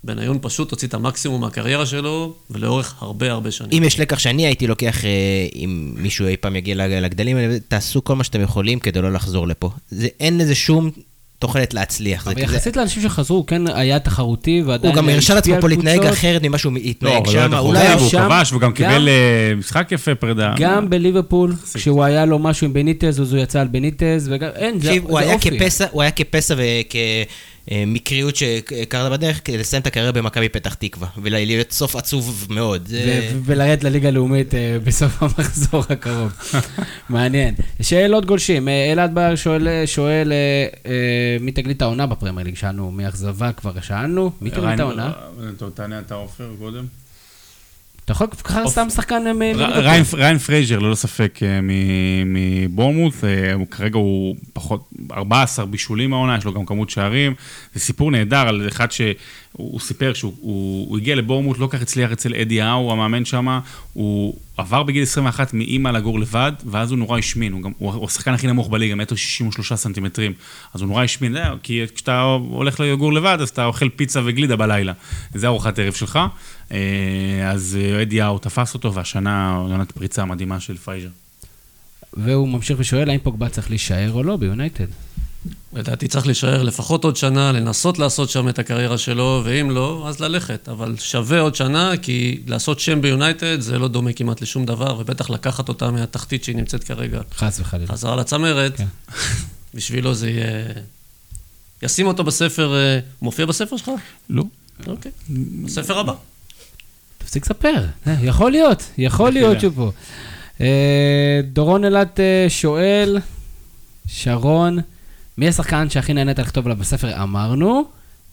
בניון 0.05 0.39
פשוט 0.41 0.71
הוציא 0.71 0.89
את 0.89 0.95
המקסימום 0.95 1.41
מהקריירה 1.41 1.87
שלו, 1.87 2.35
ולאורך 2.51 2.95
הרבה 3.01 3.31
הרבה 3.33 3.51
שנים. 3.51 3.71
אם 3.73 3.85
יש 3.85 4.01
לקח 4.01 4.19
שאני 4.19 4.47
הייתי 4.47 4.67
לוקח, 4.67 5.05
אה, 5.05 5.11
אם 5.55 5.93
מישהו 5.97 6.27
אי 6.27 6.37
פעם 6.37 6.57
יגיע 6.57 6.75
לג- 6.75 6.93
לגדלים 6.93 7.37
האלה, 7.37 7.59
תעשו 7.69 8.05
כל 8.05 8.17
מה 8.17 8.25
שאתם 8.25 8.41
יכולים 8.41 8.79
כדי 8.79 9.03
לא 9.03 9.13
לחזור 9.13 9.47
לפה. 9.49 9.71
זה, 9.91 10.09
אין 10.21 10.39
לזה 10.39 10.55
שום 10.55 10.91
תוחלת 11.39 11.75
להצליח. 11.75 12.27
אבל 12.29 12.39
יחסית 12.39 12.77
לאנשים 12.77 13.03
שחזרו, 13.03 13.37
הוא 13.37 13.47
כן 13.47 13.63
היה 13.67 13.99
תחרותי 13.99 14.63
ועדיין... 14.67 14.93
הוא 14.95 15.03
גם 15.03 15.09
הרשה 15.09 15.35
לעצמו 15.35 15.55
פה 15.61 15.69
להתנהג. 15.69 16.05
אחרת 16.05 16.43
ממה 16.43 16.59
שהוא 16.59 16.73
התנהג 16.85 17.27
לא 17.27 17.33
שם. 17.33 17.55
אולי 17.55 17.87
שם- 18.11 18.27
כבש, 18.29 18.53
והוא 18.53 18.61
גם 18.63 18.73
קיבל 18.73 19.09
אה, 19.09 19.55
משחק 19.57 19.89
יפה 19.93 20.15
פרידה. 20.15 20.55
גם 20.59 20.91
בליברפול, 20.91 21.55
כשהוא 21.75 22.05
היה 22.05 22.25
לו 22.25 22.39
משהו 22.39 22.67
עם 22.67 22.73
בניטז, 22.73 23.21
אז 23.21 23.33
הוא 23.33 23.43
יצא 23.43 23.61
על 23.61 23.69
בניטז, 23.69 24.29
וגם... 24.33 24.49
אין, 24.55 24.81
זה 24.81 24.97
הוא 25.03 25.21
אופי. 25.21 25.59
כפסע, 25.59 25.87
הוא 25.91 26.03
היה 26.03 26.11
כפסע 26.11 26.55
וכמקריות 27.67 28.37
שקרתה 28.37 29.11
בדרך, 29.11 29.41
כדי 29.45 29.59
לסיים 29.59 29.83
את 29.83 29.87
הקריירה 29.87 30.13
במכבי 30.13 30.49
פתח 30.49 30.75
תקווה, 30.75 31.09
ולהיות 31.23 31.73
סוף 31.73 31.97
עצוב 31.97 32.47
מאוד. 32.51 32.89
ולרדת 33.45 33.85
לליגה 33.85 34.09
הלאומית 34.09 34.55
אה, 34.55 34.77
בסוף 34.85 35.23
המחזור 35.23 35.85
הקרוב. 35.91 36.33
מעניין. 37.09 37.55
שאלות 37.83 38.27
גולשים. 38.27 38.69
אה, 38.69 38.93
אלעד 38.93 39.15
בר 39.15 39.35
שואל, 39.37 39.87
שואל 39.87 40.33
אה, 40.33 40.67
אה, 40.87 41.37
מי 41.41 41.53
תגלית 41.53 41.83
העונה 41.83 42.07
בפרמייר 42.07 42.47
ליג? 42.47 42.57
שאלנו, 42.57 42.91
מאכזבה 42.91 43.53
כבר 43.53 43.81
שאלנו. 43.81 44.31
מי 44.41 44.51
תגלית 44.51 44.81
העונה? 44.81 45.13
תענה 45.75 46.01
אתה 46.01 46.15
עופר 46.15 46.51
קודם. 46.59 47.02
אתה 48.13 48.25
יכול 48.25 48.27
ככה 48.45 48.69
סתם 48.69 48.91
שחקן 48.91 49.23
אה, 49.27 49.33
מ-. 49.33 49.43
ריאן 50.15 50.39
פרייזר, 50.39 50.79
ללא 50.79 50.95
ספק, 50.95 51.39
אה, 51.43 51.61
מ- 51.63 52.35
מבורנמות', 52.65 53.15
אה, 53.25 53.29
כרגע 53.71 53.97
הוא 53.99 54.37
פחות, 54.53 54.89
14 55.13 55.67
בישולים 55.67 56.13
העונה, 56.13 56.37
יש 56.39 56.45
לו 56.45 56.53
גם 56.55 56.67
כמות 56.67 56.91
שערים. 56.91 57.35
זה 57.75 57.81
סיפור 57.81 58.11
נהדר 58.11 58.49
על 58.49 58.69
אחד 58.69 58.93
שהוא 58.93 59.13
הוא 59.53 59.81
סיפר 59.81 60.13
שהוא 60.15 60.33
הוא- 60.41 60.89
הוא 60.89 60.99
הגיע 60.99 61.15
לבורנמות', 61.17 61.59
לא 61.59 61.67
כך 61.71 61.83
הצליח 61.83 62.13
אצל 62.13 62.35
אדי 62.35 62.61
האו, 62.63 62.93
המאמן 62.93 63.25
שם, 63.25 63.59
הוא 63.93 64.35
עבר 64.57 64.83
בגיל 64.83 65.03
21 65.03 65.55
מאימא 65.55 65.89
לגור 65.89 66.21
לבד, 66.21 66.53
ואז 66.67 66.91
הוא 66.91 66.99
נורא 66.99 67.19
השמין, 67.19 67.53
הוא, 67.53 67.63
גם, 67.63 67.71
הוא 67.79 68.05
השחקן 68.07 68.35
הכי 68.35 68.47
נמוך 68.47 68.69
בליגה, 68.69 68.95
מטר 68.95 69.15
63 69.17 69.73
סנטימטרים, 69.73 70.33
אז 70.75 70.81
הוא 70.81 70.89
נורא 70.89 71.05
השמין, 71.05 71.37
כי 71.63 71.81
כשאתה 71.95 72.21
הולך 72.51 72.81
לגור 72.81 73.13
לבד, 73.13 73.39
אז 73.41 73.49
אתה 73.49 73.65
אוכל 73.65 73.89
פיצה 73.89 74.21
וגלידה 74.25 74.57
בלילה, 74.57 74.93
זה 75.35 75.47
ארוחת 75.47 75.79
ערב 75.79 75.93
שלך. 75.93 76.19
אה, 76.73 77.51
אז 77.51 77.79
אדי 78.03 78.21
האו 78.21 78.39
תפס 78.39 78.75
אותו, 78.75 78.95
והשנה 78.95 79.57
עונת 79.57 79.93
פריצה 79.93 80.25
מדהימה 80.25 80.61
של 80.61 80.77
פרייזר. 80.77 81.09
והוא 82.13 82.49
ממשיך 82.49 82.77
ושואל, 82.81 83.11
האם 83.11 83.19
פוגבה 83.23 83.49
צריך 83.49 83.71
להישאר 83.71 84.13
או 84.13 84.23
לא 84.23 84.37
ביונייטד? 84.37 84.87
לדעתי 85.73 86.09
צריך 86.09 86.27
להישאר 86.27 86.63
לפחות 86.63 87.05
עוד 87.05 87.17
שנה, 87.17 87.53
לנסות 87.53 87.99
לעשות 87.99 88.31
שם 88.31 88.49
את 88.49 88.59
הקריירה 88.59 88.99
שלו, 88.99 89.43
ואם 89.45 89.71
לא, 89.71 90.05
אז 90.09 90.21
ללכת. 90.21 90.69
אבל 90.69 90.95
שווה 90.99 91.41
עוד 91.41 91.55
שנה, 91.55 91.93
כי 92.03 92.41
לעשות 92.47 92.81
שם 92.81 93.01
ביונייטד 93.01 93.61
זה 93.61 93.79
לא 93.79 93.89
דומה 93.89 94.13
כמעט 94.13 94.41
לשום 94.41 94.67
דבר, 94.67 94.99
ובטח 94.99 95.31
לקחת 95.31 95.69
אותה 95.69 95.91
מהתחתית 95.91 96.45
שהיא 96.45 96.57
נמצאת 96.57 96.85
כרגע 96.85 97.21
חס 97.35 97.61
וחלילה. 97.61 97.87
חזרה 97.87 98.17
לצמרת, 98.17 98.77
כן. 98.77 98.87
בשבילו 99.75 100.15
זה 100.15 100.31
יהיה... 100.31 100.73
ישים 101.83 102.07
אותו 102.07 102.25
בספר, 102.25 102.75
אה, 102.75 102.99
מופיע 103.23 103.47
בספר 103.47 103.77
שלך? 103.77 103.91
לא. 104.31 104.45
אוקיי. 104.87 105.13
בספר 105.65 105.99
הבא. 105.99 106.13
תפסיק 107.33 107.45
לספר, 107.45 107.87
אה, 108.07 108.15
יכול 108.23 108.51
להיות, 108.51 108.91
יכול 108.99 109.31
להיות. 109.31 109.61
שהוא 109.61 109.73
פה. 109.75 109.93
אה, 110.61 111.41
דורון 111.45 111.85
אילת 111.85 112.21
אה, 112.21 112.47
שואל, 112.49 113.19
שרון, 114.07 114.79
מי 115.39 115.49
השחקן 115.49 115.91
שהכי 115.91 116.15
נהנית 116.15 116.39
לכתוב 116.39 116.67
עליו 116.67 116.77
בספר? 116.79 117.23
אמרנו, 117.23 117.85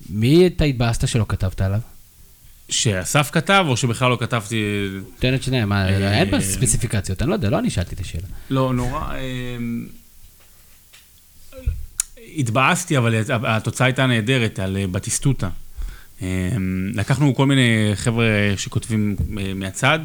מי 0.10 0.47
אתה 0.47 0.64
התבאסת 0.64 1.08
שלא 1.08 1.26
כתבת 1.28 1.62
עליו? 1.62 1.80
שאסף 2.70 3.30
כתב, 3.32 3.66
או 3.68 3.78
שבכלל 3.78 4.10
לא 4.10 4.18
כתבתי... 4.20 4.64
תן 5.20 5.34
את 5.34 5.43
שניהם, 5.43 5.74
אין 5.74 6.32
פה 6.32 6.41
ספציפיקציות, 6.41 7.22
אני 7.22 7.30
לא 7.30 7.36
יודע, 7.36 7.50
לא 7.50 7.60
אני 7.60 7.70
שאלתי 7.70 7.95
את 7.95 8.00
השאלה. 8.00 8.28
לא, 8.50 8.74
נורא... 8.74 9.14
התבאסתי, 12.38 12.97
אבל 12.97 13.16
התוצאה 13.30 13.88
הייתה 13.88 14.06
נהדרת 14.06 14.60
על 14.60 14.78
בטיסטוטה. 14.91 15.49
אמ, 16.22 16.91
לקחנו 16.94 17.36
כל 17.36 17.46
מיני 17.46 17.91
חבר'ה 17.96 18.26
שכותבים 18.58 19.16
אה, 19.38 19.54
מהצד. 19.54 20.00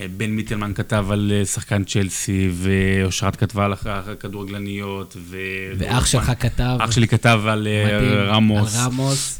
אה, 0.00 0.06
בן 0.16 0.30
מיטלמן 0.30 0.74
כתב 0.74 1.06
על 1.10 1.32
אה, 1.34 1.44
שחקן 1.44 1.84
צ'לסי, 1.84 2.50
ואושרת 2.52 3.36
כתבה 3.36 3.64
על 3.64 3.72
הכדורגלניות, 3.84 5.16
ו... 5.20 5.36
ואח 5.78 6.06
שלך 6.06 6.32
כתב, 6.40 6.76
אח 6.80 6.90
שלי 6.90 7.08
כתב 7.08 7.40
על 7.48 7.68
מדהים, 7.84 8.18
רמוס. 8.18 8.76
על 8.76 8.84
רמוס, 8.84 9.38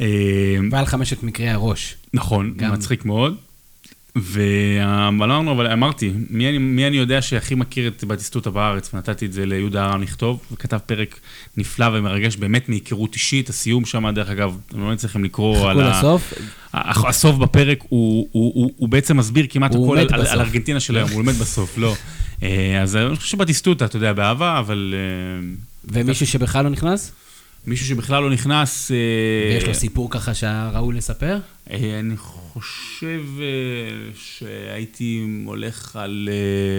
ועל 0.71 0.87
חמשת 0.87 1.23
מקרי 1.23 1.49
הראש. 1.49 1.97
נכון, 2.15 2.55
גם... 2.57 2.73
מצחיק 2.73 3.05
מאוד. 3.05 3.37
ואמרנו, 4.17 5.53
אבל 5.53 5.67
אמרתי, 5.67 6.13
מי 6.31 6.49
אני, 6.49 6.59
מי 6.59 6.87
אני 6.87 6.97
יודע 6.97 7.23
שהכי 7.23 7.55
מכיר 7.55 7.89
את 7.89 8.05
בטיסטוטה 8.05 8.51
בארץ, 8.51 8.95
ונתתי 8.95 9.27
את 9.27 9.33
זה 9.33 9.47
ליהודה 9.47 9.85
ארם 9.85 10.03
לכתוב, 10.03 10.41
וכתב 10.53 10.79
פרק 10.87 11.21
נפלא 11.57 11.87
ומרגש, 11.93 12.37
באמת 12.37 12.69
מהיכרות 12.69 13.15
אישית, 13.15 13.49
הסיום 13.49 13.85
שם, 13.85 14.11
דרך 14.15 14.31
אגב, 14.31 14.57
אתם 14.69 14.91
לא 14.91 14.97
צריכים 14.97 15.25
לקרוא 15.25 15.57
חכו 15.57 15.69
על 15.69 15.81
ה... 15.81 15.99
לסוף, 15.99 16.35
ה- 16.73 17.09
הסוף 17.09 17.37
בפרק, 17.37 17.79
הוא, 17.89 18.29
הוא, 18.33 18.53
הוא, 18.55 18.73
הוא 18.77 18.89
בעצם 18.89 19.17
מסביר 19.17 19.47
כמעט 19.51 19.75
הכל 19.75 19.99
על, 19.99 20.07
על. 20.13 20.27
על 20.27 20.41
ארגנטינה 20.41 20.81
של 20.81 20.97
היום, 20.97 21.11
הוא 21.11 21.19
לומד 21.19 21.35
בסוף, 21.35 21.79
לא. 21.79 21.95
אה, 22.43 22.83
אז 22.83 22.97
אני 22.97 23.17
חושב 23.17 23.31
שבטיסטוטה, 23.31 23.85
אתה 23.85 23.97
יודע, 23.97 24.13
באהבה, 24.13 24.59
אבל 24.59 24.95
אה, 24.97 25.49
ומישהו 25.85 26.27
שבכלל 26.27 26.65
לא 26.65 26.71
נכנס? 26.71 27.13
מישהו 27.67 27.87
שבכלל 27.87 28.23
לא 28.23 28.31
נכנס... 28.31 28.91
אה, 28.91 28.97
ויש 29.55 29.65
לו 29.65 29.75
סיפור 29.75 30.11
ככה 30.11 30.35
שהיה 30.35 30.71
ראוי 30.75 30.97
לספר? 30.97 31.39
אה, 31.71 32.01
אני 32.01 32.17
חושב 32.17 33.23
אה, 33.41 34.13
שהייתי 34.15 35.27
הולך 35.45 35.97
על... 35.97 36.29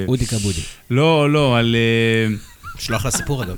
אודי 0.07 0.25
כבודי. 0.25 0.61
לא, 0.89 1.31
לא, 1.31 1.57
על... 1.57 1.75
שלוח 2.79 3.05
לסיפור 3.05 3.43
אגב. 3.43 3.57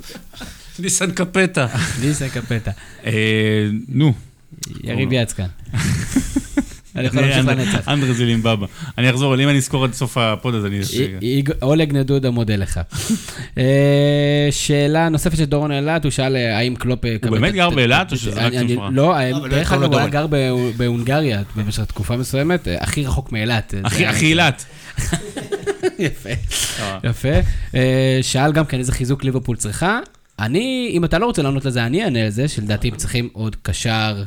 ניסן 0.80 1.12
קפטה. 1.12 1.68
ניסה 2.02 2.30
קפטה. 2.30 2.72
נו, 3.88 4.14
יריב 4.84 5.10
יצקן. 5.12 5.48
אני 6.96 7.06
יכול 7.06 7.22
להמשיך 7.22 7.48
לנצח. 7.48 7.88
אנדרז 7.88 8.22
לימבאבה. 8.22 8.68
אני 8.98 9.10
אחזור, 9.10 9.36
אם 9.36 9.50
אני 9.50 9.58
אזכור 9.58 9.84
עד 9.84 9.94
סוף 9.94 10.18
הפוד, 10.18 10.56
אז 10.56 10.66
אני... 10.66 10.80
אולג 11.62 11.94
נדודה 11.94 12.30
מודה 12.30 12.56
לך. 12.56 12.80
אה, 13.58 14.48
שאלה 14.52 15.10
נוספת 15.10 15.38
של 15.38 15.46
דורון 15.46 15.72
אילת, 15.72 16.04
הוא 16.04 16.12
שאל 16.12 16.36
אה, 16.36 16.58
האם 16.58 16.76
קלופ... 16.76 17.06
הוא 17.06 17.32
באמת 17.32 17.54
גר 17.54 17.70
באילת 17.70 18.12
או 18.12 18.18
שזה 18.18 18.46
רק 18.46 18.54
סופרה? 18.68 18.90
לא, 18.92 19.16
דרך 19.50 19.72
אגב, 19.74 19.84
הוא 19.84 20.00
היה 20.00 20.08
גר 20.08 20.28
בהונגריה 20.78 21.42
במשך 21.56 21.84
תקופה 21.84 22.18
מסוימת, 22.18 22.68
אה, 22.68 22.76
הכי 22.80 23.06
רחוק 23.06 23.32
מאילת. 23.32 23.74
הכי 23.84 24.26
אילת. 24.26 24.66
יפה, 26.00 26.30
יפה. 27.04 27.30
שאל 28.22 28.52
גם 28.52 28.66
כן 28.66 28.80
איזה 28.80 28.92
חיזוק 28.92 29.24
ליברפול 29.24 29.58
צריכה. 29.58 30.00
אני, 30.40 30.90
אם 30.94 31.06
אתה 31.06 31.20
לא 31.20 31.26
רוצה 31.26 31.42
לענות 31.42 31.66
לזה, 31.66 31.86
אני 31.86 32.04
אענה 32.04 32.28
לזה, 32.28 32.48
שלדעתי 32.48 32.88
הם 32.88 32.96
צריכים 32.96 33.30
עוד 33.34 33.56
קשר, 33.62 34.24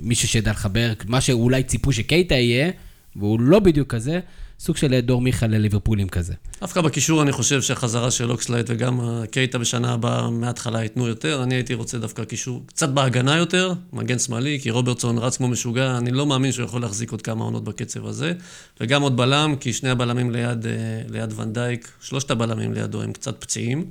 מישהו 0.00 0.28
שידע 0.28 0.50
לחבר, 0.50 0.92
מה 1.06 1.20
שאולי 1.20 1.62
ציפו 1.62 1.92
שקייטה 1.92 2.34
יהיה, 2.34 2.70
והוא 3.16 3.40
לא 3.40 3.58
בדיוק 3.58 3.94
כזה, 3.94 4.20
סוג 4.60 4.76
של 4.76 5.00
דור 5.00 5.20
מיכה 5.20 5.46
לליברפולים 5.46 6.08
כזה. 6.08 6.34
דווקא 6.60 6.80
בקישור 6.80 7.22
אני 7.22 7.32
חושב 7.32 7.62
שהחזרה 7.62 8.10
של 8.10 8.30
אוקסלייד 8.30 8.66
וגם 8.70 9.00
קייטה 9.30 9.58
בשנה 9.58 9.92
הבאה 9.92 10.30
מההתחלה 10.30 10.82
ייתנו 10.82 11.08
יותר. 11.08 11.42
אני 11.42 11.54
הייתי 11.54 11.74
רוצה 11.74 11.98
דווקא 11.98 12.24
קישור 12.24 12.62
קצת 12.66 12.88
בהגנה 12.88 13.36
יותר, 13.36 13.72
מגן 13.92 14.18
שמאלי, 14.18 14.58
כי 14.62 14.70
רוברטסון 14.70 15.18
רץ 15.18 15.36
כמו 15.36 15.48
משוגע, 15.48 15.98
אני 15.98 16.10
לא 16.10 16.26
מאמין 16.26 16.52
שהוא 16.52 16.64
יכול 16.64 16.80
להחזיק 16.82 17.10
עוד 17.10 17.22
כמה 17.22 17.44
עונות 17.44 17.64
בקצב 17.64 18.06
הזה. 18.06 18.32
וגם 18.80 19.02
עוד 19.02 19.16
בלם, 19.16 19.54
כי 19.60 19.72
שני 19.72 19.90
הבלמים 19.90 20.30
ליד, 20.30 20.66
ליד 21.08 21.32
ונדייק, 21.40 21.88
שלושת 22.00 22.30
הבלמים 22.30 22.72
לידו 22.72 23.02
הם 23.02 23.12
קצת 23.12 23.40
פציעים. 23.40 23.84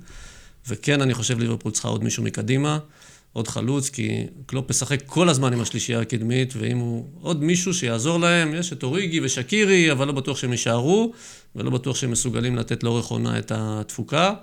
וכן, 0.67 1.01
אני 1.01 1.13
חושב 1.13 1.39
ליברפול 1.39 1.71
צריכה 1.71 1.87
עוד 1.87 2.03
מישהו 2.03 2.23
מקדימה, 2.23 2.79
עוד 3.33 3.47
חלוץ, 3.47 3.89
כי 3.89 4.23
קלופ 4.45 4.69
משחק 4.69 4.99
כל 5.05 5.29
הזמן 5.29 5.53
עם 5.53 5.61
השלישייה 5.61 5.99
הקדמית, 5.99 6.53
ואם 6.57 6.77
הוא 6.77 7.05
עוד 7.21 7.43
מישהו 7.43 7.73
שיעזור 7.73 8.19
להם, 8.19 8.55
יש 8.55 8.73
את 8.73 8.83
אוריגי 8.83 9.19
ושקירי, 9.23 9.91
אבל 9.91 10.07
לא 10.07 10.13
בטוח 10.13 10.37
שהם 10.37 10.51
יישארו, 10.51 11.13
ולא 11.55 11.69
בטוח 11.69 11.95
שהם 11.95 12.11
מסוגלים 12.11 12.55
לתת 12.55 12.83
לאורך 12.83 13.05
עונה 13.05 13.39
את 13.39 13.51
התפוקה. 13.55 14.33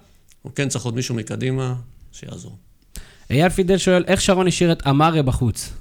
הוא 0.43 0.53
כן 0.55 0.69
צריך 0.69 0.85
עוד 0.85 0.95
מישהו 0.95 1.15
מקדימה 1.15 1.75
שיעזור. 2.13 2.57
אייל 3.31 3.49
פידל 3.49 3.79
שואל, 3.79 4.05
איך 4.07 4.21
שרון 4.21 4.47
השאיר 4.47 4.73
את 4.73 4.87
אמרה 4.87 5.23
בחוץ? 5.23 5.73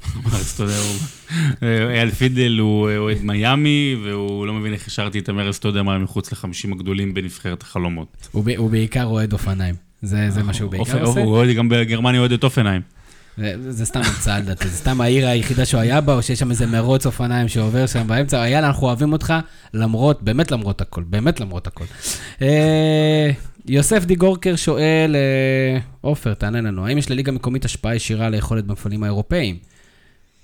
אייל 1.92 2.12
פידל 2.12 2.58
הוא 2.60 2.90
אוהד 2.98 3.22
מיאמי, 3.22 3.96
והוא 4.04 4.48
לא 4.48 4.54
מבין 4.54 4.74
איך 4.74 4.88
השארתי 4.88 5.20
את 5.20 5.30
אמרס 5.30 5.60
טודמר 5.60 5.98
מחוץ 5.98 6.32
לחמישים 6.32 6.74
הגדולים 6.74 7.14
בנבחרת 7.14 7.62
החלומות. 7.62 8.28
הוא 8.32 8.70
בעיקר 8.70 9.06
אוהד 9.06 9.34
אופניים. 9.34 9.91
זה 10.02 10.44
מה 10.44 10.54
שהוא 10.54 10.72
בעיקר 10.72 11.04
עושה. 11.04 11.20
הוא 11.20 11.32
אוהד, 11.32 11.56
גם 11.56 11.70
בגרמניה 11.70 12.20
אוהד 12.20 12.32
את 12.32 12.44
אופנהיים. 12.44 12.82
זה 13.70 13.86
סתם 13.86 14.00
המצאה 14.00 14.40
לדעתי, 14.40 14.68
זה 14.68 14.78
סתם 14.78 15.02
העיר 15.02 15.28
היחידה 15.28 15.66
שהוא 15.66 15.82
היה 15.82 16.02
בה, 16.02 16.14
או 16.14 16.22
שיש 16.22 16.40
שם 16.40 16.52
איזה 16.52 16.68
מרוץ 16.68 17.06
אופניים 17.06 17.48
שעובר 17.48 17.86
שם 17.86 18.08
באמצע. 18.08 18.44
אייל, 18.44 18.64
אנחנו 18.64 18.88
אוהבים 18.88 19.14
אותך, 19.14 19.34
למרות, 19.74 20.24
באמת 20.24 20.52
למרות 20.52 20.82
הכל, 20.82 21.04
באמת 21.04 21.40
למרות 21.40 21.68
הכל. 21.68 21.86
אה, 22.42 23.32
יוסף 23.68 24.06
דיגורקר 24.06 24.56
שואל, 24.56 25.16
אה, 25.16 25.80
עופר, 26.02 26.34
תענה 26.34 26.62
לנו, 26.62 26.88
האם 26.88 26.98
יש 26.98 27.12
לליגה 27.12 27.32
מקומית 27.32 27.66
השפעה 27.66 27.96
ישירה 27.96 28.26
על 28.26 28.34
היכולת 28.34 28.66
במפעלים 28.66 29.04
האירופאיים? 29.04 29.58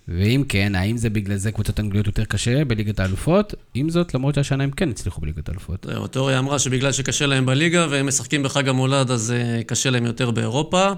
ואם 0.07 0.43
כן, 0.49 0.75
האם 0.75 0.97
זה 0.97 1.09
בגלל 1.09 1.37
זה 1.37 1.51
קבוצות 1.51 1.79
אנגליות 1.79 2.07
יותר 2.07 2.25
קשה 2.25 2.65
בליגת 2.65 2.99
האלופות? 2.99 3.53
עם 3.73 3.89
זאת, 3.89 4.13
למרות 4.13 4.35
שהשנה 4.35 4.63
הם 4.63 4.71
כן 4.71 4.89
הצליחו 4.89 5.21
בליגת 5.21 5.49
האלופות. 5.49 5.85
זהו, 5.89 6.05
התיאוריה 6.05 6.39
אמרה 6.39 6.59
שבגלל 6.59 6.91
שקשה 6.91 7.25
להם 7.25 7.45
בליגה 7.45 7.87
והם 7.89 8.07
משחקים 8.07 8.43
בחג 8.43 8.69
המולד, 8.69 9.11
אז 9.11 9.31
אה, 9.31 9.63
קשה 9.63 9.89
להם 9.89 10.05
יותר 10.05 10.31
באירופה. 10.31 10.91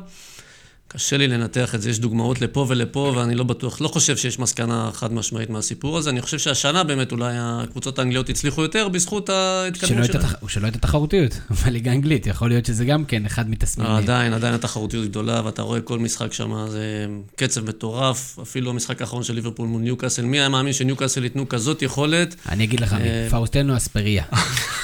קשה 0.91 1.17
לי 1.17 1.27
לנתח 1.27 1.75
את 1.75 1.81
זה, 1.81 1.89
יש 1.89 1.99
דוגמאות 1.99 2.41
לפה 2.41 2.65
ולפה, 2.69 3.13
ואני 3.15 3.35
לא 3.35 3.43
בטוח, 3.43 3.81
לא 3.81 3.87
חושב 3.87 4.17
שיש 4.17 4.39
מסקנה 4.39 4.89
חד 4.93 5.13
משמעית 5.13 5.49
מהסיפור 5.49 5.97
הזה. 5.97 6.09
אני 6.09 6.21
חושב 6.21 6.37
שהשנה 6.37 6.83
באמת 6.83 7.11
אולי 7.11 7.33
הקבוצות 7.37 7.99
האנגליות 7.99 8.29
הצליחו 8.29 8.61
יותר 8.61 8.87
בזכות 8.87 9.29
ההתקדמות 9.29 10.05
שלהם. 10.05 10.25
התח... 10.25 10.35
שלא 10.47 10.65
הייתה 10.65 10.79
תחרותיות 10.79 11.39
בליגה 11.65 11.91
האנגלית, 11.91 12.27
יכול 12.27 12.49
להיות 12.49 12.65
שזה 12.65 12.85
גם 12.85 13.05
כן 13.05 13.25
אחד 13.25 13.49
מתסמינים. 13.49 13.91
עדיין, 13.91 14.33
עדיין 14.33 14.53
התחרותיות 14.53 15.05
גדולה, 15.05 15.41
ואתה 15.45 15.61
רואה 15.61 15.81
כל 15.81 15.99
משחק 15.99 16.33
שם, 16.33 16.65
זה 16.69 17.05
קצב 17.35 17.69
מטורף. 17.69 18.39
אפילו 18.41 18.71
המשחק 18.71 19.01
האחרון 19.01 19.23
של 19.23 19.33
ליברפול 19.33 19.67
מול 19.67 19.81
ניוקאסל, 19.81 20.25
מי 20.25 20.39
היה 20.39 20.49
מאמין 20.49 20.73
שניוקאסל 20.73 21.23
ייתנו 21.23 21.49
כזאת 21.49 21.81
יכולת? 21.81 22.35
אני 22.49 22.63
אגיד 22.63 22.79
לך, 22.79 22.93
אה, 22.93 23.27
פאוסטנו 23.29 23.77
אספריה. 23.77 24.23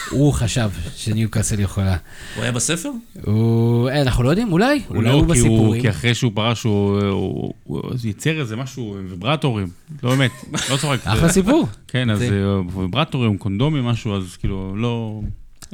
הוא 0.09 0.33
חשב 0.33 0.69
שניוקאסל 0.95 1.59
יכולה. 1.59 1.97
הוא 2.35 2.43
היה 2.43 2.51
בספר? 2.51 2.89
אה, 3.27 4.01
אנחנו 4.01 4.23
לא 4.23 4.29
יודעים, 4.29 4.51
אולי. 4.51 4.81
אולי 4.89 5.09
הוא 5.09 5.25
בסיפורים. 5.25 5.83
אחרי 5.95 6.15
שהוא 6.15 6.31
פרש, 6.35 6.63
הוא 6.63 7.53
ייצר 8.03 8.39
איזה 8.39 8.55
משהו, 8.55 8.97
ויברטורים, 9.09 9.67
לא 10.03 10.09
באמת, 10.09 10.31
לא 10.71 10.77
צוחק. 10.77 10.99
אחלה 11.03 11.29
סיפור. 11.29 11.67
כן, 11.87 12.09
אז 12.09 12.23
ויברטורים, 12.75 13.37
קונדומים, 13.37 13.85
משהו, 13.85 14.17
אז 14.17 14.37
כאילו, 14.37 14.75
לא... 14.75 15.21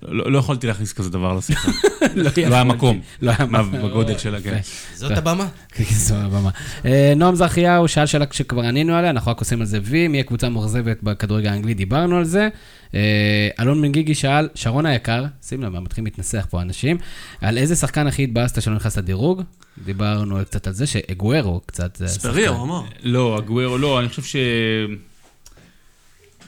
לא, 0.07 0.31
לא 0.31 0.37
יכולתי 0.39 0.67
להכניס 0.67 0.93
כזה 0.93 1.09
דבר 1.09 1.33
לשיחה. 1.37 1.71
לא, 2.15 2.31
לא 2.49 2.55
היה 2.55 2.63
מקום. 2.63 3.01
לא 3.21 3.31
היה 3.37 3.45
מקום. 3.45 3.89
בגודל 3.89 4.17
שלה, 4.17 4.41
כן. 4.41 4.59
זאת 4.95 5.17
הבמה. 5.17 5.47
כן, 5.69 5.83
זאת 5.83 6.17
הבמה. 6.21 6.49
אה, 6.85 7.13
נועם 7.15 7.35
זכיהו 7.35 7.87
שאל 7.87 8.05
שאלה 8.05 8.25
שכבר 8.31 8.61
ענינו 8.61 8.93
עליה, 8.93 9.09
אנחנו 9.09 9.31
רק 9.31 9.39
עושים 9.39 9.61
על 9.61 9.65
זה 9.65 9.79
וי, 9.83 10.07
מי 10.07 10.19
הקבוצה 10.19 10.47
המאוכזבת 10.47 11.03
בכדורגל 11.03 11.49
האנגלי, 11.49 11.73
דיברנו 11.73 12.17
על 12.17 12.23
זה. 12.23 12.49
אה, 12.95 13.49
אלון 13.59 13.81
בן 13.81 13.91
גיגי 13.91 14.15
שאל, 14.15 14.49
שרון 14.55 14.85
היקר, 14.85 15.25
שים 15.41 15.63
לב, 15.63 15.79
מתחילים 15.79 16.05
להתנסח 16.05 16.47
פה 16.49 16.61
אנשים, 16.61 16.97
על 17.41 17.57
איזה 17.57 17.75
שחקן 17.75 18.07
הכי 18.07 18.23
התבאסת 18.23 18.61
שלא 18.61 18.75
נכנס 18.75 18.97
לדירוג? 18.97 19.41
דיברנו 19.85 20.37
קצת 20.45 20.67
על 20.67 20.73
זה, 20.73 20.87
שאגוארו 20.87 21.61
קצת... 21.65 22.01
ספריה, 22.05 22.49
הוא 22.49 22.63
אמר. 22.63 22.81
לא, 23.03 23.37
אגוארו 23.39 23.77
לא, 23.77 23.99
אני 23.99 24.09
חושב 24.09 24.23
ש... 24.23 24.35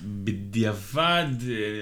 בדיעבד, 0.06 1.26
אה, 1.50 1.82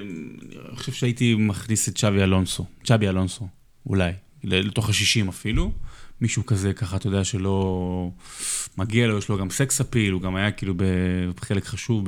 אני 0.70 0.78
חושב 0.78 0.92
שהייתי 0.92 1.36
מכניס 1.36 1.90
את 1.90 1.98
צ'אבי 1.98 2.24
אלונסו, 2.24 2.66
צ'אבי 2.84 3.10
אלונסו, 3.10 3.48
אולי, 3.86 4.12
לתוך 4.44 4.90
ה-60 4.90 5.30
אפילו. 5.30 5.72
מישהו 6.22 6.46
כזה, 6.46 6.74
ככה, 6.74 6.98
אתה 6.98 7.08
יודע, 7.08 7.24
שלא 7.24 8.12
מגיע 8.78 9.08
לו, 9.08 9.18
יש 9.18 9.30
לו 9.30 9.38
גם 9.38 9.50
סקס 9.50 9.82
אפיל, 9.82 10.14
הוא 10.14 10.22
גם 10.22 10.36
היה 10.36 10.52
כאילו 10.52 10.74
בחלק 11.36 11.66
חשוב 11.66 12.06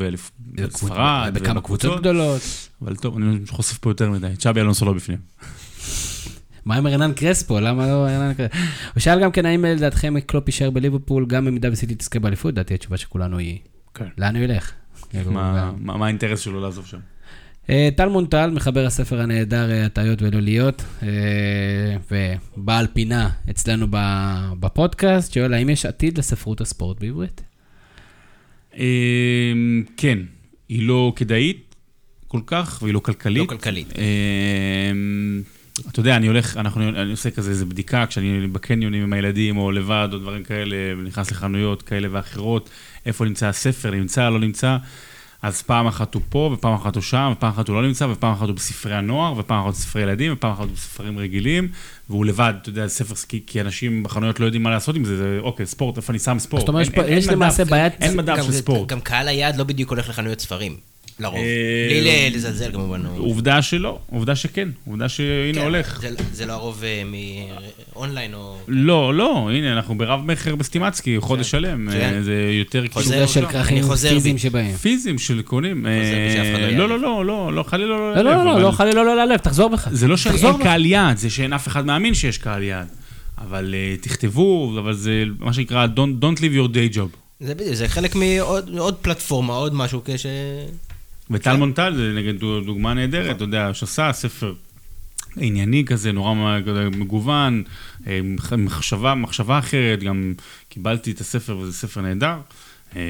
בספרד. 0.51 1.31
בכמה 1.33 1.61
קבוצות 1.61 1.99
גדולות. 1.99 2.41
אבל 2.81 2.95
טוב, 2.95 3.17
אני 3.17 3.39
חושף 3.47 3.77
פה 3.77 3.89
יותר 3.89 4.11
מדי. 4.11 4.35
צ'אבי 4.37 4.61
אלונסו 4.61 4.85
לא 4.85 4.93
בפנים. 4.93 5.17
מה 6.65 6.75
עם 6.75 6.87
הרנן 6.87 7.13
קרספו? 7.13 7.59
למה 7.59 7.87
לא 7.87 8.05
הרנן 8.05 8.33
קרספו? 8.33 8.57
הוא 8.93 9.01
שאל 9.01 9.21
גם 9.21 9.31
כן, 9.31 9.45
האם 9.45 9.65
לדעתכם 9.65 10.19
קלופ 10.19 10.47
יישאר 10.47 10.69
בליברפול, 10.69 11.25
גם 11.25 11.45
במידה 11.45 11.69
וסיטי 11.71 11.95
תזכה 11.95 12.19
באליפות? 12.19 12.51
לדעתי 12.51 12.73
התשובה 12.73 12.97
שכולנו 12.97 13.37
היא, 13.37 13.59
כן. 13.93 14.07
לאן 14.17 14.35
הוא 14.35 14.43
ילך? 14.43 14.71
כאילו, 15.13 15.31
מה 15.79 16.05
האינטרס 16.05 16.39
שלו 16.39 16.61
לעזוב 16.61 16.85
שם? 16.85 16.97
אה, 17.69 17.89
טל 17.95 18.09
מונטל, 18.09 18.49
מחבר 18.49 18.85
הספר 18.85 19.21
הנהדר 19.21 19.71
אה, 19.71 19.85
הטעיות 19.85 20.21
ולא 20.21 20.39
להיות, 20.39 20.83
אה, 21.03 21.07
ובעל 22.57 22.87
פינה 22.93 23.29
אצלנו 23.49 23.87
בפודקאסט, 24.59 25.33
שואל, 25.33 25.53
האם 25.53 25.69
יש 25.69 25.85
עתיד 25.85 26.17
לספרות 26.17 26.61
הספורט 26.61 26.99
בעברית? 26.99 27.41
כן, 29.97 30.19
היא 30.69 30.87
לא 30.87 31.13
כדאית 31.15 31.75
כל 32.27 32.39
כך, 32.45 32.79
והיא 32.81 32.93
לא 32.93 32.99
כלכלית. 32.99 33.43
לא 33.43 33.45
כלכלית. 33.45 33.93
אתה 35.89 35.99
יודע, 35.99 36.15
אני 36.15 36.27
הולך, 36.27 36.57
אנחנו, 36.57 36.89
אני 36.89 37.11
עושה 37.11 37.31
כזה 37.31 37.49
איזה 37.49 37.65
בדיקה, 37.65 38.05
כשאני 38.05 38.47
בקניונים 38.47 39.03
עם 39.03 39.13
הילדים, 39.13 39.57
או 39.57 39.71
לבד, 39.71 40.09
או 40.13 40.17
דברים 40.17 40.43
כאלה, 40.43 40.75
ונכנס 40.97 41.31
לחנויות 41.31 41.81
כאלה 41.81 42.07
ואחרות, 42.11 42.69
איפה 43.05 43.25
נמצא 43.25 43.47
הספר, 43.47 43.91
נמצא, 43.91 44.29
לא 44.29 44.39
נמצא. 44.39 44.77
אז 45.41 45.61
פעם 45.61 45.87
אחת 45.87 46.13
הוא 46.13 46.21
פה, 46.29 46.51
ופעם 46.53 46.73
אחת 46.73 46.95
הוא 46.95 47.03
שם, 47.03 47.33
ופעם 47.37 47.49
אחת 47.49 47.67
הוא 47.67 47.75
לא 47.75 47.87
נמצא, 47.87 48.07
ופעם 48.11 48.33
אחת 48.33 48.47
הוא 48.47 48.55
בספרי 48.55 48.95
הנוער, 48.95 49.33
ופעם 49.37 49.65
אחת 49.65 49.73
בספרי 49.73 50.01
ילדים, 50.01 50.33
ופעם 50.33 50.51
אחת 50.51 50.63
הוא 50.63 50.73
בספרים 50.73 51.19
רגילים, 51.19 51.67
והוא 52.09 52.25
לבד, 52.25 52.53
אתה 52.61 52.69
יודע, 52.69 52.87
ספר, 52.87 53.15
כי, 53.27 53.43
כי 53.47 53.61
אנשים 53.61 54.03
בחנויות 54.03 54.39
לא 54.39 54.45
יודעים 54.45 54.63
מה 54.63 54.69
לעשות 54.69 54.95
עם 54.95 55.05
זה, 55.05 55.17
זה 55.17 55.39
אוקיי, 55.41 55.65
ספורט, 55.65 55.97
איפה 55.97 56.11
אני 56.11 56.19
שם 56.19 56.39
ספורט? 56.39 56.61
זאת 56.61 56.69
אומרת, 56.69 56.87
יש 57.07 57.27
למעשה 57.27 57.65
בעיית... 57.65 57.93
אין 58.01 58.17
מדף 58.17 58.35
של 58.45 58.51
ספורט. 58.51 58.89
גם 58.89 59.01
קהל 59.01 59.27
היעד 59.27 59.55
לא 59.55 59.63
בדיוק 59.63 59.89
הולך 59.89 60.09
לחנויות 60.09 60.39
ספרים. 60.39 60.92
לרוב. 61.19 61.35
אה, 61.35 61.87
בלי 61.89 62.29
לזלזל 62.29 62.71
כמובן. 62.71 63.05
עובדה 63.17 63.61
שלא, 63.61 63.99
עובדה 64.09 64.35
שכן, 64.35 64.69
עובדה 64.87 65.09
שהנה 65.09 65.53
כן, 65.53 65.61
הולך. 65.61 66.03
זה 66.31 66.45
לא 66.45 66.53
הרוב 66.53 66.83
אה, 66.83 67.03
מאונליין 67.95 68.33
או... 68.33 68.57
לא, 68.67 69.13
לא, 69.13 69.49
הנה, 69.53 69.73
אנחנו 69.73 69.97
ברב 69.97 70.21
מכר 70.25 70.55
בסטימצקי, 70.55 71.19
חודש 71.19 71.45
כן. 71.45 71.59
שלם. 71.59 71.89
כן. 71.91 72.13
אה, 72.15 72.23
זה 72.23 72.49
יותר 72.59 72.83
חוזר 72.91 73.27
של 73.27 73.45
כרכים 73.45 73.83
פיזיים 73.83 74.37
שבהם. 74.37 74.75
פיזיים 74.75 75.19
של 75.19 75.41
קונים. 75.41 75.85
לא, 76.71 76.89
לא, 76.89 76.99
לא, 76.99 77.25
לא, 77.25 77.53
לא, 77.53 77.63
חלילה 77.63 77.89
לא 77.89 78.15
ללב. 78.15 78.25
לא, 78.25 78.45
לא, 78.45 78.61
לא, 78.61 78.71
חלילה 78.71 79.03
לא 79.03 79.25
ללב, 79.25 79.37
תחזור 79.37 79.69
בך. 79.69 79.87
זה 79.91 80.07
לא 80.07 80.17
שאין 80.17 80.57
קהל 80.63 80.85
יעד, 80.85 81.17
זה 81.17 81.29
שאין 81.29 81.53
אף 81.53 81.67
אחד 81.67 81.85
מאמין 81.85 82.13
שיש 82.13 82.37
קהל 82.37 82.63
יעד. 82.63 82.87
אבל 83.37 83.75
תכתבו, 84.01 84.75
אבל 84.79 84.93
זה 84.93 85.23
מה 85.39 85.53
שנקרא, 85.53 85.87
don't 85.95 86.37
leave 86.37 86.57
your 86.57 86.75
day 86.75 86.95
job. 86.95 87.17
זה 87.39 87.55
בדיוק, 87.55 87.75
זה 87.75 87.87
חלק 87.87 88.15
מעוד 88.15 88.95
פלטפורמה, 89.01 89.53
עוד 89.53 89.73
משהו 89.73 90.01
כש... 90.05 90.25
וטל. 91.33 91.55
מונטל 91.55 91.93
זה 91.95 92.13
נגיד 92.15 92.39
דוגמה 92.65 92.93
נהדרת, 92.93 93.23
נכון. 93.23 93.35
אתה 93.35 93.43
יודע, 93.43 93.73
שעשה 93.73 94.13
ספר 94.13 94.53
ענייני 95.37 95.85
כזה, 95.85 96.11
נורא 96.11 96.59
מגוון, 96.91 97.63
אה, 98.07 98.19
מחשבה, 98.57 99.15
מחשבה 99.15 99.59
אחרת, 99.59 100.03
גם 100.03 100.33
קיבלתי 100.69 101.11
את 101.11 101.21
הספר 101.21 101.57
וזה 101.57 101.73
ספר 101.73 102.01
נהדר. 102.01 102.35
אה, 102.95 103.01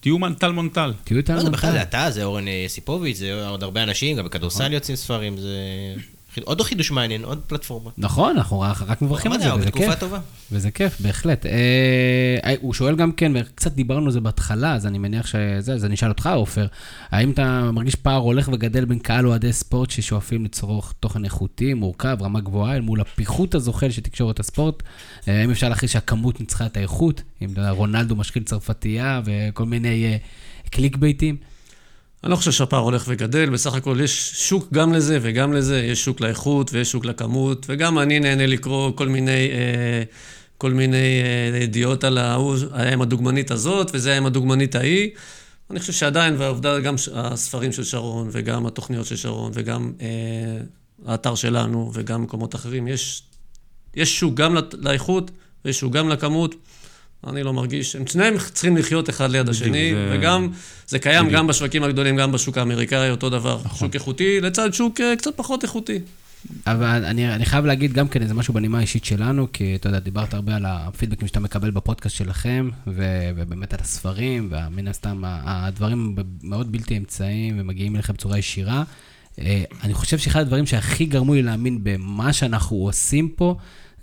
תהיו 0.00 0.18
טל 0.38 0.52
מונטל. 0.52 0.92
תהיו 1.04 1.16
לא, 1.16 1.20
איתנו. 1.20 1.40
זה 1.40 1.50
בכלל, 1.50 1.72
זה 1.72 1.82
אתה, 1.82 2.10
זה 2.10 2.24
אורן 2.24 2.48
יסיפוביץ', 2.48 3.16
זה 3.16 3.48
עוד 3.48 3.62
הרבה 3.62 3.82
אנשים, 3.82 4.16
גם 4.16 4.24
בכדורסל 4.24 4.72
יוצאים 4.72 4.96
ספרים, 4.96 5.36
זה... 5.36 5.58
עוד 6.44 6.62
חידוש 6.62 6.90
מעניין, 6.90 7.24
עוד 7.24 7.40
פלטפורמה. 7.46 7.90
נכון, 7.98 8.36
אנחנו 8.36 8.60
רק 8.60 8.82
רק 8.82 9.02
מברכים 9.02 9.32
על 9.32 9.40
זה, 9.40 9.54
וזה 9.54 9.66
בתקופה 9.66 9.90
כיף. 9.90 10.00
טובה. 10.00 10.18
וזה 10.52 10.70
כיף, 10.70 11.00
בהחלט. 11.00 11.46
אה, 11.46 11.50
אה, 12.44 12.54
הוא 12.60 12.74
שואל 12.74 12.96
גם 12.96 13.12
כן, 13.12 13.32
וקצת 13.34 13.72
דיברנו 13.72 14.06
על 14.06 14.12
זה 14.12 14.20
בהתחלה, 14.20 14.74
אז 14.74 14.86
אני 14.86 14.98
מניח 14.98 15.26
שזה, 15.26 15.74
אז 15.74 15.84
אני 15.84 15.94
אשאל 15.94 16.08
אותך, 16.08 16.30
עופר, 16.34 16.66
האם 17.10 17.30
אתה 17.30 17.70
מרגיש 17.72 17.94
פער 17.94 18.16
הולך 18.20 18.48
וגדל 18.52 18.84
בין 18.84 18.98
קהל 18.98 19.26
אוהדי 19.26 19.52
ספורט 19.52 19.90
ששואפים 19.90 20.44
לצרוך 20.44 20.94
תוכן 21.00 21.24
איכותי, 21.24 21.74
מורכב, 21.74 22.16
רמה 22.20 22.40
גבוהה, 22.40 22.76
אל 22.76 22.80
מול 22.80 23.00
הפיחות 23.00 23.54
הזוחל 23.54 23.90
של 23.90 24.02
תקשורת 24.02 24.40
הספורט? 24.40 24.82
אה, 25.28 25.40
האם 25.40 25.50
אפשר 25.50 25.68
להכריז 25.68 25.90
שהכמות 25.90 26.40
ניצחה 26.40 26.66
את 26.66 26.76
האיכות? 26.76 27.22
אם 27.44 27.48
רונלדו 27.68 28.16
משחיל 28.16 28.42
צרפתייה 28.42 29.20
וכל 29.24 29.64
מיני 29.64 30.18
קליק 30.70 30.96
בייטים? 30.96 31.55
אני 32.26 32.30
לא 32.30 32.36
חושב 32.36 32.52
שהפער 32.52 32.80
הולך 32.80 33.04
וגדל, 33.08 33.50
בסך 33.50 33.74
הכל 33.74 33.98
יש 34.04 34.32
שוק 34.34 34.68
גם 34.72 34.92
לזה 34.92 35.18
וגם 35.22 35.52
לזה, 35.52 35.78
יש 35.78 36.04
שוק 36.04 36.20
לאיכות 36.20 36.72
ויש 36.72 36.92
שוק 36.92 37.04
לכמות, 37.04 37.66
וגם 37.68 37.98
אני 37.98 38.20
נהנה 38.20 38.46
לקרוא 38.46 38.92
כל 38.94 39.08
מיני, 39.08 39.50
אה, 39.50 40.02
כל 40.58 40.72
מיני 40.72 41.22
אה, 41.52 41.58
ידיעות 41.58 42.04
על 42.04 42.18
ההוא, 42.18 42.56
היה 42.72 42.92
עם 42.92 43.02
הדוגמנית 43.02 43.50
הזאת 43.50 43.90
וזה 43.94 44.08
היה 44.08 44.18
עם 44.18 44.26
הדוגמנית 44.26 44.74
ההיא. 44.74 45.10
אני 45.70 45.80
חושב 45.80 45.92
שעדיין, 45.92 46.34
והעובדה, 46.38 46.80
גם 46.80 46.94
הספרים 47.14 47.72
של 47.72 47.84
שרון 47.84 48.28
וגם 48.32 48.66
התוכניות 48.66 49.06
של 49.06 49.16
שרון 49.16 49.50
וגם 49.54 49.92
אה, 50.00 50.06
האתר 51.06 51.34
שלנו 51.34 51.90
וגם 51.94 52.22
מקומות 52.22 52.54
אחרים, 52.54 52.88
יש, 52.88 53.22
יש 53.94 54.20
שוק 54.20 54.34
גם 54.34 54.56
לאיכות 54.72 55.30
ויש 55.64 55.80
שוק 55.80 55.92
גם 55.92 56.08
לכמות. 56.08 56.54
אני 57.26 57.42
לא 57.42 57.52
מרגיש, 57.52 57.96
הם 57.96 58.06
שניהם 58.06 58.34
צריכים 58.52 58.76
לחיות 58.76 59.10
אחד 59.10 59.30
ליד 59.30 59.48
השני, 59.48 59.90
זה- 59.94 60.10
וגם, 60.18 60.48
זה 60.88 60.98
קיים 60.98 61.24
בדיוק. 61.26 61.38
גם 61.38 61.46
בשווקים 61.46 61.82
הגדולים, 61.82 62.16
גם 62.16 62.32
בשוק 62.32 62.58
האמריקאי, 62.58 63.10
אותו 63.10 63.30
דבר. 63.30 63.60
שוק 63.74 63.94
איכותי 63.94 64.40
לצד 64.40 64.74
שוק 64.74 65.00
אה, 65.00 65.16
קצת 65.18 65.30
פחות 65.36 65.62
איכותי. 65.62 65.98
אבל 66.66 67.04
אני, 67.04 67.34
אני 67.34 67.44
חייב 67.44 67.64
להגיד 67.64 67.92
גם 67.92 68.08
כן 68.08 68.22
איזה 68.22 68.34
משהו 68.34 68.54
בנימה 68.54 68.78
האישית 68.78 69.04
שלנו, 69.04 69.46
כי 69.52 69.74
אתה 69.74 69.88
יודע, 69.88 69.98
דיברת 69.98 70.34
הרבה 70.34 70.56
על 70.56 70.64
הפידבקים 70.68 71.28
שאתה 71.28 71.40
מקבל 71.40 71.70
בפודקאסט 71.70 72.16
שלכם, 72.16 72.68
ו, 72.86 73.04
ובאמת 73.36 73.74
על 73.74 73.80
הספרים, 73.82 74.50
ומן 74.52 74.88
הסתם 74.88 75.22
הדברים 75.26 76.16
מאוד 76.42 76.72
בלתי 76.72 76.96
אמצעיים 76.96 77.56
ומגיעים 77.60 77.94
אליכם 77.94 78.12
בצורה 78.12 78.38
ישירה. 78.38 78.82
אה, 79.40 79.62
אני 79.82 79.94
חושב 79.94 80.18
שאחד 80.18 80.40
הדברים 80.40 80.66
שהכי 80.66 81.04
גרמו 81.06 81.34
לי 81.34 81.42
להאמין 81.42 81.78
במה 81.82 82.32
שאנחנו 82.32 82.76
עושים 82.76 83.28
פה, 83.28 83.56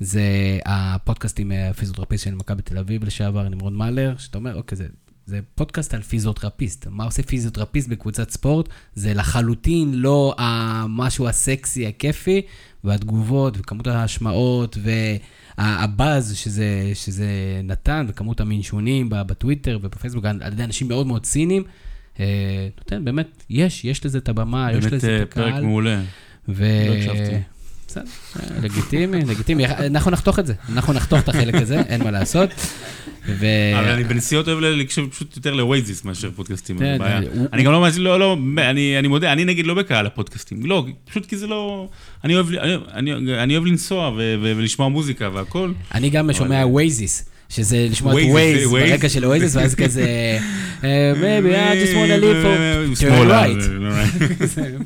זה 0.04 0.60
הפודקאסט 0.66 1.40
עם 1.40 1.52
אה, 1.52 1.70
הפיזיותרפיסט 1.70 2.24
של 2.24 2.36
מכבי 2.36 2.62
תל 2.62 2.78
אביב 2.78 3.04
לשעבר, 3.04 3.50
נמרוד 3.50 3.74
מאלר, 3.74 4.16
שאתה 4.18 4.38
אומר, 4.38 4.56
אוקיי, 4.56 4.76
זה, 4.76 4.88
זה 5.26 5.40
פודקאסט 5.56 5.94
על 5.94 6.02
פיזיותרפיסט. 6.02 6.88
מה 6.90 7.04
עושה 7.04 7.24
פיזיותרפיסט 7.24 7.90
בקבוצת 7.90 8.30
ספורט? 8.30 8.70
זה 8.96 9.14
לחלוטין 9.14 9.94
לא 9.94 10.36
המשהו 10.38 11.28
הסקסי, 11.28 11.88
הכיפי, 11.88 12.42
והתגובות, 12.84 13.58
וכמות 13.58 13.88
ההשמעות, 13.88 14.78
והבאז 15.58 16.36
שזה, 16.36 16.92
שזה 16.94 17.28
נתן, 17.64 18.06
וכמות 18.10 18.42
המנשונים 18.42 19.10
ב- 19.10 19.22
בטוויטר 19.22 19.80
ובפייסבוק, 19.82 20.26
על 20.26 20.54
ידי 20.54 20.64
אנשים 20.64 20.88
מאוד 20.88 21.08
מאוד 21.08 21.24
ציניים. 21.24 21.64
אה, 22.20 22.68
נותן, 22.78 23.06
באמת, 23.06 23.44
יש, 23.50 23.86
יש 23.86 24.06
לזה 24.06 24.18
את 24.18 24.30
הבמה, 24.30 24.72
יש 24.72 24.80
באמת 24.80 24.94
לזה 24.94 25.10
אה, 25.10 25.18
את 25.18 25.22
הקהל. 25.22 25.52
פרק 25.52 25.64
מעולה. 25.64 26.02
ו... 26.50 26.66
לא 26.90 26.94
הקשבתי. 26.94 27.53
בסדר, 27.94 28.56
לגיטימי, 28.64 29.26
לגיטימי. 29.26 29.66
אנחנו 29.66 30.12
נחתוך 30.12 30.40
את 30.40 30.48
זה, 30.48 30.54
אנחנו 30.74 30.94
נחתוך 30.94 31.20
את 31.20 31.30
החלק 31.30 31.56
הזה, 31.56 31.80
אין 31.80 32.04
מה 32.04 32.12
לעשות. 32.12 32.50
ו... 33.28 33.46
אבל 33.80 33.90
אני 33.90 34.04
בנסיעות 34.04 34.48
אוהב 34.48 34.60
להקשיב 34.60 35.08
פשוט 35.12 35.36
יותר 35.36 35.54
לווייזיס 35.54 36.06
מאשר 36.06 36.30
פודקאסטים, 36.36 36.78
כן, 36.80 36.86
אין 36.86 37.00
בעיה. 37.00 37.20
הוא- 37.34 37.48
אני 37.54 37.64
גם 37.64 37.72
לא 37.72 37.82
מאזין, 37.82 38.04
לא, 38.04 38.20
לא, 38.20 38.38
אני 39.00 39.08
מודה, 39.08 39.32
אני 39.34 39.46
נגיד 39.46 39.66
לא 39.68 39.74
בקהל 39.74 40.06
הפודקאסטים. 40.06 40.66
לא, 40.66 40.86
פשוט 41.10 41.26
כי 41.26 41.38
זה 41.38 41.48
לא... 41.48 41.88
אני 42.24 42.36
אוהב- 42.36 43.66
לנסוע 43.66 44.12
ולשמוע 44.42 44.88
מוזיקה 44.90 45.30
והכל. 45.34 45.72
אני 45.94 46.10
גם 46.10 46.34
שומע 46.34 46.66
Oasis. 46.68 47.26
שזה 47.50 47.88
לשמוע 47.92 48.22
את 48.22 48.26
Oasis. 48.30 48.72
ברקע 48.72 49.10
של 49.10 49.26
Oasis, 49.26 49.56
ואז 49.56 49.76
כזה, 49.76 50.38
אה, 50.84 51.14
maybe 51.16 51.54
I 51.56 51.86
just 51.86 51.94
want 51.94 52.10
to 52.10 52.24
live 52.24 52.44
for... 52.46 53.00
שמאלה. 53.02 53.46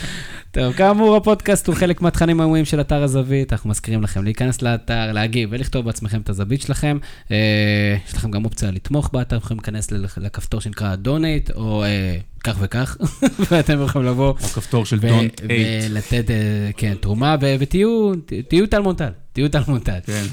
טוב, 0.59 0.73
כאמור, 0.73 1.17
הפודקאסט 1.17 1.67
הוא 1.67 1.77
חלק 1.77 2.03
מהתכנים 2.03 2.41
היומיים 2.41 2.65
של 2.65 2.81
אתר 2.81 3.03
הזווית. 3.03 3.53
אנחנו 3.53 3.71
מזכירים 3.71 4.03
לכם 4.03 4.25
להיכנס 4.25 4.63
לאתר, 4.63 5.13
להגיב 5.13 5.49
ולכתוב 5.53 5.87
בעצמכם 5.87 6.21
את 6.21 6.29
הזווית 6.29 6.63
שלכם. 6.63 6.99
אה, 7.31 7.97
יש 8.09 8.15
לכם 8.15 8.31
גם 8.31 8.45
אופציה 8.45 8.71
לתמוך 8.71 9.11
באתר, 9.13 9.37
אתם 9.37 9.45
יכולים 9.45 9.59
להיכנס 9.59 9.93
לכפתור 10.17 10.61
שנקרא 10.61 10.95
Donate, 10.95 11.51
או 11.51 11.85
אה, 11.85 12.17
כך 12.45 12.57
וכך, 12.61 12.97
ואתם 13.51 13.83
יכולים 13.83 14.09
לבוא 14.09 14.29
או 14.29 14.35
כפתור 14.35 14.87
של 14.87 14.99
Don't 14.99 15.41
Hate. 15.41 15.45
ולתת, 15.91 16.31
אה, 16.31 16.71
כן, 16.77 16.95
תרומה, 17.01 17.37
ותהיו 17.59 18.13
תהיו 18.49 18.67
טל 18.67 18.81
מונטל, 18.81 19.11
תהיו 19.33 19.49
טל 19.49 19.63
מונטל. 19.69 19.99
כן. 20.07 20.25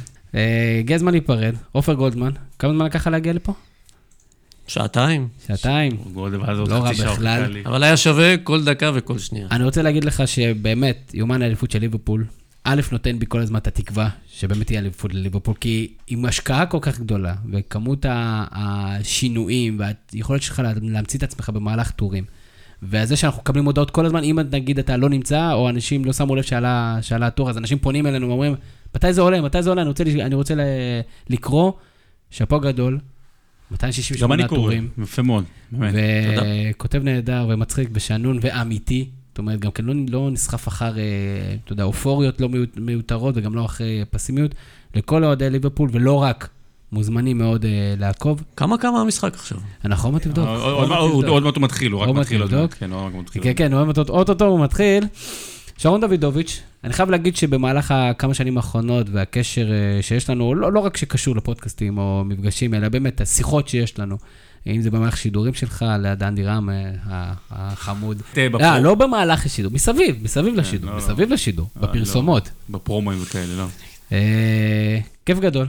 הגיע 0.80 0.96
הזמן 0.96 1.12
להיפרד. 1.12 1.56
עופר 1.72 1.94
גולדמן, 1.94 2.32
כמה 2.60 2.74
זמן 2.74 2.86
לקח 2.86 3.02
לך 3.02 3.08
להגיע 3.08 3.34
לפה? 3.34 3.54
שעתיים. 4.68 5.28
שעתיים. 5.48 5.92
עוד 6.16 6.34
לא 6.34 6.74
רע 6.74 6.92
בכלל. 6.92 7.58
אבל 7.66 7.84
היה 7.84 7.98
שווה 7.98 8.38
כל 8.38 8.64
דקה 8.64 8.92
וכל 8.96 9.20
שנייה. 9.20 9.48
אני 9.52 9.64
רוצה 9.64 9.82
להגיד 9.82 10.04
לך 10.04 10.28
שבאמת, 10.28 11.12
יומן 11.14 11.42
האליפות 11.42 11.72
של 11.72 11.80
ליברפול, 11.80 12.26
א', 12.64 12.82
נותן 12.92 13.20
בי 13.20 13.26
כל 13.30 13.40
הזמן 13.40 13.58
את 13.60 13.68
התקווה 13.68 14.10
שבאמת 14.28 14.68
תהיה 14.68 14.80
אליפות 14.80 15.14
לליברפול, 15.14 15.54
כי 15.60 15.94
עם 16.08 16.26
השקעה 16.26 16.66
כל 16.66 16.78
כך 16.82 17.00
גדולה, 17.00 17.36
וכמות 17.52 18.06
השינויים, 18.10 19.80
והיכולת 19.80 20.42
שלך 20.42 20.60
לה- 20.60 20.72
להמציא 20.82 21.20
את 21.20 21.24
עצמך 21.24 21.50
במהלך 21.50 21.92
טורים, 21.92 22.24
וזה 22.84 23.16
שאנחנו 23.16 23.42
מקבלים 23.42 23.66
הודעות 23.66 23.92
כל 23.92 24.06
הזמן, 24.06 24.24
אם 24.24 24.40
נגיד 24.52 24.80
אתה 24.80 24.98
לא 24.98 25.10
נמצא, 25.10 25.54
או 25.54 25.70
אנשים 25.70 26.06
לא 26.06 26.14
שמו 26.14 26.36
לב 26.36 26.44
שעלה, 26.44 26.98
שעלה 27.02 27.28
התור, 27.28 27.50
אז 27.50 27.58
אנשים 27.58 27.78
פונים 27.78 28.08
אלינו 28.08 28.28
ואומרים, 28.28 28.56
מתי 28.96 29.14
זה 29.14 29.22
עולה, 29.22 29.42
מתי 29.42 29.64
זה 29.64 29.70
עולה, 29.70 29.82
אני 29.82 29.90
רוצה, 29.90 30.04
אני 30.04 30.36
רוצה 30.36 30.54
לקרוא, 31.30 31.72
שאפו 32.32 32.60
גדול, 32.60 33.00
268 33.72 34.34
אני 34.44 34.50
קורא, 34.50 34.60
טורים. 34.62 34.90
יפה 35.04 35.22
מאוד, 35.22 35.44
באמת. 35.72 35.94
וכותב 36.76 37.02
נהדר 37.04 37.46
ומצחיק 37.50 37.90
ושנון 37.94 38.40
ואמיתי. 38.42 39.06
זאת 39.30 39.38
אומרת, 39.38 39.60
גם 39.60 39.72
כן 39.72 39.86
לא, 39.86 39.94
לא 40.10 40.32
נסחף 40.32 40.68
אחר, 40.68 40.98
אה, 40.98 41.04
אתה 41.64 41.74
יודע, 41.74 41.84
אופוריות 41.84 42.42
לא 42.42 42.50
מיות- 42.50 42.78
מיותרות 42.78 43.38
וגם 43.38 43.56
לא 43.56 43.66
אחרי 43.66 44.02
פסימיות. 44.10 44.56
לכל 44.96 45.24
אוהדי 45.24 45.50
ליברפול, 45.50 45.90
ולא 45.94 46.14
רק, 46.22 46.50
מוזמנים 46.92 47.38
מאוד 47.38 47.66
אה, 47.66 47.72
לעקוב. 47.98 48.44
כמה 48.58 48.78
כמה 48.78 49.02
המשחק 49.02 49.34
עכשיו? 49.34 49.58
אנחנו 49.86 50.08
עוד 50.08 50.14
מעט 50.14 50.28
נבדוק. 50.28 50.48
עוד- 50.48 50.60
עוד 50.62 50.90
עוד- 51.26 51.30
מעט 51.30 51.44
מעט 51.44 51.56
הוא 51.56 51.64
מתחיל, 51.64 51.92
הוא 51.92 52.02
רק 52.02 52.08
עוד 52.08 52.16
מעט 52.16 52.24
מתחיל 52.26 52.42
עוד. 52.42 52.56
מעט. 52.56 52.74
כן, 52.80 52.92
הוא 52.92 53.02
רק 53.02 53.14
מתחיל. 53.16 53.44
כן, 53.44 53.52
כן, 53.56 53.74
עוד 53.74 53.88
מעט- 53.88 53.98
אוטוטו 54.10 54.46
הוא 54.46 54.64
מתחיל. 54.64 55.04
שרון 55.78 56.02
דוידוביץ', 56.02 56.62
אני 56.84 56.94
חייב 56.94 57.10
להגיד 57.10 57.36
שבמהלך 57.36 57.92
הכמה 57.92 58.34
שנים 58.34 58.58
האחרונות 58.58 59.08
והקשר 59.12 59.72
אה, 59.72 60.02
שיש 60.02 60.30
לנו, 60.30 60.56
לא, 60.56 60.72
לא 60.72 60.80
רק 60.80 60.98
שקשור 60.98 61.36
לפודקאסטים 61.36 61.98
או 61.98 62.24
מפגשים, 62.26 62.74
אלא 62.74 62.90
באמת 62.90 63.22
השיחות 63.22 63.68
שיש 63.68 64.00
לנו, 64.00 64.18
אם 64.68 64.82
זה 64.82 64.92
במהלך 64.92 65.18
שידורים 65.18 65.54
שלך, 65.54 65.86
ליד 66.00 66.24
אנדי 66.24 66.44
רם 66.44 66.70
אה, 66.70 67.34
החמוד. 67.52 68.22
אה, 68.38 68.80
לא 68.80 68.96
במהלך 68.96 69.46
השידור, 69.46 69.72
מסביב, 69.72 70.24
מסביב 70.24 70.56
לשידור, 70.56 70.90
לא, 70.90 70.98
לא. 70.98 71.04
מסביב 71.04 71.34
לשידור, 71.34 71.70
בפרסומות. 71.76 72.50
בפרומואים 72.70 73.20
וכאלה, 73.22 73.56
לא. 73.58 73.66
כיף 75.26 75.40
גדול, 75.40 75.68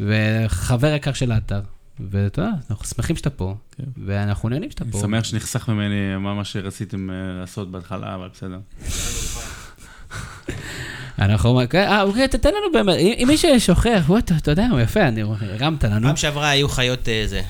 וחבר 0.00 0.94
יקר 0.94 1.12
של 1.12 1.32
האתר. 1.32 1.60
ואתה 2.00 2.42
יודע, 2.42 2.52
אנחנו 2.70 2.84
שמחים 2.86 3.16
שאתה 3.16 3.30
פה, 3.30 3.54
כן. 3.76 3.84
ואנחנו 4.04 4.48
נהנים 4.48 4.70
שאתה 4.70 4.84
אני 4.84 4.92
פה. 4.92 4.98
שמח 5.00 5.24
שנחסך 5.24 5.68
ממני 5.68 6.16
מה 6.18 6.34
מה 6.34 6.44
שרציתם 6.44 7.10
אה, 7.10 7.14
לעשות 7.40 7.70
בהתחלה, 7.70 8.14
אבל 8.14 8.28
בסדר. 8.34 8.58
אנחנו, 11.18 11.60
אה, 11.74 12.02
אוקיי, 12.02 12.28
תתן 12.28 12.48
לנו 12.48 12.72
באמת, 12.72 12.96
אם 12.96 13.14
אם 13.22 13.28
מי 13.28 13.36
ששוכח, 13.36 14.04
וואי, 14.06 14.20
אתה 14.36 14.50
יודע, 14.50 14.66
יפה, 14.82 15.08
אני 15.08 15.22
רואה, 15.22 15.38
הרמת 15.40 15.84
לנו. 15.84 16.06
פעם 16.06 16.16
שעברה 16.16 16.48
היו 16.48 16.68
חיות 16.68 17.08
אה, 17.08 17.24
זה. 17.26 17.42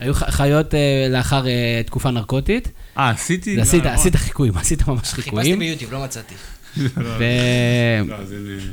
היו 0.00 0.14
חיות 0.14 0.74
אה, 0.74 1.06
לאחר 1.10 1.44
תקופה 1.86 2.10
נרקוטית, 2.10 2.68
אה, 2.98 3.10
עשיתי? 3.10 3.60
עשית 3.60 4.16
חיקויים, 4.16 4.56
עשית 4.56 4.88
ממש 4.88 4.98
חיפשתי 4.98 5.22
חיקויים. 5.22 5.58
ביוטיוב, 5.58 5.92
לא 5.92 6.04
מצאתי. 6.04 6.34
לא, 6.76 7.10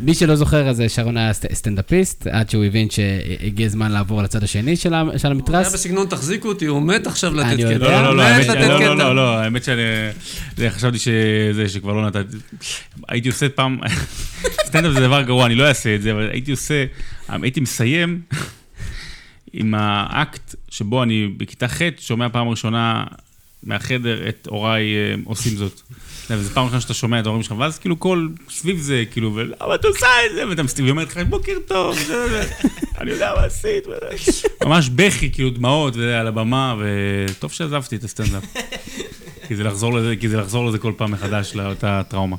ומי 0.01 0.13
שלא 0.13 0.35
זוכר, 0.35 0.69
אז 0.69 0.83
שרון 0.87 1.17
היה 1.17 1.31
סט- 1.33 1.53
סטנדאפיסט, 1.53 2.27
עד 2.27 2.49
שהוא 2.49 2.63
הבין 2.65 2.89
שהגיע 2.89 3.65
הזמן 3.65 3.91
לעבור 3.91 4.23
לצד 4.23 4.43
השני 4.43 4.75
של 4.75 4.93
ה- 4.93 5.03
של 5.17 5.27
הוא 5.27 5.33
היה 5.33 5.59
המתרס. 5.59 5.73
בסגנון 5.73 6.07
תחזיקו 6.07 6.47
אותי, 6.47 6.65
הוא 6.65 6.81
מת 6.81 7.07
עכשיו 7.07 7.33
לתת 7.35 7.47
אני 7.47 7.63
קטע. 7.63 7.71
יודע. 7.73 8.01
לא, 8.01 8.15
לא, 8.15 8.17
לא, 8.17 8.39
מת 8.39 8.47
לתת 8.47 8.59
לא, 8.59 8.67
לא, 8.67 8.77
קטע. 8.79 8.93
לא, 8.95 9.15
לא, 9.15 9.37
האמת 9.37 9.63
שאני 9.63 9.81
זה, 10.57 10.69
חשבתי 10.69 10.97
שזה, 10.99 11.69
שכבר 11.69 11.93
לא 11.93 12.07
נתתי. 12.07 12.37
הייתי 13.09 13.29
עושה 13.29 13.49
פעם, 13.49 13.77
סטנדאפ 14.67 14.93
זה 14.93 14.99
דבר 14.99 15.21
גרוע, 15.21 15.45
אני 15.45 15.55
לא 15.55 15.67
אעשה 15.67 15.95
את 15.95 16.01
זה, 16.01 16.11
אבל 16.11 16.29
הייתי 16.31 16.51
עושה, 16.51 16.85
הייתי 17.29 17.59
מסיים 17.59 18.21
עם 19.53 19.73
האקט 19.77 20.55
שבו 20.69 21.03
אני 21.03 21.27
בכיתה 21.37 21.67
ח' 21.67 21.81
שומע 21.99 22.29
פעם 22.29 22.47
ראשונה 22.47 23.03
מהחדר 23.63 24.29
את 24.29 24.47
הוריי 24.51 24.83
אה, 24.95 25.15
עושים 25.23 25.55
זאת. 25.57 25.81
זו 26.37 26.49
פעם 26.53 26.65
ראשונה 26.65 26.81
שאתה 26.81 26.93
שומע 26.93 27.19
את 27.19 27.25
ההורים 27.25 27.43
שלך, 27.43 27.53
ואז 27.57 27.79
כאילו 27.79 27.99
כל 27.99 28.27
סביב 28.49 28.79
זה, 28.79 29.03
כאילו, 29.11 29.35
ולמה 29.35 29.75
את 29.75 29.85
עושה 29.85 30.07
את 30.25 30.35
זה? 30.35 30.49
ואתה 30.49 30.63
מסתכל, 30.63 30.81
והיא 30.81 30.91
אומרת 30.91 31.07
לך, 31.07 31.19
בוקר 31.29 31.53
טוב, 31.67 31.97
אני 32.99 33.11
יודע 33.11 33.33
מה 33.35 33.43
עשית. 33.43 33.83
ממש 34.65 34.89
בכי, 34.89 35.31
כאילו 35.31 35.49
דמעות, 35.49 35.95
על 35.95 36.27
הבמה, 36.27 36.75
וטוב 36.79 37.51
שעזבתי 37.51 37.95
את 37.95 38.03
הסטנדאפ. 38.03 38.43
כי 39.47 39.55
זה 39.55 39.63
לחזור 39.63 39.93
לזה, 39.93 40.15
כי 40.15 40.29
זה 40.29 40.37
לחזור 40.37 40.67
לזה 40.67 40.77
כל 40.77 40.93
פעם 40.97 41.11
מחדש, 41.11 41.55
לאותה 41.55 42.01
טראומה. 42.07 42.35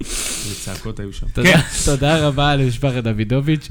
איזה 0.00 0.54
צעקות 0.60 1.00
היו 1.00 1.12
שם. 1.12 1.26
כן. 1.34 1.58
תודה 1.84 2.26
רבה 2.28 2.56
למשפחת 2.56 3.04
דוידוביץ'. 3.04 3.68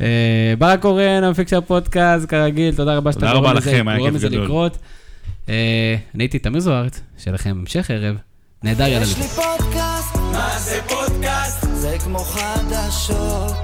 אה, 0.00 0.54
ברק 0.58 0.82
קורן, 0.82 1.24
המפיק 1.24 1.48
של 1.48 1.56
הפודקאסט, 1.56 2.28
כרגיל, 2.28 2.74
תודה 2.74 2.96
רבה 2.96 3.12
שאתה 3.12 3.32
גורם 3.98 4.14
לזה 4.14 4.28
לקרות. 4.28 4.78
אה, 5.48 5.96
אני 6.14 6.24
הייתי 6.24 6.38
תמיר 6.38 6.60
זוארץ, 6.60 7.00
שיהיה 7.18 7.34
לכם 7.34 7.56
המשך 7.60 7.90
ערב. 7.90 8.16
נהדר, 8.64 8.86
יאללה. 8.86 9.04
יש 9.06 9.18
לי 9.18 9.28
פודקאסט, 9.28 10.16
מה 10.16 10.58
זה 10.58 10.80
פודקאסט? 10.88 11.66
זה 11.74 11.96
כמו 12.04 12.18
חדשות. 12.18 13.56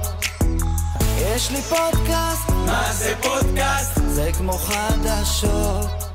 יש 1.17 1.51
לי 1.51 1.61
פודקאסט, 1.61 2.49
מה 2.49 2.93
זה 2.93 3.13
פודקאסט? 3.21 3.99
זה 4.07 4.29
כמו 4.37 4.53
חדשות. 4.53 6.10